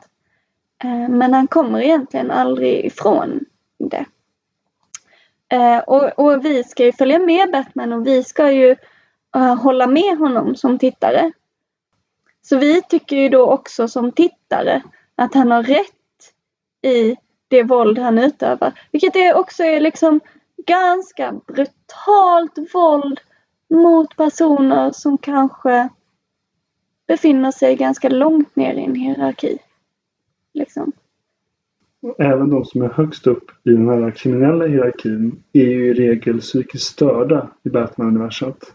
Eh, 0.84 1.08
men 1.08 1.34
han 1.34 1.46
kommer 1.46 1.80
egentligen 1.80 2.30
aldrig 2.30 2.84
ifrån 2.84 3.40
det. 3.78 4.04
Eh, 5.48 5.78
och, 5.78 6.18
och, 6.18 6.44
vi 6.44 6.64
ska 6.64 6.84
ju 6.84 6.92
följa 6.92 7.18
med 7.18 7.50
Batman 7.52 7.92
och 7.92 8.06
vi 8.06 8.24
ska 8.24 8.52
ju 8.52 8.76
eh, 9.36 9.54
hålla 9.54 9.86
med 9.86 10.18
honom 10.18 10.56
som 10.56 10.78
tittare. 10.78 11.32
Så 12.42 12.56
vi 12.56 12.82
tycker 12.82 13.16
ju 13.16 13.28
då 13.28 13.46
också 13.50 13.88
som 13.88 14.12
tittare 14.12 14.82
att 15.16 15.34
han 15.34 15.50
har 15.50 15.62
rätt 15.62 15.93
i 16.84 17.16
det 17.48 17.62
våld 17.62 17.98
han 17.98 18.18
utövar. 18.18 18.72
Vilket 18.92 19.16
är 19.16 19.34
också 19.34 19.62
är 19.62 19.80
liksom 19.80 20.20
ganska 20.66 21.32
brutalt 21.46 22.74
våld 22.74 23.20
mot 23.70 24.16
personer 24.16 24.90
som 24.90 25.18
kanske 25.18 25.88
befinner 27.06 27.50
sig 27.50 27.76
ganska 27.76 28.08
långt 28.08 28.56
ner 28.56 28.74
i 28.74 28.84
en 28.84 28.94
hierarki. 28.94 29.58
Liksom. 30.54 30.92
Även 32.18 32.50
de 32.50 32.64
som 32.64 32.82
är 32.82 32.88
högst 32.88 33.26
upp 33.26 33.50
i 33.64 33.70
den 33.70 33.88
här 33.88 34.10
kriminella 34.10 34.66
hierarkin 34.66 35.42
är 35.52 35.64
ju 35.64 35.86
i 35.86 35.94
regel 35.94 36.40
psykiskt 36.40 36.86
störda 36.86 37.50
i 37.62 37.68
Batman-universat. 37.68 38.72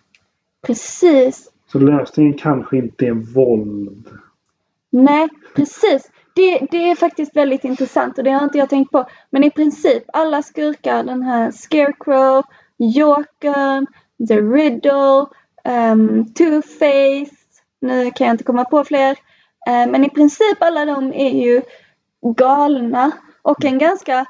Precis. 0.61 1.52
Så 1.72 1.80
lösningen 1.80 2.34
kanske 2.38 2.77
inte 2.77 3.06
är 3.06 3.34
våld. 3.34 4.07
Nej, 4.90 5.30
precis 5.56 6.11
det, 6.40 6.68
det 6.72 6.90
är 6.90 6.95
faktiskt 6.95 7.36
väldigt 7.36 7.64
intressant 7.64 8.18
och 8.18 8.24
det 8.24 8.32
har 8.32 8.44
inte 8.44 8.57
jag 8.57 8.70
tänkt 8.70 8.91
på. 8.91 9.10
Men 9.30 9.44
i 9.44 9.52
princip 9.52 10.03
alla 10.14 10.41
skurkar, 10.41 11.03
den 11.03 11.22
här 11.22 11.52
Scarecrow, 11.52 12.44
Jokern, 12.78 13.88
The 14.28 14.36
Riddle, 14.36 15.26
um, 15.66 16.26
Two-Face, 16.26 17.36
nu 17.82 18.11
kan 18.11 18.28
jag 18.28 18.34
inte 18.34 18.44
komma 18.44 18.66
på 18.66 18.84
fler. 18.84 19.11
Uh, 19.70 19.91
men 19.91 20.06
i 20.06 20.10
princip 20.10 20.57
alla 20.64 20.86
de 20.86 21.14
är 21.14 21.30
ju 21.30 21.61
galna 22.38 23.11
och 23.41 23.66
en 23.66 23.78
ganska 23.78 24.26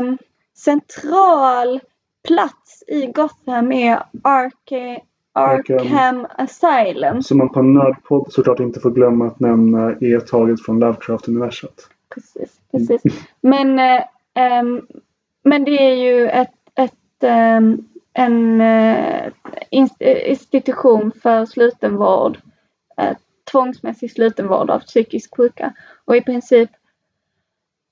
um, 0.00 0.18
central 0.56 1.80
plats 2.28 2.84
i 2.86 3.06
Gotham 3.06 3.72
är 3.72 4.02
Arke 4.24 5.00
Arkham 5.36 6.26
Asylum. 6.38 7.22
Som 7.22 7.38
man 7.38 7.48
på 7.48 7.62
Nördpodd 7.62 8.32
såklart 8.32 8.60
inte 8.60 8.80
får 8.80 8.90
glömma 8.90 9.26
att 9.26 9.40
nämna 9.40 9.90
är 9.90 10.20
taget 10.20 10.64
från 10.64 10.78
Lovecraft-universat. 10.78 11.88
Precis, 12.14 12.60
precis. 12.70 13.02
Men, 13.40 13.78
äh, 13.78 14.02
ähm, 14.34 14.86
men 15.44 15.64
det 15.64 15.70
är 15.70 15.94
ju 15.94 16.28
ett, 16.28 16.54
ett 16.74 17.22
ähm, 17.22 17.88
en 18.12 18.60
äh, 18.60 19.32
institution 20.20 21.12
för 21.22 21.46
slutenvård. 21.46 22.38
Äh, 22.96 23.16
tvångsmässig 23.52 24.12
slutenvård 24.12 24.70
av 24.70 24.78
psykiskt 24.78 25.36
sjuka. 25.36 25.72
Och 26.04 26.16
i 26.16 26.20
princip 26.20 26.70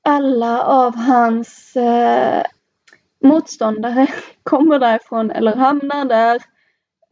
alla 0.04 0.62
av 0.62 0.96
hans 0.96 1.76
motståndare 3.22 4.06
kommer 4.42 4.78
därifrån 4.78 5.30
eller 5.30 5.56
hamnar 5.56 6.04
där 6.04 6.53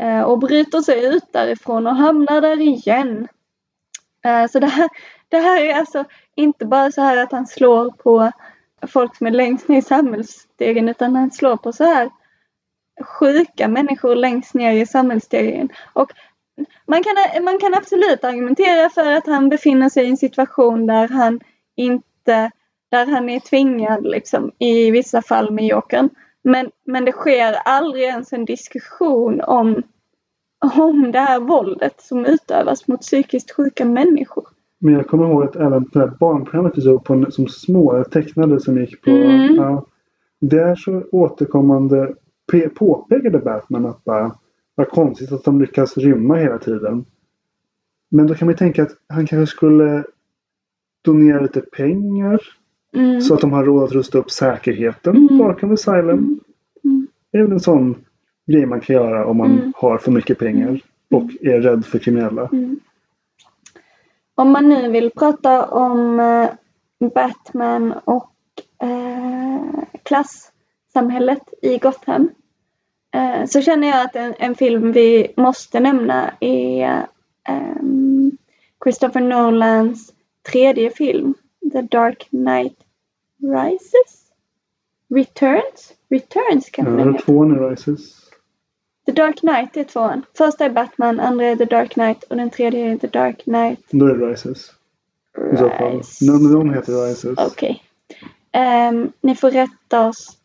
Eh, 0.02 0.22
och 0.22 0.38
bryter 0.38 0.80
sig 0.80 1.16
ut 1.16 1.32
därifrån 1.32 1.86
och 1.86 1.96
hamnar 1.96 2.40
där 2.40 2.60
igen. 2.60 3.28
Eh, 4.24 4.46
så 4.46 4.58
det 4.58 4.66
här, 4.66 4.88
det 5.28 5.38
här 5.38 5.64
är 5.64 5.74
alltså 5.74 6.04
inte 6.36 6.66
bara 6.66 6.92
så 6.92 7.00
här 7.00 7.16
att 7.16 7.32
han 7.32 7.46
slår 7.46 7.90
på 7.90 8.30
folk 8.86 9.16
som 9.16 9.26
är 9.26 9.30
längst 9.30 9.68
ner 9.68 9.78
i 9.78 9.82
samhällsstegen 9.82 10.88
utan 10.88 11.16
han 11.16 11.30
slår 11.30 11.56
på 11.56 11.72
så 11.72 11.84
här 11.84 12.10
sjuka 13.04 13.68
människor 13.68 14.14
längst 14.14 14.54
ner 14.54 14.72
i 14.72 14.86
samhällsstegen. 14.86 15.68
Och 15.92 16.12
man 16.86 17.02
kan, 17.02 17.44
man 17.44 17.58
kan 17.58 17.74
absolut 17.74 18.24
argumentera 18.24 18.90
för 18.90 19.12
att 19.12 19.26
han 19.26 19.48
befinner 19.48 19.88
sig 19.88 20.04
i 20.04 20.10
en 20.10 20.16
situation 20.16 20.86
där 20.86 21.08
han 21.08 21.40
inte, 21.76 22.50
där 22.90 23.06
han 23.06 23.28
är 23.28 23.40
tvingad 23.40 24.04
liksom 24.04 24.52
i 24.58 24.90
vissa 24.90 25.22
fall 25.22 25.50
med 25.50 25.66
Jokern. 25.66 26.10
Men, 26.44 26.70
men 26.86 27.04
det 27.04 27.12
sker 27.12 27.52
aldrig 27.52 28.04
ens 28.04 28.32
en 28.32 28.44
diskussion 28.44 29.40
om, 29.40 29.82
om 30.78 31.12
det 31.12 31.18
här 31.18 31.40
våldet 31.40 32.00
som 32.00 32.24
utövas 32.26 32.88
mot 32.88 33.00
psykiskt 33.00 33.50
sjuka 33.50 33.84
människor. 33.84 34.44
Men 34.78 34.94
jag 34.94 35.06
kommer 35.06 35.24
ihåg 35.28 35.42
att 35.44 35.56
även 35.56 35.84
på 35.84 35.98
det 35.98 36.04
här 36.06 36.16
barnprogrammet 36.20 36.72
vi 36.76 36.82
såg 36.82 37.04
på, 37.04 37.26
som 37.30 37.48
små 37.48 38.04
tecknade 38.04 38.60
som 38.60 38.78
gick 38.80 39.02
på. 39.02 39.10
Mm. 39.10 39.54
Ja, 39.54 39.86
där 40.40 40.74
så 40.74 41.02
återkommande 41.12 42.14
påpekade 42.74 43.38
Batman 43.38 43.86
att 43.86 44.04
bara 44.04 44.34
vad 44.74 44.88
konstigt 44.88 45.32
att 45.32 45.44
de 45.44 45.60
lyckas 45.60 45.96
rymma 45.98 46.34
hela 46.36 46.58
tiden. 46.58 47.04
Men 48.10 48.26
då 48.26 48.34
kan 48.34 48.46
man 48.46 48.56
tänka 48.56 48.82
att 48.82 48.96
han 49.08 49.26
kanske 49.26 49.56
skulle 49.56 50.04
donera 51.04 51.40
lite 51.40 51.60
pengar 51.60 52.40
Mm. 52.94 53.20
så 53.20 53.34
att 53.34 53.40
de 53.40 53.52
har 53.52 53.64
råd 53.64 53.84
att 53.84 53.92
rusta 53.92 54.18
upp 54.18 54.30
säkerheten 54.30 55.16
Mm. 55.16 55.38
bakom 55.38 55.72
Asylum. 55.72 56.40
Mm. 56.84 57.06
Är 57.32 57.42
väl 57.42 57.52
en 57.52 57.60
sån 57.60 57.94
grej 58.52 58.66
man 58.66 58.80
kan 58.80 58.96
göra 58.96 59.26
om 59.26 59.36
man 59.36 59.50
Mm. 59.58 59.72
har 59.76 59.98
för 59.98 60.10
mycket 60.10 60.38
pengar 60.38 60.80
och 61.10 61.22
är 61.40 61.60
rädd 61.60 61.86
för 61.86 61.98
kriminella. 61.98 62.48
Mm. 62.52 62.80
Om 64.34 64.50
man 64.52 64.68
nu 64.68 64.88
vill 64.90 65.10
prata 65.10 65.66
om 65.66 66.20
eh, 66.20 66.50
Batman 67.14 67.92
och 68.04 68.32
eh, 68.82 69.82
klassamhället 70.02 71.42
i 71.62 71.78
Gotham 71.78 72.30
eh, 73.14 73.46
så 73.46 73.60
känner 73.60 73.88
jag 73.88 74.04
att 74.06 74.16
en, 74.16 74.34
en 74.38 74.54
film 74.54 74.92
vi 74.92 75.32
måste 75.36 75.80
nämna 75.80 76.34
är 76.40 77.06
ehm, 77.48 78.30
Christopher 78.84 79.20
Nolans 79.20 80.12
tredje 80.52 80.90
film, 80.90 81.34
The 81.72 81.82
Dark 81.82 82.28
Knight 82.30 82.76
Rises? 83.42 84.22
Returns? 85.14 85.92
Returns 86.10 86.70
kanske 86.70 86.92
Ja, 86.92 86.98
heter. 87.12 87.24
två 87.24 87.44
nu 87.44 87.54
Rises. 87.54 88.21
The 89.06 89.12
Dark 89.12 89.40
Knight 89.40 89.76
är 89.76 89.84
tvåan. 89.84 90.22
Första 90.38 90.64
är 90.64 90.70
Batman, 90.70 91.20
andra 91.20 91.44
är 91.44 91.56
The 91.56 91.64
Dark 91.64 91.92
Knight 91.92 92.22
och 92.22 92.36
den 92.36 92.50
tredje 92.50 92.92
är 92.92 92.96
The 92.96 93.06
Dark 93.06 93.42
Knight 93.44 93.80
Då 93.90 94.06
är 94.06 94.14
det 94.14 94.26
Rises. 94.26 94.72
I 95.52 95.56
så 95.56 95.70
fall. 95.70 95.96
Rise. 95.96 96.32
Någon, 96.32 96.52
någon 96.52 96.74
heter 96.74 97.06
Rises. 97.06 97.38
Okej. 97.38 97.82
Ehm, 98.52 99.12
ni 99.20 99.34
får 99.34 99.50
rätta 99.50 100.08
oss 100.08 100.38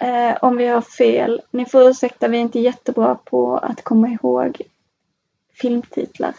eh, 0.00 0.36
om 0.42 0.56
vi 0.56 0.66
har 0.66 0.80
fel. 0.80 1.42
Ni 1.50 1.66
får 1.66 1.90
ursäkta, 1.90 2.28
vi 2.28 2.36
är 2.36 2.40
inte 2.40 2.60
jättebra 2.60 3.14
på 3.24 3.56
att 3.56 3.84
komma 3.84 4.08
ihåg 4.08 4.62
filmtitlar. 5.60 6.34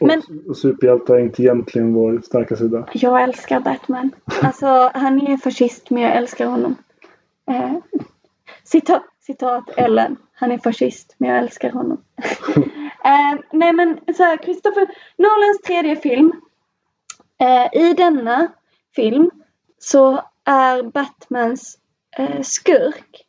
Och, 0.00 0.06
Men 0.06 0.22
och 0.48 0.56
superhjältar 0.56 1.14
är 1.14 1.20
inte 1.20 1.42
egentligen 1.42 1.94
vår 1.94 2.20
starka 2.24 2.56
sida. 2.56 2.88
jag 2.92 3.22
älskar 3.22 3.60
Batman. 3.60 4.10
Alltså, 4.42 4.90
han 4.94 5.26
är 5.26 5.36
fascist, 5.36 5.90
men 5.90 6.02
jag 6.02 6.16
älskar 6.16 6.46
honom. 6.46 6.76
Eh, 7.50 7.74
citat, 8.64 9.02
citat 9.26 9.64
Ellen. 9.76 10.16
Han 10.34 10.52
är 10.52 10.58
fascist, 10.58 11.14
men 11.18 11.30
jag 11.30 11.38
älskar 11.38 11.70
honom. 11.70 12.04
eh, 13.04 13.40
nej, 13.52 13.72
men 13.72 14.00
så 14.16 14.22
här, 14.22 14.36
Christopher 14.36 14.86
Nolans 15.16 15.60
tredje 15.64 15.96
film. 15.96 16.32
Eh, 17.40 17.82
I 17.82 17.94
denna 17.94 18.52
film 18.94 19.30
så 19.78 20.22
är 20.44 20.82
Batmans 20.82 21.78
eh, 22.18 22.40
skurk 22.42 23.26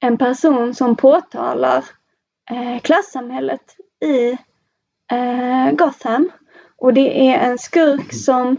en 0.00 0.18
person 0.18 0.74
som 0.74 0.96
påtalar 0.96 1.84
eh, 2.50 2.80
klassamhället 2.82 3.76
i 4.00 4.30
eh, 5.12 5.72
Gotham. 5.72 6.30
Och 6.76 6.94
det 6.94 7.28
är 7.28 7.38
en 7.38 7.58
skurk 7.58 8.12
som 8.12 8.56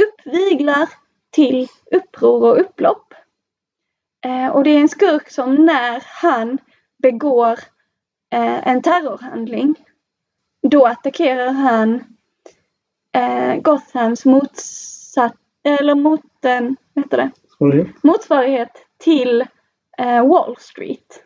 uppviglar 0.00 0.88
till 1.30 1.68
uppror 1.90 2.42
och 2.50 2.60
upplopp. 2.60 3.14
Eh, 4.24 4.48
och 4.48 4.64
det 4.64 4.70
är 4.70 4.80
en 4.80 4.88
skurk 4.88 5.30
som 5.30 5.54
när 5.54 6.02
han 6.06 6.58
begår 7.02 7.58
eh, 8.32 8.68
en 8.68 8.82
terrorhandling 8.82 9.74
då 10.62 10.86
attackerar 10.86 11.50
han 11.50 12.04
eh, 13.12 13.56
Gothams 13.56 14.24
motsatt, 14.24 15.36
eller 15.64 15.94
mot, 15.94 16.44
eh, 16.44 16.60
heter 16.94 17.16
det? 17.16 17.30
Sorry. 17.58 17.86
motsvarighet 18.02 18.72
till 18.98 19.40
eh, 19.98 20.26
Wall 20.26 20.56
Street. 20.58 21.24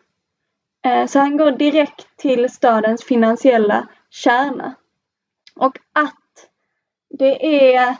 Eh, 0.85 1.05
så 1.05 1.19
han 1.19 1.37
går 1.37 1.51
direkt 1.51 2.17
till 2.17 2.49
stadens 2.49 3.03
finansiella 3.03 3.87
kärna. 4.09 4.75
Och 5.55 5.77
att 5.93 6.49
det 7.09 7.73
är 7.75 7.95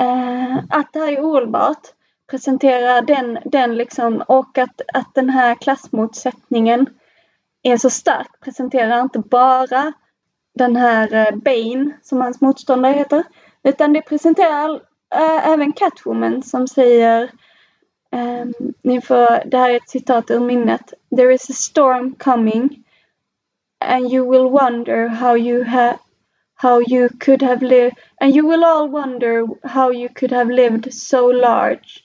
eh, 0.00 0.56
att 0.70 0.92
det 0.92 0.98
här 0.98 1.12
är 1.12 1.20
ohållbart 1.20 1.82
presenterar 2.30 3.02
den, 3.02 3.38
den 3.44 3.74
liksom 3.76 4.24
och 4.28 4.58
att, 4.58 4.80
att 4.94 5.14
den 5.14 5.30
här 5.30 5.54
klassmotsättningen 5.54 6.86
är 7.62 7.76
så 7.76 7.90
stark 7.90 8.40
presenterar 8.40 9.00
inte 9.00 9.18
bara 9.18 9.92
den 10.54 10.76
här 10.76 11.14
eh, 11.14 11.36
Bane 11.36 11.90
som 12.02 12.20
hans 12.20 12.40
motståndare 12.40 12.92
heter 12.92 13.24
utan 13.62 13.92
det 13.92 14.02
presenterar 14.02 14.74
äh, 15.14 15.48
även 15.48 15.72
Catwoman 15.72 16.42
som 16.42 16.68
säger 16.68 17.30
Um, 18.14 18.74
ni 18.82 19.00
får, 19.00 19.48
det 19.48 19.58
här 19.58 19.70
är 19.70 19.76
ett 19.76 19.90
citat 19.90 20.30
ur 20.30 20.40
minnet. 20.40 20.94
There 21.16 21.34
is 21.34 21.50
a 21.50 21.52
storm 21.52 22.14
coming 22.14 22.84
and 23.80 24.12
you 24.12 24.30
will 24.30 24.50
wonder 24.50 25.08
how 25.08 25.36
you 25.36 25.64
ha 25.64 25.98
how 26.54 26.80
you 26.80 27.08
could 27.08 27.42
have 27.42 27.62
lived 27.62 27.96
and 28.20 28.36
you 28.36 28.46
will 28.46 28.64
all 28.64 28.88
wonder 28.88 29.46
how 29.62 29.92
you 29.92 30.08
could 30.08 30.32
have 30.32 30.52
lived 30.52 30.94
so 30.94 31.32
large 31.32 32.01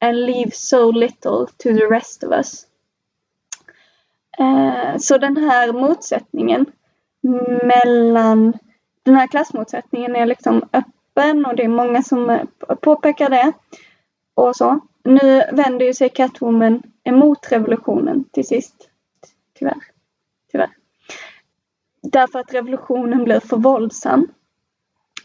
and 0.00 0.26
leave 0.26 0.50
so 0.54 0.90
little 0.90 1.46
to 1.46 1.68
the 1.68 1.86
rest 1.86 2.24
of 2.24 2.32
us. 2.32 2.66
Eh, 4.38 4.96
så 4.98 5.18
den 5.18 5.36
här 5.36 5.72
motsättningen 5.72 6.66
mellan 7.62 8.58
den 9.02 9.14
här 9.14 9.26
klassmotsättningen 9.26 10.16
är 10.16 10.26
liksom 10.26 10.62
öppen 10.72 11.46
och 11.46 11.56
det 11.56 11.64
är 11.64 11.68
många 11.68 12.02
som 12.02 12.46
påpekar 12.80 13.30
det 13.30 13.52
och 14.34 14.56
så. 14.56 14.80
Nu 15.04 15.42
vänder 15.52 15.86
ju 15.86 15.94
sig 15.94 16.08
Catwoman 16.08 16.82
emot 17.04 17.52
revolutionen 17.52 18.24
till 18.24 18.46
sist. 18.46 18.88
Tyvärr. 19.58 19.82
Tyvärr. 20.52 20.70
Därför 22.02 22.38
att 22.38 22.54
revolutionen 22.54 23.24
blir 23.24 23.40
för 23.40 23.56
våldsam. 23.56 24.28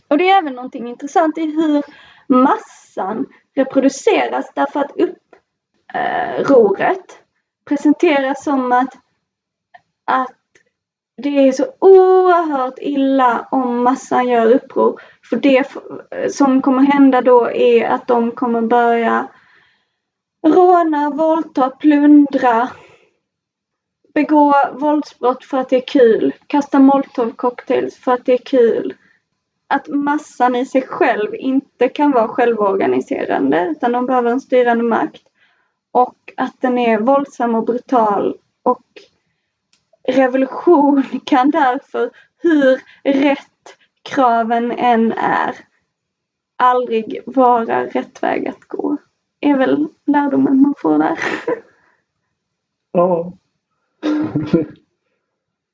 Och 0.07 0.17
det 0.17 0.29
är 0.29 0.37
även 0.37 0.53
någonting 0.53 0.87
intressant 0.87 1.37
i 1.37 1.45
hur 1.45 1.83
massan 2.27 3.25
reproduceras 3.55 4.51
därför 4.55 4.79
att 4.79 4.91
upproret 4.91 6.97
eh, 6.97 7.05
presenteras 7.65 8.43
som 8.43 8.71
att, 8.71 8.97
att 10.05 10.35
det 11.17 11.47
är 11.47 11.51
så 11.51 11.65
oerhört 11.79 12.73
illa 12.77 13.47
om 13.51 13.83
massan 13.83 14.27
gör 14.27 14.51
uppror. 14.51 15.01
För 15.29 15.37
det 15.37 15.75
eh, 16.11 16.29
som 16.29 16.61
kommer 16.61 16.83
hända 16.83 17.21
då 17.21 17.51
är 17.51 17.85
att 17.85 18.07
de 18.07 18.31
kommer 18.31 18.61
börja 18.61 19.27
råna, 20.47 21.09
våldta, 21.09 21.69
plundra, 21.69 22.69
begå 24.13 24.53
våldsbrott 24.73 25.45
för 25.45 25.57
att 25.57 25.69
det 25.69 25.75
är 25.75 25.87
kul, 25.87 26.33
kasta 26.47 26.79
molotovcocktails 26.79 27.97
för 27.97 28.11
att 28.11 28.25
det 28.25 28.33
är 28.33 28.45
kul. 28.45 28.93
Att 29.67 29.87
massan 29.87 30.55
i 30.55 30.65
sig 30.65 30.81
själv 30.81 31.35
inte 31.35 31.89
kan 31.89 32.11
vara 32.11 32.27
självorganiserande 32.27 33.67
utan 33.71 33.91
de 33.91 34.05
behöver 34.05 34.31
en 34.31 34.41
styrande 34.41 34.83
makt. 34.83 35.21
Och 35.91 36.33
att 36.37 36.61
den 36.61 36.77
är 36.77 36.99
våldsam 36.99 37.55
och 37.55 37.65
brutal 37.65 38.37
och 38.63 38.85
revolution 40.07 41.03
kan 41.25 41.51
därför, 41.51 42.09
hur 42.37 42.81
rätt 43.03 43.77
kraven 44.01 44.71
än 44.71 45.11
är, 45.11 45.55
aldrig 46.55 47.19
vara 47.25 47.85
rätt 47.85 48.23
väg 48.23 48.47
att 48.47 48.63
gå. 48.67 48.97
Är 49.39 49.57
väl 49.57 49.87
lärdomen 50.05 50.61
man 50.61 50.73
får 50.77 50.97
där. 50.97 51.19
Ja. 52.91 53.33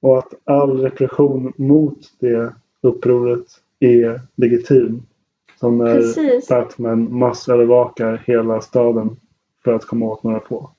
och 0.01 0.18
att 0.18 0.34
all 0.43 0.81
repression 0.81 1.53
mot 1.57 1.99
det 2.19 2.53
upproret 2.81 3.47
är 3.81 4.21
legitim. 4.35 5.03
Som 5.59 5.77
när 5.77 5.95
Precis. 5.95 6.47
Batman 6.47 7.17
massövervakar 7.19 8.23
hela 8.25 8.61
staden 8.61 9.15
för 9.63 9.73
att 9.73 9.85
komma 9.85 10.05
åt 10.05 10.23
några 10.23 10.39
få. 10.39 10.69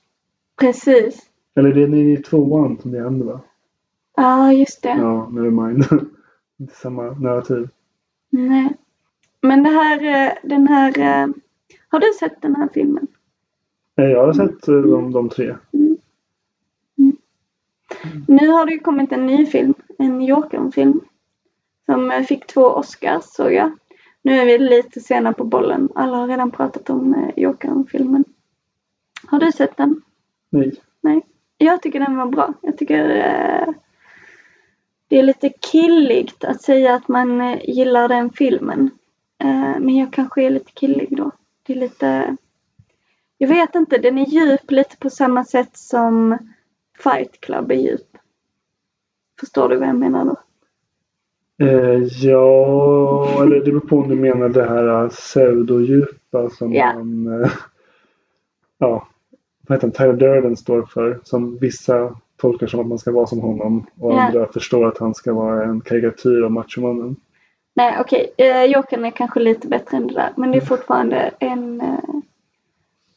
Precis. 0.59 1.19
Eller 1.55 1.73
det 1.73 1.81
är 1.81 1.93
i 1.95 2.17
tvåan 2.17 2.77
som 2.81 2.91
det 2.91 3.03
händer 3.03 3.25
va? 3.25 3.39
Ja, 4.15 4.53
just 4.53 4.83
det. 4.83 4.89
Ja, 4.89 5.29
nevermind. 5.29 5.83
Inte 6.59 6.75
samma 6.75 7.03
narrativ. 7.11 7.69
Nej. 8.29 8.73
Men 9.41 9.63
det 9.63 9.69
här, 9.69 10.27
eh, 10.27 10.33
den 10.43 10.67
här... 10.67 10.99
eh, 10.99 11.27
Har 11.89 11.99
du 11.99 12.13
sett 12.19 12.41
den 12.41 12.55
här 12.55 12.69
filmen? 12.73 13.07
Eh, 13.97 14.05
Jag 14.05 14.25
har 14.25 14.33
sett 14.33 14.67
eh, 14.67 14.75
de, 14.75 15.11
de 15.11 15.29
tre. 15.29 15.55
Nu 18.27 18.47
har 18.47 18.65
det 18.65 18.71
ju 18.71 18.79
kommit 18.79 19.11
en 19.11 19.25
ny 19.25 19.45
film, 19.45 19.73
en 19.97 20.21
Jokern-film. 20.21 20.99
Som 21.85 22.11
eh, 22.11 22.23
fick 22.23 22.47
två 22.47 22.61
Oscars 22.61 23.23
såg 23.23 23.53
jag. 23.53 23.77
Nu 24.21 24.39
är 24.39 24.45
vi 24.45 24.57
lite 24.57 24.99
sena 24.99 25.33
på 25.33 25.43
bollen. 25.43 25.89
Alla 25.95 26.17
har 26.17 26.27
redan 26.27 26.51
pratat 26.51 26.89
om 26.89 27.13
eh, 27.13 27.43
Jokern-filmen. 27.43 28.23
Har 29.27 29.39
du 29.39 29.51
sett 29.51 29.77
den? 29.77 30.01
Nej. 30.49 30.73
Nej. 31.01 31.21
Jag 31.57 31.81
tycker 31.81 31.99
den 31.99 32.17
var 32.17 32.25
bra. 32.25 32.53
Jag 32.61 32.77
tycker 32.77 33.09
eh, 33.09 33.73
det 35.07 35.19
är 35.19 35.23
lite 35.23 35.49
killigt 35.49 36.43
att 36.43 36.61
säga 36.61 36.95
att 36.95 37.07
man 37.07 37.41
eh, 37.41 37.59
gillar 37.69 38.07
den 38.07 38.29
filmen. 38.29 38.89
Eh, 39.43 39.79
men 39.79 39.97
jag 39.97 40.13
kanske 40.13 40.43
är 40.43 40.49
lite 40.49 40.71
killig 40.71 41.17
då. 41.17 41.31
Det 41.63 41.73
är 41.73 41.77
lite... 41.77 42.37
Jag 43.37 43.47
vet 43.47 43.75
inte, 43.75 43.97
den 43.97 44.17
är 44.17 44.25
djup 44.25 44.71
lite 44.71 44.97
på 44.97 45.09
samma 45.09 45.45
sätt 45.45 45.77
som 45.77 46.37
Fight 46.97 47.41
Club 47.41 47.71
är 47.71 47.75
djup. 47.75 48.17
Förstår 49.39 49.69
du 49.69 49.75
vad 49.75 49.87
jag 49.87 49.95
menar 49.95 50.25
då? 50.25 50.35
Eh, 51.61 52.03
ja, 52.03 53.41
eller 53.43 53.55
det 53.55 53.71
beror 53.71 53.79
på 53.79 53.97
om 53.97 54.09
du 54.09 54.15
menar 54.15 54.49
det 54.49 54.63
här 54.63 55.09
pseudodjupa 55.09 56.49
som 56.49 56.73
Ja. 56.73 56.85
han, 56.85 57.41
eh, 57.43 57.51
ja, 58.77 59.07
vad 59.67 59.75
heter 59.77 59.87
han, 59.87 59.91
Tyler 59.91 60.13
Durden 60.33 60.57
står 60.57 60.83
för. 60.83 61.19
Som 61.23 61.57
vissa 61.57 62.15
tolkar 62.37 62.67
som 62.67 62.79
att 62.79 62.87
man 62.87 62.99
ska 62.99 63.11
vara 63.11 63.27
som 63.27 63.39
honom 63.39 63.85
och 63.99 64.13
Ja. 64.13 64.21
andra 64.21 64.47
förstår 64.47 64.87
att 64.87 64.97
han 64.97 65.13
ska 65.13 65.33
vara 65.33 65.63
en 65.63 65.81
karikatyr 65.81 66.41
av 66.41 66.51
machomannen. 66.51 67.15
Nej, 67.75 67.97
okej. 67.99 68.33
Eh, 68.37 68.63
Jokern 68.65 69.05
är 69.05 69.11
kanske 69.11 69.39
lite 69.39 69.67
bättre 69.67 69.97
än 69.97 70.07
det 70.07 70.13
där. 70.13 70.29
Men 70.37 70.51
det 70.51 70.57
är 70.57 70.61
fortfarande 70.61 71.31
en... 71.39 71.81
eh, 71.81 71.99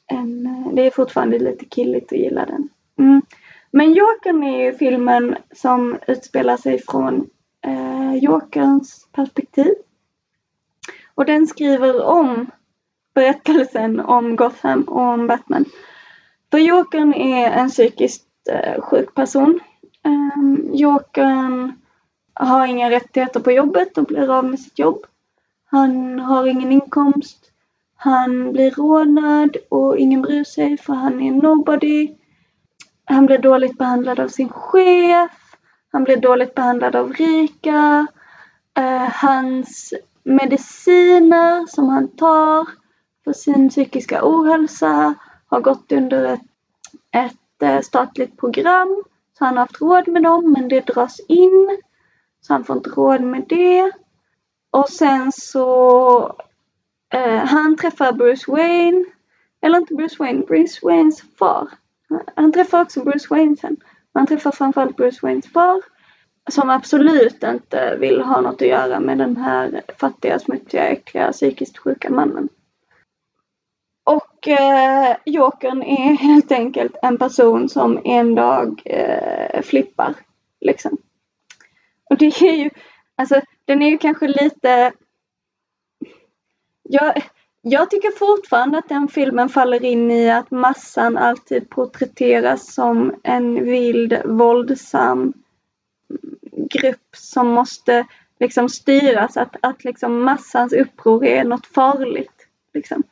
en 0.06 0.46
eh, 0.46 0.72
det 0.74 0.82
är 0.86 0.90
fortfarande 0.90 1.38
lite 1.38 1.64
killigt 1.64 2.12
att 2.12 2.18
gilla 2.18 2.44
den. 2.46 2.68
Mm. 2.98 3.22
Men 3.70 3.92
Jokern 3.92 4.42
är 4.42 4.64
ju 4.64 4.72
filmen 4.72 5.36
som 5.52 5.96
utspelar 6.06 6.56
sig 6.56 6.78
från 6.88 7.26
eh, 7.66 8.14
Jokerns 8.14 9.08
perspektiv. 9.12 9.74
Och 11.14 11.24
den 11.24 11.46
skriver 11.46 12.04
om 12.04 12.50
berättelsen 13.14 14.00
om 14.00 14.36
Gotham 14.36 14.82
och 14.82 15.00
om 15.00 15.26
Batman. 15.26 15.64
För 16.50 16.58
Jokern 16.58 17.14
är 17.14 17.50
en 17.50 17.68
psykiskt 17.68 18.26
eh, 18.50 18.82
sjuk 18.82 19.14
person. 19.14 19.60
Eh, 20.04 20.72
Jokern 20.72 21.72
har 22.34 22.66
inga 22.66 22.90
rättigheter 22.90 23.40
på 23.40 23.52
jobbet 23.52 23.98
och 23.98 24.04
blir 24.04 24.38
av 24.38 24.44
med 24.44 24.60
sitt 24.60 24.78
jobb. 24.78 25.06
Han 25.70 26.20
har 26.20 26.46
ingen 26.46 26.72
inkomst. 26.72 27.50
Han 27.96 28.52
blir 28.52 28.70
rånad 28.70 29.56
och 29.68 29.98
ingen 29.98 30.22
bryr 30.22 30.44
sig 30.44 30.78
för 30.78 30.92
han 30.92 31.22
är 31.22 31.32
nobody. 31.32 32.14
Han 33.04 33.26
blir 33.26 33.38
dåligt 33.38 33.78
behandlad 33.78 34.20
av 34.20 34.28
sin 34.28 34.48
chef. 34.48 35.45
Han 35.92 36.04
blir 36.04 36.16
dåligt 36.16 36.54
behandlad 36.54 36.96
av 36.96 37.12
rika. 37.12 38.06
Eh, 38.76 39.08
hans 39.12 39.94
mediciner 40.22 41.66
som 41.66 41.88
han 41.88 42.08
tar 42.08 42.66
för 43.24 43.32
sin 43.32 43.68
psykiska 43.68 44.20
ohälsa 44.22 45.14
har 45.46 45.60
gått 45.60 45.92
under 45.92 46.24
ett, 46.24 46.40
ett 47.12 47.62
eh, 47.62 47.80
statligt 47.80 48.36
program. 48.36 49.02
Så 49.38 49.44
han 49.44 49.56
har 49.56 49.60
haft 49.60 49.80
råd 49.80 50.08
med 50.08 50.22
dem 50.22 50.52
men 50.52 50.68
det 50.68 50.86
dras 50.86 51.20
in. 51.28 51.78
Så 52.40 52.52
han 52.52 52.64
får 52.64 52.76
inte 52.76 52.90
råd 52.90 53.20
med 53.20 53.44
det. 53.48 53.92
Och 54.70 54.88
sen 54.88 55.32
så 55.32 56.36
eh, 57.12 57.44
han 57.44 57.76
träffar 57.76 58.12
Bruce 58.12 58.50
Wayne. 58.52 59.04
Eller 59.60 59.78
inte 59.78 59.94
Bruce 59.94 60.16
Wayne, 60.18 60.46
Bruce 60.46 60.78
Waynes 60.82 61.22
far. 61.38 61.68
Han 62.36 62.52
träffar 62.52 62.82
också 62.82 63.04
Bruce 63.04 63.26
Wayne 63.30 63.56
sen. 63.56 63.76
Man 64.16 64.26
träffar 64.26 64.50
framförallt 64.50 64.96
Bruce 64.96 65.18
Waynes 65.22 65.52
far. 65.52 65.82
Som 66.50 66.70
absolut 66.70 67.42
inte 67.42 67.96
vill 67.96 68.20
ha 68.20 68.40
något 68.40 68.62
att 68.62 68.68
göra 68.68 69.00
med 69.00 69.18
den 69.18 69.36
här 69.36 69.82
fattiga, 69.98 70.38
smutsiga, 70.38 70.88
äckliga, 70.88 71.32
psykiskt 71.32 71.78
sjuka 71.78 72.10
mannen. 72.10 72.48
Och 74.04 74.48
eh, 74.48 75.16
Jokern 75.24 75.82
är 75.82 76.16
helt 76.16 76.52
enkelt 76.52 76.96
en 77.02 77.18
person 77.18 77.68
som 77.68 78.00
en 78.04 78.34
dag 78.34 78.82
eh, 78.84 79.62
flippar. 79.62 80.14
Liksom. 80.60 80.98
Och 82.10 82.16
det 82.16 82.42
är 82.42 82.56
ju, 82.56 82.70
alltså 83.16 83.40
den 83.64 83.82
är 83.82 83.90
ju 83.90 83.98
kanske 83.98 84.28
lite... 84.28 84.92
Jag, 86.82 87.22
jag 87.68 87.90
tycker 87.90 88.10
fortfarande 88.10 88.78
att 88.78 88.88
den 88.88 89.08
filmen 89.08 89.48
faller 89.48 89.84
in 89.84 90.10
i 90.10 90.30
att 90.30 90.50
massan 90.50 91.16
alltid 91.16 91.70
porträtteras 91.70 92.74
som 92.74 93.14
en 93.22 93.64
vild, 93.64 94.22
våldsam 94.24 95.32
grupp 96.52 97.16
som 97.16 97.48
måste 97.48 98.06
liksom 98.40 98.68
styras. 98.68 99.36
Att, 99.36 99.56
att 99.62 99.84
liksom 99.84 100.22
massans 100.22 100.72
uppror 100.72 101.24
är 101.24 101.44
något 101.44 101.66
farligt. 101.66 102.46
Liksom. 102.74 103.02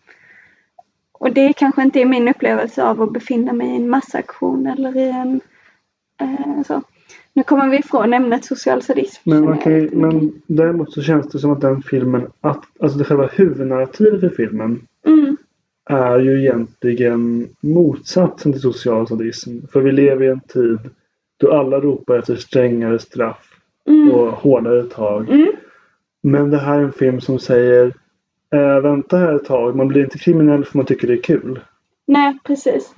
Och 1.12 1.32
det 1.32 1.52
kanske 1.52 1.82
inte 1.82 2.00
är 2.00 2.04
min 2.04 2.28
upplevelse 2.28 2.84
av 2.84 3.02
att 3.02 3.12
befinna 3.12 3.52
mig 3.52 3.68
i 3.68 3.76
en 3.76 3.88
massaktion 3.88 4.66
eller 4.66 4.96
i 4.96 5.10
en... 5.10 5.40
Eh, 6.20 6.62
så. 6.66 6.82
Nu 7.34 7.42
kommer 7.42 7.68
vi 7.68 7.76
ifrån 7.78 8.14
ämnet 8.14 8.44
social 8.44 8.82
sadism. 8.82 9.30
Men, 9.30 9.54
jättemycket. 9.54 9.98
men 9.98 10.42
däremot 10.46 10.92
så 10.92 11.02
känns 11.02 11.28
det 11.28 11.38
som 11.38 11.52
att 11.52 11.60
den 11.60 11.82
filmen, 11.82 12.26
att, 12.40 12.64
alltså 12.80 12.98
det 12.98 13.04
själva 13.04 13.26
huvudnarrativet 13.26 14.20
för 14.20 14.28
filmen 14.28 14.80
Mm, 15.06 15.36
är 15.90 16.18
ju 16.18 16.40
egentligen 16.40 17.48
motsatsen 17.60 18.52
till 18.52 18.60
social 18.60 19.08
sadism. 19.08 19.66
För 19.72 19.80
vi 19.80 19.92
lever 19.92 20.24
i 20.24 20.28
en 20.28 20.40
tid 20.40 20.78
då 21.36 21.52
alla 21.52 21.80
ropar 21.80 22.18
efter 22.18 22.36
strängare 22.36 22.98
straff 22.98 23.50
mm, 23.88 24.10
och 24.10 24.26
hårdare 24.32 24.82
tag. 24.82 25.30
mm, 25.30 25.52
Men 26.22 26.50
det 26.50 26.58
här 26.58 26.78
är 26.78 26.82
en 26.82 26.92
film 26.92 27.20
som 27.20 27.38
säger 27.38 27.92
äh, 28.52 28.80
vänta 28.80 29.16
här 29.16 29.34
ett 29.34 29.44
tag, 29.44 29.76
man 29.76 29.88
blir 29.88 30.04
inte 30.04 30.18
kriminell 30.18 30.64
för 30.64 30.78
man 30.78 30.86
tycker 30.86 31.06
det 31.08 31.14
är 31.14 31.22
kul. 31.22 31.60
nej, 32.06 32.38
precis. 32.44 32.94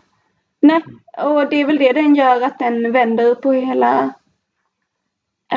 Nej, 0.60 0.82
och 1.24 1.50
det 1.50 1.60
är 1.60 1.66
väl 1.66 1.78
det 1.78 1.92
den 1.92 2.14
gör 2.14 2.40
att 2.40 2.58
den 2.58 2.92
vänder 2.92 3.34
på 3.34 3.52
hela 3.52 4.14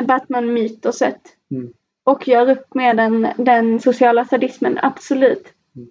Batman-mytoset. 0.02 1.20
Mm. 1.50 1.72
Och 2.04 2.28
gör 2.28 2.50
upp 2.50 2.74
med 2.74 2.96
den, 2.96 3.28
den 3.36 3.80
sociala 3.80 4.24
sadismen, 4.24 4.78
absolut. 4.82 5.52
Mm. 5.76 5.90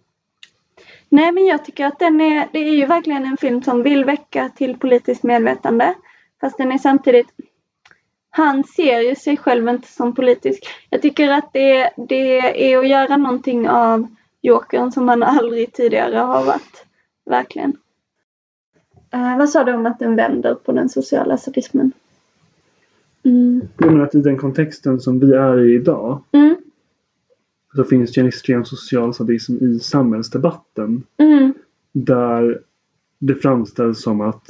Nej, 1.10 1.32
men 1.32 1.46
jag 1.46 1.66
tycker 1.66 1.86
att 1.86 2.00
den 2.00 2.22
är, 2.22 2.48
det 2.52 2.60
är 2.60 2.76
ju 2.76 2.86
verkligen 2.86 3.26
en 3.26 3.38
film 3.38 3.64
som 3.64 3.84
vill 3.84 4.06
väcka 4.06 4.50
till 4.50 4.78
politiskt 4.78 5.24
medvetande. 5.24 5.94
Fast 6.42 6.58
den 6.58 6.72
är 6.72 6.78
samtidigt, 6.78 7.28
han 8.30 8.64
ser 8.64 9.00
ju 9.00 9.16
sig 9.16 9.38
själv 9.38 9.70
inte 9.70 9.88
som 9.88 10.16
politisk. 10.16 10.64
Jag 10.90 11.02
tycker 11.02 11.30
att 11.30 11.54
det, 11.54 11.90
det 11.98 12.40
är 12.72 12.78
att 12.78 12.88
göra 12.88 13.18
någonting 13.18 13.70
av 13.70 14.08
Jokern 14.42 14.92
som 14.92 15.08
han 15.08 15.24
aldrig 15.24 15.74
tidigare 15.74 16.18
har 16.18 16.46
varit. 16.46 16.86
Verkligen. 17.26 17.78
Eh, 19.14 19.38
vad 19.38 19.50
sa 19.50 19.64
du 19.64 19.74
om 19.74 19.86
att 19.86 20.00
den 20.00 20.16
vänder 20.16 20.56
på 20.56 20.72
den 20.72 20.90
sociala 20.90 21.38
sadismen? 21.38 21.92
Mm. 23.24 23.62
Jag 23.78 23.92
menar 23.92 24.06
att 24.06 24.16
i 24.16 24.22
den 24.22 24.38
kontexten 24.38 25.00
som 25.00 25.20
vi 25.20 25.34
är 25.34 25.60
i 25.60 25.76
idag 25.76 26.24
Mm. 26.32 26.56
så 27.76 27.84
finns 27.84 28.14
det 28.14 28.22
en 28.22 28.28
extrem 28.28 28.66
social 28.66 29.14
sadism 29.14 29.56
i 29.56 29.80
samhällsdebatten. 29.80 31.04
Mm. 31.18 31.54
Där 31.92 32.60
det 33.20 33.36
framställs 33.36 34.02
som 34.02 34.22
att 34.22 34.46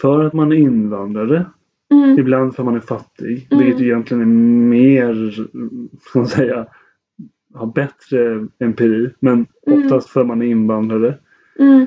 för 0.00 0.24
att 0.24 0.32
man 0.32 0.52
är 0.52 0.56
invandrare, 0.56 1.46
Mm. 1.90 2.18
ibland 2.18 2.54
för 2.54 2.62
att 2.62 2.64
man 2.64 2.74
är 2.76 2.80
fattig, 2.80 3.48
Mm. 3.50 3.64
vilket 3.64 3.82
egentligen 3.82 4.20
är 4.20 4.26
mer, 4.26 5.30
ska 6.02 6.18
man 6.18 6.28
säga, 6.28 6.66
har 7.54 7.66
bättre 7.66 8.46
empiri, 8.58 9.10
men 9.20 9.46
Mm. 9.66 9.84
oftast 9.84 10.08
för 10.08 10.20
att 10.20 10.26
man 10.26 10.42
är 10.42 10.46
invandrare, 10.46 11.18
Mm. 11.58 11.86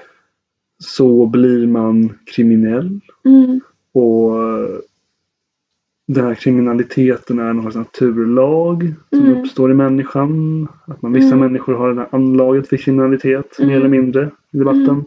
så 0.77 1.25
blir 1.25 1.67
man 1.67 2.09
kriminell. 2.25 2.99
Mm. 3.25 3.59
Och 3.91 4.31
den 6.15 6.25
här 6.25 6.35
kriminaliteten 6.35 7.39
är 7.39 7.53
någon 7.53 7.61
slags 7.71 7.75
naturlag 7.75 8.93
som 9.09 9.19
Mm. 9.25 9.41
uppstår 9.41 9.71
i 9.71 9.73
människan. 9.73 10.67
Att 10.87 11.01
man, 11.01 11.13
vissa 11.13 11.35
Mm. 11.35 11.39
människor 11.39 11.73
har 11.73 11.93
det 11.93 12.01
här 12.01 12.07
anlaget 12.11 12.69
för 12.69 12.77
kriminalitet 12.77 13.59
mer 13.59 13.65
Mm. 13.65 13.77
eller 13.77 13.89
mindre 13.89 14.29
i 14.51 14.57
debatten. 14.57 14.89
Mm. 14.89 15.05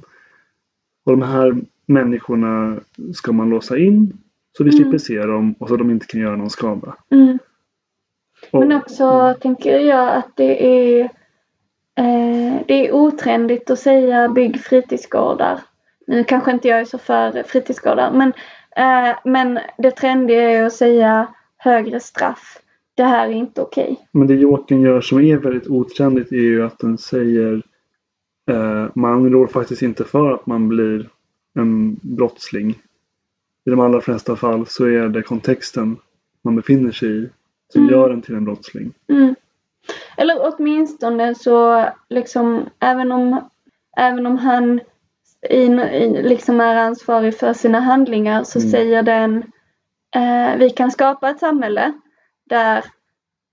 Och 1.04 1.12
de 1.12 1.22
här 1.22 1.56
människorna 1.86 2.80
ska 3.14 3.32
man 3.32 3.50
låsa 3.50 3.78
in 3.78 4.12
så 4.56 4.64
vi 4.64 4.70
Mm. 4.70 4.82
slipper 4.82 4.98
se 4.98 5.26
dem 5.26 5.54
och 5.58 5.68
så 5.68 5.76
de 5.76 5.90
inte 5.90 6.06
kan 6.06 6.20
göra 6.20 6.36
någon 6.36 6.50
skada. 6.50 6.96
Mm. 7.10 7.38
Och, 8.50 8.60
Men 8.60 8.72
också 8.72 9.34
tänker 9.40 9.78
jag 9.78 10.16
att 10.16 10.36
det 10.36 10.66
är 10.66 11.00
eh, 11.94 12.54
det 12.66 12.88
är 12.88 12.92
otrendigt 12.94 13.70
att 13.70 13.78
säga 13.78 14.28
bygg 14.28 14.60
fritidsgårdar. 14.60 15.60
Nu 16.06 16.24
kanske 16.24 16.50
inte 16.52 16.68
jag 16.68 16.80
är 16.80 16.84
så 16.84 16.98
för 16.98 17.42
fritidsgårdar 17.42 18.12
men, 18.12 18.32
men 19.24 19.58
det 19.78 19.90
trendiga 19.90 20.42
är 20.42 20.64
att 20.64 20.72
säga 20.72 21.26
högre 21.56 22.00
straff. 22.00 22.58
Det 22.94 23.02
här 23.04 23.28
är 23.28 23.32
inte 23.32 23.62
okej. 23.62 23.96
Men 24.12 24.26
det 24.26 24.34
Jokern 24.34 24.80
gör 24.80 25.00
som 25.00 25.20
är 25.20 25.36
väldigt 25.36 25.66
otrendigt 25.68 26.32
är 26.32 26.36
ju 26.36 26.64
att 26.64 26.78
den 26.78 26.98
säger 26.98 27.62
eh, 28.50 28.86
man 28.94 29.30
rår 29.30 29.46
faktiskt 29.46 29.82
inte 29.82 30.04
för 30.04 30.30
att 30.32 30.46
man 30.46 30.68
blir 30.68 31.08
en 31.54 31.94
brottsling. 32.02 32.70
I 33.66 33.70
de 33.70 33.80
allra 33.80 34.00
flesta 34.00 34.36
fall 34.36 34.66
så 34.66 34.84
är 34.84 35.08
det 35.08 35.22
kontexten 35.22 35.96
man 36.42 36.56
befinner 36.56 36.92
sig 36.92 37.08
i 37.24 37.28
som 37.72 37.82
Mm. 37.82 37.94
gör 37.94 38.10
en 38.10 38.22
till 38.22 38.34
en 38.34 38.44
brottsling. 38.44 38.92
Mm. 39.08 39.34
Eller 40.16 40.36
åtminstone 40.40 41.34
så 41.34 41.88
liksom 42.08 42.64
även 42.80 43.12
om, 43.12 43.40
även 43.96 44.26
om 44.26 44.38
han 44.38 44.80
i, 45.50 45.62
i, 45.66 46.22
liksom 46.22 46.60
är 46.60 46.76
ansvarig 46.76 47.38
för 47.38 47.52
sina 47.52 47.80
handlingar 47.80 48.44
så 48.44 48.58
Mm. 48.58 48.70
säger 48.70 49.02
den 49.02 49.52
eh, 50.14 50.56
vi 50.56 50.70
kan 50.70 50.90
skapa 50.90 51.30
ett 51.30 51.38
samhälle 51.40 51.92
där 52.44 52.78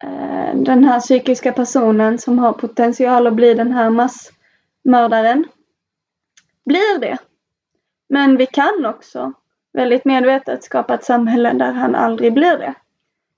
eh, 0.03 0.55
den 0.55 0.83
här 0.83 0.99
psykiska 0.99 1.51
personen 1.51 2.17
som 2.17 2.39
har 2.39 2.53
potential 2.53 3.27
att 3.27 3.33
bli 3.33 3.53
den 3.53 3.71
här 3.71 3.89
massmördaren 3.89 5.45
blir 6.65 6.99
det. 6.99 7.17
Men 8.09 8.37
vi 8.37 8.45
kan 8.45 8.85
också 8.85 9.33
väldigt 9.73 10.05
medvetet 10.05 10.63
skapa 10.63 10.93
ett 10.93 11.03
samhälle 11.03 11.53
där 11.53 11.71
han 11.71 11.95
aldrig 11.95 12.33
blir 12.33 12.57
det. 12.57 12.73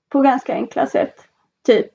på 0.08 0.20
ganska 0.20 0.52
enkla 0.54 0.86
sätt. 0.86 1.14
Typ 1.66 1.86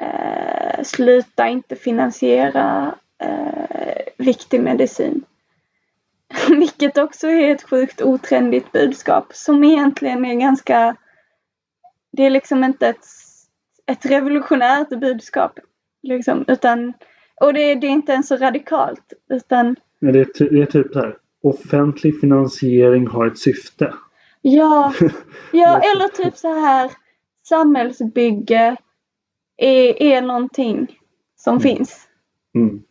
eh, 0.00 0.82
sluta 0.84 1.48
inte 1.48 1.76
finansiera 1.76 2.94
eh, 3.18 4.06
viktig 4.18 4.60
medicin. 4.62 5.24
Vilket 6.48 6.98
också 6.98 7.26
är 7.26 7.50
ett 7.50 7.62
sjukt 7.62 8.02
otrendigt 8.02 8.72
budskap 8.72 9.26
som 9.34 9.64
egentligen 9.64 10.24
är 10.24 10.34
ganska... 10.34 10.96
Det 12.12 12.22
är 12.22 12.30
liksom 12.30 12.64
inte 12.64 12.88
ett, 12.88 13.06
ett 13.86 14.06
revolutionärt 14.06 14.88
budskap. 14.88 15.58
Liksom, 16.02 16.44
utan, 16.48 16.92
och 17.40 17.54
det, 17.54 17.74
det 17.74 17.86
är 17.86 17.90
inte 17.90 18.12
ens 18.12 18.28
så 18.28 18.36
radikalt. 18.36 19.12
Utan, 19.30 19.76
Men 19.98 20.12
det, 20.12 20.20
är, 20.20 20.50
det 20.50 20.62
är 20.62 20.66
typ 20.66 20.92
så 20.92 20.98
här. 20.98 21.16
Offentlig 21.42 22.20
finansiering 22.20 23.06
har 23.06 23.26
ett 23.26 23.38
syfte. 23.38 23.94
ja, 24.42 24.92
ja, 25.52 25.80
eller 25.80 26.08
typ 26.08 26.36
så 26.36 26.60
här 26.60 26.90
samhällsbygge 27.48 28.76
är, 29.56 30.02
är 30.02 30.22
någonting 30.22 30.98
som 31.36 31.60
finns. 31.60 32.08
Mm. 32.54 32.82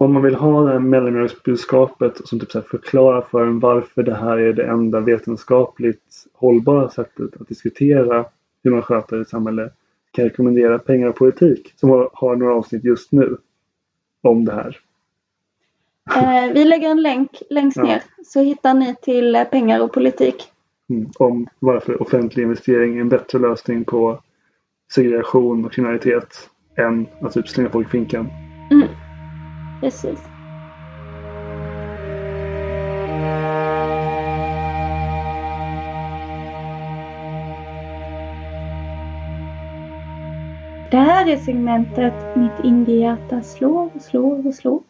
Om 0.00 0.12
man 0.12 0.22
vill 0.22 0.34
ha 0.34 0.62
det 0.62 0.72
här 0.72 0.78
mellanmjölksbudskapet 0.78 2.28
som 2.28 2.40
typ 2.40 2.50
så 2.50 2.62
förklarar 2.62 3.20
för 3.20 3.46
en 3.46 3.60
varför 3.60 4.02
det 4.02 4.14
här 4.14 4.38
är 4.38 4.52
det 4.52 4.64
enda 4.64 5.00
vetenskapligt 5.00 6.26
hållbara 6.34 6.88
sättet 6.88 7.40
att 7.40 7.48
diskutera 7.48 8.24
hur 8.62 8.70
man 8.70 8.82
sköter 8.82 9.20
ett 9.20 9.28
samhälle 9.28 9.70
kan 10.10 10.24
jag 10.24 10.30
rekommendera 10.30 10.78
Pengar 10.78 11.08
och 11.08 11.16
politik 11.16 11.72
som 11.76 11.90
har, 11.90 12.10
har 12.12 12.36
några 12.36 12.54
avsnitt 12.54 12.84
just 12.84 13.12
nu 13.12 13.36
om 14.22 14.44
det 14.44 14.52
här. 14.52 14.78
Eh, 16.16 16.52
vi 16.54 16.64
lägger 16.64 16.90
en 16.90 17.02
länk 17.02 17.30
längst 17.50 17.76
Ja. 17.76 17.82
ner 17.82 18.02
så 18.24 18.40
hittar 18.40 18.74
ni 18.74 18.94
till 19.02 19.34
eh, 19.34 19.44
pengar 19.44 19.80
och 19.82 19.92
politik. 19.92 20.44
Mm. 20.90 21.10
Om 21.18 21.46
varför 21.58 22.02
offentlig 22.02 22.42
investering 22.42 22.96
är 22.96 23.00
en 23.00 23.08
bättre 23.08 23.38
lösning 23.38 23.84
på 23.84 24.22
segregation 24.92 25.64
och 25.64 25.72
kriminalitet 25.72 26.50
än 26.76 27.06
att 27.20 27.32
typ 27.32 27.48
slänga 27.48 27.70
folk 27.70 27.86
i 27.86 27.90
finkan. 27.90 28.28
Mm. 28.70 28.88
Precis. 29.80 30.18
Det 40.90 40.96
här 40.96 41.28
är 41.28 41.36
segmentet 41.36 42.14
Mitt 42.36 42.64
indiehjärta 42.64 43.42
slår 43.42 43.90
och 43.94 44.02
slår 44.02 44.46
och 44.46 44.54
slår. 44.54 44.82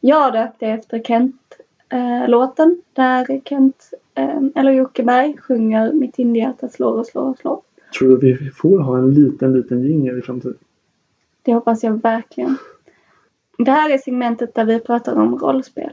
Jag 0.00 0.32
döpte 0.32 0.66
efter 0.66 1.02
Kent-låten 1.02 2.82
där 2.92 3.40
Kent, 3.44 3.90
eh, 4.14 4.42
eller 4.54 4.72
Jocke 4.72 5.02
Berg, 5.02 5.36
sjunger 5.38 5.92
Mitt 5.92 6.18
indiehjärta 6.18 6.68
slår 6.68 6.92
och 6.92 7.06
slår 7.06 7.30
och 7.30 7.38
slår. 7.38 7.60
Tror 7.98 8.08
du 8.08 8.16
vi 8.16 8.50
får 8.50 8.78
ha 8.78 8.98
en 8.98 9.14
liten, 9.14 9.52
liten 9.52 9.82
jingel 9.82 10.18
i 10.18 10.22
framtiden? 10.22 10.58
Det 11.42 11.54
hoppas 11.54 11.82
jag 11.82 12.02
verkligen. 12.02 12.56
Det 13.64 13.70
här 13.70 13.90
är 13.90 13.98
segmentet 13.98 14.54
där 14.54 14.64
vi 14.64 14.80
pratar 14.80 15.16
om 15.16 15.38
rollspel. 15.38 15.92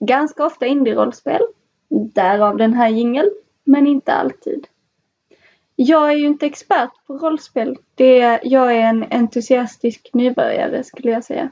Ganska 0.00 0.46
ofta 0.46 0.66
indie-rollspel. 0.66 1.40
Därav 1.88 2.56
den 2.56 2.74
här 2.74 2.88
jingeln, 2.88 3.30
men 3.64 3.86
inte 3.86 4.12
alltid. 4.12 4.66
Jag 5.76 6.12
är 6.12 6.16
ju 6.16 6.26
inte 6.26 6.46
expert 6.46 6.90
på 7.06 7.18
rollspel. 7.18 7.78
Det, 7.94 8.40
jag 8.42 8.76
är 8.76 8.80
en 8.80 9.04
entusiastisk 9.10 10.10
nybörjare 10.12 10.84
skulle 10.84 11.10
jag 11.10 11.24
säga. 11.24 11.50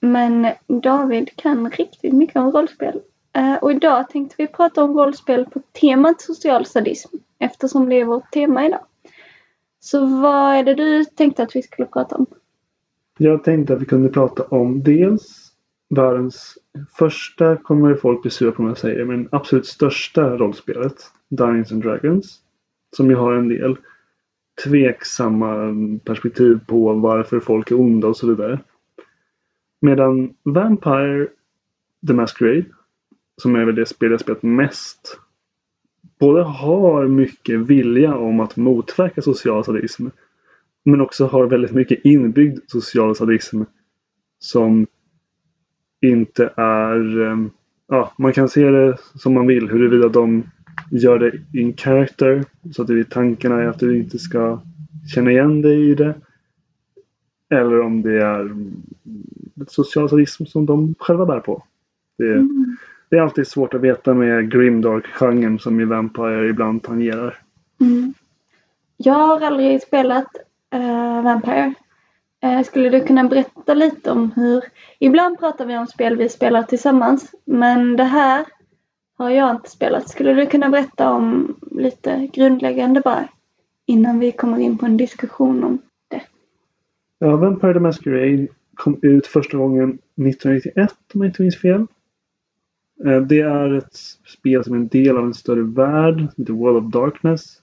Men 0.00 0.46
David 0.66 1.36
kan 1.36 1.70
riktigt 1.70 2.12
mycket 2.12 2.36
om 2.36 2.52
rollspel. 2.52 3.00
Eh, 3.32 3.54
och 3.54 3.70
idag 3.70 4.10
tänkte 4.10 4.34
vi 4.38 4.46
prata 4.46 4.84
om 4.84 4.98
rollspel 4.98 5.46
på 5.46 5.60
temat 5.80 6.20
social 6.20 6.66
sadism. 6.66 7.16
Eftersom 7.38 7.88
det 7.88 8.00
är 8.00 8.04
vårt 8.04 8.32
tema 8.32 8.66
idag. 8.66 8.84
Så 9.80 10.06
vad 10.06 10.54
är 10.54 10.64
det 10.64 10.74
du 10.74 11.04
tänkte 11.04 11.42
att 11.42 11.56
vi 11.56 11.62
skulle 11.62 11.88
prata 11.88 12.16
om? 12.16 12.26
Jag 13.22 13.44
tänkte 13.44 13.74
att 13.74 13.82
vi 13.82 13.86
kunde 13.86 14.08
prata 14.08 14.42
om 14.42 14.82
dels 14.82 15.52
världens 15.88 16.58
första, 16.98 17.56
kommer 17.56 17.94
folk 17.94 18.22
bli 18.22 18.30
sura 18.30 18.52
på 18.52 18.62
om 18.62 18.68
jag 18.68 18.78
säger, 18.78 19.04
men 19.04 19.28
absolut 19.32 19.66
största 19.66 20.36
rollspelet. 20.36 20.94
Dungeons 21.28 21.72
and 21.72 21.82
Dragons. 21.82 22.40
Som 22.96 23.10
ju 23.10 23.16
har 23.16 23.32
en 23.32 23.48
del 23.48 23.76
tveksamma 24.64 25.74
perspektiv 26.04 26.60
på 26.66 26.92
varför 26.92 27.40
folk 27.40 27.70
är 27.70 27.80
onda 27.80 28.08
och 28.08 28.16
så 28.16 28.26
vidare. 28.26 28.60
Medan 29.80 30.34
Vampire 30.42 31.28
the 32.06 32.12
Masquerade, 32.12 32.64
som 33.42 33.56
är 33.56 33.64
väl 33.64 33.74
det 33.74 33.86
spel 33.86 34.10
jag 34.10 34.20
spelat 34.20 34.42
mest, 34.42 35.20
både 36.18 36.42
har 36.42 37.08
mycket 37.08 37.58
vilja 37.60 38.16
om 38.16 38.40
att 38.40 38.56
motverka 38.56 39.22
social 39.22 39.64
sadism 39.64 40.06
men 40.84 41.00
också 41.00 41.26
har 41.26 41.46
väldigt 41.46 41.72
mycket 41.72 42.04
inbyggd 42.04 42.58
social 42.66 43.16
sadism 43.16 43.62
som 44.38 44.86
inte 46.00 46.52
är... 46.56 47.20
eh, 47.26 47.36
Ja, 47.92 48.12
man 48.18 48.32
kan 48.32 48.48
se 48.48 48.70
det 48.70 48.96
som 49.14 49.34
man 49.34 49.46
vill 49.46 49.68
huruvida 49.68 50.08
de 50.08 50.42
gör 50.90 51.18
det 51.18 51.58
in 51.60 51.76
character 51.76 52.44
så 52.72 52.82
att 52.82 52.88
det 52.88 53.00
är 53.00 53.04
tankarna 53.04 53.62
är 53.62 53.66
att 53.66 53.78
du 53.78 53.98
inte 53.98 54.18
ska 54.18 54.60
känna 55.14 55.30
igen 55.30 55.62
dig 55.62 55.90
i 55.90 55.94
det. 55.94 56.14
Eller 57.50 57.80
om 57.80 58.02
det 58.02 58.22
är 58.22 58.50
ett 59.62 59.70
social 59.70 60.08
sadism 60.08 60.44
som 60.44 60.66
de 60.66 60.94
själva 60.98 61.26
bär 61.26 61.40
på. 61.40 61.64
Det 62.18 62.24
är, 62.24 62.36
Mm. 62.36 62.76
det 63.08 63.16
är 63.16 63.20
alltid 63.20 63.46
svårt 63.46 63.74
att 63.74 63.80
veta 63.80 64.14
med 64.14 64.50
grimdark-genren 64.52 65.58
som 65.58 65.80
i 65.80 65.84
Vampire 65.84 66.48
ibland 66.48 66.82
tangerar. 66.82 67.38
Mm. 67.80 68.14
Jag 68.96 69.14
har 69.14 69.40
aldrig 69.40 69.82
spelat 69.82 70.28
uh, 70.74 71.22
Vampire. 71.22 71.74
Uh, 72.44 72.62
skulle 72.62 72.88
du 72.88 73.00
kunna 73.00 73.24
berätta 73.24 73.74
lite 73.74 74.10
om 74.10 74.32
hur... 74.36 74.64
Ibland 74.98 75.38
pratar 75.38 75.66
vi 75.66 75.76
om 75.76 75.86
spel 75.86 76.16
vi 76.16 76.28
spelar 76.28 76.62
tillsammans, 76.62 77.34
men 77.44 77.96
det 77.96 78.04
här 78.04 78.46
har 79.18 79.30
jag 79.30 79.50
inte 79.50 79.70
spelat. 79.70 80.08
Skulle 80.08 80.34
du 80.34 80.46
kunna 80.46 80.68
berätta 80.68 81.10
om 81.10 81.56
lite 81.70 82.28
grundläggande 82.32 83.00
bara 83.00 83.28
innan 83.86 84.18
vi 84.18 84.32
kommer 84.32 84.58
in 84.58 84.78
på 84.78 84.86
en 84.86 84.96
diskussion 84.96 85.64
om 85.64 85.78
det? 86.08 86.22
Ja, 87.18 87.36
Vampire 87.36 87.74
the 87.74 87.80
Masquerade 87.80 88.46
kom 88.74 88.98
ut 89.02 89.26
första 89.26 89.56
gången 89.56 89.90
1991 89.90 90.94
om 91.14 91.20
jag 91.20 91.28
inte 91.28 91.42
minns 91.42 91.60
fel. 91.60 91.86
Eh, 93.06 93.20
det 93.20 93.40
är 93.40 93.74
ett 93.74 93.96
spel 94.26 94.64
som 94.64 94.74
är 94.74 94.78
en 94.78 94.88
del 94.88 95.16
av 95.16 95.24
en 95.24 95.34
större 95.34 95.62
värld 95.62 96.46
The 96.46 96.52
World 96.52 96.86
of 96.86 96.92
Darkness. 96.92 97.59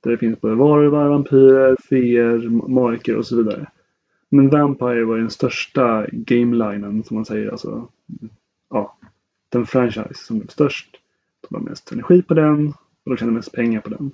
Där 0.00 0.10
det 0.10 0.18
finns 0.18 0.40
både 0.40 0.54
varulvar, 0.54 1.08
vampyrer, 1.08 1.76
feer, 1.88 2.48
magiker 2.68 3.16
och 3.16 3.26
så 3.26 3.36
vidare. 3.36 3.66
Men 4.28 4.48
Vampire 4.48 5.04
var 5.04 5.18
den 5.18 5.30
största 5.30 6.06
gamelinen 6.12 7.04
som 7.04 7.14
man 7.14 7.24
säger. 7.24 7.50
Alltså, 7.50 7.88
ja, 8.70 8.98
den 9.48 9.66
franchise 9.66 10.14
som 10.14 10.38
blev 10.38 10.48
störst. 10.48 10.96
De 11.40 11.54
la 11.54 11.60
mest 11.60 11.92
energi 11.92 12.22
på 12.22 12.34
den 12.34 12.68
och 12.68 13.10
de 13.10 13.16
tjänade 13.16 13.36
mest 13.36 13.52
pengar 13.52 13.80
på 13.80 13.88
den. 13.88 14.10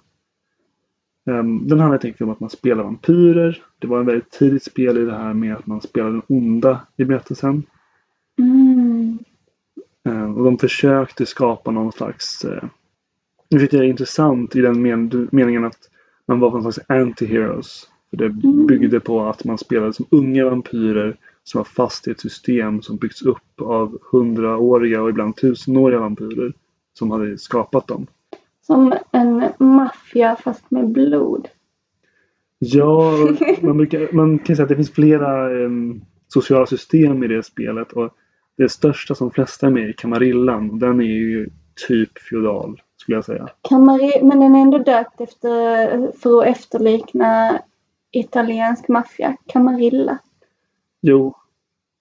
Um, 1.27 1.69
den 1.69 1.81
handlar 1.81 1.91
helt 1.91 2.05
enkelt 2.05 2.21
om 2.21 2.31
att 2.31 2.41
man 2.41 2.51
spelar 2.51 2.85
vampyrer. 2.85 3.63
Det 3.79 3.87
var 3.87 4.01
en 4.01 4.07
väldigt 4.07 4.31
tidigt 4.31 4.63
spel 4.63 4.99
i 4.99 5.05
det 5.05 5.17
här 5.17 5.35
med 5.35 5.57
att 5.57 5.67
man 5.67 5.81
spelar 5.81 6.11
den 6.11 6.23
onda 6.29 6.87
i 6.97 7.05
berättelsen. 7.05 7.63
Mm. 8.39 9.19
Eh, 10.05 10.37
och 10.37 10.45
de 10.45 10.59
försökte 10.59 11.27
skapa 11.27 11.71
någon 11.71 11.93
slags... 11.93 12.45
Uh, 12.45 12.65
vilket 13.59 13.81
är 13.81 13.85
intressant 13.85 14.57
i 14.57 14.61
den 14.61 14.83
men 14.83 15.29
meningen 15.33 15.65
att 15.65 15.79
man 16.27 16.41
var 16.41 16.51
någon 16.51 16.73
slags 16.73 16.89
anti-heroes. 16.89 17.87
För 18.11 18.17
det 18.17 18.25
Mm. 18.25 18.67
byggde 18.67 19.01
på 19.01 19.23
att 19.23 19.45
man 19.45 19.59
spelade 19.59 19.93
som 19.93 20.07
unga 20.11 20.45
vampyrer 20.45 21.17
som 21.45 21.59
var 21.59 21.65
fast 21.65 22.09
i 22.09 22.11
ett 22.11 22.21
system 22.21 22.83
som 22.83 22.97
byggts 22.97 23.23
upp 23.23 23.61
av 23.61 23.99
hundraåriga 24.13 25.03
och 25.03 25.11
ibland 25.11 25.37
tusenåriga 25.37 26.01
vampyrer 26.01 26.53
som 26.95 27.11
hade 27.11 27.39
skapat 27.39 27.87
dem. 27.87 28.07
Som 28.63 28.95
en 29.13 29.49
maffia 29.59 30.37
fast 30.37 30.71
med 30.71 30.89
blod. 30.89 31.49
Ja, 32.59 33.13
man, 33.63 33.77
brukar, 33.77 34.13
man 34.13 34.39
kan 34.39 34.57
säga 34.57 34.63
att 34.63 34.69
det 34.69 34.77
finns 34.77 34.93
flera 34.93 35.65
em, 35.65 36.01
sociala 36.29 36.67
system 36.67 37.25
i 37.25 37.29
det 37.29 37.43
spelet. 37.43 37.93
Och 37.93 38.15
det 38.57 38.69
största 38.69 39.15
som 39.15 39.31
flesta 39.31 39.67
är 39.67 39.71
med 39.71 39.91
i 39.91 39.93
Kamarillan. 39.93 40.79
Den 40.79 41.01
är 41.01 41.05
ju 41.05 41.51
typ 41.89 42.19
feodal 42.19 42.81
skulle 42.97 43.17
jag 43.17 43.25
säga. 43.25 43.49
Camari- 43.69 44.23
men 44.23 44.41
den 44.41 44.55
är 44.55 44.61
ändå 44.63 44.79
döpt 44.79 45.21
efter, 45.21 46.13
för 46.13 46.41
att 46.43 46.47
efterlikna 46.47 47.59
italiensk 48.11 48.89
maffia. 48.89 49.37
Camarilla. 49.47 50.19
Jo, 51.01 51.35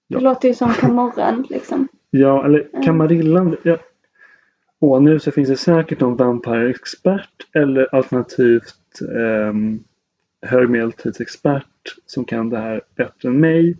Ja. 0.07 0.18
Det 0.18 0.24
låter 0.24 0.48
ju 0.48 0.53
som 0.53 0.74
Camorran 0.74 1.45
liksom. 1.49 1.88
ja 2.10 2.45
eller. 2.45 2.84
Kamarillan. 2.86 3.56
Ja. 3.64 3.78
Och 4.80 5.03
nu 5.03 5.20
så 5.20 5.32
finns 5.32 5.49
det 5.49 5.57
säkert 5.57 5.99
någon 5.99 6.15
Vampire-expert 6.18 7.48
eller 7.53 7.95
alternativt 7.95 9.02
um, 9.02 9.84
högmedeltidsexpert 10.41 11.95
som 12.06 12.26
kan 12.26 12.49
det 12.49 12.57
här 12.57 12.82
bättre 12.95 13.30
än 13.30 13.40
mig. 13.40 13.78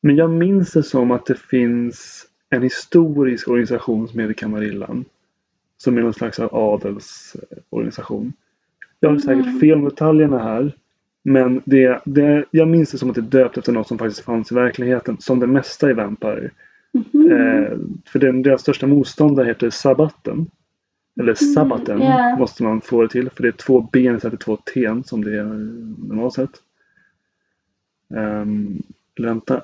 Men 0.00 0.16
jag 0.16 0.30
minns 0.30 0.72
det 0.72 0.82
som 0.82 1.10
att 1.10 1.26
det 1.26 1.38
finns 1.38 2.26
en 2.50 2.62
historisk 2.62 3.48
organisation 3.48 4.08
som 4.08 4.20
heter 4.20 4.34
Kamarillan. 4.34 5.04
Som 5.78 5.96
är 5.98 6.02
någon 6.02 6.14
slags 6.14 6.38
adelsorganisation. 6.40 8.32
Jag 9.00 9.10
har 9.10 9.18
säkert 9.18 9.46
Mm. 9.46 9.60
fel 9.60 9.78
med 9.78 9.90
detaljerna 9.90 10.38
här. 10.38 10.72
Men 11.22 11.62
det, 11.64 12.00
det, 12.04 12.44
jag 12.50 12.68
minns 12.68 12.90
det 12.90 12.98
som 12.98 13.08
att 13.10 13.14
det 13.14 13.20
är 13.20 13.42
döpt 13.42 13.58
efter 13.58 13.72
något 13.72 13.88
som 13.88 13.98
faktiskt 13.98 14.20
fanns 14.24 14.52
i 14.52 14.54
verkligheten. 14.54 15.16
Som 15.20 15.40
det 15.40 15.46
mesta 15.46 15.90
i 15.90 15.92
Vampire. 15.92 16.50
Mhm. 16.92 17.30
Eh, 17.32 17.78
för 18.12 18.18
den, 18.18 18.42
deras 18.42 18.60
största 18.60 18.86
motståndare 18.86 19.46
heter 19.46 19.70
Sabatten. 19.70 20.46
Eller 21.20 21.34
Sabbaten 21.34 21.96
Mm, 21.96 22.08
ja. 22.08 22.36
måste 22.38 22.62
man 22.62 22.80
få 22.80 23.02
det 23.02 23.08
till. 23.08 23.30
För 23.30 23.42
det 23.42 23.48
är 23.48 23.52
två 23.52 23.80
ben 23.92 24.16
istället 24.16 24.44
för 24.44 24.44
två 24.44 24.56
T 24.56 25.02
som 25.04 25.24
det 25.24 25.38
är 25.38 25.44
normalt 26.08 26.34
sett. 26.34 26.50
Um, 28.14 28.82
eller 29.18 29.28
vänta. 29.28 29.62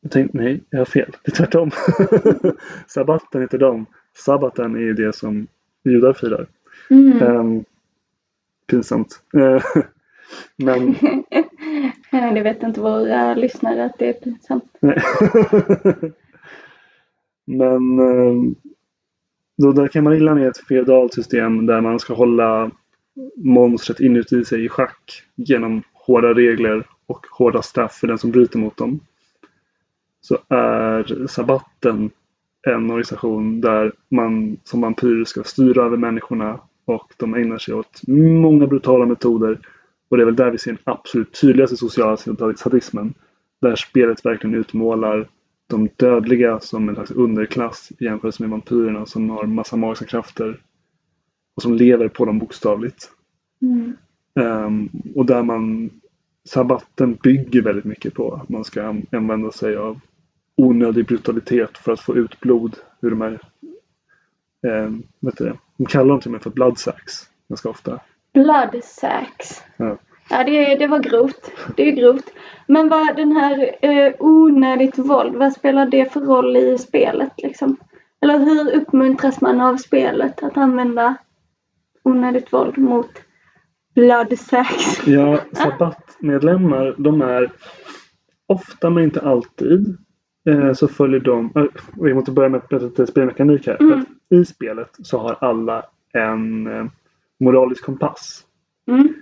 Jag 0.00 0.12
tänkte, 0.12 0.38
nej, 0.38 0.60
jag 0.70 0.78
har 0.78 0.84
fel. 0.84 1.16
Det 1.24 1.32
är 1.32 1.36
tvärtom. 1.36 1.70
Sabbaten 2.86 3.40
heter 3.40 3.58
de. 3.58 3.86
Sabbaten 4.16 4.74
är 4.74 4.80
ju 4.80 4.92
det 4.92 5.12
som 5.12 5.46
judar 5.84 6.12
firar. 6.12 6.46
Mm. 6.90 7.22
Um, 7.22 7.64
pinsamt. 8.66 9.22
Men 10.56 10.96
Nej, 12.12 12.34
det 12.34 12.42
vet 12.42 12.62
inte 12.62 12.80
våra 12.80 13.34
lyssnare 13.34 13.84
att 13.84 13.98
det 13.98 14.08
är 14.08 14.12
pinsamt. 14.12 14.78
Men 17.44 17.98
eh, 17.98 18.34
då 19.56 19.72
där 19.72 19.88
Kamarillan 19.88 20.38
är 20.38 20.48
ett 20.48 20.66
feodalt 20.68 21.14
system 21.14 21.66
där 21.66 21.80
man 21.80 21.98
ska 21.98 22.14
hålla 22.14 22.70
monstret 23.36 24.00
inuti 24.00 24.44
sig 24.44 24.64
i 24.64 24.68
schack 24.68 25.22
genom 25.34 25.82
hårda 25.92 26.34
regler 26.34 26.86
och 27.06 27.26
hårda 27.38 27.62
straff 27.62 27.92
för 27.92 28.06
den 28.06 28.18
som 28.18 28.30
bryter 28.30 28.58
mot 28.58 28.76
dem. 28.76 29.00
Så 30.20 30.38
är 30.48 31.26
Sabbaten 31.26 32.10
en 32.66 32.90
organisation 32.90 33.60
där 33.60 33.92
man 34.08 34.56
som 34.64 34.80
vampyr 34.80 35.24
ska 35.24 35.42
styra 35.42 35.84
över 35.84 35.96
människorna 35.96 36.60
och 36.84 37.12
de 37.16 37.34
ägnar 37.34 37.58
sig 37.58 37.74
åt 37.74 38.00
många 38.08 38.66
brutala 38.66 39.06
metoder. 39.06 39.58
Och 40.08 40.16
det 40.16 40.22
är 40.22 40.24
väl 40.24 40.36
där 40.36 40.50
vi 40.50 40.58
ser 40.58 40.70
den 40.70 40.80
absolut 40.84 41.40
tydligaste 41.40 41.76
sociala 41.76 42.16
sadismen. 42.56 43.14
Där 43.60 43.76
spelet 43.76 44.24
verkligen 44.24 44.56
utmålar 44.56 45.28
de 45.66 45.88
dödliga 45.96 46.60
som 46.60 46.88
en 46.88 46.94
slags 46.94 47.10
underklass 47.10 47.92
i 47.98 48.04
jämförelse 48.04 48.42
med 48.42 48.50
vampyrerna 48.50 49.06
som 49.06 49.30
har 49.30 49.46
massa 49.46 49.76
magiska 49.76 50.06
krafter. 50.06 50.60
Och 51.56 51.62
som 51.62 51.74
lever 51.74 52.08
på 52.08 52.24
dem 52.24 52.38
bokstavligt. 52.38 53.10
Mm. 53.62 53.92
Ehm, 54.40 54.88
och 55.14 55.26
där 55.26 55.42
man 55.42 55.90
Sabbaten 56.44 57.18
bygger 57.22 57.62
väldigt 57.62 57.84
mycket 57.84 58.14
på 58.14 58.34
att 58.34 58.48
man 58.48 58.64
ska 58.64 58.82
an- 58.86 59.06
använda 59.12 59.50
sig 59.52 59.76
av 59.76 60.00
onödig 60.56 61.06
brutalitet 61.06 61.78
för 61.78 61.92
att 61.92 62.00
få 62.00 62.16
ut 62.16 62.40
blod 62.40 62.76
ur 63.02 63.10
de 63.10 63.20
här 63.20 63.40
um, 64.62 65.02
vet 65.20 65.36
du? 65.36 65.56
De 65.76 65.86
kallar 65.86 66.08
dem 66.08 66.20
till 66.20 66.28
och 66.28 66.32
med 66.32 66.42
för 66.42 66.50
bloodsacks 66.50 67.30
ganska 67.48 67.68
ofta. 67.68 68.00
Blood 68.32 68.84
sacks. 68.84 69.62
Ja. 69.76 69.98
Ja, 70.30 70.44
det, 70.44 70.74
det 70.74 70.86
var 70.86 70.98
grovt. 70.98 71.52
Det 71.76 71.88
är 71.88 71.92
grovt. 71.92 72.32
Men 72.66 72.88
vad 72.88 73.16
den 73.16 73.32
här 73.32 73.76
eh, 73.82 74.14
onödigt 74.18 74.98
våld, 74.98 75.36
vad 75.36 75.52
spelar 75.52 75.86
det 75.86 76.12
för 76.12 76.20
roll 76.20 76.56
i 76.56 76.78
spelet 76.78 77.32
liksom? 77.36 77.76
Eller 78.20 78.38
hur 78.38 78.74
uppmuntras 78.74 79.40
man 79.40 79.60
av 79.60 79.76
spelet 79.76 80.42
att 80.42 80.56
använda 80.56 81.16
onödigt 82.02 82.52
våld 82.52 82.78
mot 82.78 83.10
blood 83.94 84.38
sacks? 84.38 85.06
Ja, 85.06 85.40
Sabbat-medlemmar 85.52 86.94
de 86.98 87.22
är 87.22 87.50
ofta 88.46 88.90
men 88.90 89.04
inte 89.04 89.20
alltid 89.20 89.96
eh, 90.46 90.72
så 90.72 90.88
följer 90.88 91.20
de, 91.20 91.50
vi 92.02 92.14
måste 92.14 92.30
börja 92.32 92.48
med 92.48 92.62
lite 92.70 93.06
spelmekanik 93.06 93.66
här. 93.66 93.82
Mm. 93.82 94.04
I 94.28 94.44
spelet 94.44 94.90
så 95.02 95.18
har 95.18 95.36
alla 95.40 95.84
en 96.12 96.66
eh, 96.66 96.86
moralisk 97.40 97.84
kompass. 97.84 98.44
Mm. 98.88 99.14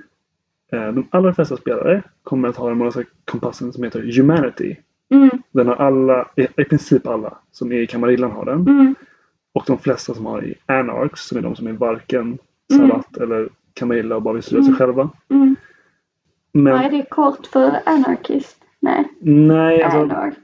Eh, 0.73 0.93
De 0.95 1.07
allra 1.11 1.35
flesta 1.35 1.57
spelare 1.57 2.03
kommer 2.23 2.49
att 2.49 2.57
ha 2.57 2.69
den 2.69 2.79
moraliska 2.79 3.05
kompassen 3.25 3.73
som 3.73 3.85
heter 3.85 4.17
Humanity. 4.17 4.77
Mm. 5.11 5.31
Den 5.53 5.67
har 5.67 5.75
alla, 5.77 6.29
i 6.37 6.43
i 6.57 6.65
princip 6.65 7.07
alla 7.07 7.39
som 7.53 7.73
är 7.73 7.77
i 7.77 7.87
Kamarillan 7.87 8.31
har 8.31 8.45
den. 8.45 8.61
Mm. 8.69 8.95
Och 9.53 9.65
de 9.67 9.79
flesta 9.79 10.15
som 10.15 10.27
har 10.27 10.45
i 10.45 10.55
Anarchs, 10.67 11.29
som 11.29 11.39
är 11.39 11.43
de 11.43 11.57
som 11.57 11.67
är 11.67 11.73
varken 11.73 12.39
Mm. 12.73 12.89
Sabbat 12.89 13.17
eller 13.17 13.49
Kamarilla 13.75 14.17
och 14.17 14.23
bara 14.23 14.35
vill 14.35 14.43
styra 14.43 14.63
sig 14.63 14.69
Mm. 14.69 14.79
själva. 14.79 15.11
Mm. 15.31 15.57
Men 16.53 16.73
Vad 16.73 16.85
är 16.85 16.91
det 16.91 17.07
kort 17.11 17.47
för 17.47 17.81
anarkist? 17.87 18.57
Nej, 18.81 19.05
nej, 19.21 19.83
alltså, 19.83 19.99
anark. 20.01 20.39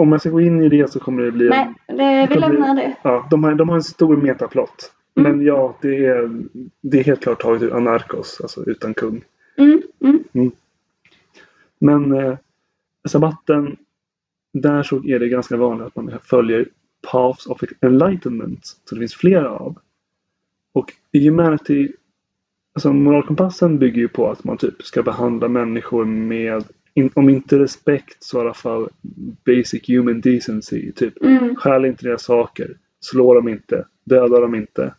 Om 0.00 0.12
jag 0.12 0.20
ska 0.20 0.30
gå 0.30 0.40
in 0.40 0.62
i 0.62 0.68
det 0.68 0.92
så 0.92 1.00
kommer 1.00 1.22
det 1.22 1.32
bli 1.32 1.48
Nej, 1.48 1.74
det, 1.86 2.26
vi 2.30 2.40
lämnar 2.40 2.74
det. 2.74 2.96
ja, 3.02 3.26
de, 3.30 3.44
har, 3.44 3.54
de 3.54 3.68
har 3.68 3.76
en 3.76 3.82
stor 3.82 4.16
metaplott. 4.16 4.92
Mm. 5.16 5.32
Men 5.32 5.46
ja, 5.46 5.76
det 5.82 6.06
är, 6.06 6.30
det 6.80 6.98
är 6.98 7.04
helt 7.04 7.22
klart 7.22 7.42
taget 7.42 7.62
ur 7.62 7.76
Anarkos, 7.76 8.40
alltså 8.40 8.64
utan 8.64 8.94
kung. 8.94 9.24
Mm. 9.56 9.82
Mm. 10.34 10.50
Men 11.78 12.12
eh, 12.12 12.38
Sabbaten, 13.08 13.76
där 14.52 14.82
så 14.82 15.04
är 15.04 15.18
det 15.18 15.28
ganska 15.28 15.56
vanligt 15.56 15.86
att 15.86 15.96
man 15.96 16.18
följer 16.24 16.66
Paths 17.10 17.46
of 17.46 17.60
Enlightenment. 17.80 18.60
Så 18.84 18.94
det 18.94 18.98
finns 18.98 19.14
flera 19.14 19.50
av. 19.50 19.78
Och 20.72 20.92
Humanity, 21.12 21.92
alltså 22.74 22.92
moralkompassen 22.92 23.78
bygger 23.78 23.98
ju 23.98 24.08
på 24.08 24.30
att 24.30 24.44
man 24.44 24.56
typ 24.56 24.82
ska 24.82 25.02
behandla 25.02 25.48
människor 25.48 26.04
med, 26.04 26.64
in, 26.94 27.10
om 27.14 27.28
inte 27.28 27.58
respekt 27.58 28.16
så 28.24 28.38
i 28.38 28.40
alla 28.40 28.54
fall 28.54 28.88
basic 29.46 29.88
human 29.88 30.20
decency. 30.20 30.92
Typ 30.92 31.22
Mm. 31.22 31.56
stjäl 31.56 31.84
inte 31.84 32.04
deras 32.06 32.22
saker, 32.22 32.76
slå 33.00 33.34
dem 33.34 33.48
inte, 33.48 33.84
döda 34.04 34.40
dem 34.40 34.54
inte. 34.54 34.94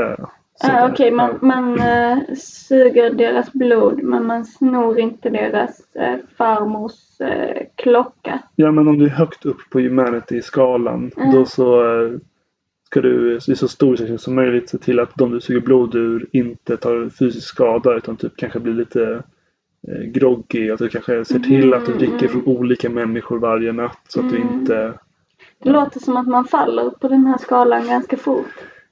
Uh, 0.00 0.26
Ah, 0.62 0.88
Okej, 0.88 1.10
man, 1.10 1.38
man 1.42 1.80
eh, 1.80 2.18
suger 2.36 3.10
deras 3.14 3.52
blod 3.52 4.02
men 4.02 4.26
man 4.26 4.44
snor 4.44 4.98
inte 4.98 5.30
deras 5.30 5.94
eh, 5.94 6.16
farmors 6.36 7.20
eh, 7.20 7.62
klocka. 7.74 8.42
Ja, 8.56 8.70
men 8.72 8.88
om 8.88 8.98
du 8.98 9.04
är 9.04 9.08
högt 9.10 9.46
upp 9.46 9.70
på 9.70 9.80
humanity-skalan 9.80 11.10
Mm. 11.16 11.30
då 11.30 11.44
så 11.46 11.82
ska 12.86 13.00
du 13.00 13.36
i 13.48 13.56
så 13.56 13.68
stor 13.68 13.92
utsträckning 13.92 14.18
som 14.18 14.34
möjligt 14.34 14.70
se 14.70 14.78
till 14.78 15.00
att 15.00 15.14
de 15.14 15.30
du 15.32 15.40
suger 15.40 15.60
blod 15.60 15.94
ur 15.94 16.26
inte 16.32 16.76
tar 16.76 17.08
fysisk 17.18 17.48
skada 17.48 17.94
utan 17.96 18.16
typ 18.16 18.36
kanske 18.36 18.60
blir 18.60 18.74
lite 18.74 19.22
groggy. 20.06 20.70
Att 20.70 20.78
du 20.78 20.88
kanske 20.88 21.24
ser 21.24 21.38
till 21.38 21.74
att 21.74 21.86
du 21.86 21.92
Mm, 21.92 21.98
dricker 21.98 22.28
mm. 22.28 22.28
från 22.28 22.56
olika 22.56 22.90
människor 22.90 23.38
varje 23.38 23.72
natt 23.72 24.00
så 24.08 24.20
att 24.20 24.30
du 24.30 24.36
Mm. 24.36 24.52
inte... 24.54 24.92
Det 25.62 25.70
låter 25.70 26.00
som 26.00 26.16
att 26.16 26.26
man 26.28 26.44
faller 26.44 26.90
på 26.90 27.08
den 27.08 27.26
här 27.26 27.38
skalan 27.38 27.86
ganska 27.86 28.16
fort. 28.16 28.46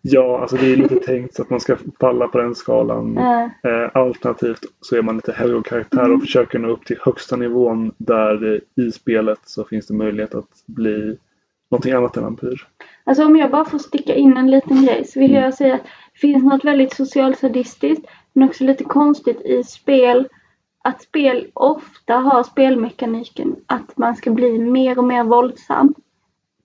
Ja, 0.04 0.40
alltså 0.40 0.56
det 0.56 0.72
är 0.72 0.76
lite 0.76 0.96
tänkt 0.96 1.34
så 1.34 1.42
att 1.42 1.50
man 1.50 1.60
ska 1.60 1.76
falla 2.00 2.28
på 2.28 2.38
den 2.38 2.54
skalan. 2.54 3.18
Eh, 3.18 3.42
Eh, 3.42 3.90
alternativt 3.94 4.60
så 4.80 4.96
är 4.96 5.02
man 5.02 5.16
lite 5.16 5.32
helgonkaraktär 5.32 6.00
Mm. 6.04 6.14
och 6.16 6.20
försöker 6.20 6.58
nå 6.58 6.68
upp 6.68 6.84
till 6.84 6.96
högsta 7.00 7.36
nivån 7.36 7.92
där 7.98 8.54
eh, 8.54 8.84
i 8.84 8.92
spelet 8.92 9.38
så 9.44 9.64
finns 9.64 9.86
det 9.86 9.94
möjlighet 9.94 10.34
att 10.34 10.48
bli 10.66 11.16
någonting 11.70 11.92
annat 11.92 12.16
än 12.16 12.22
vampyr. 12.22 12.66
alltså 13.04 13.24
om 13.24 13.36
jag 13.36 13.50
bara 13.50 13.64
får 13.64 13.78
sticka 13.78 14.14
in 14.14 14.36
en 14.36 14.50
liten 14.50 14.84
grej 14.86 15.04
så 15.04 15.20
vill 15.20 15.32
jag 15.32 15.54
säga 15.54 15.74
att 15.74 15.82
det 16.12 16.18
finns 16.18 16.44
något 16.44 16.64
väldigt 16.64 16.92
socialsadistiskt 16.92 18.06
men 18.32 18.48
också 18.48 18.64
lite 18.64 18.84
konstigt 18.84 19.40
i 19.40 19.64
spel. 19.64 20.28
Att 20.84 21.02
spel 21.02 21.46
ofta 21.54 22.14
har 22.14 22.42
spelmekaniken 22.42 23.56
att 23.66 23.96
man 23.98 24.16
ska 24.16 24.30
bli 24.30 24.58
mer 24.58 24.98
och 24.98 25.04
mer 25.04 25.24
våldsam. 25.24 25.94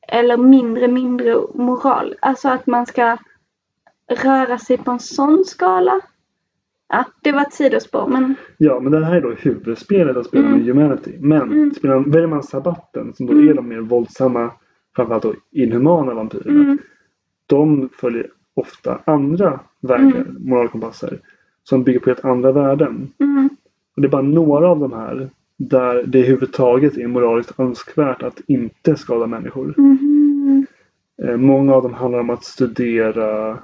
Eller 0.08 0.38
mindre 0.38 0.88
mindre 0.88 1.36
moral. 1.54 2.16
Alltså 2.22 2.50
att 2.50 2.68
man 2.68 2.86
ska 2.86 3.18
röra 4.24 4.58
sig 4.58 4.78
på 4.78 4.92
en 4.92 5.00
sån 5.00 5.46
skala. 5.46 6.00
Ja, 6.90 7.06
det 7.24 7.32
var 7.32 7.42
ett 7.42 7.54
sidospår 7.54 8.08
men 8.08 8.36
Ja, 8.58 8.80
men 8.80 8.92
det 8.92 9.06
här 9.06 9.16
är 9.16 9.22
då 9.22 9.32
huvudspelet 9.32 10.18
att 10.18 10.26
spela 10.26 10.48
Mm. 10.48 10.58
med 10.60 10.68
Humanity. 10.68 11.18
Men 11.20 11.42
Mm. 11.42 11.74
spelar, 11.74 12.00
väljer 12.00 12.28
man 12.28 12.44
Sabbaten 12.44 13.14
som 13.14 13.26
då 13.26 13.34
Mm. 13.34 13.50
är 13.50 13.54
de 13.54 13.68
mer 13.68 13.80
våldsamma, 13.80 14.52
framförallt 14.96 15.24
då 15.24 15.34
inhumana 15.52 16.14
vampyrerna. 16.14 16.62
mm, 16.64 16.78
De 17.48 17.90
följer 17.94 18.28
ofta 18.54 19.00
andra 19.06 19.60
vägar, 19.82 20.26
moralkompasser, 20.40 21.20
som 21.64 21.84
bygger 21.84 22.00
på 22.00 22.10
helt 22.10 22.26
andra 22.26 22.52
värden. 22.52 23.14
mm, 23.20 23.50
Och 23.98 24.02
det 24.02 24.08
är 24.08 24.12
bara 24.12 24.22
några 24.22 24.68
av 24.70 24.80
de 24.80 24.94
här 24.94 25.30
där 25.58 26.04
det 26.08 26.20
överhuvudtaget 26.20 26.98
är 26.98 27.08
moraliskt 27.08 27.60
önskvärt 27.60 28.24
att 28.24 28.40
inte 28.48 28.96
skada 28.96 29.28
människor. 29.28 29.76
Eh, 31.24 31.38
många 31.38 31.74
av 31.76 31.84
dem 31.84 31.94
handlar 31.94 32.20
om 32.20 32.30
att 32.30 32.44
studera 32.44 33.60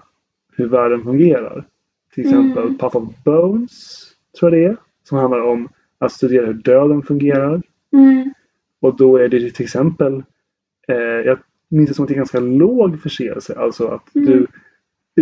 hur 0.55 0.67
världen 0.67 1.03
fungerar. 1.03 1.65
Till 2.13 2.23
exempel 2.25 2.63
Mm. 2.63 2.77
Path 2.77 2.97
of 2.97 3.03
Bones, 3.25 4.03
tror 4.39 4.51
jag 4.55 4.61
det 4.61 4.65
är. 4.71 4.77
Som 5.03 5.17
handlar 5.17 5.41
om 5.41 5.69
att 5.97 6.11
studera 6.11 6.45
hur 6.45 6.53
döden 6.53 7.03
fungerar. 7.03 7.61
mm, 7.93 8.33
Och 8.81 8.97
då 8.97 9.17
är 9.17 9.29
det 9.29 9.51
till 9.51 9.63
exempel, 9.63 10.23
eh, 10.87 10.95
jag 10.97 11.37
minns 11.69 11.89
det 11.89 11.95
som 11.95 12.03
att 12.03 12.07
det 12.09 12.11
är 12.13 12.15
en 12.15 12.19
ganska 12.19 12.39
låg 12.39 13.01
förseelse. 13.01 13.55
Alltså 13.57 13.87
att 13.87 14.15
Mm. 14.15 14.27
du 14.31 14.47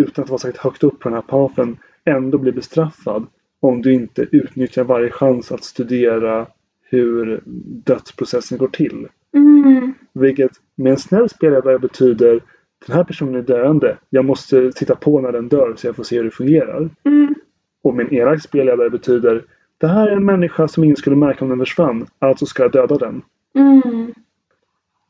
utan 0.02 0.24
att 0.24 0.30
vara 0.30 0.40
särskilt 0.40 0.64
högt 0.64 0.84
upp 0.84 1.00
på 1.00 1.10
den 1.10 1.14
här 1.16 1.22
pathen 1.22 1.78
ändå 2.06 2.38
blir 2.38 2.52
bestraffad 2.52 3.26
om 3.62 3.82
du 3.82 3.94
inte 3.94 4.28
utnyttjar 4.32 4.84
varje 4.84 5.12
chans 5.12 5.52
att 5.52 5.64
studera 5.64 6.48
hur 6.84 7.42
dödsprocessen 7.86 8.58
går 8.58 8.68
till. 8.68 9.08
mm, 9.34 9.94
Vilket 10.14 10.52
med 10.76 10.92
en 10.92 10.98
snäll 10.98 11.30
spelledare 11.30 11.80
betyder 11.80 12.42
den 12.88 12.96
här 12.96 13.04
personen 13.04 13.36
är 13.36 13.42
döende. 13.42 13.98
Jag 14.10 14.26
måste 14.26 14.72
titta 14.72 14.96
på 14.96 15.22
när 15.22 15.32
den 15.32 15.48
dör 15.48 15.74
så 15.78 15.88
jag 15.88 15.96
får 15.96 16.04
se 16.04 16.18
hur 16.18 16.24
det 16.24 16.32
fungerar. 16.32 16.90
Mm. 17.04 17.36
Och 17.84 17.96
min 17.96 18.14
elak 18.14 18.42
spelledare 18.42 18.90
betyder 18.90 19.44
det 19.78 19.88
här 19.88 20.08
är 20.08 20.12
en 20.12 20.26
människa 20.26 20.68
som 20.68 20.84
ingen 20.84 20.96
skulle 20.96 21.16
märka 21.16 21.46
om 21.46 21.50
den 21.50 21.60
försvann. 21.60 22.08
Alltså 22.20 22.46
ska 22.46 22.64
jag 22.64 22.72
döda 22.72 22.98
den. 22.98 23.22
Mm. 23.56 24.14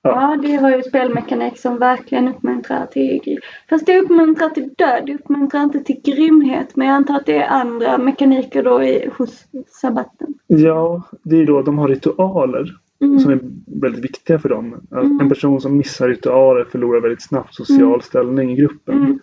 Ja. 0.04 0.38
Det 0.42 0.56
har 0.56 0.76
ju 0.76 0.84
spelmekanik 0.84 1.58
som 1.58 1.78
verkligen 1.80 2.28
uppmuntrar 2.28 2.86
till... 2.86 3.40
Fast 3.70 3.86
det 3.86 4.00
uppmuntrar 4.00 4.50
till 4.50 4.70
död, 4.78 5.04
det 5.06 5.14
uppmuntrar 5.16 5.64
inte 5.64 5.80
till 5.80 6.02
grymhet. 6.04 6.76
Men 6.76 6.88
jag 6.88 6.96
antar 6.96 7.16
att 7.16 7.26
det 7.26 7.36
är 7.38 7.48
andra 7.50 7.98
mekaniker 7.98 8.64
då 8.64 8.84
i, 8.84 9.10
hos 9.18 9.44
sabbaten. 9.68 10.34
Ja, 10.48 11.02
det 11.24 11.36
är 11.42 11.46
då 11.46 11.62
de 11.62 11.78
har 11.78 11.88
ritualer 11.88 12.78
Mm. 13.04 13.20
som 13.20 13.32
är 13.32 13.40
väldigt 13.82 14.04
viktiga 14.04 14.40
för 14.40 14.50
dem. 14.50 14.88
Mm. 14.92 15.20
En 15.22 15.30
person 15.30 15.62
som 15.62 15.78
missar 15.78 16.08
ritualer 16.08 16.64
förlorar 16.64 17.02
väldigt 17.02 17.24
snabbt 17.24 17.56
social 17.56 17.88
Mm. 17.88 18.02
ställning 18.02 18.52
i 18.52 18.56
gruppen. 18.56 18.96
Mm. 18.98 19.20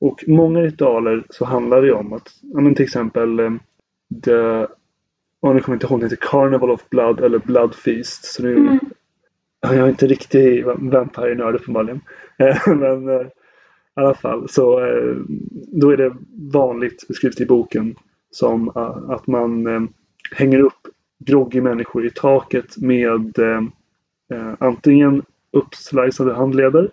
Och 0.00 0.24
många 0.26 0.60
ritualer 0.60 1.24
så 1.30 1.44
handlar 1.44 1.82
det 1.82 1.92
om 1.92 2.12
att, 2.12 2.28
ja 2.42 2.60
men 2.60 2.74
till 2.74 2.84
exempel 2.84 3.40
eh, 3.40 3.50
The, 4.24 4.32
oh, 5.40 5.54
nu 5.54 5.60
kommer 5.60 5.60
jag 5.66 5.74
inte 5.74 5.86
ihåg, 5.86 6.00
det 6.00 6.04
heter 6.06 6.16
Carnival 6.30 6.70
of 6.70 6.88
Blood 6.90 7.20
eller 7.20 7.38
Blood 7.38 7.74
Feast. 7.74 8.24
Så 8.24 8.42
nu, 8.42 8.56
Mm. 8.56 8.78
Jag 9.64 9.76
är 9.76 9.88
inte 9.88 10.06
riktigt 10.06 10.64
vampyrnörd 10.66 11.54
uppenbarligen. 11.54 12.00
Eh, 12.38 12.56
men 12.76 13.08
eh, 13.08 13.26
i 13.96 14.00
alla 14.00 14.14
fall 14.14 14.48
så 14.48 14.80
eh, 14.80 15.16
då 15.66 15.90
är 15.90 15.96
det 15.96 16.16
vanligt 16.52 17.08
beskrivet 17.08 17.40
i 17.40 17.46
boken 17.46 17.94
som 18.30 18.68
att 19.08 19.26
man 19.26 19.88
hänger 20.32 20.60
upp 20.60 20.88
groggy 21.18 21.60
människor 21.60 22.06
i 22.06 22.10
taket 22.10 22.76
med 22.76 23.38
antingen 24.58 25.22
uppslicade 25.52 26.34
handleder 26.34 26.90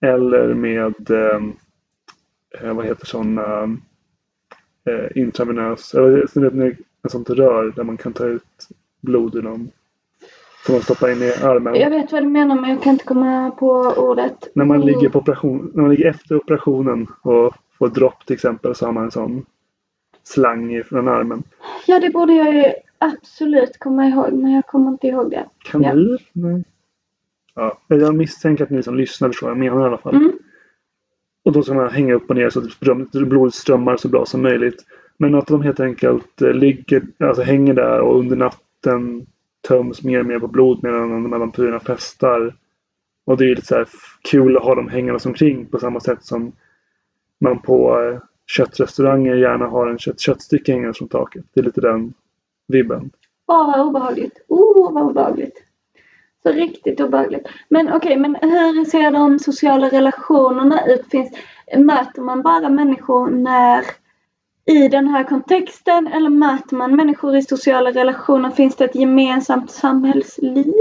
eller 0.00 0.54
med 0.54 0.94
vad 2.74 2.84
heter 2.86 3.06
sådana 3.06 3.76
intravenös, 5.14 5.94
eller 5.94 6.22
ett 7.04 7.10
sånt 7.10 7.30
rör 7.30 7.72
där 7.76 7.84
man 7.84 7.96
kan 7.96 8.12
ta 8.12 8.26
ut 8.26 8.68
blod 9.00 9.34
ur 9.34 9.42
någon. 9.42 9.70
Som 10.66 10.74
man 10.74 10.82
stoppar 10.82 11.12
in 11.12 11.22
i 11.22 11.32
armen. 11.44 11.74
Jag 11.74 11.90
vet 11.90 12.12
vad 12.12 12.22
du 12.22 12.28
menar 12.28 12.60
men 12.60 12.70
jag 12.70 12.82
kan 12.82 12.92
inte 12.92 13.04
komma 13.04 13.50
på 13.50 13.70
ordet. 13.96 14.48
När 14.54 14.64
man 14.64 14.80
ligger 14.80 15.08
på 15.08 15.18
operation, 15.18 15.70
när 15.74 15.82
man 15.82 15.90
ligger 15.90 16.10
efter 16.10 16.36
operationen 16.36 17.06
och 17.22 17.54
får 17.78 17.88
dropp 17.88 18.26
till 18.26 18.34
exempel 18.34 18.74
så 18.74 18.86
har 18.86 18.92
man 18.92 19.04
en 19.04 19.10
sån 19.10 19.44
slang 20.22 20.82
från 20.84 21.08
armen. 21.08 21.42
Ja, 21.86 22.00
det 22.00 22.10
borde 22.10 22.32
jag 22.32 22.54
ju 22.54 22.64
absolut 22.98 23.78
komma 23.78 24.06
ihåg 24.06 24.32
men 24.32 24.52
jag 24.52 24.66
kommer 24.66 24.90
inte 24.90 25.06
ihåg 25.06 25.30
det. 25.30 25.46
Kanyl? 25.64 26.18
Nej. 26.32 26.64
Ja, 27.54 27.78
jag 27.88 28.14
misstänker 28.14 28.64
att 28.64 28.70
ni 28.70 28.82
som 28.82 28.96
lyssnar 28.96 29.28
förstår 29.28 29.46
vad 29.46 29.56
jag 29.56 29.58
menar 29.58 29.82
i 29.82 29.88
alla 29.88 29.98
fall. 29.98 30.14
Mm. 30.14 30.32
Och 31.44 31.52
då 31.52 31.62
ska 31.62 31.74
man 31.74 31.90
hänga 31.90 32.14
upp 32.14 32.30
och 32.30 32.36
ner 32.36 32.50
så 32.50 32.60
att 32.60 32.80
blodet 33.12 33.54
strömmar 33.54 33.96
så 33.96 34.08
bra 34.08 34.26
som 34.26 34.42
möjligt. 34.42 34.84
Men 35.16 35.34
att 35.34 35.46
de 35.46 35.62
helt 35.62 35.80
enkelt 35.80 36.42
eh, 36.42 36.52
ligger, 36.52 37.02
alltså 37.18 37.42
hänger 37.42 37.74
där 37.74 38.00
och 38.00 38.18
under 38.18 38.36
natten 38.36 39.26
töms 39.68 40.02
mer 40.02 40.20
och 40.20 40.26
mer 40.26 40.38
på 40.38 40.46
blod 40.46 40.82
medan 40.82 41.22
de 41.22 41.32
här 41.32 41.38
vampyrerna 41.38 41.80
festar. 41.80 42.54
Och 43.26 43.36
det 43.36 43.44
är 43.44 43.48
lite 43.48 43.66
så 43.66 43.74
här 43.74 43.88
kul 44.30 44.56
att 44.56 44.62
ha 44.62 44.74
dem 44.74 44.88
hängandes 44.88 45.26
omkring 45.26 45.66
på 45.66 45.78
samma 45.78 46.00
sätt 46.00 46.24
som 46.24 46.52
man 47.40 47.58
på 47.62 48.00
eh, 48.00 48.18
köttrestauranger 48.46 49.34
gärna 49.34 49.66
har 49.66 49.86
en 49.86 49.98
kött, 49.98 50.20
köttstycke 50.20 50.72
hängandes 50.72 50.98
från 50.98 51.08
taket. 51.08 51.44
Det 51.54 51.60
är 51.60 51.64
lite 51.64 51.80
den 51.80 52.14
vibben. 52.68 53.10
Åh, 53.46 53.66
vad 53.66 53.86
obehagligt. 53.86 54.44
Oh, 54.48 54.92
vad 54.92 55.02
obehagligt. 55.02 55.64
Så 56.42 56.52
riktigt 56.52 57.00
obehagligt. 57.00 57.46
Men 57.68 57.92
okej, 57.92 58.16
men 58.16 58.36
hur 58.40 58.84
ser 58.84 59.10
de 59.10 59.38
sociala 59.38 59.88
relationerna 59.88 60.86
ut? 60.86 61.10
Finns, 61.10 61.32
möter 61.76 62.22
man 62.22 62.42
bara 62.42 62.68
människor 62.68 63.30
när 63.30 63.84
i 64.64 64.88
den 64.88 65.08
här 65.08 65.24
kontexten 65.24 66.06
eller 66.06 66.30
möter 66.30 66.76
man 66.76 66.96
människor 66.96 67.36
i 67.36 67.42
sociala 67.42 67.90
relationer? 67.90 68.50
Finns 68.50 68.76
det 68.76 68.84
ett 68.84 68.94
gemensamt 68.94 69.70
samhällsliv? 69.70 70.72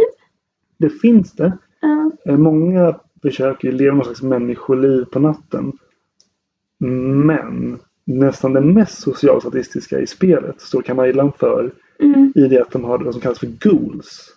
Det 0.77 0.89
finns 0.89 1.31
det. 1.33 1.57
Ja. 1.81 2.11
Eh, 2.25 2.37
Många 2.37 2.95
försöker 3.21 3.71
leva 3.71 3.95
någon 3.95 4.05
slags 4.05 4.21
människoliv 4.21 5.05
på 5.05 5.19
natten. 5.19 5.71
Men 7.25 7.79
nästan 8.05 8.53
det 8.53 8.61
mest 8.61 9.01
socialstatistiska 9.01 9.99
i 9.99 10.07
spelet 10.07 10.61
står 10.61 10.81
Kamailan 10.81 11.31
för 11.31 11.71
Mm. 11.99 12.33
i 12.35 12.47
det 12.47 12.61
att 12.61 12.71
de 12.71 12.83
har 12.83 12.97
vad 12.99 13.13
som 13.13 13.21
kallas 13.21 13.39
för 13.39 13.47
ghouls. 13.59 14.35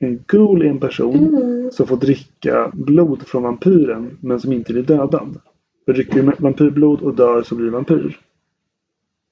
En 0.00 0.24
ghoul 0.26 0.62
är 0.62 0.66
en 0.66 0.80
person 0.80 1.16
Mm. 1.34 1.70
som 1.70 1.86
får 1.86 1.96
dricka 1.96 2.70
blod 2.74 3.22
från 3.26 3.42
vampyren 3.42 4.18
men 4.20 4.40
som 4.40 4.52
inte 4.52 4.72
blir 4.72 4.82
dödad. 4.82 5.40
För 5.84 5.92
dricker 5.92 6.22
du 6.22 6.32
vampyrblod 6.38 7.00
och 7.00 7.14
dör 7.14 7.42
så 7.42 7.54
blir 7.54 7.64
du 7.66 7.70
vampyr. 7.70 8.18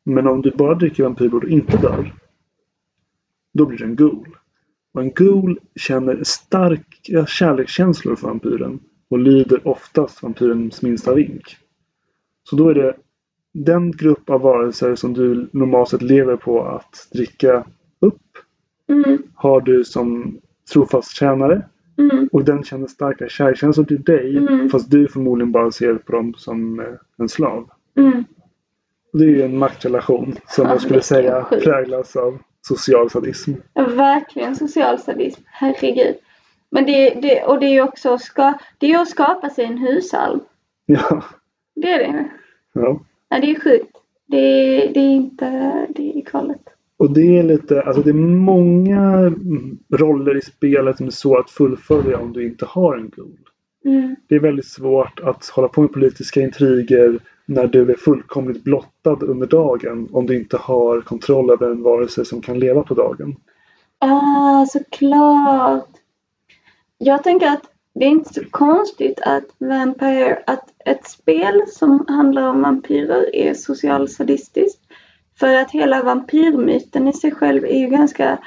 Men 0.04 0.26
om 0.26 0.42
du 0.42 0.50
bara 0.50 0.74
dricker 0.74 1.02
vampyrblod 1.02 1.44
och 1.44 1.50
inte 1.50 1.76
dör 1.76 2.12
då 3.54 3.66
blir 3.66 3.78
du 3.78 3.84
en 3.84 3.96
ghoul. 3.96 4.36
Och 4.94 5.00
en 5.02 5.10
ghoul 5.12 5.58
känner 5.76 6.20
starka 6.24 7.26
kärlekskänslor 7.26 8.16
för 8.16 8.28
vampyren 8.28 8.78
och 9.08 9.18
lyder 9.18 9.68
oftast 9.68 10.22
vampyrens 10.22 10.82
minsta 10.82 11.14
vink. 11.14 11.56
Så 12.50 12.56
då 12.56 12.68
är 12.68 12.74
det 12.74 12.96
den 13.52 13.90
grupp 13.92 14.30
av 14.30 14.40
varelser 14.40 14.94
som 14.94 15.12
du 15.14 15.48
normalt 15.52 15.88
sett 15.88 16.02
lever 16.02 16.36
på 16.36 16.62
att 16.64 17.08
dricka 17.12 17.64
upp 18.00 18.16
Mm. 18.88 19.22
har 19.34 19.60
du 19.60 19.84
som 19.84 20.38
trofast 20.72 21.16
tjänare 21.16 21.62
Mm. 21.98 22.28
och 22.32 22.44
den 22.44 22.62
känner 22.64 22.86
starka 22.86 23.28
kärlekskänslor 23.28 23.84
till 23.84 24.02
dig 24.02 24.36
Mm. 24.36 24.68
fast 24.68 24.90
du 24.90 25.08
förmodligen 25.08 25.52
bara 25.52 25.70
ser 25.70 25.94
på 25.94 26.12
dem 26.12 26.34
som 26.36 26.80
eh, 26.80 26.86
en 27.16 27.28
slav. 27.28 27.70
Det 29.12 29.24
är 29.24 29.28
ju 29.28 29.42
en 29.42 29.58
maktrelation 29.58 30.36
som 30.48 30.64
Ja, 30.66 30.72
jag 30.72 30.80
skulle 30.80 31.02
säga 31.02 31.44
sjukt. 31.44 31.64
präglas 31.64 32.16
av 32.16 32.38
social 32.60 33.10
sadism. 33.10 33.52
Verkligen 33.74 34.56
social 34.56 34.98
sadism. 34.98 35.42
Herregud. 35.46 36.14
Men 36.70 36.84
det, 36.86 37.10
det, 37.10 37.42
och 37.42 37.60
det 37.60 37.66
är 37.66 37.72
ju 37.72 37.82
också 37.82 38.18
ska, 38.18 38.54
det 38.78 38.92
är 38.92 38.98
att 38.98 39.08
skapa 39.08 39.50
sig 39.50 39.64
en 39.64 39.78
husalv. 39.78 40.40
Ja. 40.86 41.24
Det 41.74 41.92
är 41.92 41.98
det. 41.98 42.28
ja. 42.72 43.00
Ja, 43.28 43.40
det 43.40 43.50
är 43.50 43.60
sjukt. 43.60 43.96
Det, 44.26 44.40
det 44.94 45.00
är 45.00 45.10
inte, 45.14 45.46
det 45.88 46.18
är 46.18 46.24
kvalet. 46.24 46.60
Och 46.96 47.10
det 47.10 47.38
är 47.38 47.42
lite, 47.42 47.82
alltså 47.82 48.02
det 48.02 48.10
är 48.10 48.14
många 48.14 49.32
roller 49.92 50.36
i 50.36 50.40
spelet 50.40 50.96
som 50.96 51.06
är 51.06 51.10
så 51.10 51.38
att 51.38 51.50
fullfölja 51.50 52.18
om 52.18 52.32
du 52.32 52.46
inte 52.46 52.64
har 52.66 52.96
en 52.96 53.10
ghoul. 53.16 53.38
Mm. 53.84 54.16
Det 54.28 54.34
är 54.34 54.40
väldigt 54.40 54.66
svårt 54.66 55.20
att 55.20 55.46
hålla 55.46 55.68
på 55.68 55.80
med 55.80 55.92
politiska 55.92 56.40
intriger 56.40 57.18
när 57.54 57.66
du 57.66 57.90
är 57.90 57.96
fullkomligt 57.96 58.64
blottad 58.64 59.18
under 59.20 59.46
dagen 59.46 60.08
om 60.12 60.26
du 60.26 60.36
inte 60.36 60.56
har 60.56 61.00
kontroll 61.00 61.50
över 61.50 61.70
en 61.70 61.82
varelse 61.82 62.24
som 62.24 62.42
kan 62.42 62.58
leva 62.58 62.82
på 62.82 62.94
dagen. 62.94 63.36
Ah, 63.98 64.66
såklart. 64.66 65.88
Jag 66.98 67.24
tänker 67.24 67.46
att 67.46 67.62
det 67.94 68.04
är 68.04 68.08
inte 68.08 68.34
så 68.34 68.44
konstigt 68.50 69.20
att 69.22 69.44
Vampire, 69.58 70.42
att 70.46 70.68
ett 70.84 71.06
spel 71.06 71.62
som 71.68 72.04
handlar 72.08 72.48
om 72.48 72.62
vampyrer 72.62 73.34
är 73.34 73.54
socialsadistiskt. 73.54 74.80
För 75.38 75.54
att 75.54 75.70
hela 75.70 76.02
vampyrmyten 76.02 77.08
i 77.08 77.12
sig 77.12 77.30
själv 77.30 77.64
är 77.64 77.78
ju 77.78 77.86
ganska 77.86 78.38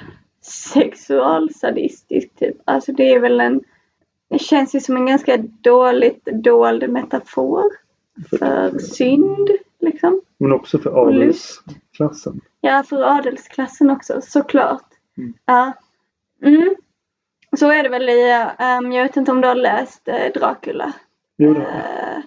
sexualsadistisk 0.41 2.36
typ. 2.36 2.56
Alltså 2.65 2.91
det 2.91 3.14
är 3.14 3.19
väl 3.19 3.40
en, 3.40 3.61
det 4.30 4.40
känns 4.40 4.76
ju 4.76 4.80
som 4.80 4.95
en 4.98 5.06
ganska 5.06 5.38
dåligt 5.61 6.26
dold 6.26 6.90
metafor 6.90 7.85
för 8.30 8.80
synd 8.80 9.50
liksom. 9.80 10.22
Men 10.38 10.52
också 10.52 10.80
för 10.80 11.08
adelsklassen. 11.08 12.42
Ja, 12.62 12.84
för 12.84 13.18
adelsklassen 13.18 13.90
också, 13.90 14.22
såklart. 14.22 14.86
Mm. 15.18 15.34
Ja. 15.46 15.74
Mm. 16.44 16.76
Så 17.58 17.72
är 17.72 17.84
det 17.84 17.90
väl 17.90 18.10
i, 18.10 18.48
ehm, 18.60 18.92
jag 18.92 19.04
vet 19.04 19.18
inte 19.18 19.32
om 19.32 19.42
du 19.42 19.48
har 19.48 19.56
läst 19.56 20.08
eh, 20.08 20.32
Dracula. 20.34 20.94
Jo 21.38 21.54
då. 21.54 21.62
Eh, 21.62 22.18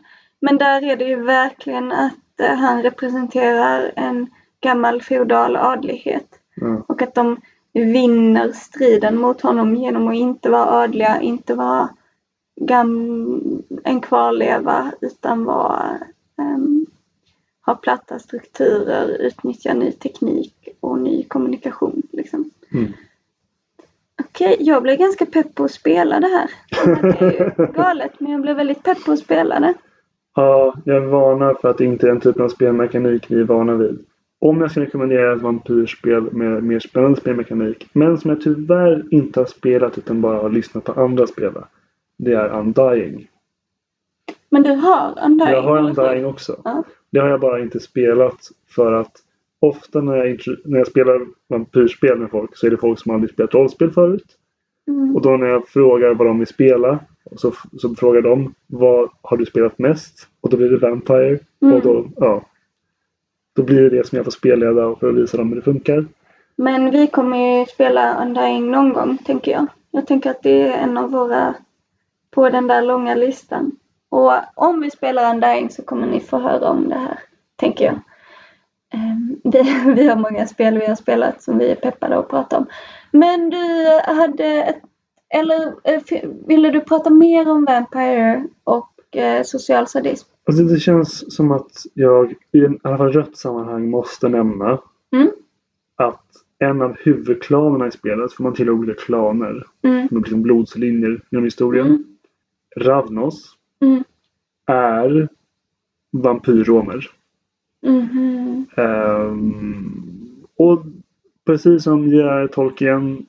men 0.40 0.58
där 0.58 0.84
är 0.84 0.96
det 0.96 1.04
ju 1.04 1.22
verkligen 1.22 1.92
att 1.92 2.40
eh, 2.40 2.54
han 2.54 2.82
representerar 2.82 3.92
en 3.96 4.26
gammal 4.60 5.02
feodal 5.02 5.56
adlighet. 5.56 6.26
Ja. 6.54 6.84
Och 6.88 7.02
att 7.02 7.14
de 7.14 7.40
vinner 7.72 8.52
striden 8.52 9.18
mot 9.18 9.40
honom 9.40 9.76
genom 9.76 10.08
att 10.08 10.14
inte 10.14 10.50
vara 10.50 10.70
adliga, 10.70 11.20
inte 11.20 11.54
vara 11.54 11.88
gam- 12.60 13.62
en 13.84 14.00
kvarleva 14.00 14.92
utan 15.00 15.44
vara 15.44 15.98
ehm, 16.38 16.86
ha 17.66 17.74
platta 17.74 18.18
strukturer, 18.18 19.08
utnyttja 19.20 19.74
ny 19.74 19.92
teknik 19.92 20.68
och 20.80 20.98
ny 20.98 21.24
kommunikation. 21.24 22.02
Liksom. 22.12 22.50
Mm. 22.72 22.92
Okej, 24.20 24.56
jag 24.60 24.82
blev 24.82 24.98
ganska 24.98 25.26
pepp 25.26 25.54
på 25.54 25.64
att 25.64 25.70
spela 25.70 26.20
det 26.20 26.26
här. 26.26 26.50
Det 27.02 27.24
är 27.24 27.32
ju 27.32 27.72
galet, 27.72 28.12
men 28.20 28.32
jag 28.32 28.40
blev 28.40 28.56
väldigt 28.56 28.82
pepp 28.82 29.04
på 29.04 29.12
att 29.12 29.18
spela 29.18 29.60
det. 29.60 29.74
Ja, 30.34 30.74
jag 30.84 31.00
varnar 31.00 31.54
för 31.54 31.68
att 31.68 31.78
det 31.78 31.84
inte 31.84 32.06
är 32.06 32.08
den 32.08 32.20
typen 32.20 32.44
av 32.44 32.48
spelmekanik 32.48 33.30
vi 33.30 33.40
är 33.40 33.44
vana 33.44 33.74
vid. 33.74 34.04
Om 34.40 34.60
jag 34.60 34.70
ska 34.70 34.80
rekommendera 34.80 35.32
ett 35.32 35.42
vampyrspel 35.42 36.32
med 36.32 36.62
mer 36.62 36.80
spännande 36.80 37.20
spelmekanik, 37.20 37.88
men 37.92 38.18
som 38.18 38.30
jag 38.30 38.40
tyvärr 38.40 39.04
inte 39.10 39.40
har 39.40 39.46
spelat 39.46 39.98
utan 39.98 40.20
bara 40.20 40.42
har 40.42 40.50
lyssnat 40.50 40.84
på 40.84 41.00
andra 41.00 41.26
spela. 41.26 41.68
Det 42.18 42.32
är 42.32 42.48
Undying. 42.48 43.28
Men 44.50 44.62
du 44.62 44.70
har 44.70 45.18
Undying? 45.24 45.52
Jag 45.52 45.62
har? 45.62 45.78
Undying 45.78 46.26
också. 46.26 46.60
Ja. 46.64 46.82
Det 47.10 47.18
har 47.18 47.28
jag 47.28 47.40
bara 47.40 47.60
inte 47.60 47.80
spelat 47.80 48.38
för 48.68 48.92
att 48.92 49.12
ofta 49.60 50.00
när 50.00 50.16
jag, 50.16 50.40
när 50.64 50.78
jag 50.78 50.86
spelar 50.86 51.20
vampyrspel 51.48 52.18
med 52.18 52.30
folk 52.30 52.56
så 52.56 52.66
är 52.66 52.70
det 52.70 52.76
folk 52.76 52.98
som 52.98 53.14
aldrig 53.14 53.30
spelat 53.30 53.54
rollspel 53.54 53.90
förut. 53.90 54.36
Mm. 54.88 55.16
Och 55.16 55.22
då 55.22 55.36
när 55.36 55.46
jag 55.46 55.68
frågar 55.68 56.14
vad 56.14 56.26
de 56.26 56.38
vill 56.38 56.46
spela 56.46 56.98
så, 57.36 57.52
så 57.78 57.94
frågar 57.94 58.22
de 58.22 58.54
vad 58.66 59.10
har 59.22 59.36
du 59.36 59.46
spelat 59.46 59.78
mest? 59.78 60.28
Och 60.40 60.50
då 60.50 60.56
blir 60.56 60.70
det 60.70 60.78
Vampire. 60.78 61.38
Mm. 61.62 61.74
Och 61.74 61.82
då, 61.82 62.06
ja, 62.16 62.44
då 63.56 63.62
blir 63.62 63.82
det 63.82 63.88
det 63.88 64.06
som 64.06 64.16
jag 64.16 64.24
får 64.24 64.32
spelleda 64.32 64.96
för 64.96 65.08
att 65.08 65.16
visa 65.16 65.36
dem 65.36 65.48
hur 65.48 65.56
det 65.56 65.62
funkar. 65.62 66.06
Men 66.56 66.90
vi 66.90 67.06
kommer 67.06 67.58
ju 67.58 67.66
spela 67.66 68.24
Undying 68.24 68.70
någon 68.70 68.92
gång, 68.92 69.18
tänker 69.18 69.52
jag. 69.52 69.66
Jag 69.90 70.06
tänker 70.06 70.30
att 70.30 70.42
det 70.42 70.62
är 70.62 70.82
en 70.82 70.96
av 70.96 71.10
våra 71.10 71.54
på 72.30 72.48
den 72.50 72.66
där 72.66 72.82
långa 72.82 73.14
listan. 73.14 73.72
Och 74.10 74.32
om 74.54 74.80
vi 74.80 74.90
spelar 74.90 75.34
Undying 75.34 75.70
så 75.70 75.82
kommer 75.82 76.06
ni 76.06 76.20
få 76.20 76.38
höra 76.38 76.68
om 76.70 76.88
det 76.88 76.94
här, 76.98 77.18
tänker 77.56 77.84
jag. 77.84 78.00
Ehm, 78.94 79.36
Vi, 79.44 79.62
vi 79.94 80.08
har 80.08 80.16
många 80.16 80.46
spel 80.46 80.78
vi 80.78 80.86
har 80.86 80.94
spelat 80.94 81.42
som 81.42 81.58
vi 81.58 81.70
är 81.70 81.74
peppade 81.74 82.18
att 82.18 82.28
prata 82.28 82.56
om. 82.58 82.66
Men 83.12 83.50
du 83.50 83.86
hade 84.06 84.44
ett, 84.44 84.82
eller 85.34 85.66
eh, 85.84 86.02
ville 86.46 86.70
du 86.70 86.80
prata 86.80 87.10
mer 87.10 87.48
om 87.50 87.64
Vampire 87.64 88.44
och 88.64 89.16
eh, 89.16 89.42
social 89.42 89.86
sadism? 89.86 90.28
Alltså 90.46 90.62
det 90.62 90.80
känns 90.80 91.36
som 91.36 91.50
att 91.52 91.70
jag 91.94 92.34
i 92.52 92.64
en, 92.64 92.74
i 92.74 92.78
alla 92.82 92.96
fall 92.98 93.12
rött 93.12 93.36
sammanhang 93.36 93.90
måste 93.90 94.28
nämna 94.28 94.78
Mm. 95.12 95.30
att 95.96 96.24
en 96.58 96.82
av 96.82 96.96
huvudklanerna 96.98 97.86
i 97.86 97.90
spelet, 97.90 98.32
för 98.32 98.42
man 98.42 98.54
tillhör 98.54 98.74
olika 98.74 99.00
klaner, 99.00 99.66
Mm. 99.82 100.08
med 100.10 100.12
liksom 100.20 100.42
blodslinjer 100.42 101.20
genom 101.30 101.44
historien. 101.44 101.86
Mm. 101.86 102.04
Ravnos 102.76 103.54
Mm. 103.82 104.04
är 104.66 105.28
vampyrromer. 106.10 107.10
Mhm. 107.82 108.66
Ehm, 108.76 110.44
och 110.56 110.82
precis 111.46 111.82
som 111.84 112.08
J.R. 112.08 112.46
Tolkien 112.52 113.26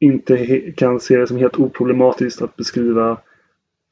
inte 0.00 0.60
kan 0.76 1.00
se 1.00 1.16
det 1.16 1.26
som 1.26 1.36
helt 1.36 1.58
oproblematiskt 1.58 2.42
att 2.42 2.56
beskriva 2.56 3.18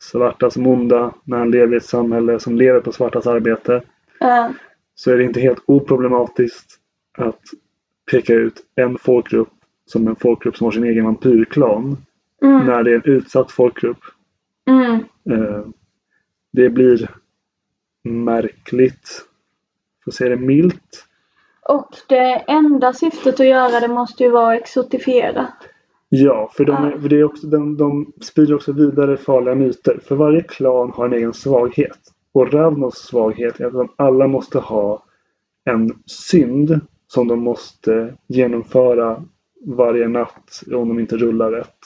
svarta 0.03 0.51
som 0.51 0.67
onda 0.67 1.15
när 1.25 1.39
han 1.39 1.51
lever 1.51 1.75
i 1.75 1.77
ett 1.77 1.85
samhälle 1.85 2.41
som 2.41 2.57
lever 2.57 2.81
på 2.81 2.93
svartas 2.93 3.27
arbete 3.27 3.83
Ja. 4.21 4.53
så 4.95 5.11
är 5.11 5.17
det 5.17 5.25
inte 5.25 5.41
helt 5.41 5.63
oproblematiskt 5.67 6.79
att 7.19 7.41
peka 8.11 8.35
ut 8.35 8.63
en 8.75 8.99
folkgrupp 8.99 9.49
som 9.87 10.09
en 10.09 10.17
folkgrupp 10.17 10.57
som 10.57 10.65
har 10.65 10.73
sin 10.73 10.85
egen 10.85 11.05
vampyrklan 11.05 11.97
Mm. 12.43 12.67
när 12.67 12.83
det 12.83 12.91
är 12.91 12.95
en 12.95 13.03
utsatt 13.05 13.53
folkgrupp. 13.53 13.99
Mm. 14.71 14.95
Eh, 15.31 15.67
det 16.53 16.71
blir 16.71 17.11
märkligt, 18.05 19.27
för 20.05 20.11
att 20.11 20.15
säga 20.15 20.31
det 20.31 20.43
milt. 20.43 21.07
Och 21.69 21.89
det 22.09 22.45
enda 22.49 22.93
syftet 22.93 23.41
att 23.41 23.47
göra 23.47 23.81
det 23.81 23.89
måste 23.89 24.23
ju 24.25 24.31
vara 24.31 24.55
att 24.55 24.61
exotifiera. 24.61 25.47
Ja, 26.09 26.51
för, 26.57 26.65
de, 26.65 26.85
är- 26.85 26.99
för 26.99 27.09
det 27.09 27.17
är 27.17 27.25
också, 27.25 27.47
de, 27.47 27.77
de 27.77 28.13
sprider 28.21 28.55
också 28.55 28.73
vidare 28.73 29.17
farliga 29.17 29.55
myter. 29.55 29.99
För 30.05 30.17
varje 30.17 30.43
klan 30.43 30.91
har 30.95 31.07
en 31.07 31.13
egen 31.13 31.35
svaghet. 31.35 31.99
Och 32.33 32.53
Ravnos 32.53 32.95
svaghet 32.99 33.61
är 33.61 33.67
att 33.67 33.73
de 33.73 33.89
alla 33.97 34.27
måste 34.27 34.59
ha 34.59 35.05
en 35.65 35.93
synd 36.07 36.81
som 37.07 37.29
de 37.29 37.41
måste 37.41 38.15
genomföra 38.29 39.25
varje 39.67 40.09
natt 40.09 40.63
om 40.73 40.89
de 40.89 40.99
inte 41.01 41.17
rullar 41.17 41.51
rätt. 41.51 41.79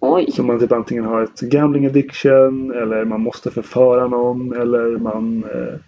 Oj! 0.00 0.30
Så 0.32 0.42
man 0.42 0.58
typ 0.58 0.72
antingen 0.72 1.04
har 1.04 1.22
ett 1.22 1.40
gambling 1.40 1.86
addiction 1.86 2.70
eller 2.70 3.04
man 3.04 3.20
måste 3.20 3.50
förföra 3.50 4.08
någon 4.08 4.52
eller 4.52 4.98
man 4.98 5.44
eh, 5.44 5.78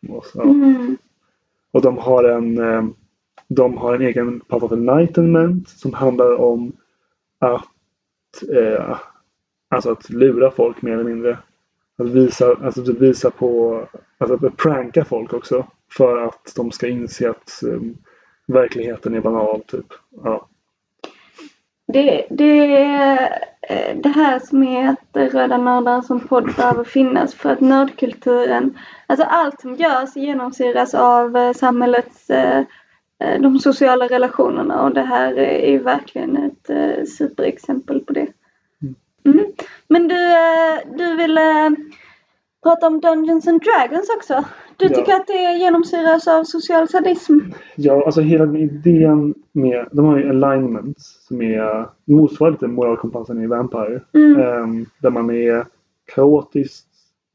måste, 0.00 0.38
ja. 0.38 0.44
Mm. 0.44 0.96
Och 1.72 1.82
de 1.82 1.98
har 1.98 2.24
en 2.24 2.58
eh, 2.58 2.84
de 3.48 3.76
har 3.76 3.94
en 3.94 4.02
egen 4.02 4.40
path 4.40 4.64
of 4.64 4.72
enlightenment 4.72 5.68
som 5.68 5.94
handlar 5.94 6.40
om 6.40 6.72
att 7.38 8.42
eh, 8.56 8.98
alltså 9.68 9.90
att 9.90 10.10
lura 10.10 10.50
folk 10.50 10.82
mer 10.82 10.92
eller 10.92 11.04
mindre. 11.04 11.38
Att 11.98 12.08
visa, 12.08 12.54
alltså 12.62 12.84
typ 12.84 12.98
visa 12.98 13.30
på, 13.30 13.80
alltså 14.18 14.46
att 14.46 14.56
pranka 14.56 15.04
folk 15.04 15.32
också. 15.32 15.66
För 15.96 16.16
att 16.26 16.52
de 16.56 16.70
ska 16.70 16.88
inse 16.88 17.30
att 17.30 17.62
eh, 17.62 17.80
verkligheten 18.46 19.14
är 19.14 19.20
banal 19.20 19.62
typ. 19.66 19.86
Ja. 20.24 20.48
Det, 21.92 22.26
det 22.30 22.74
är 22.76 23.42
eh, 23.62 23.96
det 23.96 24.08
här 24.08 24.38
som 24.38 24.62
är 24.62 24.88
att 24.88 25.32
Röda 25.32 25.56
Nördar 25.56 26.02
som 26.02 26.20
podd 26.20 26.54
behöver 26.56 26.84
finnas 26.84 27.34
för 27.34 27.50
att 27.50 27.60
nördkulturen, 27.60 28.78
alltså 29.06 29.26
allt 29.26 29.60
som 29.60 29.74
görs 29.74 30.16
genomsyras 30.16 30.94
av 30.94 31.36
eh, 31.36 31.52
samhällets, 31.52 32.30
eh, 32.30 32.64
de 33.40 33.58
sociala 33.58 34.06
relationerna 34.06 34.82
och 34.82 34.94
det 34.94 35.02
här 35.02 35.38
är 35.38 35.70
ju 35.70 35.78
verkligen 35.78 36.36
ett 36.36 36.70
superexempel 37.08 38.00
på 38.00 38.12
det. 38.12 38.26
Mm. 39.24 39.46
Men 39.88 40.08
du, 40.08 40.16
du 40.96 41.16
ville 41.16 41.76
prata 42.68 42.86
om 42.86 43.00
Dungeons 43.00 43.48
and 43.48 43.60
Dragons 43.62 44.08
också. 44.16 44.44
Du 44.76 44.86
Ja. 44.86 44.94
tycker 44.94 45.12
att 45.12 45.26
det 45.26 45.58
genomsyras 45.58 46.28
av 46.28 46.44
social 46.44 46.88
sadism? 46.88 47.38
Ja, 47.76 48.02
alltså 48.06 48.20
hela 48.20 48.58
idén 48.58 49.34
med, 49.52 49.88
de 49.92 50.04
har 50.04 50.18
ju 50.18 50.28
alignments 50.28 51.26
som 51.26 51.42
är 51.42 51.88
motsvarar 52.04 52.50
lite 52.50 52.66
moralkompassen 52.66 53.42
i 53.42 53.46
Vampire. 53.46 54.00
Mm. 54.14 54.40
Ehm, 54.40 54.86
där 55.02 55.10
man 55.10 55.30
är 55.30 55.66
kaotisk, 56.14 56.84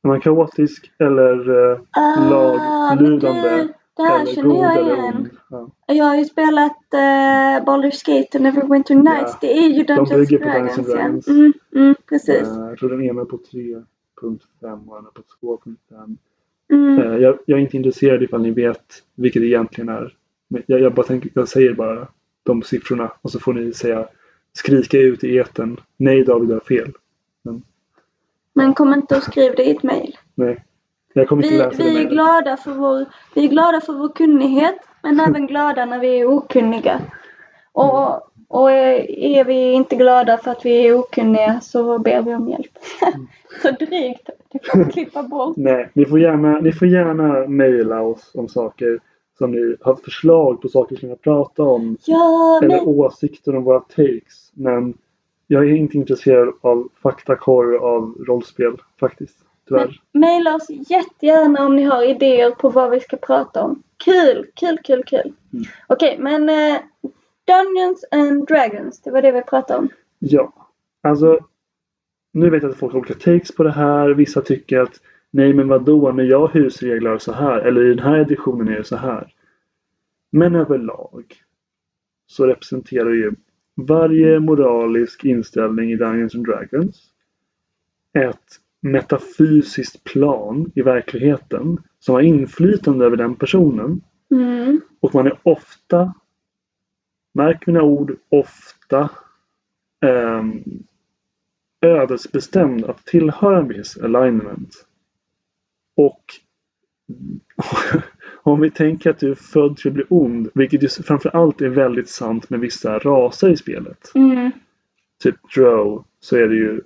är 0.04 0.08
man 0.08 0.22
kaotisk 0.22 0.92
eller 1.00 1.72
eh, 1.72 1.80
Ah, 1.92 2.30
laglydande 2.30 3.68
det 3.98 4.04
här 4.04 4.22
eller 4.22 4.32
känner 4.34 4.62
jag 4.64 4.82
igen. 4.82 5.30
Ja. 5.50 5.70
Jag 5.86 6.06
har 6.06 6.16
ju 6.16 6.26
spelat 6.26 6.78
uh, 6.94 7.66
Baldur's 7.66 8.06
Gate 8.06 8.38
och 8.38 8.42
Neverwinter 8.44 8.96
Nights. 8.96 9.32
Ja. 9.32 9.38
Det 9.42 9.58
är 9.58 9.70
ju 9.70 9.84
Dungeons 9.84 10.10
bygger 10.10 10.38
på 10.38 10.44
Dragons. 10.44 10.76
Dungeons 10.76 10.96
ja. 10.96 11.02
Dragons. 11.02 11.28
Mm, 11.28 11.54
mm, 11.76 11.96
precis. 12.10 12.48
Eh, 12.48 12.70
jag 12.70 12.78
tror 12.78 12.90
den 12.90 13.02
ena 13.04 13.22
är 13.22 13.26
på 14.22 14.28
3.5 14.62 14.90
och 14.90 14.96
den 14.96 15.06
är 15.06 15.12
på 15.12 15.58
2.5. 15.92 16.18
Mm. 16.72 17.00
Eh, 17.00 17.18
jag, 17.18 17.40
jag 17.46 17.60
är 17.60 17.64
inte 17.64 17.78
intresserad 17.78 18.24
ifall 18.24 18.42
ni 18.42 18.52
vet 18.52 19.04
vilket 19.16 19.42
det 19.42 19.48
egentligen 19.48 19.90
är. 19.90 20.16
Men 20.48 20.64
jag, 20.66 20.82
jag, 20.82 20.94
bara 20.94 21.06
tänker, 21.06 21.30
jag 21.34 21.48
säger 21.48 21.74
bara 21.74 22.08
de 22.44 22.62
siffrorna 22.62 23.12
och 23.22 23.32
så 23.32 23.40
får 23.40 23.54
ni 23.54 23.74
säga 23.74 24.08
skrika 24.54 24.98
ut 24.98 25.24
i 25.24 25.36
eten. 25.36 25.80
Nej 25.98 26.24
David 26.24 26.52
har 26.52 26.60
fel. 26.60 26.92
Men 28.54 28.74
kom 28.74 28.94
inte 28.94 29.18
och 29.18 29.24
skriv 29.24 29.54
det 29.56 29.64
i 29.64 29.72
ett 29.72 29.84
mejl. 29.84 30.18
Nej. 30.36 30.64
Jag 31.14 31.28
kommer 31.28 31.44
inte 31.44 31.56
Vi, 31.56 31.60
läsa 31.64 31.78
det 31.78 31.84
vi, 31.84 31.90
är 31.90 31.94
mejlet. 31.94 32.12
glada 32.12 32.58
för 32.58 32.72
vår, 32.72 33.06
vi 33.36 33.46
är 33.46 33.50
glada 33.50 33.82
för 33.82 33.94
vår 33.94 34.10
kunnighet 34.10 34.76
men 35.04 35.20
även 35.28 35.48
glada 35.48 35.86
när 35.86 36.00
vi 36.00 36.20
är 36.20 36.26
okunniga. 36.26 37.02
Och, 37.72 38.33
och 38.54 38.72
är 38.72 39.12
är 39.12 39.44
vi 39.44 39.72
inte 39.72 39.96
glada 39.96 40.38
för 40.38 40.52
att 40.52 40.66
vi 40.66 40.88
är 40.88 41.00
okunniga 41.00 41.62
så 41.62 42.00
ber 42.00 42.22
vi 42.22 42.36
om 42.36 42.50
hjälp. 42.50 42.72
så 43.62 43.72
drygt. 43.72 44.30
Det 44.52 44.60
får 44.72 44.92
klippa 44.92 45.24
bort. 45.24 45.58
Nej, 45.58 45.90
ni 45.94 46.06
får 46.06 46.20
gärna, 46.20 46.60
ni 46.60 46.72
får 46.72 46.88
gärna 46.88 47.48
mejla 47.48 48.02
oss 48.02 48.32
om 48.34 48.48
saker 48.48 49.00
som 49.38 49.52
ni 49.52 49.76
har 49.82 49.96
förslag 49.96 50.62
på 50.62 50.68
saker 50.70 50.96
som 50.96 51.10
vi 51.10 51.16
prata 51.16 51.64
om. 51.64 51.98
Ja, 52.06 52.60
Eller 52.64 52.76
men, 52.76 52.88
åsikter 52.88 53.56
om 53.56 53.64
våra 53.64 53.80
takes. 53.80 54.52
Men 54.54 54.98
jag 55.48 55.64
är 55.70 55.74
inte 55.74 55.98
intresserad 55.98 56.54
av 56.62 56.90
faktakorr 57.04 57.76
av 57.76 58.16
rollspel 58.28 58.74
faktiskt. 59.00 59.38
Tyvärr. 59.68 60.02
mejla 60.12 60.56
oss 60.56 60.70
jättegärna 60.70 61.66
om 61.66 61.76
ni 61.76 61.84
har 61.84 62.10
idéer 62.10 62.52
på 62.52 62.70
vad 62.70 62.92
vi 62.92 63.00
ska 63.00 63.18
prata 63.18 63.64
om. 63.64 63.84
Kul, 64.06 64.46
kul, 64.54 64.78
kul, 64.84 65.04
kul. 65.04 65.34
Mm. 65.54 65.66
Okej, 65.88 66.18
men 66.20 66.50
eh, 66.50 66.78
Dungeons 67.48 68.06
and 68.12 68.48
Dragons, 68.48 69.02
det 69.02 69.12
var 69.12 69.22
det 69.22 69.32
vi 69.32 69.42
pratade 69.42 69.80
om. 69.80 69.90
Ja, 70.20 70.70
alltså. 71.04 71.40
Nu 72.34 72.50
vet 72.50 72.64
jag 72.64 72.72
att 72.72 72.78
folk 72.78 72.94
har 72.94 73.00
olika 73.00 73.14
takes 73.14 73.56
på 73.56 73.64
det 73.64 73.72
här. 73.72 74.10
Vissa 74.10 74.42
tycker 74.42 74.80
att 74.80 75.00
nej 75.32 75.54
men 75.54 75.68
vadå, 75.68 76.12
när 76.12 76.24
jag 76.24 76.48
husreglar 76.48 77.18
så 77.18 77.32
här. 77.32 77.60
Eller 77.60 77.86
i 77.86 77.90
den 77.90 78.06
här 78.06 78.20
editionen 78.20 78.68
är 78.68 78.78
det 78.78 78.84
så 78.84 78.96
här. 78.96 79.34
Men 80.32 80.56
överlag 80.56 81.36
så 82.26 82.48
representerar 82.48 83.10
ju 83.10 83.32
varje 83.76 84.40
moralisk 84.40 85.26
inställning 85.26 85.92
i 85.92 85.96
Dungeons 85.96 86.36
and 86.36 86.46
Dragons 86.46 87.14
ett 88.14 88.60
metafysiskt 88.82 90.04
plan 90.04 90.72
i 90.76 90.82
verkligheten 90.82 91.78
som 92.00 92.16
har 92.16 92.22
inflytande 92.22 93.06
över 93.06 93.18
den 93.18 93.36
personen. 93.36 94.02
Mm. 94.32 94.82
Och 95.00 95.16
man 95.16 95.28
är 95.28 95.40
ofta, 95.44 96.14
märk 97.34 97.68
mina 97.68 97.82
ord, 97.82 98.16
ofta 98.30 99.10
ehm, 100.06 100.64
ödesbestämd 101.82 102.86
att 102.86 103.06
tillhöra 103.06 103.60
en 103.60 103.68
viss 103.68 103.98
alignment. 103.98 104.86
Och 105.96 106.24
om 108.44 108.62
vi 108.62 108.72
tänker 108.72 109.10
att 109.10 109.20
du 109.20 109.32
är 109.32 109.36
född 109.36 109.78
till 109.78 109.88
att 109.88 109.94
bli 109.94 110.06
ond, 110.10 110.50
vilket 110.54 110.84
ju 110.84 110.88
framförallt 110.88 111.62
är 111.62 111.70
väldigt 111.70 112.10
sant 112.10 112.50
med 112.50 112.60
vissa 112.60 113.00
raser 113.00 113.50
i 113.50 113.58
spelet. 113.58 114.12
Mm. 114.16 114.52
Typ 115.24 115.36
Drow, 115.56 116.06
så 116.20 116.38
är 116.38 116.48
det 116.48 116.56
ju 116.56 116.82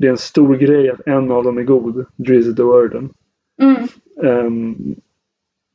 det 0.00 0.06
är 0.06 0.10
en 0.10 0.18
stor 0.18 0.56
grej 0.56 0.90
att 0.90 1.06
en 1.06 1.30
av 1.30 1.44
dem 1.44 1.58
är 1.58 1.62
god. 1.62 2.06
Drizzt 2.16 2.58
Do'Urden. 2.58 3.08
Mm. 3.62 3.88
Um, 4.16 4.94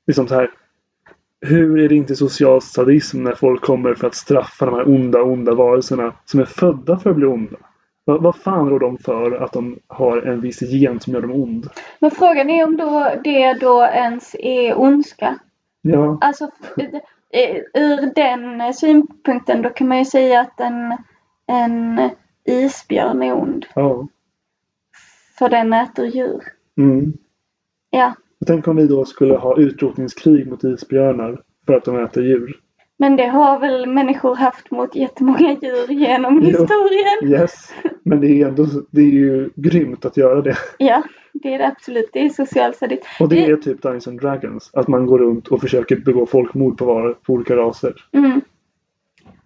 liksom 0.07 0.27
så 0.27 0.35
här. 0.35 0.51
Hur 1.45 1.79
är 1.79 1.89
det 1.89 1.95
inte 1.95 2.15
social 2.15 2.61
sadism 2.61 3.23
när 3.23 3.35
folk 3.35 3.61
kommer 3.61 3.93
för 3.95 4.07
att 4.07 4.15
straffa 4.15 4.65
de 4.65 4.75
här 4.75 4.87
onda, 4.89 5.21
onda 5.21 5.53
varelserna 5.55 6.13
som 6.25 6.39
är 6.39 6.45
födda 6.45 6.97
för 6.97 7.09
att 7.09 7.15
bli 7.15 7.25
onda? 7.25 7.57
Vad, 8.05 8.21
vad 8.23 8.35
fan 8.35 8.69
rår 8.69 8.79
de 8.79 8.97
för 8.97 9.31
att 9.31 9.53
de 9.53 9.79
har 9.87 10.17
en 10.21 10.41
viss 10.41 10.61
gen 10.61 10.99
som 10.99 11.13
gör 11.13 11.21
dem 11.21 11.31
ond? 11.31 11.67
Men 11.99 12.11
frågan 12.11 12.49
är 12.49 12.63
om 12.63 12.77
då 12.77 13.11
det 13.23 13.53
då 13.53 13.83
ens 13.83 14.35
är 14.39 14.79
ondska. 14.79 15.39
Ja, 15.81 16.17
Alltså 16.21 16.43
eh, 17.29 17.55
ur 17.73 18.13
den 18.15 18.73
synpunkten 18.73 19.61
då 19.61 19.69
kan 19.69 19.87
man 19.87 19.97
ju 19.99 20.05
säga 20.05 20.41
att 20.41 20.59
en, 20.59 20.97
en 21.47 22.09
isbjörn 22.45 23.23
är 23.23 23.33
ond. 23.33 23.65
ja. 23.75 24.07
För 25.37 25.49
den 25.49 25.73
äter 25.73 26.05
djur. 26.05 26.43
Mm. 26.77 27.13
Ja. 27.89 28.13
Tänk 28.47 28.67
om 28.67 28.75
vi 28.75 28.87
då 28.87 29.05
skulle 29.05 29.33
ha 29.35 29.57
utrotningskrig 29.57 30.47
mot 30.47 30.63
isbjörnar 30.63 31.41
för 31.65 31.73
att 31.73 31.85
de 31.85 31.99
äter 32.03 32.23
djur. 32.23 32.59
Men 32.97 33.15
det 33.15 33.25
har 33.27 33.59
väl 33.59 33.85
människor 33.87 34.35
haft 34.35 34.71
mot 34.71 34.95
jättemånga 34.95 35.57
djur 35.61 35.87
genom 35.91 36.33
Jo. 36.43 36.49
historien. 36.49 37.41
Yes, 37.41 37.73
men 38.03 38.21
det 38.21 38.27
är 38.27 38.47
ändå 38.47 38.65
det 38.91 39.01
är 39.01 39.05
ju 39.11 39.49
grymt 39.55 40.05
att 40.05 40.17
göra 40.17 40.41
det. 40.41 40.55
Ja, 40.77 41.03
det 41.33 41.53
är 41.53 41.57
det 41.59 41.67
absolut. 41.67 42.09
Det 42.13 42.19
är 42.25 42.29
social 42.29 42.73
sadism. 42.73 43.05
Och 43.23 43.29
det 43.29 43.35
Det- 43.35 43.45
är 43.51 43.55
typ 43.57 43.81
Dungeons 43.81 44.07
and 44.07 44.21
Dragons. 44.21 44.69
Att 44.73 44.87
man 44.87 45.05
går 45.05 45.19
runt 45.19 45.47
och 45.47 45.61
försöker 45.61 45.95
begå 45.95 46.25
folkmord 46.25 46.77
på, 46.77 46.85
var, 46.85 47.13
på 47.13 47.33
olika 47.33 47.55
raser. 47.55 47.93
Mm. 48.13 48.41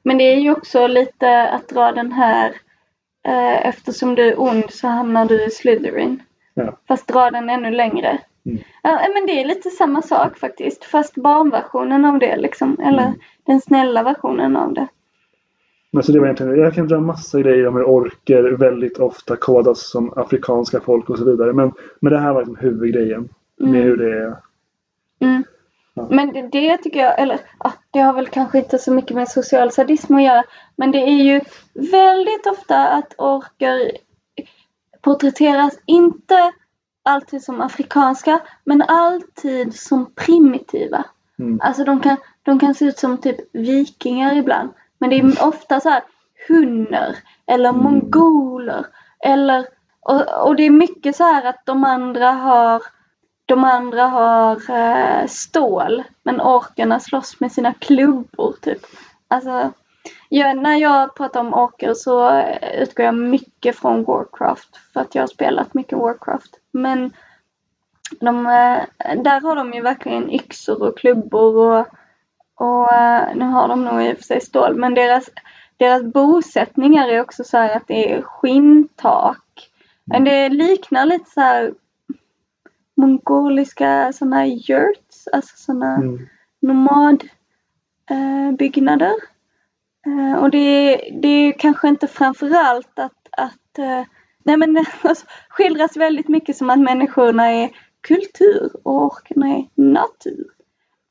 Men 0.04 0.18
det 0.18 0.24
är 0.24 0.38
ju 0.40 0.52
också 0.52 0.88
lite 0.88 1.50
att 1.50 1.68
dra 1.70 1.92
den 1.92 2.12
här 2.12 2.50
eh, 3.28 3.68
eftersom 3.68 4.16
du 4.16 4.24
är 4.24 4.42
ond 4.42 4.64
så 4.70 4.88
hamnar 4.88 5.26
du 5.26 5.46
i 5.46 5.50
Slytherin. 5.50 6.20
Ja. 6.54 6.78
Fast 6.88 7.08
dra 7.08 7.32
den 7.32 7.50
ännu 7.50 7.72
längre. 7.72 8.18
Mm. 8.50 8.64
Ja, 8.84 9.00
men 9.14 9.26
det 9.26 9.42
är 9.42 9.46
lite 9.46 9.70
samma 9.70 10.02
sak 10.02 10.38
faktiskt. 10.38 10.84
Fast 10.86 11.16
barnversionen 11.16 12.06
av 12.06 12.20
det 12.20 12.38
liksom. 12.38 12.80
Eller 12.80 13.04
Mm. 13.04 13.20
den 13.46 13.62
snälla 13.62 14.04
versionen 14.04 14.58
av 14.58 14.74
det. 14.74 14.88
Men 15.92 16.04
så 16.04 16.12
det 16.12 16.20
var 16.20 16.26
egentligen, 16.28 16.60
jag 16.60 16.74
kan 16.74 16.88
dra 16.88 17.00
massa 17.00 17.40
grejer 17.40 17.68
om 17.68 17.76
hur 17.76 17.84
orker 17.84 18.44
väldigt 18.44 18.98
ofta 18.98 19.36
kodas 19.36 19.90
som 19.92 20.14
afrikanska 20.16 20.80
folk 20.80 21.10
och 21.10 21.18
så 21.18 21.26
vidare. 21.26 21.54
Men, 21.54 21.72
men 22.02 22.14
det 22.14 22.20
här 22.20 22.34
var 22.34 22.40
liksom 22.42 22.56
huvudgrejen. 22.56 23.30
Med 23.60 23.70
Mm. 23.70 23.82
hur 23.84 23.98
det 23.98 24.18
är. 24.20 24.36
Mm. 25.20 25.44
Ja. 25.94 26.08
Men 26.10 26.34
det, 26.34 26.42
det 26.42 26.78
tycker 26.78 27.00
jag, 27.00 27.20
eller 27.22 27.40
ja, 27.60 27.74
det 27.92 28.00
har 28.00 28.14
väl 28.14 28.28
kanske 28.28 28.58
inte 28.58 28.78
så 28.78 28.92
mycket 28.94 29.16
med 29.16 29.28
social 29.30 29.72
sadism 29.72 30.16
att 30.16 30.24
göra. 30.24 30.44
Men 30.76 30.92
det 30.92 30.98
är 30.98 31.24
ju 31.24 31.42
väldigt 31.92 32.48
ofta 32.52 32.88
att 32.88 33.14
orker 33.18 33.92
porträtteras 35.02 35.80
inte 35.86 36.52
alltid 37.10 37.44
som 37.44 37.62
afrikanska 37.62 38.40
men 38.64 38.82
alltid 38.82 39.80
som 39.80 40.12
primitiva. 40.16 41.04
Mm. 41.40 41.60
Alltså 41.64 41.84
de 41.84 42.00
kan, 42.00 42.18
de 42.44 42.60
kan 42.60 42.76
se 42.76 42.86
ut 42.86 42.98
som 43.00 43.18
typ 43.18 43.38
vikingar 43.54 44.36
ibland. 44.36 44.70
Men 44.98 45.10
det 45.10 45.20
är 45.20 45.48
ofta 45.48 45.80
så 45.80 45.90
här 45.90 46.04
hunner 46.48 47.16
eller 47.48 47.70
Mm. 47.70 47.84
mongoler. 47.84 48.86
Eller, 49.20 49.68
och, 50.02 50.48
och 50.48 50.56
det 50.56 50.64
är 50.64 50.70
mycket 50.70 51.16
så 51.16 51.24
här 51.24 51.46
att 51.46 51.66
de 51.66 51.84
andra 51.84 52.32
har 52.32 52.84
de 53.46 53.64
andra 53.64 54.08
har 54.08 54.70
eh, 54.70 55.28
stål 55.28 56.04
men 56.24 56.42
orkerna 56.42 57.00
slåss 57.00 57.40
med 57.40 57.52
sina 57.52 57.74
klubbor 57.74 58.56
typ. 58.62 58.80
Alltså, 59.28 59.72
jag, 60.30 60.58
när 60.58 60.76
jag 60.76 61.16
pratar 61.16 61.40
om 61.40 61.54
orker 61.54 61.94
så 61.94 62.30
eh, 62.30 62.82
utgår 62.82 63.06
jag 63.06 63.16
mycket 63.16 63.76
från 63.76 64.04
Warcraft 64.04 64.78
för 64.94 65.02
att 65.02 65.16
jag 65.16 65.22
har 65.22 65.28
spelat 65.28 65.74
mycket 65.74 65.98
Warcraft. 65.98 66.60
Men 66.72 67.14
de, 68.20 68.46
eh, 68.46 68.80
där 69.24 69.42
har 69.42 69.56
de 69.56 69.74
ju 69.74 69.82
verkligen 69.82 70.32
yxor 70.32 70.84
och 70.84 70.98
klubbor 70.98 71.56
och, 71.58 71.88
och 72.56 72.94
eh, 72.94 73.36
nu 73.36 73.46
har 73.46 73.68
de 73.68 73.86
nog 73.86 74.04
i 74.04 74.14
och 74.14 74.18
för 74.18 74.24
sig 74.24 74.42
stål 74.42 74.76
men 74.76 74.94
deras, 74.94 75.30
deras 75.78 76.04
bosättningar 76.04 77.08
är 77.08 77.22
också 77.22 77.44
så 77.44 77.58
här 77.58 77.76
att 77.78 77.88
det 77.88 78.14
är 78.14 78.22
skinntak. 78.22 79.70
Men 80.06 80.24
det 80.24 80.50
liknar 80.50 81.06
lite 81.06 81.30
så 81.30 81.42
här 81.42 81.74
mongoliska 82.98 84.14
sådana 84.14 84.48
yurts, 84.48 85.28
alltså 85.34 85.58
sådana 85.58 85.96
Mm. 85.96 86.28
nomadbyggnader. 86.60 89.14
Eh, 90.06 90.32
eh, 90.32 90.44
och 90.44 90.50
det, 90.52 90.58
är- 90.58 91.22
det 91.22 91.28
är 91.28 91.52
kanske 91.60 91.88
inte 91.88 92.08
framförallt 92.08 93.00
att, 93.00 93.12
att 93.38 93.78
eh, 93.80 94.04
nej 94.46 94.58
men 94.58 94.78
alltså, 95.02 95.26
skildras 95.50 95.98
väldigt 95.98 96.28
mycket 96.28 96.58
som 96.58 96.70
att 96.70 96.80
människorna 96.80 97.52
är 97.52 97.70
kultur 98.08 98.70
och 98.84 99.04
orkerna 99.06 99.48
är 99.50 99.66
natur. 99.76 100.46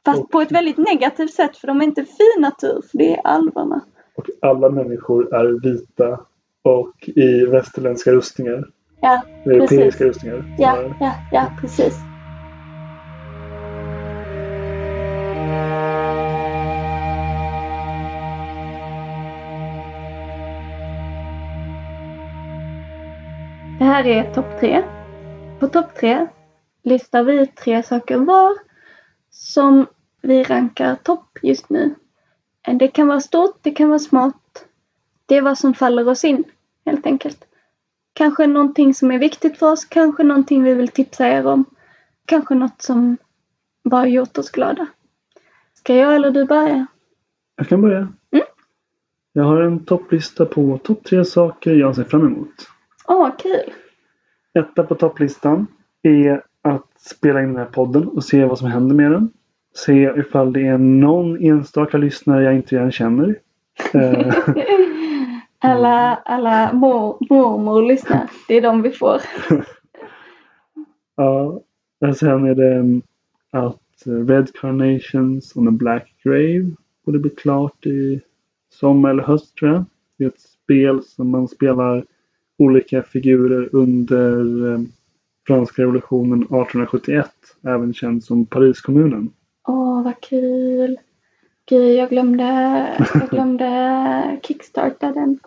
Fast 0.05 0.21
Och- 0.23 0.31
på 0.31 0.41
ett 0.41 0.53
väldigt 0.53 0.77
negativt 0.79 1.33
sätt 1.35 1.57
för 1.57 1.67
de 1.67 1.81
är 1.81 1.85
inte 1.85 2.05
fin 2.05 2.43
natur, 2.43 2.83
för 2.91 2.99
det 2.99 3.15
är 3.17 3.27
alverna. 3.27 3.81
Och 4.17 4.27
alla 4.43 4.71
människor 4.71 5.35
är 5.35 5.61
vita 5.63 6.21
och 6.63 7.09
i 7.09 7.45
västerländska 7.47 8.11
rustningar. 8.13 8.65
Ja, 9.01 9.23
Europeiska 9.45 10.05
rustningar. 10.05 10.57
ja, 10.59 10.79
ja, 11.01 11.13
ja, 11.33 11.47
precis. 11.61 11.95
Här 23.99 24.07
är 24.07 24.35
topp 24.35 24.61
tre. 24.61 24.83
På 25.59 25.69
topp 25.69 25.95
tre 25.95 26.27
listar 26.83 27.23
vi 27.23 27.47
tre 27.47 27.83
saker 27.83 28.17
var 28.17 28.57
som 29.31 29.87
vi 30.23 30.43
rankar 30.43 30.95
topp 30.95 31.39
just 31.43 31.71
nu. 31.71 31.95
Det 32.79 32.89
kan 32.89 33.07
vara 33.07 33.21
stort, 33.21 33.59
det 33.63 33.71
kan 33.71 33.89
vara 33.89 33.99
smått. 33.99 34.67
Det 35.27 35.37
är 35.37 35.43
vad 35.43 35.59
som 35.59 35.75
faller 35.75 36.09
oss 36.09 36.25
in, 36.25 36.45
helt 36.87 37.07
enkelt. 37.07 37.45
Kanske 38.13 38.47
någonting 38.47 38.95
som 38.95 39.11
är 39.11 39.19
viktigt 39.19 39.59
för 39.59 39.73
oss, 39.73 39.85
kanske 39.85 40.23
någonting 40.23 40.63
vi 40.63 40.75
vill 40.75 40.89
tipsa 40.89 41.29
er 41.29 41.47
om. 41.47 41.65
Kanske 42.25 42.55
något 42.55 42.83
som 42.83 43.17
bara 43.85 44.07
gjort 44.07 44.39
oss 44.39 44.51
glada. 44.51 44.87
Ska 45.75 45.95
jag 45.95 46.15
eller 46.15 46.31
du 46.31 46.45
börja? 46.45 46.87
Jag 47.57 47.69
kan 47.69 47.83
börja. 47.83 47.99
Mm. 48.31 48.47
Jag 49.33 49.45
har 49.45 49.61
en 49.61 49.85
topplista 49.85 50.47
på 50.47 50.79
topp 50.79 51.05
tre 51.05 51.25
saker 51.25 51.75
jag 51.75 51.97
ser 51.97 52.05
fram 52.05 52.27
emot. 52.27 52.69
Åh, 53.07 53.31
kul! 53.39 53.73
Etta 54.59 54.83
på 54.83 54.95
topplistan 54.95 55.67
är 56.03 56.43
att 56.63 56.87
spela 56.99 57.43
in 57.43 57.49
den 57.49 57.57
här 57.57 57.65
podden 57.65 58.09
och 58.09 58.25
se 58.25 58.45
vad 58.45 58.59
som 58.59 58.69
händer 58.69 58.95
med 58.95 59.11
den. 59.13 59.31
Se 59.75 60.13
ifall 60.17 60.53
det 60.53 60.67
är 60.67 60.79
någon 60.79 61.45
enstaka 61.45 61.99
lyssnare 61.99 62.43
jag 62.43 62.55
inte 62.55 62.77
redan 62.77 62.93
känner. 62.93 63.37
Eh, 63.95 64.35
Alla, 65.61 66.15
alla 66.15 66.73
mor, 66.73 67.17
mormor 67.31 67.83
lyssnar. 67.83 68.31
Det 68.49 68.55
är 68.55 68.63
de 68.63 68.83
vi 68.83 68.91
får. 68.91 69.21
ja, 71.17 71.61
och 72.01 72.17
sen 72.17 72.47
är 72.47 72.55
det 72.55 72.75
mm, 72.75 73.03
att 73.51 74.03
Red 74.05 74.55
Carnations 74.61 75.57
on 75.57 75.69
a 75.69 75.71
Black 75.71 76.15
Grave 76.25 76.71
borde 77.05 77.19
bli 77.19 77.31
klart 77.31 77.87
i 77.87 78.21
sommar 78.71 79.11
eller 79.11 79.23
höst 79.23 79.57
tror 79.57 79.71
jag. 79.71 79.85
Det 80.19 80.25
är 80.25 80.29
ett 80.29 80.41
spel 80.41 81.03
som 81.03 81.31
man 81.31 81.49
spelar 81.49 82.05
olika 82.59 83.03
figurer 83.03 83.69
under 83.73 84.73
eh, 84.73 84.81
franska 85.47 85.83
revolutionen 85.83 86.43
1871. 86.43 87.31
Även 87.63 87.95
känd 87.95 88.25
som 88.25 88.47
Pariskommunen. 88.47 89.31
Åh, 89.69 90.05
vad 90.05 90.21
kul! 90.21 90.97
Gud, 91.69 91.97
jag 91.97 92.09
glömde, 92.09 92.45
jag 93.15 93.31
glömde 93.31 94.41
kickstarta 94.43 95.13
den. 95.13 95.39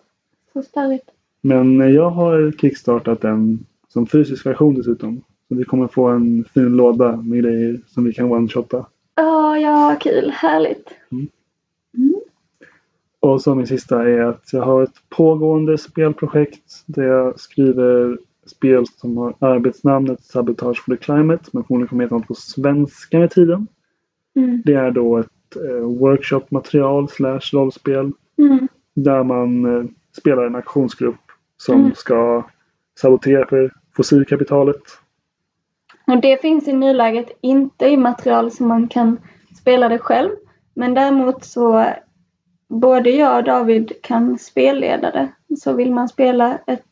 Så 0.53 0.61
störigt. 0.61 1.09
Men 1.41 1.81
eh, 1.81 1.89
jag 1.89 2.09
har 2.09 2.51
kickstartat 2.51 3.21
den 3.21 3.65
som 3.87 4.07
fysisk 4.07 4.45
version 4.45 4.75
dessutom. 4.75 5.21
Så 5.47 5.55
vi 5.55 5.63
kommer 5.63 5.87
få 5.87 6.07
en 6.07 6.45
fin 6.53 6.75
låda 6.75 7.15
med 7.15 7.39
grejer 7.39 7.79
som 7.87 8.03
vi 8.03 8.13
kan 8.13 8.31
one-shotta. 8.31 8.85
Åh, 9.19 9.61
ja, 9.61 9.97
kul! 9.99 10.31
Härligt! 10.35 10.89
Och 13.21 13.41
så 13.41 13.55
min 13.55 13.67
sista 13.67 14.09
är 14.09 14.21
att 14.21 14.53
jag 14.53 14.61
har 14.61 14.83
ett 14.83 15.09
pågående 15.09 15.77
spelprojekt 15.77 16.83
där 16.85 17.03
jag 17.03 17.39
skriver 17.39 18.17
spel 18.45 18.85
som 18.87 19.17
har 19.17 19.35
arbetsnamnet 19.39 20.23
Sabotage 20.23 20.83
for 20.85 20.95
the 20.95 21.03
Climate 21.03 21.43
men 21.53 21.63
förmodligen 21.63 21.87
kommer 21.87 22.03
heta 22.03 22.15
något 22.15 22.27
på 22.27 22.33
svenska 22.35 23.19
med 23.19 23.31
tiden. 23.31 23.67
Mm. 24.35 24.61
Det 24.65 24.73
är 24.73 24.91
då 24.91 25.17
ett 25.17 25.55
eh, 25.55 25.85
workshopmaterial 25.99 27.09
slash 27.09 27.41
rollspel 27.53 28.11
Mm. 28.37 28.67
där 28.93 29.23
man 29.23 29.65
eh, 29.65 29.83
spelar 30.17 30.43
en 30.45 30.55
aktionsgrupp 30.55 31.15
som 31.57 31.79
Mm. 31.79 31.95
ska 31.95 32.43
sabotera 32.99 33.45
för 33.47 33.71
fossilkapitalet. 33.95 34.81
Och 36.07 36.21
det 36.21 36.41
finns 36.41 36.67
i 36.67 36.73
nuläget 36.73 37.37
inte 37.41 37.85
i 37.85 37.97
material 37.97 38.51
som 38.51 38.67
man 38.67 38.87
kan 38.87 39.17
spela 39.59 39.89
det 39.89 39.99
själv. 39.99 40.29
Men 40.73 40.93
däremot 40.93 41.43
så 41.43 41.85
både 42.71 43.09
jag 43.09 43.37
och 43.37 43.43
David 43.43 43.91
kan 44.03 44.39
spelleda 44.39 45.11
det. 45.11 45.55
Så 45.55 45.73
vill 45.73 45.93
man 45.93 46.09
spela 46.09 46.57
ett 46.67 46.85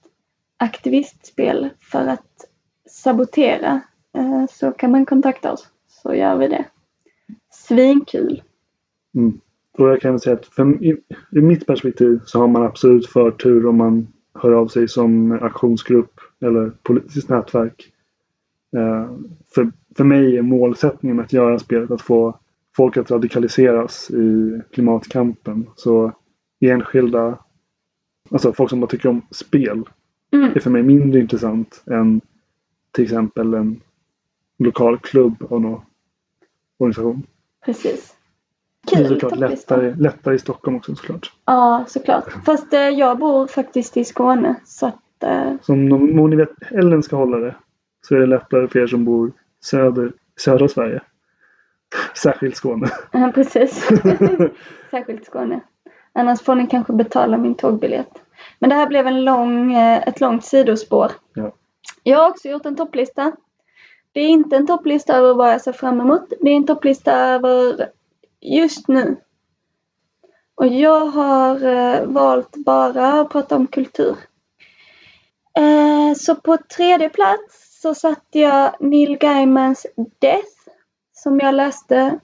aktivistspel 0.57 1.69
för 1.79 2.07
att 2.07 2.45
sabotera 2.89 3.81
eh, 4.17 4.45
så 4.49 4.71
kan 4.71 4.91
man 4.91 5.05
kontakta 5.05 5.53
oss 5.53 5.67
så 5.87 6.13
gör 6.13 6.37
vi 6.37 6.47
det. 6.47 6.65
Svinkul! 7.51 8.41
Mm. 9.15 9.39
Och 9.77 9.89
jag 9.89 10.01
kan 10.01 10.19
säga 10.19 10.35
att 10.35 10.45
för, 10.45 10.83
i, 10.83 10.97
i 11.31 11.41
mitt 11.41 11.65
perspektiv 11.65 12.19
så 12.25 12.39
har 12.39 12.47
man 12.47 12.63
absolut 12.63 13.07
förtur 13.07 13.65
om 13.65 13.77
man 13.77 14.07
hör 14.33 14.51
av 14.51 14.67
sig 14.67 14.87
som 14.87 15.31
aktionsgrupp 15.31 16.19
eller 16.41 16.71
politiskt 16.83 17.29
nätverk. 17.29 17.91
Eh, 18.75 19.11
för, 19.55 19.71
för 19.97 20.03
mig 20.03 20.37
är 20.37 20.41
målsättningen 20.41 21.15
med 21.15 21.25
att 21.25 21.33
göra 21.33 21.59
spelet 21.59 21.91
att 21.91 22.01
få 22.01 22.39
folk 22.75 22.97
att 22.97 23.11
radikaliseras 23.11 24.11
i 24.11 24.61
klimatkampen. 24.71 25.69
Så 25.75 26.11
enskilda, 26.65 27.37
alltså 28.31 28.53
folk 28.53 28.69
som 28.69 28.79
bara 28.79 28.87
tycker 28.87 29.09
om 29.09 29.21
spel, 29.31 29.83
Mm. 30.33 30.51
är 30.55 30.59
för 30.59 30.69
mig 30.69 30.83
mindre 30.83 31.19
intressant 31.19 31.83
än 31.91 32.21
till 32.91 33.03
exempel 33.03 33.53
en 33.53 33.81
lokal 34.59 34.97
klubb 34.97 35.47
av 35.49 35.61
någon 35.61 35.81
organisation. 36.79 37.23
Precis. 37.65 38.15
Det 38.91 38.95
är 38.95 39.07
Kul 39.07 39.07
såklart 39.19 39.39
lättare, 39.39 39.95
lättare 39.95 40.35
i 40.35 40.39
Stockholm 40.39 40.77
också 40.77 40.95
såklart. 40.95 41.31
Ja, 41.45 41.85
såklart. 41.87 42.45
Fast 42.45 42.73
eh, 42.73 42.79
jag 42.79 43.19
bor 43.19 43.47
faktiskt 43.47 43.97
i 43.97 44.05
Skåne 44.05 44.55
så 44.65 44.87
att 44.87 45.23
eh, 45.23 45.53
Som 45.61 45.91
om 45.91 46.19
om 46.19 46.29
ni 46.29 46.35
vet 46.35 46.71
Ellen 46.71 47.03
ska 47.03 47.15
hålla 47.15 47.37
det 47.37 47.55
så 48.07 48.15
är 48.15 48.19
det 48.19 48.25
lättare 48.25 48.67
för 48.67 48.79
er 48.79 48.87
som 48.87 49.05
bor 49.05 49.31
söder, 49.63 50.13
södra 50.39 50.67
Sverige. 50.67 51.01
Särskilt 52.15 52.55
Skåne. 52.55 52.87
Ja, 53.11 53.31
precis. 53.35 53.87
Särskilt 54.91 55.25
Skåne. 55.25 55.61
Annars 56.13 56.41
får 56.41 56.55
ni 56.55 56.67
kanske 56.67 56.93
betala 56.93 57.37
min 57.37 57.55
tågbiljett. 57.55 58.21
Men 58.59 58.69
det 58.69 58.75
här 58.75 58.87
blev 58.87 59.07
en 59.07 59.23
lång, 59.25 59.73
eh, 59.73 60.07
ett 60.07 60.21
långt 60.21 60.45
sidospår. 60.45 61.11
Ja. 61.33 61.51
Jag 62.03 62.19
har 62.19 62.29
också 62.29 62.47
gjort 62.47 62.65
en 62.65 62.75
topplista. 62.75 63.31
Det 64.11 64.19
är 64.19 64.27
inte 64.27 64.55
en 64.55 64.67
topplista 64.67 65.17
över 65.17 65.33
vad 65.33 65.53
jag 65.53 65.61
ser 65.61 65.71
fram 65.71 66.01
emot. 66.01 66.33
Det 66.41 66.49
är 66.49 66.55
en 66.55 66.65
topplista 66.65 67.13
över 67.13 67.89
just 68.41 68.87
nu. 68.87 69.15
Och 70.55 70.67
jag 70.67 71.05
har 71.05 71.63
eh, 71.63 72.05
valt 72.05 72.55
bara 72.55 73.21
att 73.21 73.29
prata 73.29 73.55
om 73.55 73.67
kultur. 73.67 74.15
Eh, 75.57 76.15
så 76.15 76.35
på 76.35 76.57
tredje 76.57 77.09
plats 77.09 77.79
så 77.81 77.95
satte 77.95 78.39
jag 78.39 78.75
Neil 78.79 79.17
Gaimans 79.17 79.85
Death. 80.19 80.58
Som 81.23 81.39
jag 81.39 81.55
läste 81.55 82.19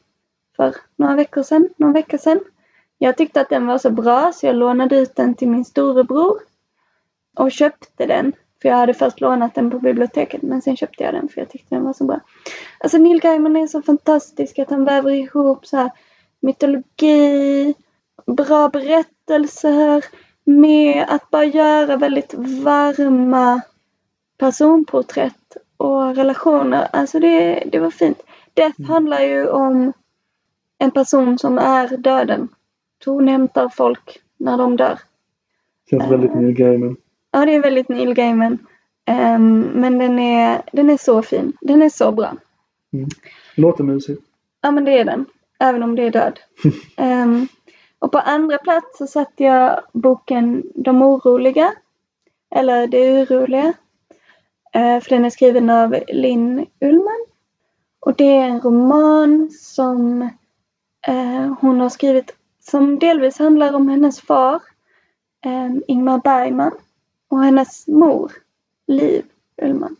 för 0.55 0.75
några 0.95 1.15
veckor 1.15 1.43
sedan, 1.43 1.69
någon 1.77 1.93
vecka 1.93 2.17
sedan. 2.17 2.39
Jag 2.97 3.17
tyckte 3.17 3.41
att 3.41 3.49
den 3.49 3.67
var 3.67 3.77
så 3.77 3.89
bra 3.89 4.31
så 4.33 4.45
jag 4.45 4.55
lånade 4.55 4.97
ut 4.97 5.15
den 5.15 5.35
till 5.35 5.49
min 5.49 5.65
storebror. 5.65 6.39
Och 7.37 7.51
köpte 7.51 8.05
den. 8.05 8.33
För 8.61 8.69
jag 8.69 8.75
hade 8.75 8.93
först 8.93 9.21
lånat 9.21 9.55
den 9.55 9.71
på 9.71 9.79
biblioteket 9.79 10.41
men 10.41 10.61
sen 10.61 10.77
köpte 10.77 11.03
jag 11.03 11.13
den 11.13 11.29
för 11.29 11.41
jag 11.41 11.49
tyckte 11.49 11.75
den 11.75 11.83
var 11.83 11.93
så 11.93 12.03
bra. 12.03 12.19
Alltså 12.79 12.97
Neil 12.97 13.19
Gaiman 13.19 13.55
är 13.55 13.67
så 13.67 13.81
fantastisk 13.81 14.59
att 14.59 14.69
han 14.69 14.85
väver 14.85 15.11
ihop 15.11 15.65
så 15.65 15.77
här 15.77 15.91
mytologi, 16.39 17.73
bra 18.25 18.69
berättelser 18.69 20.05
med 20.43 21.05
att 21.09 21.29
bara 21.29 21.45
göra 21.45 21.97
väldigt 21.97 22.33
varma 22.63 23.61
personporträtt 24.37 25.57
och 25.77 26.15
relationer. 26.15 26.87
Alltså 26.93 27.19
det, 27.19 27.63
det 27.71 27.79
var 27.79 27.91
fint. 27.91 28.21
Death 28.55 28.81
handlar 28.81 29.21
ju 29.21 29.49
om 29.49 29.93
en 30.77 30.91
person 30.91 31.37
som 31.37 31.57
är 31.57 31.97
döden. 31.97 32.47
Hon 33.05 33.27
hämtar 33.27 33.69
folk 33.69 34.19
när 34.37 34.57
de 34.57 34.77
dör. 34.77 34.99
Känns 35.89 36.11
väldigt 36.11 36.33
Neil 36.35 36.53
Gaiman. 36.53 36.97
Ja, 37.31 37.45
det 37.45 37.55
är 37.55 37.61
väldigt 37.61 37.89
Neil 37.89 38.13
Gaiman. 38.13 38.57
Ehm, 39.05 39.61
men 39.61 39.97
den 39.97 40.19
är, 40.19 40.61
den 40.71 40.89
är 40.89 40.97
så 40.97 41.21
fin. 41.21 41.53
Den 41.61 41.81
är 41.81 41.89
så 41.89 42.11
bra. 42.11 42.33
Låter 43.55 43.83
mysigt. 43.83 44.21
Ja, 44.61 44.71
men 44.71 44.85
det 44.85 44.99
är 44.99 45.05
den. 45.05 45.25
Även 45.59 45.83
om 45.83 45.95
det 45.95 46.03
är 46.03 46.11
död. 46.11 46.39
Ehm, 46.97 47.47
och 47.99 48.11
på 48.11 48.19
andra 48.19 48.57
plats 48.57 48.97
så 48.97 49.07
satte 49.07 49.43
jag 49.43 49.81
boken 49.93 50.63
De 50.75 51.01
oroliga. 51.01 51.73
Eller 52.55 52.87
Det 52.87 53.21
oroliga. 53.31 53.73
Eh, 54.73 54.99
för 54.99 55.09
den 55.09 55.25
är 55.25 55.29
skriven 55.29 55.69
av 55.69 55.95
Linn 56.07 56.65
Ullman. 56.81 57.25
Och 58.05 58.15
det 58.15 58.37
är 58.37 58.45
en 58.47 58.61
roman 58.61 59.49
som 59.51 60.21
eh, 61.07 61.53
hon 61.59 61.79
har 61.79 61.89
skrivit 61.89 62.35
som 62.59 62.99
delvis 62.99 63.39
handlar 63.39 63.73
om 63.73 63.89
hennes 63.89 64.21
far, 64.21 64.61
eh, 65.45 65.71
Ingmar 65.87 66.17
Bergman, 66.17 66.71
och 67.29 67.43
hennes 67.43 67.87
mor, 67.87 68.31
Liv 68.87 69.25
Ullman. 69.61 69.95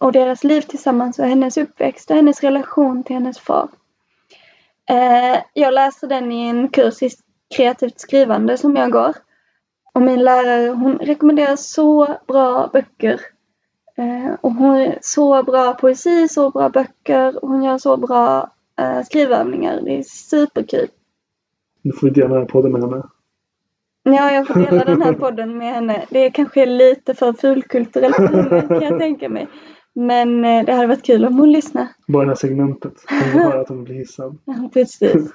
Och 0.00 0.12
deras 0.12 0.44
liv 0.44 0.60
tillsammans 0.60 1.18
och 1.18 1.24
hennes 1.24 1.56
uppväxt 1.56 2.10
och 2.10 2.16
hennes 2.16 2.42
relation 2.42 3.02
till 3.02 3.16
hennes 3.16 3.38
far. 3.38 3.68
Eh, 4.90 5.42
jag 5.52 5.74
läser 5.74 6.06
den 6.06 6.32
i 6.32 6.48
en 6.48 6.68
kurs 6.68 7.02
i 7.02 7.10
kreativt 7.56 8.00
skrivande 8.00 8.58
som 8.58 8.76
jag 8.76 8.92
går. 8.92 9.14
Och 9.92 10.02
min 10.02 10.24
lärare 10.24 10.68
hon 10.68 10.98
rekommenderar 10.98 11.56
så 11.56 12.16
bra 12.26 12.70
böcker. 12.72 13.20
Eh, 13.98 14.34
och 14.40 14.52
hon 14.52 14.76
är 14.76 14.98
så 15.02 15.42
bra 15.42 15.74
poesi, 15.74 16.28
så 16.28 16.50
bra 16.50 16.68
böcker. 16.68 17.44
Och 17.44 17.48
hon 17.48 17.62
gör 17.62 17.78
så 17.78 17.96
bra 17.96 18.50
eh, 18.78 19.02
skrivövningar. 19.02 19.80
Det 19.84 19.98
är 19.98 20.02
superkul. 20.02 20.88
Nu 21.82 21.92
får 21.92 22.06
vi 22.06 22.12
dela 22.12 22.28
den 22.28 22.38
här 22.38 22.44
podden 22.48 22.72
med 22.72 22.80
henne. 22.82 23.02
Ja, 24.02 24.32
jag 24.32 24.46
får 24.46 24.54
dela 24.54 24.84
den 24.84 25.02
här 25.02 25.12
podden 25.12 25.58
med 25.58 25.74
henne. 25.74 26.04
Det 26.10 26.18
är 26.18 26.30
kanske 26.30 26.66
lite 26.66 27.14
för 27.14 27.32
fulkulturellt 27.32 28.16
kan 28.68 28.82
jag 28.82 28.98
tänka 28.98 29.28
mig. 29.28 29.48
Men 29.92 30.44
eh, 30.44 30.64
det 30.64 30.72
hade 30.72 30.86
varit 30.86 31.04
kul 31.06 31.24
om 31.24 31.38
hon 31.38 31.52
lyssnar. 31.52 31.88
Bara 32.08 32.24
det 32.24 32.30
här 32.30 32.34
segmentet. 32.34 32.94
Hon 33.08 33.18
vill 33.32 33.42
höra 33.42 33.60
att 33.60 33.68
hon 33.68 33.84
blir 33.84 33.94
hissad. 33.94 34.38
Ja, 34.44 34.70
precis. 34.72 35.32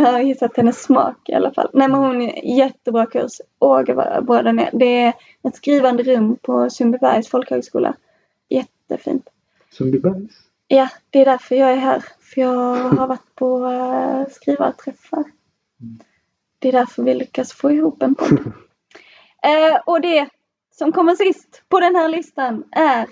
Jag 0.00 0.12
har 0.12 0.18
hittat 0.20 0.56
hennes 0.56 0.82
smak 0.82 1.28
i 1.28 1.34
alla 1.34 1.52
fall. 1.52 1.70
Nej 1.72 1.88
men 1.88 2.00
hon 2.00 2.22
är 2.22 2.56
jättebra 2.58 3.06
kurs. 3.06 3.40
Åh 3.58 3.94
vad 3.94 4.24
bra 4.24 4.42
den 4.42 4.58
är. 4.58 4.70
Det 4.72 5.02
är 5.02 5.12
ett 5.42 5.56
skrivande 5.56 6.02
rum 6.02 6.36
på 6.42 6.70
Sundbybergs 6.70 7.28
folkhögskola. 7.28 7.94
Jättefint. 8.48 9.28
Sundbybergs. 9.70 10.32
Ja, 10.68 10.88
det 11.10 11.20
är 11.20 11.24
därför 11.24 11.54
jag 11.54 11.72
är 11.72 11.76
här. 11.76 12.04
För 12.20 12.40
jag 12.40 12.76
har 12.76 13.06
varit 13.06 13.34
på 13.34 13.58
uh, 13.58 14.26
skrivarträffar. 14.30 15.24
Det 16.58 16.68
är 16.68 16.72
därför 16.72 17.02
vi 17.02 17.14
lyckas 17.14 17.52
få 17.52 17.70
ihop 17.70 18.02
en 18.02 18.14
podd. 18.14 18.38
Eh, 19.42 19.80
och 19.86 20.00
det 20.00 20.28
som 20.70 20.92
kommer 20.92 21.14
sist 21.14 21.62
på 21.68 21.80
den 21.80 21.96
här 21.96 22.08
listan 22.08 22.64
är 22.70 23.08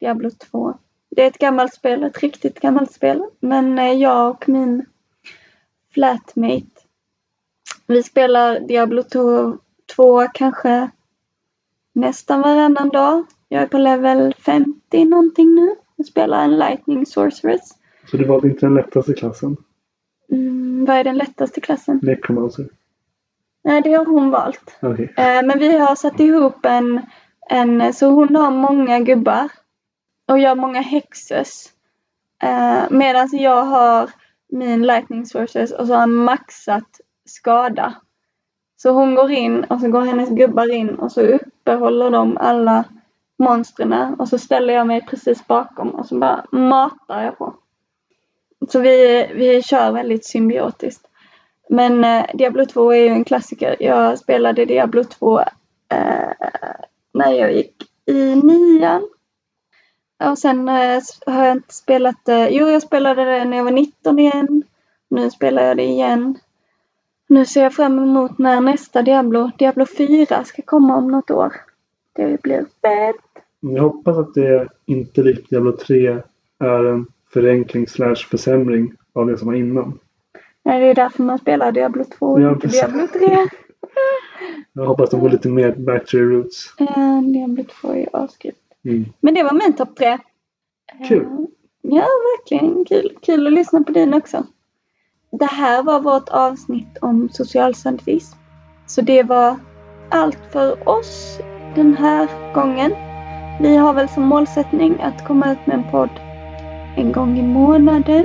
Diablo 0.00 0.30
2. 0.30 0.74
Det 1.10 1.22
är 1.22 1.26
ett 1.26 1.38
gammalt 1.38 1.74
spel, 1.74 2.02
ett 2.02 2.22
riktigt 2.22 2.60
gammalt 2.60 2.92
spel. 2.92 3.24
Men 3.40 3.78
eh, 3.78 3.92
jag 3.92 4.30
och 4.30 4.48
min 4.48 4.86
flatmate, 5.94 6.82
vi 7.86 8.02
spelar 8.02 8.60
Diablo 8.60 9.02
2, 9.02 9.58
2 9.96 10.28
kanske 10.34 10.90
nästan 11.92 12.40
varannan 12.40 12.88
dag. 12.88 13.24
Jag 13.48 13.62
är 13.62 13.66
på 13.66 13.78
level 13.78 14.34
50 14.38 15.04
någonting 15.04 15.54
nu. 15.54 15.74
Jag 15.96 16.06
spelar 16.06 16.44
en 16.44 16.58
lightning 16.58 17.06
sorceress. 17.06 17.70
Så 18.10 18.16
du 18.16 18.24
valde 18.24 18.48
inte 18.48 18.66
den 18.66 18.74
lättaste 18.74 19.14
klassen? 19.14 19.56
Mm, 20.30 20.84
vad 20.84 20.96
är 20.96 21.04
den 21.04 21.16
lättaste 21.16 21.60
klassen? 21.60 22.00
Necromancer. 22.02 22.68
Nej, 23.64 23.82
det 23.82 23.92
har 23.92 24.06
hon 24.06 24.30
valt. 24.30 24.78
Okej. 24.82 25.14
Eh, 25.16 25.42
men 25.42 25.58
vi 25.58 25.78
har 25.78 25.94
satt 25.94 26.20
ihop 26.20 26.66
en, 26.66 27.00
en, 27.50 27.92
så 27.92 28.10
hon 28.10 28.36
har 28.36 28.50
många 28.50 29.00
gubbar. 29.00 29.48
Och 30.28 30.38
jag 30.38 30.48
har 30.50 30.56
många 30.56 30.80
häxes. 30.80 31.72
Eh, 32.42 32.82
Medan 32.90 33.28
jag 33.32 33.64
har 33.64 34.10
min 34.52 34.82
lightning 34.82 35.26
sources 35.26 35.72
och 35.72 35.86
så 35.86 35.92
har 35.92 36.00
han 36.00 36.14
maxat 36.14 37.00
skada. 37.24 37.94
Så 38.76 38.90
hon 38.90 39.14
går 39.14 39.30
in 39.30 39.64
och 39.64 39.80
så 39.80 39.88
går 39.88 40.00
hennes 40.00 40.30
gubbar 40.30 40.72
in 40.72 40.94
och 40.94 41.12
så 41.12 41.20
uppehåller 41.20 42.10
de 42.10 42.36
alla 42.36 42.84
monstren 43.38 44.14
och 44.18 44.28
så 44.28 44.38
ställer 44.38 44.74
jag 44.74 44.86
mig 44.86 45.06
precis 45.06 45.46
bakom 45.46 45.90
och 45.90 46.06
så 46.06 46.18
bara 46.18 46.44
matar 46.50 47.22
jag 47.22 47.38
på. 47.38 47.54
Så 48.68 48.80
vi, 48.80 49.26
vi 49.34 49.62
kör 49.62 49.92
väldigt 49.92 50.24
symbiotiskt. 50.24 51.08
Men 51.68 52.04
eh, 52.04 52.24
Diablo 52.34 52.66
2 52.66 52.92
är 52.92 53.00
ju 53.00 53.08
en 53.08 53.24
klassiker. 53.24 53.76
Jag 53.80 54.18
spelade 54.18 54.64
Diablo 54.64 55.04
2 55.04 55.40
eh, 55.40 55.46
när 57.14 57.32
jag 57.32 57.52
gick 57.52 57.74
i 58.06 58.34
nian. 58.34 59.08
Och 60.30 60.38
sen 60.38 60.68
eh, 60.68 61.00
har 61.26 61.44
jag 61.44 61.56
inte 61.56 61.74
spelat 61.74 62.24
det. 62.24 62.48
Jo, 62.50 62.66
jag 62.66 62.82
spelade 62.82 63.24
det 63.24 63.44
när 63.44 63.56
jag 63.56 63.64
var 63.64 63.70
19 63.70 64.18
igen. 64.18 64.62
Nu 65.10 65.30
spelar 65.30 65.62
jag 65.62 65.76
det 65.76 65.84
igen. 65.84 66.38
Nu 67.28 67.46
ser 67.46 67.62
jag 67.62 67.74
fram 67.74 67.98
emot 67.98 68.38
när 68.38 68.60
nästa 68.60 69.02
Diablo, 69.02 69.50
Diablo 69.58 69.86
4, 69.86 70.44
ska 70.44 70.62
komma 70.62 70.96
om 70.96 71.10
något 71.10 71.30
år. 71.30 71.52
Det 72.12 72.42
blir 72.42 72.58
fett. 72.60 73.44
Jag 73.60 73.82
hoppas 73.82 74.18
att 74.18 74.34
det 74.34 74.68
inte 74.86 75.22
likt 75.22 75.50
Diablo 75.50 75.72
3 75.76 76.20
är 76.58 76.84
en 76.84 77.06
förenkling 77.32 77.88
slash 77.88 78.14
försämring 78.14 78.92
av 79.12 79.26
det 79.26 79.38
som 79.38 79.46
var 79.48 79.54
innan. 79.54 79.98
Nej, 80.62 80.80
det 80.80 80.86
är 80.86 80.94
därför 80.94 81.22
man 81.22 81.38
spelar 81.38 81.72
Diablo 81.72 82.04
2 82.18 82.26
och 82.26 82.40
inte. 82.40 82.66
Diablo 82.66 83.06
3. 83.06 83.48
Jag 84.72 84.86
hoppas 84.86 85.10
de 85.10 85.20
går 85.20 85.30
lite 85.30 85.48
mer 85.48 85.72
back 85.72 86.06
to 86.06 86.16
your 86.16 86.32
roots. 86.32 86.74
Eh, 86.78 87.22
Diablo 87.22 87.64
2 87.80 87.92
är 87.92 88.08
avskrivet. 88.12 88.61
Mm. 88.84 89.04
Men 89.20 89.34
det 89.34 89.42
var 89.42 89.52
min 89.52 89.72
topp 89.72 89.96
tre. 89.96 90.18
Kul. 91.08 91.22
Eh, 91.22 91.28
Ja, 91.84 92.06
verkligen. 92.38 92.84
Kul, 92.84 93.18
kul 93.22 93.46
att 93.46 93.52
lyssna 93.52 93.82
på 93.82 93.92
din 93.92 94.14
också. 94.14 94.46
Det 95.30 95.50
här 95.50 95.82
var 95.82 96.00
vårt 96.00 96.28
avsnitt 96.28 96.98
om 97.00 97.28
social 97.28 97.74
scientism. 97.74 98.38
Så 98.86 99.00
det 99.00 99.22
var 99.22 99.56
allt 100.10 100.38
för 100.52 100.88
oss 100.88 101.38
den 101.74 101.96
här 101.96 102.54
gången. 102.54 102.92
Vi 103.60 103.76
har 103.76 103.94
väl 103.94 104.08
som 104.08 104.22
målsättning 104.22 105.00
att 105.00 105.26
komma 105.26 105.52
ut 105.52 105.66
med 105.66 105.76
en 105.76 105.90
podd 105.90 106.10
en 106.96 107.12
gång 107.12 107.38
i 107.38 107.42
månaden. 107.42 108.24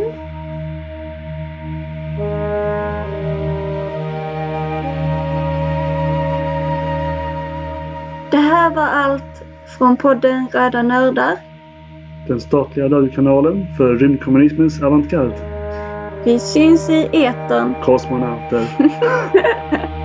Det 8.31 8.37
här 8.37 8.69
var 8.69 8.87
allt 8.87 9.36
från 9.77 9.97
podden 9.97 10.47
Röda 10.53 10.83
Nördar. 10.83 11.37
Den 12.27 12.41
statliga 12.41 12.89
radiokanalen 12.89 13.65
för 13.77 13.95
rymdkommunismens 13.95 14.83
avantgarde. 14.83 15.35
Vi 16.25 16.39
syns 16.39 16.89
i 16.89 17.09
etern. 17.13 17.73
Kosmonauter. 17.83 18.67